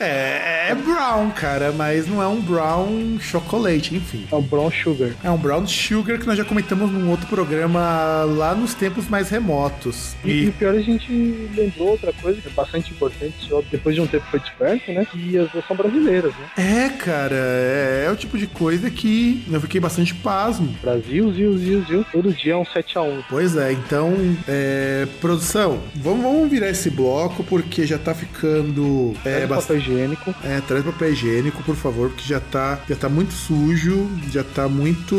É, 0.00 0.70
é 0.70 0.74
brown, 0.74 1.30
cara, 1.30 1.72
mas 1.72 2.06
não 2.06 2.22
é 2.22 2.26
um 2.26 2.40
brown 2.40 3.18
chocolate, 3.20 3.94
enfim. 3.94 4.26
É 4.30 4.34
um 4.34 4.42
brown 4.42 4.70
sugar. 4.70 5.10
É 5.22 5.30
um 5.30 5.36
brown 5.38 5.66
sugar 5.66 6.18
que 6.18 6.26
nós 6.26 6.36
já 6.36 6.44
comentamos 6.44 6.90
num 6.90 7.10
outro 7.10 7.26
programa 7.26 8.24
lá 8.24 8.54
nos 8.54 8.74
tempos 8.74 9.08
mais 9.08 9.28
remotos. 9.28 10.16
E, 10.24 10.30
e 10.30 10.44
E 10.44 10.48
o 10.48 10.52
pior 10.52 10.74
a 10.74 10.80
gente 10.80 11.12
lembrou 11.54 11.88
outra 11.88 12.12
coisa 12.14 12.40
que 12.40 12.48
é 12.48 12.50
bastante 12.50 12.90
importante, 12.92 13.48
depois 13.70 13.94
de 13.94 14.00
um 14.00 14.06
tempo 14.06 14.24
foi 14.30 14.40
desperto, 14.40 14.92
né? 14.92 15.06
E 15.14 15.36
as 15.38 15.50
duas 15.50 15.66
são 15.66 15.76
brasileiras, 15.76 16.32
né? 16.34 16.48
é, 16.56 16.88
cara, 16.90 17.37
é, 17.38 18.04
é 18.06 18.10
o 18.10 18.16
tipo 18.16 18.36
de 18.38 18.46
coisa 18.46 18.90
que 18.90 19.44
eu 19.50 19.60
fiquei 19.60 19.80
bastante 19.80 20.14
pasmo. 20.14 20.74
Brasil, 20.82 21.32
Zil, 21.32 21.58
Zil, 21.58 21.84
Zil, 21.86 22.04
todo 22.12 22.32
dia 22.32 22.52
é 22.52 22.56
um 22.56 22.64
7x1. 22.64 23.24
Pois 23.28 23.56
é, 23.56 23.72
então, 23.72 24.14
é, 24.46 25.06
produção, 25.20 25.78
vamos, 25.94 26.22
vamos 26.22 26.50
virar 26.50 26.68
esse 26.70 26.90
bloco 26.90 27.42
porque 27.44 27.86
já 27.86 27.98
tá 27.98 28.14
ficando 28.14 29.14
é, 29.24 29.42
É 29.42 29.46
bastante. 29.46 29.80
papel 29.80 29.94
higiênico. 29.96 30.34
É, 30.44 30.60
traz 30.60 30.84
papel 30.84 31.12
higiênico, 31.12 31.62
por 31.62 31.76
favor, 31.76 32.10
porque 32.10 32.24
já 32.28 32.40
tá, 32.40 32.80
já 32.88 32.96
tá 32.96 33.08
muito 33.08 33.32
sujo, 33.32 34.08
já 34.30 34.42
tá 34.44 34.68
muito. 34.68 35.14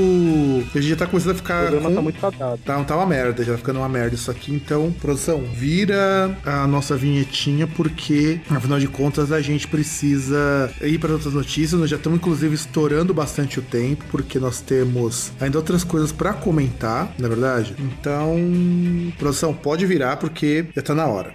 A 0.75 0.79
gente 0.79 0.89
já 0.89 0.95
tá 0.95 1.05
começando 1.07 1.31
a 1.31 1.35
O 1.35 1.37
ficar. 1.37 1.61
programa 1.61 1.89
com- 1.89 1.95
tá 1.95 2.01
muito 2.01 2.19
cagado. 2.19 2.59
Tá, 2.65 2.83
tá 2.83 2.95
uma 2.95 3.05
merda, 3.05 3.43
já 3.43 3.51
tá 3.53 3.57
ficando 3.57 3.79
uma 3.79 3.89
merda 3.89 4.15
isso 4.15 4.29
aqui. 4.31 4.51
Então, 4.53 4.91
produção, 4.99 5.41
vira 5.53 6.35
a 6.45 6.65
nossa 6.67 6.95
vinhetinha, 6.95 7.67
porque, 7.67 8.39
afinal 8.49 8.79
de 8.79 8.87
contas, 8.87 9.31
a 9.31 9.41
gente 9.41 9.67
precisa 9.67 10.71
ir 10.81 10.97
para 10.99 11.13
outras 11.13 11.33
notícias. 11.33 11.79
Nós 11.79 11.89
já 11.89 11.97
estamos, 11.97 12.08
inclusive, 12.15 12.55
estourando 12.55 13.13
bastante 13.13 13.59
o 13.59 13.61
tempo, 13.61 14.05
porque 14.11 14.39
nós 14.39 14.61
temos 14.61 15.31
ainda 15.39 15.57
outras 15.57 15.83
coisas 15.83 16.11
para 16.11 16.33
comentar, 16.33 17.13
na 17.17 17.25
é 17.25 17.29
verdade? 17.29 17.75
Então, 17.79 18.37
produção, 19.17 19.53
pode 19.53 19.85
virar, 19.85 20.17
porque 20.17 20.65
já 20.75 20.81
tá 20.81 20.95
na 20.95 21.07
hora. 21.07 21.33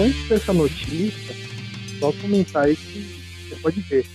Antes 0.00 0.28
dessa 0.30 0.52
notícia, 0.54 1.36
só 2.00 2.12
comentar 2.14 2.64
aí 2.64 2.76
que 2.76 3.20
você 3.48 3.60
pode 3.60 3.80
ver. 3.82 4.06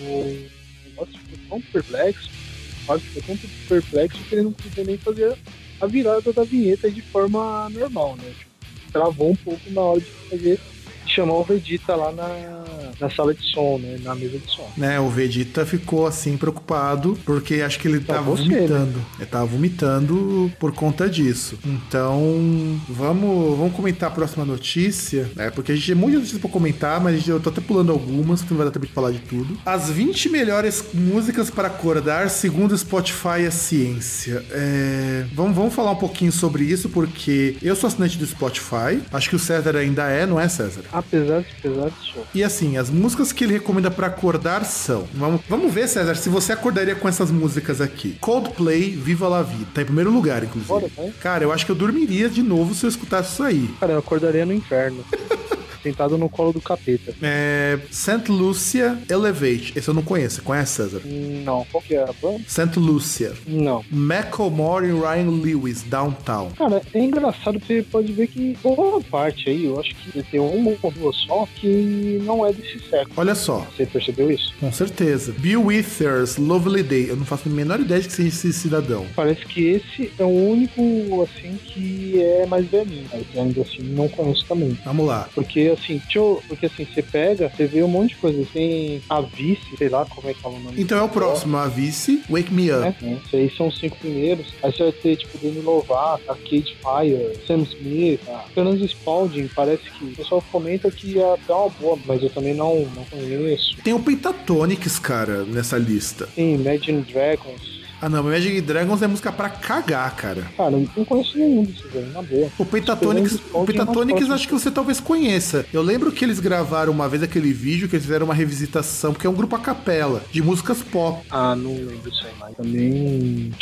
O 0.00 0.48
negócio 0.88 1.18
ficou 1.18 1.38
tão 1.50 1.60
perplexo, 1.72 2.30
o 2.30 2.86
Fábio 2.86 3.02
ficou 3.12 3.36
tão 3.36 3.50
perplexo 3.68 4.24
que 4.24 4.34
ele 4.34 4.42
não 4.42 4.52
podia 4.52 4.84
nem 4.84 4.96
fazer 4.96 5.36
a 5.80 5.86
virada 5.86 6.32
da 6.32 6.44
vinheta 6.44 6.90
de 6.90 7.02
forma 7.02 7.68
normal, 7.70 8.16
né? 8.16 8.32
Tipo, 8.38 8.92
travou 8.92 9.32
um 9.32 9.36
pouco 9.36 9.70
na 9.70 9.80
hora 9.82 10.00
de 10.00 10.06
fazer 10.30 10.60
de 11.04 11.12
chamar 11.12 11.34
o 11.34 11.44
Vegeta 11.44 11.94
lá 11.94 12.10
na, 12.12 12.64
na 13.00 13.10
sala 13.10 13.34
de 13.34 13.42
som, 13.52 13.78
né? 13.78 13.98
Na 14.02 14.14
mesa 14.14 14.38
de 14.38 14.50
som. 14.50 14.68
né, 14.76 14.98
o 15.00 15.08
Vegeta 15.08 15.64
ficou 15.66 16.06
assim 16.06 16.36
preocupado, 16.36 17.18
porque 17.24 17.56
acho 17.62 17.78
que 17.78 17.88
ele 17.88 18.00
Tá 18.00 18.14
tava 18.14 18.30
você, 18.30 18.42
vomitando. 18.44 19.00
Ele 19.18 19.26
tava 19.26 19.46
vomitando 19.46 20.52
por 20.58 20.72
conta 20.72 21.08
disso. 21.08 21.58
Então, 21.64 22.78
vamos, 22.88 23.56
vamos 23.58 23.74
comentar 23.74 24.08
a 24.10 24.12
próxima 24.12 24.44
notícia, 24.44 25.30
né? 25.36 25.50
Porque 25.50 25.72
a 25.72 25.74
gente 25.74 25.86
tem 25.86 25.94
muitas 25.94 26.20
notícias 26.20 26.40
pra 26.40 26.50
comentar, 26.50 27.00
mas 27.00 27.26
eu 27.26 27.40
tô 27.40 27.50
até 27.50 27.60
pulando 27.60 27.92
algumas, 27.92 28.40
porque 28.40 28.52
não 28.54 28.58
vai 28.58 28.66
dar 28.66 28.72
tempo 28.72 28.86
de 28.86 28.92
falar 28.92 29.10
de 29.12 29.20
tudo. 29.20 29.56
As 29.64 29.88
20 29.90 30.28
melhores 30.28 30.84
músicas 30.92 31.50
para 31.50 31.68
acordar, 31.68 32.28
segundo 32.30 32.72
o 32.72 32.78
Spotify 32.78 33.46
a 33.46 33.50
ciência. 33.50 34.44
É, 34.50 35.24
Vamos, 35.34 35.54
vamos 35.56 35.74
falar 35.74 35.92
um 35.92 35.96
pouquinho 35.96 36.32
sobre 36.32 36.64
isso, 36.64 36.88
porque 36.88 37.56
eu 37.62 37.74
sou 37.76 37.88
assinante 37.88 38.18
do 38.18 38.26
Spotify. 38.26 39.00
Acho 39.12 39.30
que 39.30 39.36
o 39.36 39.38
César 39.38 39.76
ainda 39.76 40.04
é, 40.08 40.26
não 40.26 40.38
é, 40.40 40.48
César? 40.48 40.82
Apesar 40.94 41.40
de 41.40 41.54
pesar 41.60 41.90
de 41.90 42.12
som. 42.12 42.22
E 42.32 42.44
assim, 42.44 42.76
as 42.76 42.88
músicas 42.88 43.32
que 43.32 43.42
ele 43.42 43.54
recomenda 43.54 43.90
pra 43.90 44.06
acordar 44.06 44.64
são. 44.64 45.08
Vamos, 45.12 45.40
vamos 45.48 45.74
ver, 45.74 45.88
César, 45.88 46.14
se 46.14 46.28
você 46.28 46.52
acordaria 46.52 46.94
com 46.94 47.08
essas 47.08 47.32
músicas 47.32 47.80
aqui. 47.80 48.16
Coldplay, 48.20 48.90
Viva 48.90 49.28
la 49.28 49.42
Vida. 49.42 49.66
Tá 49.74 49.82
em 49.82 49.86
primeiro 49.86 50.12
lugar, 50.12 50.44
inclusive. 50.44 50.68
Bora, 50.68 50.86
vai. 50.96 51.10
Cara, 51.20 51.42
eu 51.42 51.52
acho 51.52 51.66
que 51.66 51.72
eu 51.72 51.76
dormiria 51.76 52.28
de 52.30 52.42
novo 52.42 52.74
se 52.74 52.86
eu 52.86 52.88
escutasse 52.88 53.32
isso 53.32 53.42
aí. 53.42 53.68
Cara, 53.80 53.92
eu 53.92 53.98
acordaria 53.98 54.46
no 54.46 54.52
inferno. 54.52 55.04
Sentado 55.84 56.16
no 56.18 56.28
colo 56.28 56.52
do 56.52 56.60
capeta. 56.60 57.14
É. 57.22 57.78
St. 57.90 58.30
Lucia 58.32 58.98
Elevate. 59.08 59.72
Esse 59.76 59.86
eu 59.88 59.94
não 59.94 60.02
conheço. 60.02 60.36
Você 60.36 60.40
conhece, 60.42 60.72
César? 60.76 61.00
Não, 61.04 61.64
qual 61.70 61.82
que 61.82 61.94
é 61.94 62.02
a 62.02 62.12
banda? 62.20 62.40
St. 62.48 62.78
Lucia. 62.78 63.32
Não. 63.46 63.84
Macklemore 63.90 64.86
e 64.86 64.92
Ryan 64.92 65.30
Lewis, 65.30 65.82
Downtown. 65.82 66.50
Cara, 66.56 66.80
é 66.92 66.98
engraçado 66.98 67.58
porque 67.60 67.82
pode 67.92 68.12
ver 68.12 68.28
que 68.28 68.56
boa 68.62 69.00
parte 69.02 69.50
aí, 69.50 69.66
eu 69.66 69.78
acho 69.78 69.94
que 69.94 70.22
tem 70.22 70.40
uma 70.40 70.74
ou 70.82 70.90
duas 70.90 71.14
só 71.26 71.46
que 71.56 72.18
não 72.24 72.46
é 72.46 72.52
desse 72.52 72.78
século. 72.88 73.12
Olha 73.16 73.34
só, 73.34 73.66
Você 73.76 73.84
percebeu 73.86 74.30
isso? 74.30 74.54
com 74.58 74.72
certeza. 74.72 75.32
Bill 75.38 75.66
Withers, 75.66 76.38
Lovely 76.38 76.82
Day. 76.82 77.10
Eu 77.10 77.16
não 77.16 77.26
faço 77.26 77.48
a 77.48 77.52
menor 77.52 77.78
ideia 77.80 78.00
de 78.00 78.08
que 78.08 78.14
seja 78.14 78.28
esse 78.28 78.52
cidadão. 78.52 79.06
Parece 79.14 79.44
que 79.44 79.64
esse 79.66 80.10
é 80.18 80.24
o 80.24 80.28
único, 80.28 81.22
assim, 81.22 81.58
que 81.62 82.20
é 82.22 82.46
mais 82.46 82.66
velhinho. 82.66 83.06
Mas 83.12 83.24
ainda 83.38 83.60
assim, 83.60 83.82
não 83.82 84.08
conheço 84.08 84.44
também. 84.46 84.78
Vamos 84.84 85.06
lá. 85.06 85.28
Porque, 85.34 85.73
assim, 85.74 86.00
eu- 86.14 86.42
porque 86.48 86.66
assim, 86.66 86.84
você 86.86 87.02
pega, 87.02 87.48
você 87.54 87.66
vê 87.66 87.82
um 87.82 87.88
monte 87.88 88.10
de 88.10 88.16
coisa. 88.16 88.44
Tem 88.52 89.00
a 89.08 89.20
Vice, 89.20 89.76
sei 89.76 89.88
lá 89.88 90.04
como 90.06 90.28
é 90.28 90.34
que 90.34 90.40
fala 90.40 90.54
o 90.56 90.60
nome. 90.60 90.80
Então 90.80 90.98
é 90.98 91.02
o 91.02 91.08
próximo, 91.08 91.56
a 91.56 91.66
Vice, 91.68 92.22
Wake 92.28 92.52
Me 92.52 92.70
Up. 92.70 92.80
né? 92.80 92.94
Esses 93.24 93.34
aí 93.34 93.52
são 93.56 93.68
os 93.68 93.78
cinco 93.78 93.96
primeiros. 93.98 94.46
Aí 94.62 94.72
você 94.72 94.82
vai 94.84 94.92
ter, 94.92 95.16
tipo, 95.16 95.38
Demi 95.38 95.60
Lovato, 95.60 96.22
Arcade 96.30 96.76
Fire, 96.82 97.32
Sam 97.46 97.62
Smith, 97.62 98.20
a 98.28 98.44
Fernando 98.54 98.84
Spalding. 98.84 99.48
Parece 99.54 99.82
que 99.90 100.04
o 100.04 100.08
pessoal 100.16 100.42
comenta 100.50 100.90
que 100.90 101.18
é 101.18 101.34
até 101.34 101.52
uma 101.52 101.68
boa, 101.68 101.98
mas 102.06 102.22
eu 102.22 102.30
também 102.30 102.54
não, 102.54 102.80
não 102.94 103.04
conheço. 103.04 103.76
Tem 103.82 103.92
o 103.92 104.00
Pentatonix, 104.00 104.98
cara, 104.98 105.44
nessa 105.44 105.76
lista. 105.78 106.28
Tem 106.34 106.54
Imagine 106.54 107.02
Dragons. 107.02 107.73
Ah, 108.00 108.08
não, 108.08 108.22
Magic 108.22 108.60
Dragons 108.60 109.00
é 109.02 109.06
música 109.06 109.32
pra 109.32 109.48
cagar, 109.48 110.14
cara. 110.14 110.42
Cara, 110.56 110.72
eu 110.72 110.88
não 110.96 111.04
conheço 111.04 111.38
nenhum 111.38 111.64
desses 111.64 111.84
aí, 111.94 112.10
na 112.12 112.22
boa. 112.22 112.50
O 112.58 112.64
Pentatonics, 112.64 113.38
o 113.52 113.64
mais 114.04 114.30
acho 114.30 114.46
que 114.48 114.52
você 114.52 114.70
talvez 114.70 115.00
conheça. 115.00 115.64
Eu 115.72 115.80
lembro 115.82 116.12
que 116.12 116.24
eles 116.24 116.38
gravaram 116.40 116.92
uma 116.92 117.08
vez 117.08 117.22
aquele 117.22 117.52
vídeo 117.52 117.88
que 117.88 117.96
eles 117.96 118.04
fizeram 118.04 118.26
uma 118.26 118.34
revisitação, 118.34 119.12
porque 119.12 119.26
é 119.26 119.30
um 119.30 119.34
grupo 119.34 119.56
a 119.56 119.58
capela, 119.58 120.22
de 120.30 120.42
músicas 120.42 120.82
pop. 120.82 121.24
Ah, 121.30 121.56
não 121.56 121.72
lembro 121.74 122.08
isso 122.10 122.24
aí, 122.26 122.32
mas 122.38 122.56
também 122.56 123.52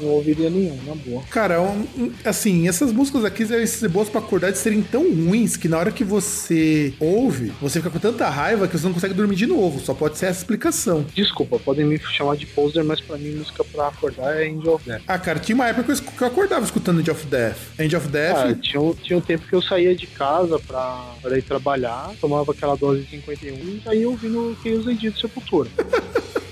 não 0.00 0.08
ouviria 0.08 0.50
nenhum, 0.50 0.78
na 0.86 0.94
boa. 0.94 1.22
Cara, 1.30 1.60
um- 1.62 1.84
assim, 2.24 2.68
essas 2.68 2.92
músicas 2.92 3.24
aqui 3.24 3.44
devem 3.44 3.66
ser 3.66 3.88
boas 3.88 4.08
pra 4.08 4.20
acordar 4.20 4.50
de 4.50 4.58
serem 4.58 4.82
tão 4.82 5.02
ruins 5.14 5.56
que 5.56 5.68
na 5.68 5.78
hora 5.78 5.92
que 5.92 6.02
você 6.04 6.92
ouve, 6.98 7.52
você 7.60 7.78
fica 7.80 7.90
com 7.90 7.98
tanta 7.98 8.28
raiva 8.28 8.66
que 8.66 8.76
você 8.78 8.86
não 8.86 8.92
consegue 8.94 9.14
dormir 9.14 9.36
de 9.36 9.46
novo. 9.46 9.78
Só 9.80 9.94
pode 9.94 10.18
ser 10.18 10.26
essa 10.26 10.40
explicação. 10.40 11.04
Desculpa, 11.14 11.58
podem 11.58 11.84
me 11.84 11.98
chamar 11.98 12.36
de 12.36 12.46
poser, 12.46 12.82
mas 12.84 13.00
pra 13.00 13.16
mim 13.16 13.30
música 13.36 13.62
pra 13.74 13.88
acordar 13.88 14.40
é 14.40 14.48
Angel 14.48 14.74
of 14.74 14.88
Death. 14.88 15.02
Ah, 15.06 15.18
cara, 15.18 15.38
tinha 15.40 15.54
uma 15.54 15.68
época 15.68 15.94
que 15.94 16.22
eu 16.22 16.26
acordava 16.26 16.64
escutando 16.64 17.00
End 17.00 17.10
of 17.10 17.26
Death. 17.26 17.56
End 17.78 17.96
of 17.96 18.08
Death. 18.08 18.36
Ah, 18.36 18.54
tinha, 18.54 18.80
um, 18.80 18.94
tinha 18.94 19.18
um 19.18 19.20
tempo 19.20 19.46
que 19.46 19.54
eu 19.54 19.60
saía 19.60 19.94
de 19.94 20.06
casa 20.06 20.58
pra, 20.60 21.14
pra 21.20 21.36
ir 21.36 21.42
trabalhar, 21.42 22.12
tomava 22.20 22.52
aquela 22.52 22.76
dose 22.76 23.02
de 23.02 23.10
51 23.10 23.54
e 23.54 23.82
saía 23.84 24.08
ouvindo 24.08 24.56
quem 24.62 24.74
usa 24.74 24.94
de 24.94 25.20
Sepultura. 25.20 25.68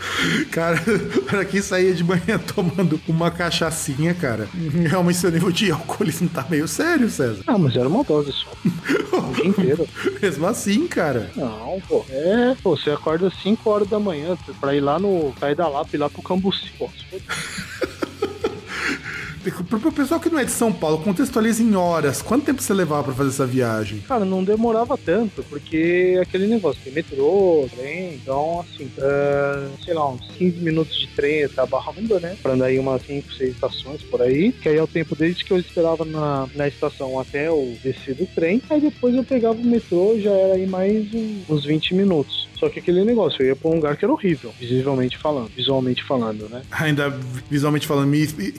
Cara, 0.51 0.81
pra 1.27 1.45
quem 1.45 1.63
saía 1.63 1.95
de 1.95 2.05
manhã 2.05 2.39
tomando 2.39 3.01
uma 3.09 3.31
cachaçinha, 3.31 4.15
cara, 4.15 4.49
realmente 4.89 5.19
seu 5.19 5.31
nível 5.31 5.51
de 5.51 5.71
alcoolismo 5.71 6.29
tá 6.29 6.45
meio 6.49 6.69
sério, 6.69 7.09
César. 7.11 7.43
Ah, 7.47 7.59
mas 7.59 7.77
era 7.77 7.89
uma 7.89 8.05
dose 8.05 8.33
só. 8.33 8.51
O 9.13 9.35
dia 9.35 9.47
inteiro. 9.47 9.89
Mesmo 10.21 10.47
assim, 10.47 10.87
cara. 10.87 11.31
Não, 11.37 11.81
pô. 11.87 12.05
É, 12.09 12.57
pô, 12.63 12.77
você 12.77 12.91
acorda 12.91 13.31
5 13.43 13.69
horas 13.69 13.89
da 13.89 13.99
manhã 14.01 14.37
pra 14.61 14.75
ir 14.75 14.81
lá 14.81 14.99
no. 14.99 15.35
sair 15.39 15.55
da 15.55 15.69
Lapa 15.69 15.91
e 15.93 15.97
ir 15.97 15.99
lá 15.99 16.09
pro 16.09 16.23
Cambuci. 16.23 16.73
Pô, 16.79 16.89
Pro 19.51 19.90
pessoal 19.93 20.20
que 20.20 20.28
não 20.28 20.38
é 20.38 20.45
de 20.45 20.51
São 20.53 20.72
Paulo, 20.72 20.99
contextualiza 20.99 21.62
em 21.62 21.74
horas. 21.74 22.22
Quanto 22.22 22.45
tempo 22.45 22.62
você 22.62 22.72
levava 22.72 23.05
pra 23.05 23.14
fazer 23.14 23.30
essa 23.30 23.47
viagem? 23.47 23.99
Cara, 24.07 24.24
não 24.24 24.45
demorava 24.45 24.97
tanto, 24.97 25.43
porque 25.45 26.18
aquele 26.22 26.47
negócio, 26.47 26.80
tem 26.84 26.93
metrô, 26.93 27.68
trem, 27.76 28.14
então 28.14 28.61
assim, 28.61 28.88
é, 28.99 29.66
sei 29.84 29.95
lá, 29.95 30.09
uns 30.11 30.26
15 30.38 30.59
minutos 30.59 30.97
de 30.99 31.09
trem 31.09 31.45
até 31.45 31.61
a 31.61 31.66
Barra 31.66 31.93
Funda, 31.93 32.20
né? 32.20 32.36
Pra 32.43 32.53
andar 32.53 32.66
aí 32.66 32.78
umas 32.78 33.03
5, 33.03 33.32
6 33.32 33.51
estações 33.55 34.03
por 34.03 34.22
aí, 34.22 34.53
que 34.53 34.68
aí 34.68 34.76
é 34.76 34.82
o 34.82 34.86
tempo 34.86 35.16
desde 35.16 35.45
que 35.45 35.53
eu 35.53 35.59
esperava 35.59 36.05
na, 36.05 36.47
na 36.55 36.68
estação 36.68 37.18
até 37.18 37.49
eu 37.49 37.76
descer 37.82 38.14
do 38.14 38.26
trem, 38.26 38.62
aí 38.70 38.80
depois 38.80 39.14
eu 39.14 39.24
pegava 39.24 39.59
o 39.59 39.64
metrô, 39.64 40.16
já 40.20 40.30
era 40.30 40.55
aí 40.55 40.66
mais 40.66 41.12
um- 41.12 41.43
uns 41.49 41.64
20 41.64 41.95
minutos. 41.95 42.51
Só 42.62 42.68
que 42.68 42.78
aquele 42.78 43.05
negócio, 43.05 43.43
eu 43.43 43.49
ia 43.49 43.57
pra 43.57 43.68
um 43.68 43.74
lugar 43.74 43.97
que 43.97 44.05
era 44.05 44.12
horrível, 44.12 44.55
visivelmente 44.57 45.18
falando, 45.18 45.51
visualmente 45.57 46.05
falando, 46.05 46.49
né? 46.49 46.62
Ainda 46.70 47.11
visualmente 47.51 47.88
falando, 47.88 48.07
me 48.07 48.18
me 48.22 48.53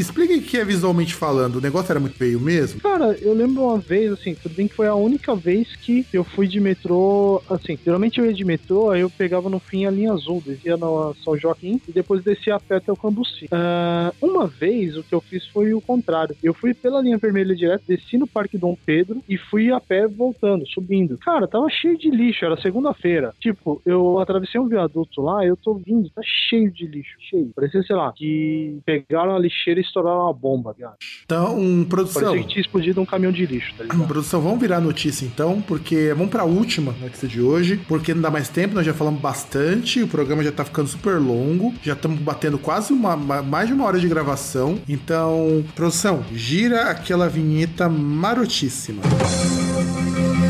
explica 0.00 0.29
o 0.38 0.42
que 0.42 0.58
é 0.58 0.64
visualmente 0.64 1.14
falando. 1.14 1.56
O 1.56 1.60
negócio 1.60 1.92
era 1.92 2.00
muito 2.00 2.16
feio 2.16 2.40
mesmo? 2.40 2.80
Cara, 2.80 3.16
eu 3.20 3.32
lembro 3.32 3.64
uma 3.64 3.78
vez, 3.78 4.12
assim, 4.12 4.34
tudo 4.34 4.54
bem 4.54 4.68
que 4.68 4.74
foi 4.74 4.86
a 4.86 4.94
única 4.94 5.34
vez 5.34 5.74
que 5.76 6.06
eu 6.12 6.24
fui 6.24 6.46
de 6.46 6.60
metrô, 6.60 7.42
assim, 7.48 7.78
geralmente 7.84 8.18
eu 8.18 8.26
ia 8.26 8.32
de 8.32 8.44
metrô, 8.44 8.90
aí 8.90 9.00
eu 9.00 9.10
pegava 9.10 9.48
no 9.48 9.58
fim 9.58 9.84
a 9.84 9.90
linha 9.90 10.12
azul, 10.12 10.42
descia 10.44 10.76
na 10.76 10.86
São 11.24 11.36
Joaquim 11.36 11.80
e 11.88 11.92
depois 11.92 12.22
descia 12.22 12.54
a 12.54 12.60
pé 12.60 12.76
até 12.76 12.92
o 12.92 12.96
Cambuci. 12.96 13.48
Ah, 13.50 14.12
uma 14.20 14.46
vez 14.46 14.96
o 14.96 15.02
que 15.02 15.14
eu 15.14 15.20
fiz 15.20 15.46
foi 15.48 15.74
o 15.74 15.80
contrário. 15.80 16.36
Eu 16.42 16.54
fui 16.54 16.74
pela 16.74 17.00
linha 17.00 17.18
vermelha 17.18 17.54
direto, 17.54 17.84
desci 17.86 18.18
no 18.18 18.26
Parque 18.26 18.58
Dom 18.58 18.76
Pedro 18.84 19.22
e 19.28 19.36
fui 19.36 19.70
a 19.72 19.80
pé 19.80 20.06
voltando, 20.06 20.66
subindo. 20.66 21.18
Cara, 21.18 21.48
tava 21.48 21.68
cheio 21.68 21.96
de 21.96 22.10
lixo, 22.10 22.44
era 22.44 22.60
segunda-feira. 22.60 23.34
Tipo, 23.40 23.80
eu 23.84 24.18
atravessei 24.18 24.60
um 24.60 24.68
viaduto 24.68 25.22
lá, 25.22 25.44
eu 25.44 25.56
tô 25.56 25.74
vindo, 25.74 26.10
tá 26.10 26.22
cheio 26.24 26.70
de 26.70 26.86
lixo, 26.86 27.16
cheio. 27.28 27.50
Parecia, 27.54 27.82
sei 27.82 27.96
lá, 27.96 28.12
que 28.12 28.78
pegaram 28.84 29.34
a 29.34 29.38
lixeira 29.38 29.80
e 29.80 29.82
estouraram 29.82 30.19
uma 30.24 30.32
bomba, 30.32 30.74
cara. 30.78 30.94
Então, 31.24 31.58
um, 31.58 31.84
produção. 31.84 32.22
Parecia 32.22 32.42
que 32.42 32.48
tinha 32.52 32.60
explodido 32.62 33.00
um 33.00 33.06
caminhão 33.06 33.32
de 33.32 33.46
lixo, 33.46 33.72
tá 33.76 33.84
ligado? 33.84 34.06
Produção, 34.06 34.40
vamos 34.40 34.60
virar 34.60 34.80
notícia 34.80 35.24
então, 35.24 35.60
porque 35.62 36.12
vamos 36.16 36.30
pra 36.30 36.44
última 36.44 36.94
notícia 37.00 37.28
de 37.28 37.40
hoje, 37.40 37.80
porque 37.88 38.12
não 38.14 38.22
dá 38.22 38.30
mais 38.30 38.48
tempo, 38.48 38.74
nós 38.74 38.84
já 38.86 38.92
falamos 38.94 39.20
bastante, 39.20 40.02
o 40.02 40.08
programa 40.08 40.42
já 40.42 40.52
tá 40.52 40.64
ficando 40.64 40.88
super 40.88 41.18
longo, 41.18 41.72
já 41.82 41.92
estamos 41.92 42.18
batendo 42.20 42.58
quase 42.58 42.92
uma, 42.92 43.16
ma- 43.16 43.42
mais 43.42 43.68
de 43.68 43.74
uma 43.74 43.84
hora 43.84 43.98
de 43.98 44.08
gravação. 44.08 44.78
Então, 44.88 45.64
produção, 45.74 46.22
gira 46.34 46.90
aquela 46.90 47.28
vinheta 47.28 47.88
marotíssima. 47.88 49.02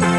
E 0.03 0.10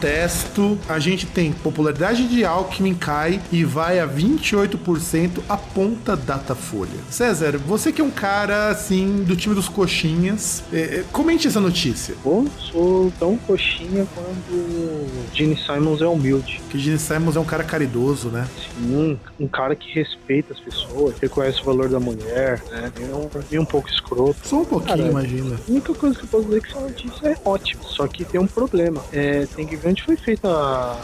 protesto, 0.00 0.78
a 0.88 0.98
gente 0.98 1.26
tem 1.26 1.52
popularidade 1.52 2.26
de 2.26 2.42
Alckmin 2.42 2.94
cai 2.94 3.38
e 3.52 3.64
vai 3.64 4.00
a 4.00 4.08
28% 4.08 5.42
a 5.46 5.58
ponta 5.58 6.16
Datafolha. 6.16 6.98
César, 7.10 7.58
você 7.58 7.92
que 7.92 8.00
é 8.00 8.04
um 8.04 8.10
cara, 8.10 8.68
assim, 8.68 9.22
do 9.24 9.36
time 9.36 9.54
dos 9.54 9.68
coxinhas, 9.68 10.64
é, 10.72 10.80
é, 10.80 11.04
comente 11.12 11.46
essa 11.46 11.60
notícia. 11.60 12.14
Eu 12.24 12.48
sou 12.58 13.12
tão 13.18 13.36
coxinha 13.36 14.06
quando 14.14 15.06
Gene 15.34 15.56
Simons 15.56 16.00
é 16.00 16.06
humilde. 16.06 16.62
Que 16.70 16.78
Gene 16.78 16.98
Simons 16.98 17.36
é 17.36 17.40
um 17.40 17.44
cara 17.44 17.62
caridoso, 17.62 18.28
né? 18.30 18.48
Sim, 18.78 19.18
um 19.38 19.48
cara 19.48 19.76
que 19.76 19.92
respeita 19.92 20.54
as 20.54 20.60
pessoas, 20.60 21.14
reconhece 21.20 21.60
o 21.60 21.64
valor 21.64 21.90
da 21.90 22.00
mulher, 22.00 22.62
né? 22.70 22.90
E 22.98 23.04
um, 23.04 23.28
e 23.52 23.58
um 23.58 23.66
pouco 23.66 23.90
escroto. 23.90 24.36
Só 24.44 24.60
um 24.62 24.64
pouquinho, 24.64 24.96
Cara, 24.96 25.10
imagina. 25.10 25.56
A 25.56 25.70
única 25.70 25.92
coisa 25.92 26.16
que 26.16 26.24
eu 26.24 26.28
posso 26.28 26.44
dizer 26.44 26.56
é 26.56 26.60
que 26.60 26.68
essa 26.68 26.80
notícia 26.80 27.28
é 27.28 27.36
ótima. 27.44 27.82
Só 27.84 28.06
que 28.06 28.24
tem 28.24 28.40
um 28.40 28.46
problema. 28.46 29.02
É, 29.12 29.46
tem 29.54 29.66
que 29.66 29.76
ver 29.76 29.89
foi 29.98 30.16
feita 30.16 30.48
a. 30.48 30.96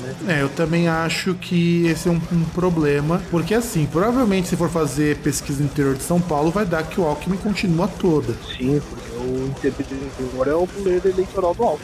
Né? 0.00 0.38
É, 0.38 0.42
eu 0.42 0.48
também 0.48 0.88
acho 0.88 1.34
que 1.34 1.86
esse 1.86 2.08
é 2.08 2.10
um, 2.10 2.20
um 2.32 2.44
problema, 2.54 3.20
porque 3.30 3.54
assim, 3.54 3.86
provavelmente 3.86 4.48
se 4.48 4.56
for 4.56 4.70
fazer 4.70 5.16
pesquisa 5.18 5.60
no 5.60 5.66
interior 5.66 5.94
de 5.94 6.02
São 6.02 6.20
Paulo, 6.20 6.50
vai 6.50 6.64
dar 6.64 6.84
que 6.84 7.00
o 7.00 7.04
Alckmin 7.04 7.36
continua 7.36 7.88
toda. 7.88 8.34
Sim, 8.56 8.80
porque 8.88 9.11
o 9.32 9.46
interior 9.48 10.48
é 10.48 10.54
o 10.54 10.66
poder 10.66 11.02
eleitoral 11.06 11.54
do 11.54 11.62
alto. 11.64 11.82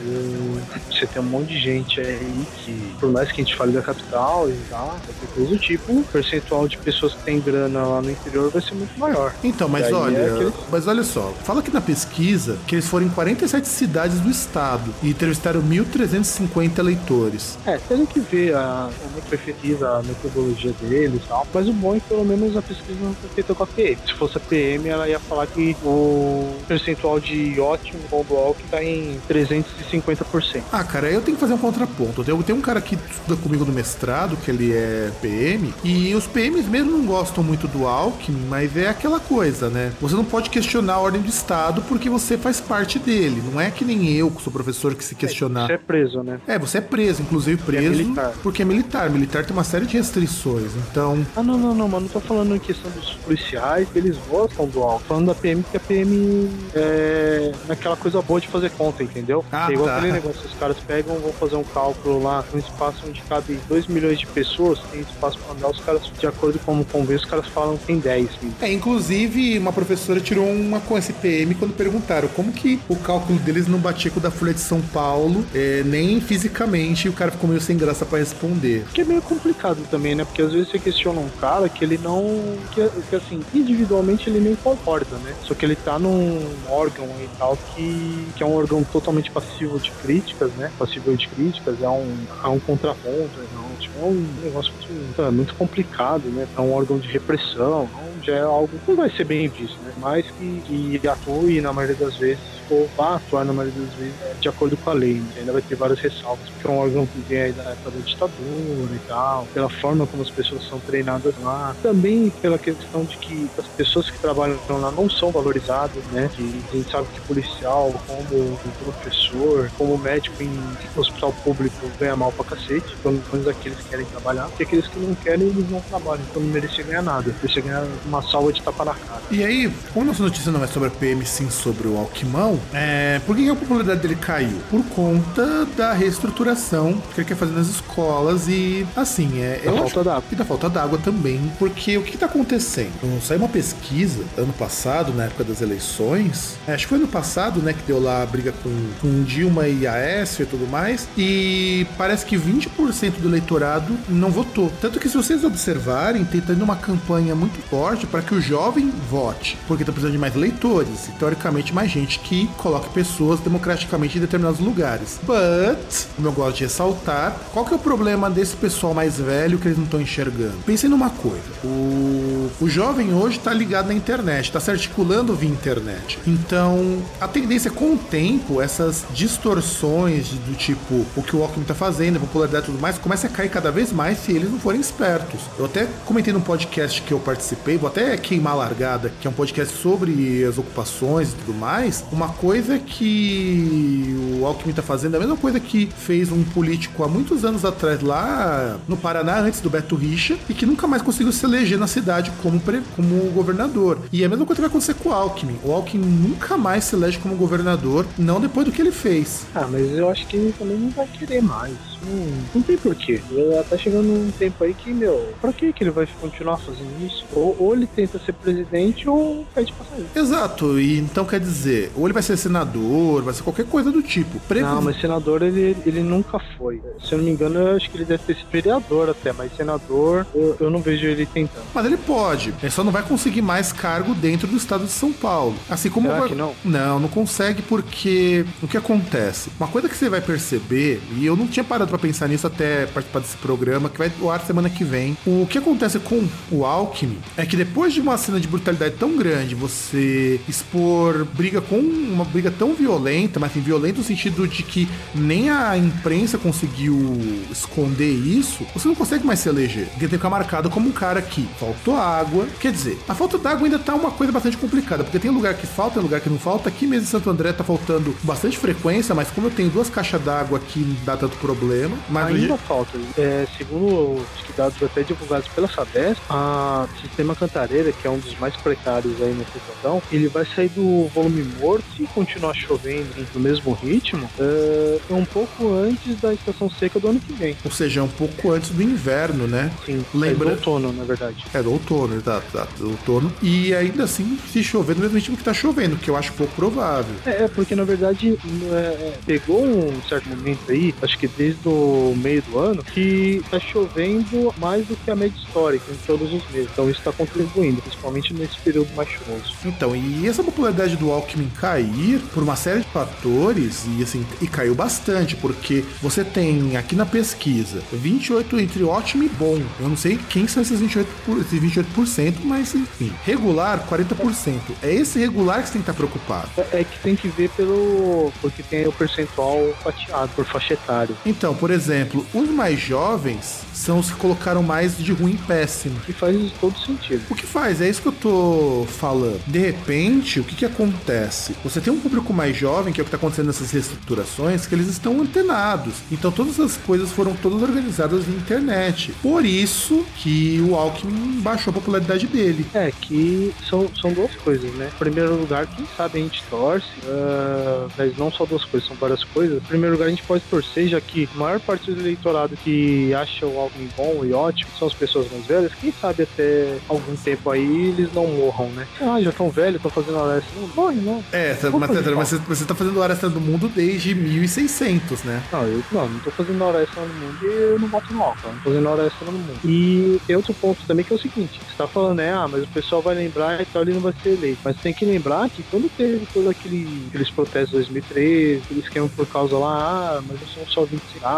Você 0.91 1.07
tem 1.07 1.23
um 1.23 1.25
monte 1.27 1.49
de 1.49 1.59
gente 1.61 2.01
aí 2.01 2.47
que, 2.65 2.95
por 3.01 3.11
mais 3.11 3.31
que 3.31 3.41
a 3.41 3.45
gente 3.45 3.57
fale 3.57 3.73
da 3.73 3.83
capital 3.83 4.49
e 4.49 4.57
tal, 4.69 4.89
qualquer 4.89 5.35
coisa 5.35 5.51
do 5.51 5.59
tipo, 5.59 5.93
o 5.93 6.03
percentual 6.05 6.67
de 6.69 6.77
pessoas 6.79 7.15
que 7.15 7.23
tem 7.23 7.41
grana 7.41 7.83
lá 7.85 8.03
no 8.03 8.11
interior 8.11 8.51
vai 8.51 8.63
ser 8.63 8.75
muito 8.75 8.99
maior. 8.99 9.33
Então, 9.43 9.69
mas 9.69 9.87
aí 9.87 9.93
olha, 9.95 10.17
é 10.19 10.31
aquele- 10.35 10.53
mas 10.71 10.87
olha 10.87 11.03
só, 11.05 11.33
fala 11.45 11.61
aqui 11.61 11.73
na 11.73 11.81
pesquisa 11.81 12.59
que 12.67 12.75
eles 12.75 12.87
foram 12.87 13.07
em 13.07 13.11
47 13.11 13.69
cidades 13.69 14.21
do 14.21 14.31
estado 14.31 14.93
e 15.03 15.11
entrevistaram 15.11 15.63
1.350 15.63 16.79
eleitores. 16.81 17.59
É, 17.67 17.79
tem 17.89 18.05
que 18.07 18.21
ver 18.21 18.55
a, 18.55 18.91
como 19.03 19.19
é 19.19 19.21
que 19.21 19.29
foi 19.29 19.39
feita 19.55 19.89
a 19.99 20.03
metodologia 20.03 20.73
deles 20.81 21.23
e 21.25 21.29
tal. 21.29 21.47
Mas 21.53 21.69
o 21.69 21.73
bom 21.73 21.95
é 21.95 22.01
que 22.01 22.07
pelo 22.09 22.25
menos 22.25 22.57
a 22.57 22.63
pesquisa 22.63 22.99
não 23.01 23.15
foi 23.15 23.31
feita 23.31 23.55
com 23.55 23.63
a 23.63 23.67
PM. 23.67 23.99
Se 24.07 24.15
fosse 24.15 24.37
a 24.37 24.41
PM, 24.41 24.89
ela 24.89 25.09
ia 25.09 25.19
falar 25.21 25.47
que 25.47 25.77
o 25.85 26.57
percentual 26.67 27.21
de 27.21 27.38
ótimo 27.59 27.99
bom 28.11 28.25
do 28.29 28.37
Alckmin 28.37 28.69
tá 28.71 28.83
em 28.83 29.19
350%. 29.29 30.63
Ah, 30.73 30.85
cara, 30.85 31.11
eu 31.11 31.21
tenho 31.21 31.37
que 31.37 31.41
fazer 31.41 31.55
um 31.55 31.59
contraponto. 31.59 32.25
Eu 32.27 32.43
tenho 32.43 32.59
um 32.59 32.63
cara 32.63 32.81
que 32.81 32.95
estuda 32.97 33.37
comigo 33.41 33.65
no 33.65 33.73
mestrado, 33.73 34.37
que 34.37 34.51
ele 34.51 34.73
é 34.73 35.11
PM, 35.21 35.73
e 35.85 36.15
os 36.15 36.27
PMs 36.27 36.69
mesmo 36.69 36.91
não 36.91 37.05
gostam 37.07 37.43
muito 37.43 37.67
do 37.69 37.87
Alckmin, 37.87 38.47
mas 38.49 38.77
é 38.77 38.89
aquela 38.89 39.21
coisa, 39.21 39.69
né? 39.69 39.93
Você 40.01 40.15
não 40.15 40.25
pode 40.25 40.51
questionar 40.51 40.95
a 40.95 41.01
ordem 41.01 41.21
do 41.21 41.29
Estado 41.29 41.83
porque 41.89 42.09
você 42.11 42.37
faz 42.37 42.61
parte 42.61 42.99
dele. 42.99 43.43
Não 43.53 43.61
é 43.61 43.71
que 43.71 43.85
nem 43.85 44.09
eu, 44.13 44.31
que 44.31 44.43
sou 44.43 44.53
professor, 44.53 44.95
que 44.95 45.05
se 45.05 45.15
questionar. 45.15 45.67
Você 45.67 45.73
é 45.75 45.79
preso, 45.79 46.23
né? 46.23 46.41
É, 46.47 46.59
você 46.59 46.79
é 46.79 46.81
preso, 46.81 47.23
inclusive 47.23 47.61
preso 47.63 47.91
militar. 47.91 48.33
porque 48.43 48.63
é 48.63 48.65
militar. 48.65 49.11
Militar 49.11 49.45
tem 49.45 49.53
uma 49.57 49.65
série 49.65 49.87
de 49.87 49.97
restrições. 49.97 50.73
Então, 50.91 51.25
Ah, 51.37 51.43
não, 51.43 51.59
não, 51.59 51.75
não, 51.75 51.89
mas 51.89 52.03
não 52.03 52.09
tô 52.09 52.21
falando 52.21 52.55
em 52.55 52.59
questão 52.59 52.91
dos 52.91 53.15
policiais, 53.25 53.89
que 53.93 53.99
eles 53.99 54.17
gostam 54.29 54.67
do 54.67 54.83
Alckmin. 54.83 55.09
Falando 55.09 55.27
da 55.27 55.35
PM, 55.35 55.63
que 55.71 55.77
a 55.77 55.81
PM 55.81 56.51
é, 56.75 57.28
é, 57.29 57.53
naquela 57.67 57.97
coisa 57.97 58.23
boa 58.23 58.41
de 58.41 58.49
fazer 58.49 58.71
conta, 58.71 59.03
entendeu? 59.03 59.45
Ah, 59.53 59.69
é 59.69 59.73
igual 59.75 59.89
tá. 59.89 59.97
aquele 59.99 60.13
negócio, 60.13 60.41
os 60.45 60.55
caras 60.55 60.77
pegam, 60.87 61.19
vão 61.19 61.33
fazer 61.33 61.57
um 61.57 61.65
cálculo 61.65 62.23
lá, 62.23 62.45
um 62.55 62.59
espaço 62.59 63.05
onde 63.07 63.21
cabe 63.23 63.59
2 63.69 63.87
milhões 63.87 64.19
de 64.19 64.27
pessoas, 64.27 64.81
tem 64.91 65.01
espaço 65.01 65.39
pra 65.39 65.55
andar, 65.55 65.69
os 65.69 65.81
caras, 65.81 66.03
de 66.19 66.27
acordo 66.27 66.59
com 66.61 66.79
como 66.79 66.85
convém, 66.85 67.17
os 67.17 67.25
caras 67.25 67.47
falam 67.47 67.77
que 67.77 67.87
tem 67.87 67.99
10 67.99 68.29
mil. 68.43 68.53
É, 68.61 68.71
inclusive, 68.71 69.59
uma 69.59 69.73
professora 69.73 70.21
tirou 70.21 70.47
uma 70.47 70.81
com 70.81 70.99
esse 70.99 71.13
PM 71.13 71.55
quando 71.55 71.75
perguntaram 71.75 72.29
como 72.29 72.53
que 72.53 72.79
o 72.89 72.97
cálculo 72.97 73.39
deles 73.39 73.67
não 73.67 73.79
batia 73.79 74.11
com 74.11 74.21
o 74.21 74.23
da 74.23 74.31
Folha 74.31 74.53
de 74.53 74.61
São 74.61 74.81
Paulo, 74.81 75.45
é, 75.55 75.83
nem 75.85 76.21
fisicamente, 76.21 77.07
e 77.07 77.11
o 77.11 77.13
cara 77.13 77.31
ficou 77.31 77.49
meio 77.49 77.61
sem 77.61 77.77
graça 77.77 78.05
pra 78.05 78.19
responder. 78.19 78.85
Que 78.93 79.01
é 79.01 79.05
meio 79.05 79.23
complicado 79.23 79.79
também, 79.91 80.15
né? 80.15 80.25
Porque 80.25 80.43
às 80.43 80.53
vezes 80.53 80.69
você 80.69 80.79
questiona 80.79 81.21
um 81.21 81.29
cara 81.41 81.69
que 81.69 81.85
ele 81.85 81.99
não. 81.99 82.59
que, 82.73 82.87
que, 83.09 83.17
assim, 83.17 83.41
individualmente 83.55 84.29
ele 84.29 84.41
nem 84.41 84.55
concorda, 84.57 85.17
né? 85.25 85.35
Só 85.45 85.55
que 85.55 85.65
ele 85.65 85.77
tá 85.77 85.99
num 85.99 86.47
órgão 86.69 87.08
e 87.21 87.29
tal 87.39 87.57
que, 87.57 88.33
que 88.37 88.43
é 88.43 88.47
um 88.47 88.53
órgão 88.53 88.85
totalmente 88.85 89.31
passivo 89.31 89.81
de 89.81 89.93
críticas, 89.93 90.55
né? 90.55 90.73
Passível 90.79 91.17
de 91.17 91.29
críticas, 91.29 91.81
é 91.81 91.89
um, 91.89 92.27
é 92.45 92.49
um 92.49 92.61
contraponto, 92.61 93.41
não, 93.51 93.77
tipo, 93.77 93.99
é 93.99 94.05
um 94.05 94.37
negócio 94.41 94.73
muito, 94.75 95.23
é, 95.23 95.31
muito 95.31 95.55
complicado, 95.57 96.31
né? 96.31 96.49
É 96.57 96.61
um 96.61 96.73
órgão 96.73 96.99
de 96.99 97.09
repressão, 97.09 97.91
já 98.23 98.35
é 98.35 98.43
algo 98.43 98.79
que 98.81 98.89
não 98.89 98.97
vai 98.97 99.11
ser 99.11 99.25
bem 99.25 99.49
visto, 99.49 99.83
né? 99.83 99.93
Mas 99.97 100.29
que, 100.33 100.63
que 100.63 101.09
atue 101.09 101.61
na 101.61 101.73
maioria 101.73 101.97
das 101.97 102.17
vezes 102.17 102.58
ou 102.71 102.89
vá 102.97 103.17
atuar 103.17 103.45
na 103.45 103.53
maioria 103.53 103.81
das 103.81 103.95
vezes 103.95 104.15
de 104.41 104.49
acordo 104.49 104.77
com 104.77 104.91
a 104.91 104.93
lei. 104.93 105.23
Ainda 105.37 105.53
vai 105.53 105.63
ter 105.63 105.75
várias 105.75 105.99
ressalvas, 105.99 106.49
porque 106.51 106.67
é 106.67 106.71
um 106.71 106.79
órgão 106.79 107.07
que 107.07 107.19
vem 107.21 107.53
da 107.53 107.63
época 107.65 107.91
da 107.91 108.01
ditadura 108.01 108.95
e 108.95 109.01
tal, 109.07 109.47
pela 109.53 109.69
forma 109.69 110.07
como 110.07 110.23
as 110.23 110.31
pessoas 110.31 110.67
são 110.69 110.79
treinadas 110.81 111.35
lá, 111.43 111.75
também 111.83 112.31
pela 112.31 112.59
questão 112.59 113.05
de 113.05 113.17
que 113.17 113.51
as 113.59 113.67
pessoas 113.67 114.11
que 114.11 114.19
trabalham 114.19 114.59
lá 114.69 114.91
não 114.91 115.09
são 115.09 115.31
valorizadas, 115.31 116.03
né? 116.13 116.31
A 116.39 116.77
gente 116.77 116.91
sabe 116.91 117.09
que 117.15 117.21
policial, 117.23 117.93
como 118.07 118.59
professor, 118.85 119.71
como 119.77 119.99
médico 119.99 120.43
em 120.43 120.51
hospital 120.97 121.33
público 121.45 121.77
ganha 121.99 122.17
mal 122.17 122.33
pra 122.33 122.45
cacete, 122.45 122.97
pelo 123.03 123.23
menos 123.33 123.49
aqueles 123.49 123.79
que 123.79 123.89
querem 123.89 124.07
trabalhar, 124.07 124.49
e 124.59 124.63
aqueles 124.63 124.87
que 124.87 124.99
não 124.99 125.15
querem, 125.15 125.49
eles 125.49 125.71
não 125.71 125.81
trabalham, 125.81 126.23
então 126.31 126.43
não 126.43 126.51
merecem 126.51 126.85
ganhar 126.85 127.03
nada, 127.03 127.35
merecem 127.43 127.63
ganhar 127.63 127.87
uma 128.07 128.23
salva 128.23 128.53
de 128.53 128.63
tapa 128.63 128.85
na 128.85 128.95
cara. 128.95 129.23
E 129.31 129.45
aí, 129.45 129.73
como 129.93 130.07
nossa 130.07 130.23
notícia 130.23 130.51
não 130.53 130.63
é 130.63 130.67
sobre 130.67 130.89
a 130.89 130.93
PM, 130.93 131.25
sim 131.25 131.51
sobre 131.51 131.89
o 131.89 131.97
Alquimão, 131.99 132.58
é, 132.73 133.21
por 133.27 133.37
que 133.37 133.49
a 133.49 133.55
popularidade 133.55 134.01
dele 134.01 134.17
caiu? 134.17 134.59
Por 134.71 134.83
conta 134.87 135.67
da 135.77 135.93
reestruturação 135.93 137.01
que 137.15 137.21
ele 137.21 137.29
quer 137.29 137.37
fazer 137.37 137.53
nas 137.53 137.69
escolas 137.69 138.49
e, 138.49 138.87
assim, 138.97 139.41
é... 139.41 139.63
Da 139.65 139.73
falta 139.73 140.05
d'água. 140.05 140.25
E 140.31 140.35
da 140.35 140.45
falta 140.45 140.69
d'água 140.69 140.99
também, 140.99 141.53
porque 141.59 141.97
o 141.97 142.03
que 142.03 142.15
está 142.15 142.27
acontecendo? 142.27 142.93
Então, 142.97 143.19
Saiu 143.21 143.41
uma 143.41 143.49
pesquisa 143.49 144.25
ano 144.37 144.53
passado, 144.53 145.13
na 145.13 145.25
época 145.25 145.45
das 145.45 145.61
eleições, 145.61 146.57
é, 146.67 146.73
acho 146.73 146.85
que 146.85 146.89
foi 146.89 146.99
ano 146.99 147.09
passado, 147.09 147.61
né, 147.61 147.73
que 147.73 147.83
deu 147.83 148.01
lá 148.01 148.23
a 148.23 148.27
briga 148.27 148.53
com, 148.53 148.71
com 149.01 149.23
Dilma 149.23 149.69
e 149.69 149.87
Aécio 149.87 150.45
e 150.45 150.47
tudo 150.47 150.67
mais, 150.67 151.09
e 151.17 151.87
parece 151.97 152.25
que 152.25 152.37
20% 152.37 153.21
do 153.21 153.29
eleitorado 153.29 153.97
não 154.09 154.31
votou. 154.31 154.73
Tanto 154.81 154.99
que 154.99 155.09
se 155.09 155.17
vocês 155.17 155.45
observarem, 155.45 156.25
tem 156.25 156.41
tendo 156.41 156.63
uma 156.63 156.77
campanha 156.77 157.35
muito 157.35 157.61
forte 157.69 158.07
para 158.07 158.23
que 158.23 158.35
o 158.35 158.41
jovem 158.41 158.91
vote, 159.11 159.59
porque 159.67 159.85
tá 159.85 159.93
precisando 159.93 160.13
de 160.13 160.19
mais 160.19 160.35
leitores 160.35 161.09
e, 161.09 161.13
teoricamente, 161.13 161.75
mais 161.75 161.91
gente 161.91 162.19
que 162.21 162.48
coloque 162.57 162.89
pessoas 162.91 163.41
democraticamente 163.41 164.19
em 164.19 164.21
determinados 164.21 164.61
lugares. 164.61 165.19
But, 165.23 166.07
como 166.17 166.29
eu 166.29 166.33
gosto 166.33 166.57
de 166.59 166.65
ressaltar, 166.65 167.37
qual 167.53 167.65
que 167.65 167.73
é 167.73 167.77
o 167.77 167.81
problema 167.81 168.31
desse 168.31 168.57
pessoal 168.57 168.95
mais 168.95 169.19
velho 169.19 169.59
que 169.59 169.69
eles 169.69 169.79
não 169.79 169.85
estão 169.85 170.01
enxergando? 170.01 170.59
Pensem 170.65 170.89
numa 170.89 171.11
coisa, 171.11 171.43
o, 171.65 172.51
o 172.61 172.69
jovem 172.69 173.13
hoje 173.15 173.39
está 173.39 173.53
ligado 173.53 173.89
na 173.89 173.95
internet, 173.95 174.47
está 174.47 174.61
se 174.61 174.71
articulando 174.71 175.35
via 175.35 175.49
internet. 175.49 176.19
Então, 176.27 177.03
a 177.21 177.29
tendência 177.29 177.71
com 177.71 177.95
o 177.95 177.99
tempo, 177.99 178.61
essas 178.61 179.05
distorções 179.13 180.29
do 180.29 180.57
tipo 180.57 181.05
o 181.17 181.23
que 181.23 181.37
o 181.37 181.43
Alckmin 181.43 181.65
tá 181.65 181.75
fazendo, 181.75 182.17
a 182.17 182.21
popularidade 182.21 182.65
e 182.65 182.67
tudo 182.67 182.81
mais, 182.81 182.99
começa 182.99 183.27
a 183.27 183.31
cair 183.31 183.51
cada 183.51 183.71
vez 183.71 183.93
mais 183.93 184.19
se 184.19 184.33
eles 184.33 184.51
não 184.51 184.59
forem 184.59 184.81
espertos. 184.81 185.41
Eu 185.59 185.65
até 185.65 185.87
comentei 186.05 186.33
num 186.33 186.41
podcast 186.41 187.03
que 187.03 187.13
eu 187.13 187.19
participei, 187.19 187.77
vou 187.77 187.89
até 187.89 188.17
queimar 188.17 188.53
a 188.55 188.57
largada, 188.57 189.13
que 189.21 189.27
é 189.27 189.31
um 189.31 189.35
podcast 189.35 189.77
sobre 189.77 190.45
as 190.45 190.59
ocupações 190.59 191.33
e 191.33 191.37
tudo 191.37 191.55
mais. 191.55 192.05
Uma 192.11 192.29
coisa 192.41 192.79
que 192.79 194.17
o 194.41 194.47
Alckmin 194.47 194.73
tá 194.73 194.83
fazendo 194.83 195.15
é 195.15 195.17
a 195.17 195.21
mesma 195.21 195.37
coisa 195.37 195.59
que 195.59 195.87
fez 195.97 196.31
um 196.31 196.43
político 196.45 197.03
há 197.03 197.09
muitos 197.09 197.45
anos 197.45 197.65
atrás 197.65 198.01
lá 198.01 198.79
no 198.87 198.97
Paraná, 198.97 199.41
antes 199.41 199.61
do 199.61 199.69
Beto 199.71 199.97
Richa, 199.97 200.37
e 200.49 200.55
que 200.55 200.65
nunca 200.67 200.87
mais 200.87 201.03
conseguiu 201.03 201.33
se 201.33 201.45
eleger 201.45 201.79
na 201.79 201.87
cidade 201.87 202.31
como, 202.43 202.61
pre- 202.61 202.83
como 202.95 203.15
governador. 203.33 203.99
E 204.13 204.23
é 204.23 204.27
a 204.27 204.29
mesma 204.29 204.45
coisa 204.47 204.57
que 204.57 204.61
vai 204.63 204.71
acontecer 204.71 204.95
com 204.95 205.09
o 205.09 205.13
Alckmin. 205.13 205.57
O 205.65 205.73
Alckmin 205.73 206.07
nunca 206.07 206.57
mais 206.57 206.85
se 206.85 206.95
elege 206.97 207.19
como 207.19 207.35
governador, 207.37 208.07
não 208.17 208.41
depois 208.41 208.67
do 208.67 208.73
que 208.73 208.81
ele 208.81 208.93
fez. 208.93 209.47
Ah, 209.55 209.67
mas 209.71 209.91
eu 209.91 210.09
acho 210.09 210.27
que 210.27 210.37
ele 210.37 210.55
também 210.59 210.77
não 210.79 210.91
vai 210.91 211.07
querer 211.07 211.43
mais. 211.43 211.75
Não, 212.03 212.27
não 212.57 212.63
tem 212.63 212.77
porquê. 212.77 213.21
Já 213.31 213.63
Tá 213.69 213.77
chegando 213.77 214.09
um 214.09 214.31
tempo 214.39 214.65
aí 214.65 214.73
que, 214.73 214.91
meu, 214.93 215.33
pra 215.41 215.53
que 215.53 215.75
ele 215.81 215.91
vai 215.91 216.07
continuar 216.21 216.57
fazendo 216.59 216.89
isso? 217.07 217.25
Ou, 217.33 217.57
ou 217.59 217.75
ele 217.75 217.87
tenta 217.87 218.19
ser 218.19 218.33
presidente 218.33 219.09
ou 219.09 219.45
pede 219.55 219.73
pra 219.73 219.85
sair. 219.87 220.07
Exato, 220.15 220.79
e 220.81 220.99
então 220.99 221.25
quer 221.25 221.41
dizer, 221.41 221.91
ou 221.97 222.07
ele 222.07 222.13
vai 222.15 222.23
ser 222.23 222.37
senador, 222.37 223.23
vai 223.23 223.35
ser 223.35 223.43
qualquer 223.43 223.67
coisa 223.67 223.91
do 223.93 224.03
tipo. 224.03 224.39
Previ- 224.41 224.65
Não, 224.67 224.81
mas 224.83 225.01
senador 225.01 225.43
ele, 225.43 225.77
ele 225.85 226.03
nunca 226.03 226.39
foi. 226.57 226.81
Se 227.05 227.13
eu 227.13 227.19
não 227.19 227.25
me 227.25 227.31
engano, 227.31 227.59
eu 227.61 227.77
acho 227.77 227.91
que 227.91 227.97
ele 227.97 228.05
deve 228.05 228.23
ter 228.23 228.37
sido 228.37 228.49
vereador 228.51 229.11
até, 229.11 229.33
mas 229.33 229.51
senador 229.57 230.27
eu, 230.35 230.57
eu 230.61 230.71
não 230.71 230.81
vejo 230.81 231.07
ele 231.07 231.27
tentando. 231.27 231.65
Mas 231.75 231.85
ele 231.87 231.97
pode. 231.97 232.55
Ele 232.63 232.71
só 232.71 232.83
não 232.85 232.93
vai 232.93 233.03
conseguir 233.03 233.43
mais 233.43 233.73
cargo 233.73 234.15
dentro 234.15 234.47
do 234.47 234.57
estado 234.57 234.85
de 234.85 234.91
São 234.93 235.13
Paulo. 235.13 235.57
Assim 235.69 235.91
como. 235.91 236.07
Será 236.09 236.21
vai- 236.21 236.29
que 236.29 236.35
não? 236.35 236.55
Não, 236.65 236.99
não 237.01 237.09
consegue 237.09 237.63
porque 237.63 238.45
o 238.63 238.69
que 238.69 238.77
acontece? 238.77 239.51
Uma 239.59 239.69
coisa 239.69 239.89
que 239.89 239.97
você 239.97 240.09
vai 240.09 240.21
perceber, 240.21 241.01
e 241.17 241.25
eu 241.27 241.37
não 241.37 241.47
tinha 241.47 241.65
parado 241.65 241.88
pra 241.89 241.99
pensar 241.99 242.29
nisso 242.29 242.47
até 242.47 242.87
participar 242.87 243.21
desse 243.21 243.37
programa, 243.37 243.89
que 243.89 243.99
vai 243.99 244.13
ao 244.21 244.31
ar 244.31 244.41
semana 244.41 244.71
que 244.71 244.85
vem. 244.85 245.17
O 245.27 245.47
que 245.49 245.59
acontece 245.59 245.99
com 245.99 246.27
o 246.51 246.65
Alckmin 246.65 247.19
é 247.37 247.45
que 247.45 247.57
depois 247.57 247.93
de 247.93 248.01
uma 248.01 248.17
cena 248.17 248.39
de 248.41 248.49
brutalidade 248.49 248.97
tão 248.97 249.17
grande, 249.17 249.55
você 249.55 250.41
expor 250.49 251.25
briga 251.25 251.61
com 251.61 251.79
uma 251.79 252.25
briga 252.25 252.51
tão 252.51 252.75
violenta, 252.75 253.41
mas 253.41 253.51
assim, 253.51 253.61
violenta 253.61 253.99
no 253.99 254.05
sentido 254.05 254.47
de 254.47 254.63
que 254.63 254.89
nem 255.15 255.51
a 255.51 255.77
imprensa 255.77 256.39
conseguiu 256.39 257.19
esconder 257.51 258.11
isso, 258.11 258.67
você 258.75 258.89
não 258.89 258.95
consegue 258.95 259.27
mais 259.27 259.41
se 259.41 259.49
eleger. 259.49 259.87
Porque 259.87 260.01
tem 260.01 260.09
que 260.11 260.17
ficar 260.17 260.31
marcado 260.31 260.71
como 260.71 260.89
um 260.89 260.93
cara 260.93 261.23
que 261.23 261.49
faltou 261.59 261.97
água. 261.97 262.47
Quer 262.61 262.73
dizer, 262.73 262.99
a 263.09 263.15
falta 263.15 263.39
d'água 263.39 263.67
ainda 263.67 263.79
tá 263.79 263.95
uma 263.95 264.11
coisa 264.11 264.33
bastante 264.33 264.57
complicada, 264.57 265.05
porque 265.05 265.19
tem 265.19 265.31
lugar 265.31 265.55
que 265.55 265.67
falta, 265.67 265.95
tem 265.95 266.03
lugar 266.03 266.21
que 266.21 266.29
não 266.29 266.39
falta. 266.39 266.69
Aqui 266.69 266.87
mesmo 266.87 267.05
em 267.05 267.11
Santo 267.11 267.31
André 267.31 267.53
tá 267.53 267.65
faltando 267.65 268.15
bastante 268.23 268.59
frequência, 268.59 269.15
mas 269.15 269.31
como 269.31 269.47
eu 269.47 269.51
tenho 269.51 269.71
duas 269.71 269.89
caixas 269.89 270.21
d'água 270.23 270.59
aqui, 270.59 270.81
não 270.81 270.97
dá 271.05 271.17
tanto 271.17 271.37
problema. 271.39 271.78
Mas 272.09 272.35
Ainda 272.37 272.57
falta. 272.57 272.99
É, 273.17 273.47
segundo 273.57 274.15
os 274.17 274.57
dados 274.57 274.83
até 274.83 275.03
divulgados 275.03 275.49
pela 275.49 275.69
Sabesp, 275.69 276.21
a 276.29 276.87
Sistema 277.01 277.35
Cantareira, 277.35 277.93
que 277.93 278.07
é 278.07 278.11
um 278.11 278.19
dos 278.19 278.37
mais 278.39 278.57
precários 278.57 279.21
aí 279.23 279.33
nessa 279.33 279.53
situação, 279.53 280.03
ele 280.11 280.29
vai 280.29 280.45
sair 280.47 280.69
do 280.71 281.09
volume 281.15 281.43
morto 281.61 281.85
e 281.99 282.07
continuar 282.09 282.55
chovendo 282.55 283.09
no 283.35 283.41
mesmo 283.41 283.73
ritmo 283.73 284.29
é, 284.39 284.99
um 285.11 285.25
pouco 285.25 285.75
antes 285.75 286.21
da 286.21 286.33
estação 286.35 286.69
seca 286.71 286.99
do 286.99 287.09
ano 287.09 287.21
que 287.21 287.33
vem. 287.33 287.57
ou 287.65 287.71
seja, 287.71 288.01
é 288.01 288.03
um 288.03 288.09
pouco 288.09 288.51
antes 288.53 288.71
do 288.71 288.83
inverno, 288.83 289.47
né? 289.47 289.71
Sim, 289.85 290.05
Lembra- 290.15 290.49
é 290.49 290.51
do 290.51 290.57
outono, 290.57 290.93
na 290.93 291.05
verdade. 291.05 291.45
É 291.55 291.63
do 291.63 291.73
outono, 291.73 292.17
exato, 292.17 292.47
exato, 292.53 292.75
do 292.79 292.91
outono. 292.91 293.33
E 293.43 293.75
ainda 293.75 294.05
assim, 294.05 294.39
se 294.53 294.63
chover 294.65 294.97
no 294.97 295.03
mesmo 295.03 295.17
ritmo 295.17 295.37
que 295.37 295.45
tá 295.45 295.55
chovendo, 295.55 295.97
que 295.97 296.11
eu 296.11 296.17
acho 296.17 296.33
pouco 296.33 296.53
provável. 296.55 297.15
É, 297.27 297.45
é, 297.45 297.49
porque 297.49 297.75
na 297.75 297.85
verdade 297.85 298.37
é, 298.73 298.75
é, 298.77 299.19
pegou 299.27 299.65
um 299.65 300.01
certo 300.09 300.29
momento 300.29 300.61
aí, 300.71 300.95
acho 301.03 301.19
que 301.19 301.29
desde 301.29 301.68
o 301.69 302.17
meio 302.17 302.43
do 302.43 302.59
ano, 302.59 302.83
que 302.83 303.43
tá 303.51 303.59
chovendo 303.61 304.53
mais 304.59 304.87
do 304.87 304.97
que 304.97 305.11
a 305.11 305.17
média 305.17 305.37
histórica 305.37 305.85
em 305.91 305.97
todos 306.07 306.33
os 306.33 306.49
meses. 306.51 306.69
Então 306.73 306.89
isso 306.91 307.01
tá 307.03 307.13
contribuindo, 307.13 307.81
principalmente 307.83 308.33
nesse 308.35 308.57
período 308.59 308.89
mais 308.95 309.09
chuvoso. 309.09 309.55
Então, 309.65 309.95
e 309.97 310.27
essa 310.27 310.43
popularidade 310.43 310.97
do 310.97 311.11
Alckmin 311.11 311.51
cair 311.61 312.21
por 312.33 312.43
uma 312.43 312.57
série 312.57 312.81
de 312.81 312.87
fatores, 312.89 313.85
e 313.99 314.03
assim, 314.03 314.25
e 314.41 314.47
caiu 314.47 314.75
bastante, 314.75 315.37
porque 315.37 315.85
você 316.03 316.25
tem 316.25 316.77
aqui 316.77 316.95
na 316.97 317.07
pesquisa 317.07 317.83
28 317.93 318.59
entre 318.61 318.83
ótimo 318.85 319.25
e 319.25 319.29
bom. 319.29 319.61
Eu 319.81 319.89
não 319.89 319.97
sei 319.97 320.19
quem 320.31 320.47
são 320.47 320.63
esses 320.63 320.81
28%, 320.81 321.07
por- 321.25 321.39
esses 321.41 321.61
28% 321.61 322.35
mas 322.45 322.75
enfim. 322.75 323.13
Regular, 323.25 323.85
40%. 323.89 324.61
É 324.83 324.93
esse 324.93 325.19
regular 325.19 325.63
que 325.63 325.69
você 325.69 325.73
tem 325.75 325.83
que 325.83 325.91
estar 325.91 325.95
preocupado. 325.95 326.49
É, 326.57 326.81
é 326.81 326.85
que 326.85 326.99
tem 327.01 327.17
que 327.17 327.29
ver 327.29 327.51
pelo. 327.51 328.33
porque 328.41 328.63
tem 328.63 328.87
o 328.87 328.93
percentual 328.93 329.59
fatiado 329.83 330.31
por 330.35 330.45
faixa 330.45 330.75
etária. 330.75 331.15
Então, 331.27 331.55
por 331.59 331.71
exemplo, 331.71 332.25
os 332.33 332.49
mais 332.49 332.79
jovens 332.81 333.63
são 333.73 333.99
os 333.99 334.11
que 334.11 334.17
colocaram 334.17 334.63
mais 334.63 334.99
de 334.99 335.13
ruim 335.13 335.33
em 335.33 335.37
péssimo. 335.37 336.01
E 336.09 336.13
faz 336.13 336.37
todo 336.61 336.79
sentido. 336.79 337.23
O 337.31 337.35
que 337.35 337.47
faz, 337.47 337.81
é 337.81 337.89
isso 337.89 338.03
que 338.03 338.09
eu 338.09 338.13
tô 338.13 338.87
falando. 338.99 339.41
De 339.47 339.59
repente, 339.59 340.41
o 340.41 340.45
que 340.45 340.57
que 340.57 340.65
acontece? 340.65 341.55
Você 341.63 341.81
tem 341.81 341.93
um 341.93 342.01
público 342.01 342.33
mais 342.33 342.57
jovem, 342.57 342.93
que 342.93 343.01
é 343.01 343.03
o 343.03 343.05
que 343.05 343.11
tá 343.11 343.17
acontecendo 343.17 343.47
nessas 343.47 343.71
reestruturações, 343.71 344.67
que 344.67 344.75
eles 344.75 344.89
estão 344.89 345.21
antenados. 345.21 345.95
Então 346.11 346.31
todas 346.31 346.59
as 346.61 346.77
coisas 346.77 347.13
foram 347.13 347.35
todas 347.37 347.63
organizadas 347.63 348.27
na 348.27 348.35
internet. 348.35 349.13
Por 349.23 349.45
isso 349.45 350.05
que 350.17 350.65
o 350.69 350.75
Alckmin 350.75 351.41
baixou 351.41 351.71
a 351.71 351.75
popularidade 351.75 352.27
dele. 352.27 352.67
É, 352.75 352.93
que 353.01 353.55
são, 353.69 353.89
são 354.01 354.13
duas 354.13 354.35
coisas, 354.37 354.73
né? 354.75 354.91
Em 354.95 354.99
primeiro 354.99 355.35
lugar, 355.37 355.67
quem 355.67 355.87
sabe 355.97 356.19
a 356.19 356.23
gente 356.23 356.43
torce, 356.51 356.87
ah, 357.07 357.89
mas 357.97 358.17
não 358.17 358.31
só 358.31 358.45
duas 358.45 358.65
coisas, 358.65 358.89
são 358.89 358.97
várias 358.97 359.25
coisas. 359.25 359.59
Em 359.59 359.67
primeiro 359.67 359.95
lugar, 359.95 360.07
a 360.07 360.11
gente 360.11 360.23
pode 360.23 360.43
torcer, 360.45 360.89
já 360.89 361.01
que 361.01 361.29
a 361.35 361.48
maior 361.49 361.61
parte 361.61 361.91
do 361.91 362.01
eleitorado 362.01 362.57
que 362.57 363.13
acha 363.15 363.47
o 363.47 363.59
Alckmin 363.59 363.89
bom 363.97 364.25
e 364.25 364.33
ótimo 364.33 364.71
são 364.79 364.89
as 364.89 364.95
pessoas 364.95 365.31
mais 365.31 365.47
velhas. 365.47 365.73
Quem 365.81 365.93
sabe 365.93 366.23
até 366.25 366.79
algum 366.89 367.17
tempo 367.17 367.51
aí 367.51 367.89
eles 367.89 368.13
não 368.13 368.27
morram, 368.27 368.69
né? 368.71 368.87
Ah, 369.01 369.21
já 369.21 369.33
tão 369.33 369.51
velho, 369.51 369.77
estão 369.77 369.91
fazendo 369.91 370.19
hora 370.19 370.39
extra. 370.39 370.61
Não 370.61 370.69
morre, 370.69 371.01
não. 371.01 371.25
É, 371.33 371.55
Vou 371.55 371.81
mas, 371.81 371.91
mas 371.91 372.29
você, 372.29 372.37
você 372.39 372.65
tá 372.65 372.75
fazendo 372.75 373.01
hora 373.01 373.13
extra 373.13 373.29
do 373.29 373.41
mundo 373.41 373.69
desde 373.69 374.15
1600, 374.15 375.25
né? 375.25 375.43
Não, 375.53 375.63
eu 375.63 375.83
não, 375.93 376.09
não 376.09 376.21
tô 376.21 376.31
fazendo 376.31 376.63
hora 376.63 376.83
extra 376.83 377.03
no 377.03 377.15
mundo 377.15 377.39
e 377.43 377.47
eu 377.47 377.79
não 377.79 377.89
boto 377.89 378.13
no 378.13 378.23
álcool, 378.23 378.49
não 378.49 378.59
tô 378.59 378.71
fazendo 378.71 378.89
hora 378.89 379.07
extra 379.07 379.27
no 379.27 379.33
mundo. 379.33 379.61
E 379.65 380.21
tem 380.27 380.37
outro 380.37 380.55
ponto 380.55 380.85
também 380.87 381.05
que 381.05 381.13
é 381.13 381.17
o 381.17 381.19
seguinte, 381.19 381.61
você 381.61 381.77
tá 381.77 381.87
falando, 381.87 382.19
né, 382.19 382.33
ah, 382.33 382.49
mas 382.49 382.65
o 382.65 382.69
pessoal 382.69 383.03
vai 383.03 383.15
lembrar 383.15 383.61
e 383.61 383.65
tal, 383.67 383.83
ele 383.83 383.95
não 383.95 384.01
vai 384.01 384.15
ser 384.23 384.31
eleito. 384.31 384.61
Mas 384.65 384.77
tem 384.77 384.93
que 384.93 385.05
lembrar 385.05 385.49
que 385.49 385.63
quando 385.65 385.91
teve 385.97 386.27
todo 386.33 386.49
aquele, 386.49 387.07
aqueles 387.09 387.31
protestos 387.31 387.87
de 387.87 387.93
2013, 387.93 388.63
aquele 388.65 388.81
esquema 388.81 389.09
por 389.09 389.27
causa 389.27 389.57
lá, 389.57 390.19
ah, 390.19 390.23
mas 390.27 390.41
não 390.41 390.49
são 390.49 390.67
só 390.67 390.85
20 390.85 391.01
centavos, 391.13 391.38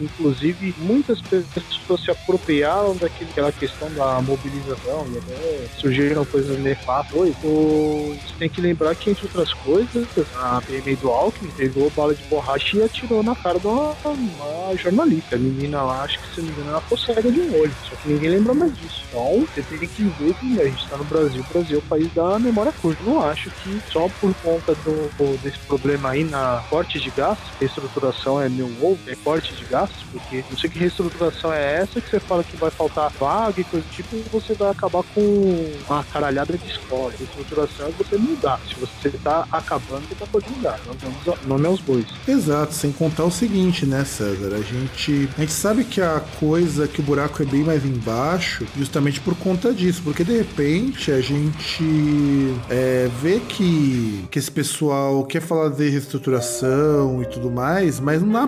Inclusive, 0.00 0.74
muitas 0.78 1.20
pessoas 1.22 2.00
se 2.04 2.10
apropriaram 2.10 2.94
daquela 2.96 3.50
questão 3.52 3.90
da 3.92 4.20
mobilização 4.22 5.06
e 5.12 5.18
até 5.18 5.66
surgiram 5.78 6.24
coisas 6.24 6.58
nefastas. 6.58 7.14
Oi, 7.18 7.34
o- 7.44 8.16
você 8.26 8.34
tem 8.38 8.48
que 8.48 8.60
lembrar 8.60 8.94
que, 8.94 9.10
entre 9.10 9.24
outras 9.26 9.52
coisas, 9.54 10.06
a 10.36 10.60
PM 10.66 10.96
do 10.96 11.10
Alckmin 11.10 11.50
pegou 11.56 11.90
bala 11.90 12.14
de 12.14 12.22
borracha 12.24 12.76
e 12.76 12.82
atirou 12.82 13.22
na 13.22 13.34
cara 13.34 13.58
de 13.58 13.66
uma, 13.66 13.94
uma 14.04 14.76
jornalista. 14.76 15.36
A 15.36 15.38
menina 15.38 15.82
lá, 15.82 16.02
acho 16.02 16.18
que 16.20 16.34
se 16.34 16.40
não 16.40 16.46
me 16.48 16.52
engano, 16.52 16.70
ela 16.70 16.80
ficou 16.80 16.98
cega 16.98 17.30
de 17.30 17.40
um 17.40 17.60
olho. 17.60 17.74
Só 17.88 17.96
que 17.96 18.08
ninguém 18.08 18.30
lembra 18.30 18.54
mais 18.54 18.76
disso. 18.78 19.02
Então, 19.08 19.46
você 19.54 19.62
tem 19.62 19.78
que 19.88 20.02
ver 20.04 20.34
que 20.34 20.60
a 20.60 20.64
gente 20.64 20.88
tá 20.88 20.96
no 20.96 21.04
Brasil. 21.04 21.44
O 21.48 21.52
Brasil 21.52 21.76
é 21.76 21.78
o 21.78 21.82
país 21.82 22.12
da 22.14 22.38
memória 22.38 22.72
curta. 22.80 23.02
Não 23.04 23.22
acho 23.22 23.50
que 23.62 23.80
só 23.90 24.08
por 24.20 24.34
conta 24.42 24.74
do, 24.76 25.38
desse 25.42 25.58
problema 25.60 26.10
aí 26.10 26.24
na 26.24 26.62
corte 26.70 26.98
de 26.98 27.10
gastos, 27.10 27.48
reestruturação 27.60 28.40
é 28.40 28.48
meu 28.48 28.66
ovo, 28.82 28.98
é 29.06 29.14
corte 29.24 29.54
de 29.54 29.64
gastos, 29.64 30.02
porque 30.12 30.44
não 30.50 30.58
sei 30.58 30.70
que 30.70 30.78
reestruturação 30.78 31.52
é 31.52 31.76
essa 31.80 32.00
que 32.00 32.10
você 32.10 32.20
fala 32.20 32.44
que 32.44 32.56
vai 32.56 32.70
faltar 32.70 33.10
vaga 33.18 33.60
e 33.60 33.64
coisa 33.64 33.84
do 33.86 33.92
tipo, 33.92 34.16
e 34.16 34.24
você 34.30 34.54
vai 34.54 34.70
acabar 34.70 35.02
com 35.14 35.72
uma 35.88 36.04
caralhada 36.04 36.56
de 36.56 36.66
escola. 36.66 37.12
Reestruturação 37.18 37.86
é 37.86 37.90
você 37.90 38.16
mudar. 38.16 38.60
Se 38.68 38.74
você 38.78 39.10
tá 39.22 39.46
acabando, 39.50 40.06
você 40.08 40.14
tá 40.14 40.26
podendo 40.26 40.56
mudar. 40.56 40.80
Não 40.86 40.94
vamos 40.94 41.46
nome 41.46 41.66
aos 41.66 41.80
bois. 41.80 42.06
Exato, 42.26 42.74
sem 42.74 42.92
contar 42.92 43.24
o 43.24 43.30
seguinte, 43.30 43.86
né, 43.86 44.04
César? 44.04 44.54
A 44.54 44.60
gente, 44.60 45.28
a 45.36 45.40
gente 45.40 45.52
sabe 45.52 45.84
que 45.84 46.00
a 46.00 46.20
coisa, 46.38 46.86
que 46.88 47.00
o 47.00 47.02
buraco 47.02 47.42
é 47.42 47.46
bem 47.46 47.62
mais 47.62 47.84
embaixo, 47.84 48.66
justamente 48.76 49.20
por 49.20 49.34
conta 49.36 49.72
disso, 49.72 50.02
porque 50.04 50.24
de 50.24 50.36
repente 50.36 51.10
a 51.10 51.20
gente 51.20 52.54
é, 52.68 53.08
vê 53.20 53.40
que, 53.40 54.26
que 54.30 54.38
esse 54.38 54.50
pessoal 54.50 55.24
quer 55.24 55.40
falar 55.40 55.68
de 55.70 55.88
reestruturação 55.88 57.22
e 57.22 57.26
tudo 57.26 57.50
mais, 57.50 58.00
mas 58.00 58.22
não 58.22 58.36
há 58.36 58.46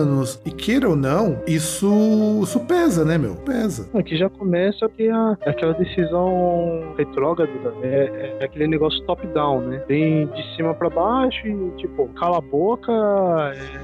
planos, 0.00 0.40
e 0.44 0.50
queira 0.50 0.88
ou 0.88 0.96
não, 0.96 1.38
isso, 1.46 2.40
isso 2.42 2.60
pesa, 2.60 3.04
né, 3.04 3.18
meu? 3.18 3.34
Pesa. 3.36 3.88
Aqui 3.94 4.16
já 4.16 4.28
começa 4.30 4.86
a 4.86 4.88
ter 4.88 5.10
a- 5.10 5.36
aquela 5.46 5.74
decisão 5.74 6.94
retrógrada, 6.96 7.50
é, 7.82 8.36
é 8.40 8.44
aquele 8.44 8.66
negócio 8.66 9.02
top-down, 9.04 9.60
né? 9.62 9.82
Vem 9.88 10.26
de 10.26 10.56
cima 10.56 10.74
pra 10.74 10.88
baixo 10.90 11.46
e, 11.46 11.70
tipo, 11.76 12.08
cala 12.18 12.38
a 12.38 12.40
boca, 12.40 12.92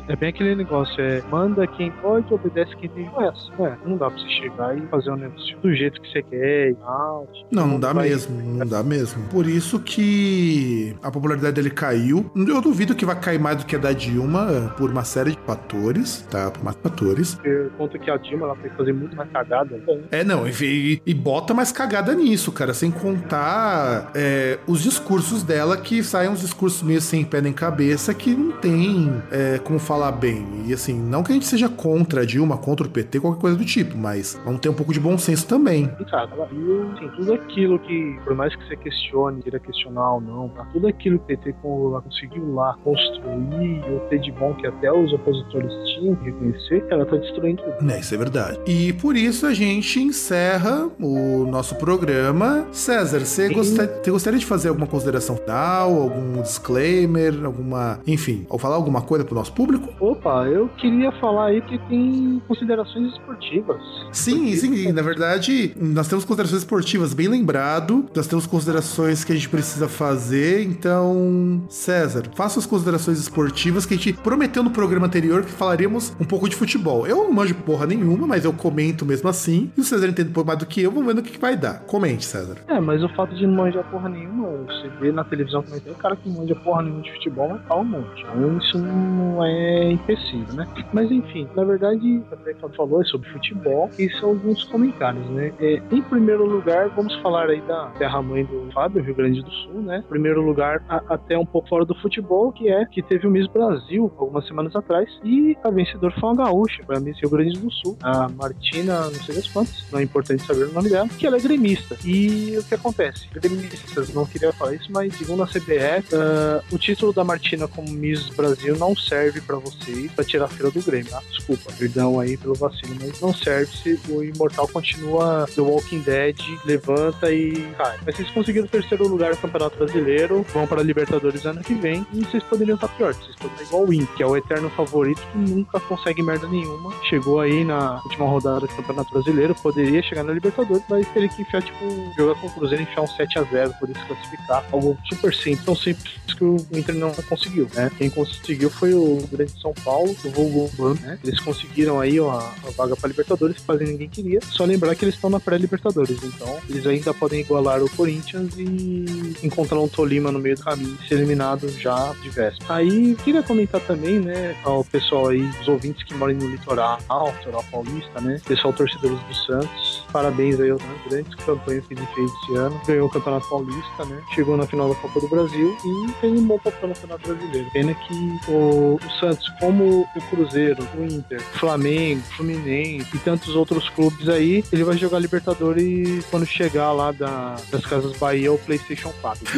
é, 0.08 0.12
é 0.12 0.16
bem 0.16 0.30
aquele 0.30 0.54
negócio, 0.54 0.98
é 1.00 1.22
manda 1.30 1.66
quem 1.66 1.90
pode, 2.02 2.32
obedece 2.32 2.74
quem 2.76 2.88
tem 2.90 3.06
essa. 3.18 3.62
É, 3.62 3.76
não 3.86 3.96
dá 3.96 4.10
pra 4.10 4.18
você 4.18 4.28
chegar 4.28 4.76
e 4.76 4.80
fazer 4.86 5.10
um 5.10 5.16
negócio 5.16 5.58
do 5.60 5.74
jeito 5.74 6.00
que 6.00 6.10
você 6.10 6.22
quer 6.22 6.70
e 6.70 6.74
tal. 6.74 7.26
Não, 7.50 7.66
não 7.66 7.80
dá 7.80 7.92
vai- 7.92 8.08
mesmo, 8.08 8.40
não 8.58 8.66
dá 8.66 8.82
mesmo. 8.82 9.22
Por 9.30 9.46
isso 9.46 9.80
que 9.80 10.94
a 11.02 11.10
popularidade 11.10 11.54
dele 11.54 11.70
caiu. 11.70 12.30
Eu 12.34 12.60
duvido 12.60 12.94
que 12.94 13.04
vai 13.04 13.18
cair 13.18 13.38
mais 13.40 13.58
do 13.58 13.66
que 13.66 13.76
a 13.76 13.78
da 13.78 13.92
Dilma 13.92 14.74
por 14.76 14.90
uma 14.90 15.04
série 15.04 15.32
de 15.32 15.38
fatores, 15.46 16.05
tá? 16.30 16.50
Por 16.50 16.62
mais 16.62 16.76
fatores. 16.76 17.34
Por 17.36 17.70
conta 17.76 17.98
que 17.98 18.10
a 18.10 18.16
Dilma 18.16 18.46
ela 18.46 18.56
foi 18.56 18.70
fazer 18.70 18.92
muito 18.92 19.16
mais 19.16 19.30
cagada. 19.30 19.80
É, 20.10 20.24
não, 20.24 20.46
e, 20.48 21.00
e 21.04 21.14
bota 21.14 21.54
mais 21.54 21.72
cagada 21.72 22.14
nisso, 22.14 22.52
cara, 22.52 22.74
sem 22.74 22.90
contar 22.90 24.10
é, 24.14 24.58
os 24.66 24.82
discursos 24.82 25.42
dela, 25.42 25.76
que 25.76 26.02
saem 26.02 26.30
uns 26.30 26.40
discursos 26.40 26.82
meio 26.82 27.00
sem 27.00 27.24
pé 27.24 27.40
nem 27.40 27.52
cabeça, 27.52 28.14
que 28.14 28.34
não 28.34 28.52
tem 28.52 29.22
é, 29.30 29.58
como 29.58 29.78
falar 29.78 30.12
bem. 30.12 30.46
E 30.66 30.72
assim, 30.72 30.94
não 30.94 31.22
que 31.22 31.32
a 31.32 31.34
gente 31.34 31.46
seja 31.46 31.68
contra 31.68 32.22
a 32.22 32.24
Dilma, 32.24 32.56
contra 32.56 32.86
o 32.86 32.90
PT, 32.90 33.20
qualquer 33.20 33.40
coisa 33.40 33.56
do 33.56 33.64
tipo, 33.64 33.96
mas 33.96 34.40
vamos 34.44 34.60
ter 34.60 34.68
um 34.68 34.74
pouco 34.74 34.92
de 34.92 35.00
bom 35.00 35.16
senso 35.18 35.46
também. 35.46 35.90
E, 36.00 36.04
cara, 36.04 36.28
ela 36.32 36.46
viu 36.46 36.90
assim, 36.92 37.08
tudo 37.16 37.32
aquilo 37.34 37.78
que, 37.78 38.18
por 38.24 38.34
mais 38.34 38.54
que 38.54 38.66
você 38.66 38.76
questione, 38.76 39.42
queira 39.42 39.58
questionar 39.58 40.14
ou 40.14 40.20
não, 40.20 40.48
tá? 40.50 40.66
tudo 40.72 40.88
aquilo 40.88 41.18
que 41.20 41.34
o 41.34 41.38
PT 41.38 41.54
conseguiu 41.60 42.54
lá 42.54 42.76
construir 42.84 43.84
ou 43.90 44.00
ter 44.08 44.18
de 44.18 44.32
bom 44.32 44.54
que 44.54 44.66
até 44.66 44.92
os 44.92 45.12
opositores 45.12 45.72
tinham 45.90 45.95
que 45.96 46.24
reconhecer, 46.24 46.84
ela 46.90 47.04
tá 47.06 47.16
destruindo 47.16 47.62
tudo. 47.62 47.90
É, 47.90 48.00
isso 48.00 48.14
é 48.14 48.18
verdade. 48.18 48.58
E 48.66 48.92
por 48.94 49.16
isso 49.16 49.46
a 49.46 49.54
gente 49.54 50.00
encerra 50.00 50.88
o 51.00 51.46
nosso 51.50 51.74
programa. 51.76 52.66
César, 52.72 53.20
você 53.20 53.48
Sim. 53.48 53.54
gosta- 53.54 54.00
você 54.02 54.10
gostaria 54.10 54.38
de 54.38 54.46
fazer 54.46 54.68
alguma 54.68 54.86
consideração 54.86 55.36
final, 55.36 55.92
algum 56.02 56.42
disclaimer, 56.42 57.44
alguma. 57.44 58.00
Enfim, 58.06 58.46
ou 58.48 58.58
falar 58.58 58.76
alguma 58.76 59.02
coisa 59.02 59.24
pro 59.24 59.34
nosso 59.34 59.52
público? 59.52 59.88
Opa, 60.00 60.46
eu 60.46 60.68
queria 60.76 61.10
falar 61.20 61.46
aí 61.46 61.62
que 61.62 61.78
tem 61.88 62.42
considerações 62.46 63.12
esportivas. 63.12 63.80
Sim, 64.12 64.54
sim, 64.56 64.92
na 64.92 65.02
verdade, 65.02 65.72
nós 65.80 66.08
temos 66.08 66.24
considerações 66.24 66.62
esportivas 66.62 67.14
bem 67.14 67.28
lembrado, 67.28 68.06
nós 68.14 68.26
temos 68.26 68.46
considerações 68.46 69.24
que 69.24 69.32
a 69.32 69.34
gente 69.34 69.48
precisa 69.48 69.88
fazer, 69.88 70.62
então, 70.62 71.62
César, 71.68 72.24
faça 72.34 72.58
as 72.58 72.66
considerações 72.66 73.18
esportivas 73.18 73.86
que 73.86 73.94
a 73.94 73.96
gente 73.96 74.12
prometeu 74.12 74.62
no 74.62 74.70
programa 74.70 75.06
anterior 75.06 75.42
que 75.42 75.50
falaríamos 75.86 76.14
um 76.20 76.24
pouco 76.24 76.48
de 76.48 76.56
futebol. 76.56 77.06
Eu 77.06 77.16
não 77.18 77.32
manjo 77.32 77.54
porra 77.54 77.86
nenhuma, 77.86 78.26
mas 78.26 78.44
eu 78.44 78.52
comento 78.52 79.04
mesmo 79.06 79.28
assim, 79.28 79.70
e 79.76 79.80
o 79.80 79.84
César 79.84 80.08
entende 80.08 80.30
pouco 80.30 80.46
mais 80.46 80.58
do 80.58 80.66
que 80.66 80.82
eu, 80.82 80.90
vamos 80.90 81.06
ver 81.06 81.14
no 81.14 81.22
que, 81.22 81.32
que 81.32 81.38
vai 81.38 81.56
dar. 81.56 81.80
Comente, 81.86 82.24
César. 82.24 82.56
É, 82.68 82.78
mas 82.80 83.02
o 83.02 83.08
fato 83.10 83.34
de 83.34 83.46
não 83.46 83.54
manjar 83.54 83.84
porra 83.90 84.08
nenhuma, 84.08 84.48
você 84.66 84.88
vê 85.00 85.12
na 85.12 85.24
televisão 85.24 85.62
também 85.62 85.80
tem 85.80 85.94
cara 85.94 86.16
que 86.16 86.28
manja 86.28 86.54
porra 86.56 86.82
nenhuma 86.82 87.02
de 87.02 87.12
futebol, 87.12 87.48
mas 87.48 87.62
fala 87.66 87.80
um 87.80 87.84
monte. 87.84 88.22
Então 88.22 88.58
isso 88.58 88.78
não 88.78 89.44
é 89.44 89.92
empecilho, 89.92 90.52
né? 90.54 90.66
Mas 90.92 91.10
enfim, 91.10 91.48
na 91.54 91.64
verdade, 91.64 92.22
até 92.32 92.52
que 92.54 92.76
falou 92.76 93.00
é 93.00 93.04
sobre 93.04 93.28
futebol 93.30 93.90
e 93.98 94.08
são 94.18 94.30
alguns 94.30 94.64
comentários, 94.64 95.24
né? 95.30 95.52
É, 95.60 95.80
em 95.90 96.02
primeiro 96.02 96.44
lugar, 96.44 96.88
vamos 96.90 97.14
falar 97.16 97.48
aí 97.48 97.60
da 97.62 97.86
terra-mãe 97.98 98.44
do 98.44 98.70
Fábio, 98.72 99.02
Rio 99.02 99.14
Grande 99.14 99.42
do 99.42 99.50
Sul, 99.50 99.82
né? 99.82 99.98
Em 100.04 100.08
primeiro 100.08 100.42
lugar, 100.42 100.82
a- 100.88 101.02
até 101.10 101.38
um 101.38 101.46
pouco 101.46 101.68
fora 101.68 101.84
do 101.84 101.94
futebol, 101.96 102.52
que 102.52 102.68
é 102.68 102.84
que 102.86 103.02
teve 103.02 103.26
o 103.26 103.30
Miss 103.30 103.46
Brasil 103.48 104.12
algumas 104.18 104.46
semanas 104.46 104.74
atrás 104.74 105.08
e 105.24 105.56
a 105.64 105.70
vencedora 105.76 106.14
foi 106.18 106.30
uma 106.30 106.44
gaúcha, 106.44 106.82
a 106.88 107.00
Miss 107.00 107.18
Rio 107.20 107.30
Grande 107.30 107.58
do 107.58 107.70
Sul, 107.70 107.96
a 108.02 108.28
Martina, 108.28 109.04
não 109.04 109.24
sei 109.24 109.34
das 109.34 109.46
quantas, 109.46 109.84
não 109.92 110.00
é 110.00 110.02
importante 110.02 110.44
saber 110.44 110.64
o 110.64 110.72
nome 110.72 110.88
dela, 110.88 111.08
que 111.08 111.26
ela 111.26 111.36
é 111.36 111.40
gremista. 111.40 111.96
E 112.04 112.56
o 112.58 112.64
que 112.64 112.74
acontece? 112.74 113.26
Gremistas, 113.32 114.12
não 114.12 114.26
queria 114.26 114.52
falar 114.52 114.74
isso, 114.74 114.90
mas 114.90 115.14
segundo 115.16 115.42
a 115.42 115.46
CBF, 115.46 116.14
ah, 116.14 116.62
o 116.72 116.78
título 116.78 117.12
da 117.12 117.24
Martina 117.24 117.68
como 117.68 117.90
Miss 117.90 118.28
Brasil 118.30 118.76
não 118.76 118.96
serve 118.96 119.40
pra 119.40 119.56
vocês 119.56 120.10
pra 120.12 120.24
tirar 120.24 120.46
a 120.46 120.48
fila 120.48 120.70
do 120.70 120.82
Grêmio, 120.82 121.10
tá? 121.10 121.22
Desculpa, 121.30 121.72
perdão 121.78 122.18
aí 122.18 122.36
pelo 122.36 122.54
vacilo, 122.54 122.96
mas 123.00 123.20
não 123.20 123.32
serve 123.32 123.70
se 123.76 124.00
o 124.08 124.22
Imortal 124.22 124.68
continua 124.68 125.46
The 125.54 125.60
Walking 125.60 126.00
Dead, 126.00 126.36
levanta 126.64 127.30
e 127.30 127.52
cai. 127.76 127.98
Mas 128.04 128.16
vocês 128.16 128.30
conseguiram 128.30 128.66
o 128.66 128.70
terceiro 128.70 129.06
lugar 129.06 129.30
no 129.30 129.36
Campeonato 129.36 129.76
Brasileiro, 129.76 130.44
vão 130.52 130.66
pra 130.66 130.82
Libertadores 130.82 131.44
ano 131.44 131.62
que 131.62 131.74
vem, 131.74 132.06
e 132.12 132.24
vocês 132.24 132.42
poderiam 132.44 132.76
estar 132.76 132.88
pior, 132.88 133.12
vocês 133.14 133.34
poderiam 133.36 133.62
estar 133.62 133.66
igual 133.66 133.82
o 133.82 133.86
Win, 133.86 134.06
que 134.16 134.22
é 134.22 134.26
o 134.26 134.36
eterno 134.36 134.70
favorito 134.70 135.20
que 135.32 135.38
nunca 135.38 135.65
consegue 135.88 136.22
merda 136.22 136.46
nenhuma. 136.48 136.92
Chegou 137.04 137.40
aí 137.40 137.64
na 137.64 138.00
última 138.04 138.26
rodada 138.26 138.60
do 138.60 138.68
Campeonato 138.68 139.12
Brasileiro, 139.12 139.54
poderia 139.54 140.02
chegar 140.02 140.22
na 140.22 140.32
Libertadores, 140.32 140.82
mas 140.88 141.06
teria 141.08 141.28
que 141.28 141.42
enfiar, 141.42 141.62
tipo, 141.62 141.84
jogar 142.16 142.40
com 142.40 142.46
o 142.46 142.50
Cruzeiro 142.50 142.82
enfiar 142.82 143.02
um 143.02 143.06
7x0, 143.06 143.78
poder 143.78 143.98
se 143.98 144.06
classificar. 144.06 144.64
Algo 144.72 144.98
super 145.08 145.34
simples, 145.34 145.64
tão 145.64 145.76
simples 145.76 146.16
que 146.36 146.44
o 146.44 146.56
Inter 146.72 146.94
não 146.94 147.12
conseguiu, 147.12 147.68
né? 147.74 147.90
Quem 147.96 148.10
conseguiu 148.10 148.70
foi 148.70 148.92
o 148.94 149.26
Grande 149.30 149.52
São 149.60 149.72
Paulo, 149.84 150.14
o 150.24 150.30
Vulgo 150.30 150.70
Ban, 150.76 150.94
né? 151.00 151.18
Eles 151.24 151.40
conseguiram 151.40 152.00
aí 152.00 152.20
ó, 152.20 152.30
a, 152.30 152.70
vaga 152.76 152.94
para 152.94 153.08
Libertadores, 153.08 153.62
quase 153.64 153.84
ninguém 153.84 154.08
queria. 154.08 154.40
Só 154.42 154.64
lembrar 154.64 154.94
que 154.94 155.04
eles 155.04 155.14
estão 155.14 155.30
na 155.30 155.40
pré-Libertadores, 155.40 156.22
então 156.22 156.58
eles 156.68 156.86
ainda 156.86 157.14
podem 157.14 157.40
igualar 157.40 157.82
o 157.82 157.90
Corinthians 157.90 158.52
e 158.58 159.36
encontrar 159.42 159.80
um 159.80 159.88
Tolima 159.88 160.30
no 160.30 160.38
meio 160.38 160.56
do 160.56 160.62
caminho 160.62 160.96
ser 161.08 161.14
eliminado 161.14 161.68
já 161.80 162.14
de 162.22 162.28
véspera. 162.28 162.74
Aí 162.74 163.16
queria 163.24 163.42
comentar 163.42 163.80
também, 163.80 164.20
né, 164.20 164.54
ao 164.62 164.84
pessoal 164.84 165.28
aí, 165.28 165.48
os 165.60 165.68
ouvintes 165.68 166.02
que 166.04 166.14
moram 166.14 166.34
no 166.34 166.48
litoral, 166.48 166.98
litoral 167.38 167.64
paulista, 167.70 168.20
né? 168.20 168.40
Pessoal 168.46 168.72
torcedores 168.72 169.18
do 169.20 169.34
Santos. 169.34 170.04
parabéns 170.12 170.58
aí 170.60 170.70
aos 170.70 170.82
grandes 171.08 171.34
campanhas 171.34 171.86
que 171.86 171.94
ele 171.94 172.06
fez 172.14 172.30
esse 172.30 172.56
ano. 172.56 172.80
Ganhou 172.86 173.06
o 173.06 173.10
Campeonato 173.10 173.48
Paulista, 173.48 174.04
né? 174.06 174.22
Chegou 174.34 174.56
na 174.56 174.66
final 174.66 174.88
da 174.88 174.94
Copa 174.96 175.20
do 175.20 175.28
Brasil 175.28 175.76
e 175.84 176.12
fez 176.20 176.32
um 176.32 176.46
bom 176.46 176.58
papel 176.58 176.88
no 176.88 176.94
Campeonato 176.94 177.28
Brasileiro. 177.28 177.70
Pena 177.72 177.94
que 177.94 178.14
o, 178.48 178.96
o 178.96 179.10
Santos, 179.20 179.48
como 179.60 180.08
o 180.14 180.20
Cruzeiro, 180.30 180.86
o 180.96 181.04
Inter, 181.04 181.40
o 181.40 181.58
Flamengo, 181.58 182.20
o 182.20 182.36
Fluminense 182.36 183.08
e 183.14 183.18
tantos 183.18 183.54
outros 183.54 183.88
clubes 183.90 184.28
aí, 184.28 184.64
ele 184.72 184.84
vai 184.84 184.96
jogar 184.96 185.18
Libertadores 185.18 186.24
quando 186.30 186.46
chegar 186.46 186.92
lá 186.92 187.12
da, 187.12 187.56
das 187.70 187.84
Casas 187.84 188.16
Bahia 188.16 188.52
ou 188.52 188.58
PlayStation 188.58 189.12
4. 189.20 189.46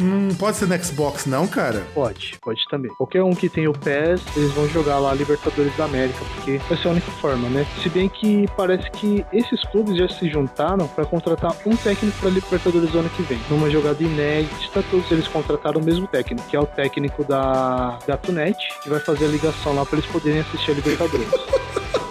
Hum, 0.00 0.34
pode 0.38 0.56
ser 0.56 0.66
no 0.66 0.82
Xbox, 0.82 1.26
não, 1.26 1.46
cara? 1.46 1.86
Pode, 1.92 2.38
pode 2.40 2.66
também. 2.70 2.90
Qualquer 2.94 3.22
um 3.22 3.34
que 3.34 3.49
tem 3.50 3.68
o 3.68 3.72
PES, 3.72 4.22
eles 4.36 4.52
vão 4.52 4.68
jogar 4.68 4.98
lá 4.98 5.12
Libertadores 5.12 5.76
da 5.76 5.84
América, 5.84 6.18
porque 6.34 6.60
essa 6.70 6.86
é 6.86 6.88
a 6.88 6.92
única 6.92 7.10
forma, 7.12 7.48
né? 7.48 7.66
Se 7.82 7.88
bem 7.88 8.08
que 8.08 8.46
parece 8.56 8.90
que 8.92 9.24
esses 9.32 9.62
clubes 9.64 9.96
já 9.96 10.08
se 10.08 10.28
juntaram 10.28 10.86
para 10.88 11.04
contratar 11.04 11.54
um 11.66 11.76
técnico 11.76 12.18
para 12.18 12.30
Libertadores 12.30 12.90
do 12.90 12.98
ano 12.98 13.10
que 13.10 13.22
vem. 13.22 13.40
Numa 13.50 13.70
jogada 13.70 14.02
inédita, 14.02 14.82
todos 14.90 15.10
eles 15.10 15.28
contrataram 15.28 15.80
o 15.80 15.84
mesmo 15.84 16.06
técnico, 16.06 16.46
que 16.48 16.56
é 16.56 16.60
o 16.60 16.66
técnico 16.66 17.24
da 17.24 17.98
Gatunet, 18.06 18.56
que 18.82 18.88
vai 18.88 19.00
fazer 19.00 19.26
a 19.26 19.28
ligação 19.28 19.74
lá 19.74 19.84
para 19.84 19.98
eles 19.98 20.10
poderem 20.10 20.40
assistir 20.40 20.72
a 20.72 20.74
Libertadores. 20.74 21.28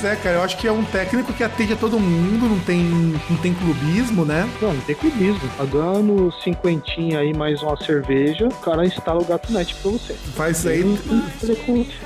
Pois 0.00 0.12
é, 0.12 0.14
cara, 0.14 0.36
eu 0.36 0.42
acho 0.42 0.56
que 0.56 0.68
é 0.68 0.70
um 0.70 0.84
técnico 0.84 1.32
que 1.32 1.42
atende 1.42 1.72
a 1.72 1.76
todo 1.76 1.98
mundo, 1.98 2.48
não 2.48 2.60
tem, 2.60 2.84
não 2.84 3.36
tem 3.38 3.52
clubismo, 3.52 4.24
né? 4.24 4.48
Não, 4.62 4.72
não 4.72 4.80
tem 4.82 4.94
clubismo. 4.94 5.40
Pagando 5.56 6.32
cinquentinha 6.44 7.18
aí 7.18 7.34
mais 7.36 7.60
uma 7.64 7.76
cerveja, 7.76 8.46
o 8.46 8.54
cara 8.54 8.86
instala 8.86 9.20
o 9.20 9.24
Gatunet 9.24 9.74
pra 9.74 9.90
você. 9.90 10.14
Faz 10.36 10.58
isso 10.58 10.68
aí. 10.68 10.84
Não 10.84 10.96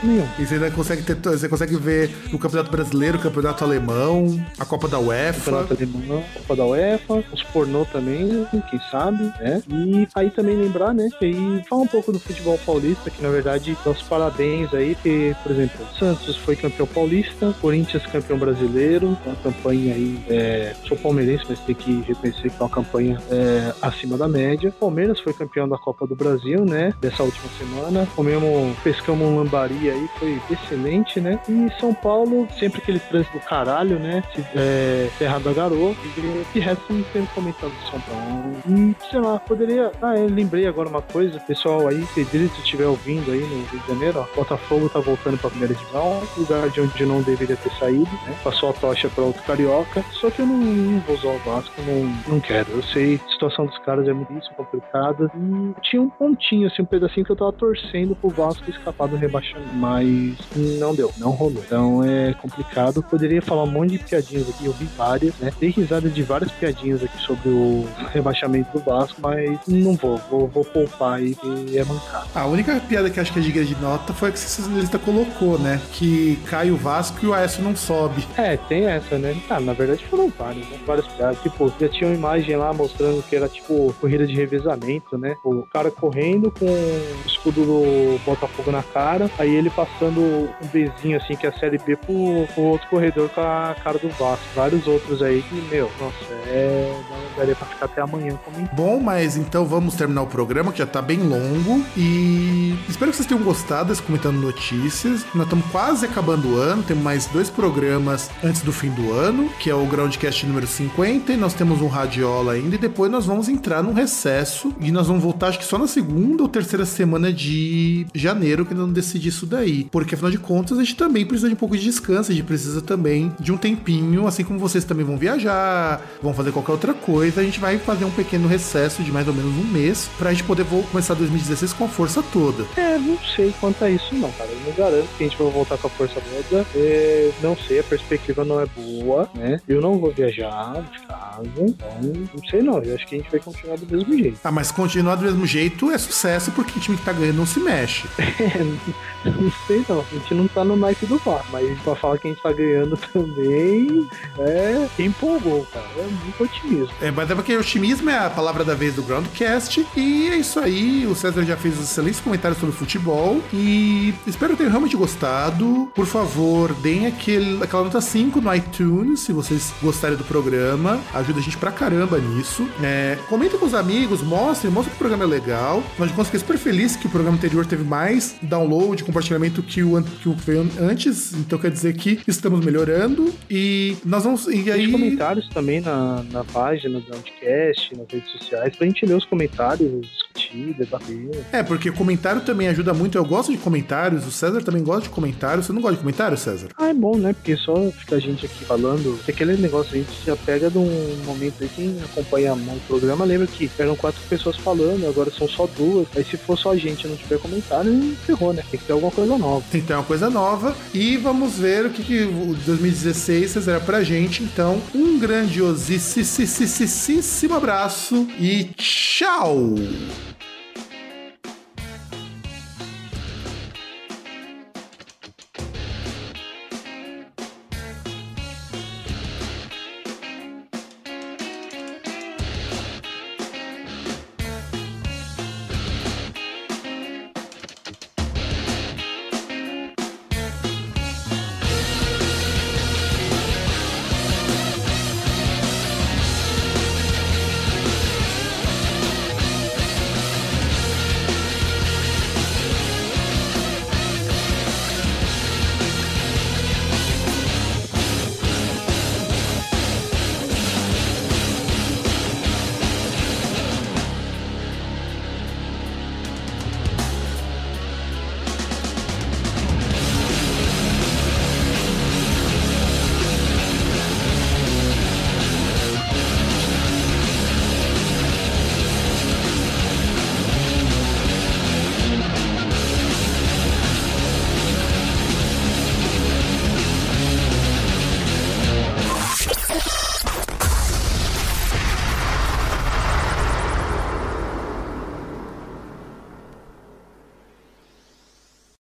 nenhum. 0.03 0.27
E 0.39 0.47
você 0.47 0.55
ainda 0.55 0.71
consegue 0.71 1.03
ter, 1.03 1.17
você 1.17 1.47
consegue 1.51 1.77
ver 1.77 2.11
o 2.33 2.39
Campeonato 2.39 2.71
Brasileiro, 2.71 3.19
o 3.19 3.21
Campeonato 3.21 3.63
Alemão, 3.63 4.43
a 4.59 4.65
Copa 4.65 4.89
da 4.89 4.99
UEFA. 4.99 5.51
Campeonato 5.51 5.75
Alemão, 5.75 6.25
Copa 6.33 6.57
da 6.57 6.65
UEFA, 6.65 7.25
os 7.31 7.43
pornô 7.43 7.85
também, 7.85 8.49
quem 8.71 8.81
sabe, 8.91 9.25
né? 9.39 9.63
E 9.69 10.09
aí 10.15 10.31
também 10.31 10.57
lembrar, 10.57 10.95
né? 10.95 11.11
E 11.21 11.63
falar 11.69 11.83
um 11.83 11.87
pouco 11.87 12.11
do 12.11 12.19
futebol 12.19 12.59
paulista, 12.65 13.11
que 13.11 13.23
na 13.23 13.29
verdade 13.29 13.77
dá 13.85 13.91
os 13.91 14.01
parabéns 14.01 14.73
aí, 14.73 14.95
que, 14.95 15.37
por 15.43 15.53
exemplo, 15.53 15.85
o 15.85 15.99
Santos 15.99 16.39
foi 16.39 16.57
campeão 16.57 16.87
paulista, 16.87 17.55
Corinthians 17.61 17.82
campeão 18.11 18.39
brasileiro, 18.39 19.17
uma 19.27 19.37
campanha 19.37 19.95
aí, 19.95 20.19
é, 20.29 20.75
sou 20.87 20.97
palmeirense, 20.97 21.45
mas 21.49 21.59
tem 21.61 21.75
que 21.75 22.03
reconhecer 22.07 22.43
que 22.51 22.57
é 22.59 22.63
uma 22.63 22.69
campanha 22.69 23.19
é, 23.31 23.73
acima 23.83 24.17
da 24.17 24.29
média. 24.29 24.73
Palmeiras 24.79 25.21
foi 25.21 25.33
campeão 25.33 25.69
da 25.69 25.77
Copa 25.79 26.07
do 26.07 26.15
Brasil, 26.15 26.65
né? 26.65 26.93
Dessa 27.01 27.23
última 27.23 27.49
semana. 27.59 28.07
Comemos, 28.15 28.77
pescamos 28.83 29.27
um 29.27 29.37
lambari 29.39 29.91
aí, 29.91 30.09
foi 30.19 30.41
excelente, 30.51 31.21
né? 31.21 31.39
E 31.49 31.69
São 31.81 31.93
Paulo, 31.95 32.47
sempre 32.59 32.81
aquele 32.81 32.99
trânsito 32.99 33.39
do 33.39 33.45
caralho, 33.45 33.99
né? 33.99 34.23
Se- 34.35 34.43
É, 34.55 35.09
Serra 35.19 35.39
da 35.41 35.53
Garoa. 35.53 35.95
E 36.05 36.53
de 36.53 36.61
resto, 36.61 36.83
não 36.93 37.03
tem 37.05 37.25
comentado 37.27 37.71
de 37.73 37.91
São 37.91 38.01
Paulo. 38.01 38.57
E, 38.69 38.95
sei 39.11 39.21
lá, 39.21 39.39
poderia. 39.39 39.91
Ah, 40.03 40.17
eu 40.17 40.27
lembrei 40.29 40.67
agora 40.67 40.89
uma 40.89 41.03
coisa, 41.03 41.41
pessoal 41.41 41.89
aí, 41.89 42.05
Pedrito, 42.15 42.55
se 42.57 42.61
estiver 42.63 42.87
ouvindo 42.87 43.31
aí 43.33 43.41
no 43.41 43.65
Rio 43.71 43.81
de 43.81 43.87
Janeiro, 43.89 44.19
ó, 44.21 44.37
Botafogo 44.37 44.89
tá 44.89 45.01
voltando 45.01 45.39
pra 45.39 45.51
primeira 45.51 45.75
divisão, 45.75 46.23
lugar 46.37 46.69
de 46.69 46.81
onde 46.81 47.07
não 47.07 47.23
deveria 47.23 47.57
ter 47.57 47.71
saído, 47.79 48.11
né? 48.27 48.35
Passou 48.43 48.71
a 48.71 48.73
tocha 48.73 49.09
pra 49.09 49.25
outro 49.25 49.43
carioca. 49.43 50.05
Só 50.13 50.31
que 50.31 50.41
eu 50.41 50.47
não, 50.47 50.57
não 50.57 51.01
vou 51.01 51.17
usar 51.17 51.29
o 51.29 51.39
Vasco, 51.39 51.75
não, 51.83 52.35
não 52.35 52.41
quero. 52.41 52.71
Eu 52.71 52.83
sei, 52.83 53.21
a 53.25 53.33
situação 53.33 53.67
dos 53.67 53.79
caras 53.79 54.07
é 54.09 54.13
muito 54.13 54.51
complicada. 54.55 55.31
E 55.35 55.81
tinha 55.83 56.03
um 56.03 56.09
pontinho, 56.09 56.67
assim, 56.67 56.83
um 56.83 56.87
pedacinho 56.87 57.25
que 57.25 57.33
eu 57.33 57.37
tava 57.37 57.53
torcendo 57.53 58.15
pro 58.15 58.31
Vasco 58.31 58.69
escapar 58.71 59.09
do 59.09 59.17
rebaixamento. 59.17 59.75
Mas 59.75 60.37
não 60.79 60.95
deu, 60.95 61.13
não 61.19 61.31
rolou. 61.31 61.63
Então 61.65 62.05
é 62.05 62.35
complicado. 62.35 63.03
Poderia 63.03 63.43
falar 63.43 63.65
um 63.65 63.71
monte 63.71 63.93
de 63.93 63.99
piadinhas 63.99 64.49
aqui, 64.49 64.67
eu 64.67 64.73
vi 64.73 64.85
várias, 64.97 65.35
né? 65.39 65.53
Dei 65.59 65.71
risada 65.71 66.09
de 66.09 66.23
várias 66.23 66.51
piadinhas 66.53 67.03
aqui 67.03 67.19
sobre 67.19 67.49
o 67.49 67.87
rebaixamento 68.13 68.71
do 68.73 68.85
Vasco, 68.85 69.21
mas 69.21 69.59
não 69.67 69.95
vou, 69.95 70.19
vou, 70.31 70.49
vou 70.49 70.65
poupar 70.65 71.19
aí 71.19 71.35
que 71.35 71.79
é 71.79 71.85
mancado. 71.85 72.27
A 72.35 72.47
única 72.47 72.81
piada 72.81 73.11
que 73.11 73.21
acho 73.21 73.33
que 73.33 73.39
é 73.39 73.43
digna 73.43 73.65
de 73.65 73.75
nota 73.81 74.13
foi 74.13 74.29
a 74.29 74.33
que 74.33 74.39
essa 74.39 74.69
lista 74.71 74.99
colocou, 74.99 75.59
né? 75.59 75.81
Que 75.93 76.37
cai 76.47 76.71
o 76.71 76.77
Vasco 76.77 77.19
e 77.25 77.29
o 77.29 77.35
Aécio 77.35 77.62
não 77.63 77.77
sobe. 77.77 78.27
É, 78.37 78.57
tem 78.57 78.87
essa, 78.87 79.19
né? 79.19 79.41
Ah, 79.49 79.61
na 79.61 79.73
verdade 79.73 80.05
foram 80.07 80.29
várias, 80.37 80.69
né? 80.69 80.79
Várias 80.87 81.07
piadas. 81.09 81.41
Tipo, 81.43 81.73
já 81.81 81.89
tinha 81.89 82.09
uma 82.11 82.17
imagem 82.17 82.57
lá 82.57 82.73
mostrando 82.73 83.23
que 83.23 83.37
era 83.37 83.49
tipo 83.49 83.95
corrida 84.01 84.27
de 84.27 84.35
revezamento, 84.35 85.17
né? 85.17 85.37
O 85.45 85.67
cara 85.67 85.91
correndo 85.91 86.51
com 86.51 86.67
o 86.67 87.27
escudo 87.27 87.65
do 87.65 88.21
Botafogo 88.25 88.71
na 88.71 88.83
cara, 88.83 89.31
aí 89.39 89.55
ele 89.55 89.71
passando 89.71 90.21
um 90.21 90.67
Bzinho 90.73 91.17
assim, 91.17 91.37
que 91.37 91.47
é 91.47 91.51
a 91.51 91.59
série 91.59 91.79
B 91.79 91.97
pro, 91.97 92.47
pro 92.55 92.63
outro 92.63 92.89
corredor 92.89 93.29
com 93.31 93.41
a 93.41 93.75
cara 93.83 93.99
do 93.99 94.09
Vasco. 94.11 94.45
Vários 94.55 94.87
outros 94.87 95.23
aí 95.23 95.43
que, 95.43 95.55
meu, 95.71 95.91
nossa, 96.01 96.33
é. 96.47 96.95
daria 97.37 97.55
pra 97.55 97.67
ficar 97.67 97.87
até 97.87 98.01
amanhã 98.01 98.39
comentando. 98.45 98.75
Bom, 98.75 99.01
mas 99.01 99.37
então 99.37 99.65
vamos 99.65 99.95
terminar 99.95 100.23
o 100.23 100.27
programa, 100.27 100.73
que 100.73 100.79
já 100.79 100.87
tá 100.87 101.03
bem 101.03 101.19
longo. 101.19 101.85
E 101.97 102.77
espero 102.89 103.11
que 103.11 103.17
vocês 103.17 103.27
tenham 103.27 103.43
gostado 103.43 103.91
desse 103.91 104.03
comentando 104.03 104.41
notícias. 104.41 105.25
Nós 105.35 105.45
estamos 105.45 105.67
quase 105.71 106.07
acabando 106.07 106.55
o 106.55 106.57
ano, 106.57 106.83
temos 106.83 107.03
mais 107.03 107.27
dois 107.27 107.51
programas 107.53 108.31
antes 108.43 108.63
do 108.63 108.73
fim 108.73 108.91
do 108.91 109.13
ano, 109.13 109.49
que 109.61 109.71
é 109.71 109.75
o 109.75 109.87
Groundcast 109.87 110.47
número 110.47 110.67
50, 110.67 111.33
e 111.33 111.37
nós 111.37 111.55
temos 111.55 111.81
um 111.81 111.87
Radiola 111.87 112.53
ainda, 112.53 112.75
e 112.75 112.79
depois 112.79 113.11
nós 113.11 113.27
vamos 113.27 113.49
entrar 113.49 113.83
num 113.83 113.93
recesso, 113.93 114.75
e 114.81 114.91
nós 114.91 115.07
vamos 115.07 115.23
voltar, 115.23 115.49
acho 115.49 115.59
que 115.59 115.65
só 115.65 115.79
na 115.79 115.87
segunda 115.87 116.43
ou 116.43 116.49
terceira 116.49 116.85
semana 116.85 117.33
de 117.33 118.07
janeiro, 118.15 118.65
que 118.65 118.73
nós 118.73 118.81
vamos 118.81 118.95
decidir 118.95 119.29
isso 119.29 119.47
daí. 119.47 119.87
Porque 119.91 120.15
afinal 120.15 120.31
de 120.31 120.39
contas, 120.39 120.79
a 120.79 120.83
gente 120.83 120.97
também 120.97 121.25
precisa 121.25 121.49
de 121.49 121.55
um 121.55 121.59
pouco 121.59 121.77
de 121.77 121.85
descanso, 121.85 122.31
a 122.31 122.35
gente 122.35 122.45
precisa 122.45 122.81
também 122.81 123.33
de 123.39 123.53
um 123.53 123.57
tempinho, 123.57 124.27
assim 124.27 124.45
como 124.45 124.59
vocês 124.59 124.85
também 124.85 125.05
vão 125.05 125.17
viajar, 125.17 126.01
vão 126.23 126.35
fazer 126.35 126.53
qualquer 126.53 126.73
outra 126.73 126.95
coisa, 126.95 127.41
a 127.41 127.45
gente 127.45 127.61
vai 127.61 127.79
fazer 127.79 128.05
um 128.05 128.11
pequeno 128.11 128.49
recesso 128.49 129.03
de 129.03 129.13
mais 129.13 129.29
ou 129.29 129.35
menos 129.35 129.53
um 129.57 129.69
mês, 129.69 130.11
pra 130.19 130.31
gente 130.33 130.45
poder 130.45 130.65
começar 130.91 131.15
2016 131.15 131.73
com 131.73 131.85
a 131.85 131.89
força 131.89 132.23
toda. 132.33 132.65
É, 132.77 132.99
não 132.99 133.19
sei 133.37 133.55
quanto 133.61 133.85
a 133.85 133.91
isso 133.91 134.15
não, 134.15 134.31
cara. 134.33 134.51
Eu 134.51 134.61
não 134.67 134.73
garanto 134.73 135.09
que 135.17 135.25
a 135.25 135.29
gente 135.29 135.39
vai 135.39 135.51
voltar 135.51 135.79
com 135.79 135.87
a 135.87 135.91
força 135.91 136.21
toda. 136.21 136.67
É, 136.75 137.31
não 137.43 137.57
sei, 137.57 137.81
a 137.81 137.85
perspectiva 137.85 138.45
não 138.45 138.61
é 138.61 138.67
boa, 138.67 139.29
né? 139.35 139.61
Eu 139.69 139.81
não 139.81 139.99
vou 139.99 140.13
viajar 140.13 140.83
de 140.83 141.07
casa, 141.07 141.43
então 141.59 141.89
não 142.03 142.49
sei 142.49 142.63
não. 142.63 142.79
Eu 142.83 142.95
acho 142.95 143.07
que 143.07 143.17
a 143.17 143.19
gente 143.19 143.31
vai 143.31 143.41
continuar 143.41 143.77
do 143.77 143.87
mesmo 143.87 144.17
jeito. 144.17 144.39
Ah, 144.45 144.53
mas 144.53 144.71
continuar 144.71 145.17
do 145.17 145.25
mesmo 145.25 145.47
jeito 145.47 145.91
é 145.91 145.99
sucesso, 145.99 146.51
porque 146.53 146.79
o 146.79 146.81
time 146.81 146.97
que 146.97 147.05
tá 147.05 147.13
ganhando 147.13 147.37
não 147.37 147.47
se 147.47 147.61
mexe. 147.61 148.07
não 149.25 149.53
sei 149.67 149.85
não. 149.89 150.01
A 150.01 150.15
gente 150.15 150.35
não 150.35 150.49
tá 150.49 150.65
no 150.65 150.77
naipe 150.77 151.07
do 151.07 151.19
VAR, 151.19 151.45
mas 151.51 151.79
pra 151.81 151.95
falar 151.95 152.19
que 152.19 152.29
a 152.29 152.31
gente 152.31 152.43
tá 152.43 152.53
ganhando 152.53 152.97
também, 153.13 154.09
é, 154.39 154.89
empolgou, 154.99 155.67
cara. 155.73 155.87
É 155.99 156.03
muito 156.03 156.43
otimismo. 156.43 156.95
É, 157.01 157.11
mas 157.11 157.31
é 157.31 157.35
porque 157.35 157.57
otimismo 157.57 158.11
é 158.11 158.19
a 158.19 158.31
palavra 158.31 158.65
da 158.65 158.75
vez 158.75 158.95
do 158.95 159.03
Groundcast. 159.03 159.87
E 159.97 160.29
é 160.29 160.37
isso 160.37 160.59
aí. 160.59 161.07
O 161.07 161.15
César 161.15 161.45
já 161.45 161.57
fez 161.57 161.79
os 161.79 161.85
excelentes 161.85 162.21
comentários 162.21 162.59
sobre 162.59 162.75
futebol. 162.75 163.41
E 163.53 164.15
espero 164.27 164.57
ter 164.57 164.69
realmente 164.69 164.97
gostado. 164.97 165.91
Por 165.95 166.07
favor, 166.07 166.73
deem 166.75 167.07
aquele, 167.33 167.63
aquela 167.63 167.85
nota 167.85 168.01
5 168.01 168.41
no 168.41 168.55
iTunes, 168.55 169.21
se 169.21 169.33
vocês 169.33 169.73
gostarem 169.83 170.17
do 170.17 170.25
programa. 170.25 171.01
Ajuda 171.15 171.41
a 171.41 171.43
gente 171.43 171.57
pra 171.57 171.73
caramba 171.73 172.19
nisso. 172.19 172.69
É, 172.83 173.19
comentem 173.29 173.59
com 173.59 173.67
os 173.67 173.75
amigos, 173.75 174.23
mostrem, 174.23 174.73
mostrem 174.73 174.91
que 174.91 174.97
o 174.97 174.99
programa 174.99 175.25
é 175.25 175.27
legal. 175.27 175.83
Nós 175.99 176.09
de 176.11 176.15
conta, 176.15 176.27
fiquei 176.27 176.41
super 176.41 176.59
feliz 176.59 176.97
que 176.97 177.07
o 177.07 177.11
programa 177.11 177.37
anterior 177.37 177.65
teve 177.65 177.85
mais 177.85 178.37
download, 178.43 179.03
compartilhamento 179.05 179.63
que 179.63 179.83
o, 179.83 180.03
que 180.03 180.29
o 180.29 180.35
veio 180.35 180.69
antes. 180.81 181.33
Então 181.35 181.59
quer 181.59 181.71
dizer 181.71 181.95
que 181.95 182.21
estamos 182.27 182.65
melhorando. 182.65 183.33
E 183.51 183.97
nós 184.05 184.25
vamos. 184.25 184.47
E 184.49 184.63
Tem 184.65 184.73
aí. 184.73 184.93
comentários 184.93 185.49
também 185.49 185.81
na, 185.81 186.23
na 186.31 186.45
página 186.45 187.01
do 187.01 187.07
Groundcast, 187.07 187.97
nas 187.97 188.07
redes 188.11 188.31
sociais, 188.33 188.77
pra 188.77 188.87
gente 188.87 189.07
ler 189.07 189.17
os 189.17 189.25
comentários, 189.25 190.07
discutir, 190.07 190.75
debater. 190.75 191.31
É, 191.53 191.63
porque 191.63 191.91
comentário 191.91 192.43
também 192.43 192.69
ajuda 192.69 192.93
muito. 192.93 193.17
Eu 193.17 193.25
gosto 193.25 193.53
de 193.53 193.59
comentários, 193.59 194.27
o 194.27 194.31
César 194.31 194.63
também 194.63 194.83
gosta 194.83 195.03
de 195.03 195.11
comentários. 195.11 195.67
Você 195.67 195.73
não 195.73 195.81
gosta 195.81 195.97
de 195.97 196.03
comentário, 196.03 196.37
César? 196.37 196.69
Ah, 196.77 196.89
é 196.89 196.95
bom, 196.95 197.17
né? 197.23 197.33
Porque 197.33 197.57
só 197.57 197.91
fica 197.93 198.17
a 198.17 198.21
gente 198.21 198.47
aqui 198.47 198.65
falando. 198.65 199.19
Aquele 199.27 199.57
negócio 199.57 199.95
a 199.95 199.99
gente 199.99 200.13
já 200.27 200.37
pega 200.37 200.71
de 200.71 200.79
um 200.79 201.17
momento 201.25 201.63
aí, 201.63 201.69
quem 201.69 201.97
acompanha 202.05 202.55
o 202.55 202.81
programa 202.87 203.25
lembra 203.25 203.47
que 203.47 203.71
eram 203.79 203.97
quatro 203.97 204.21
pessoas 204.29 204.57
falando, 204.57 205.07
agora 205.07 205.31
são 205.31 205.49
só 205.49 205.67
duas. 205.67 206.07
Aí 206.17 206.25
se 206.25 206.37
for 206.37 206.59
só 206.59 206.73
a 206.73 206.77
gente 206.77 207.05
e 207.05 207.09
não 207.09 207.17
tiver 207.17 207.39
comentário, 207.39 208.17
ferrou, 208.27 208.53
né? 208.53 208.63
Tem 208.71 208.79
que 208.79 208.87
ter 208.87 208.93
alguma 208.93 209.13
coisa 209.13 209.39
nova. 209.39 209.65
Tem 209.71 209.81
que 209.81 209.87
ter 209.87 209.95
uma 209.95 210.05
coisa 210.05 210.29
nova. 210.29 210.77
E 210.93 211.17
vamos 211.17 211.59
ver 211.59 211.87
o 211.87 211.91
que, 211.91 212.03
que 212.03 212.25
o 212.25 212.55
2016 212.67 213.55
reserva 213.55 213.85
pra 213.85 214.03
gente. 214.03 214.43
Então, 214.43 214.83
um 214.95 215.19
grandiosíssimo 215.19 217.55
abraço 217.55 218.27
e 218.39 218.65
tchau! 218.77 219.75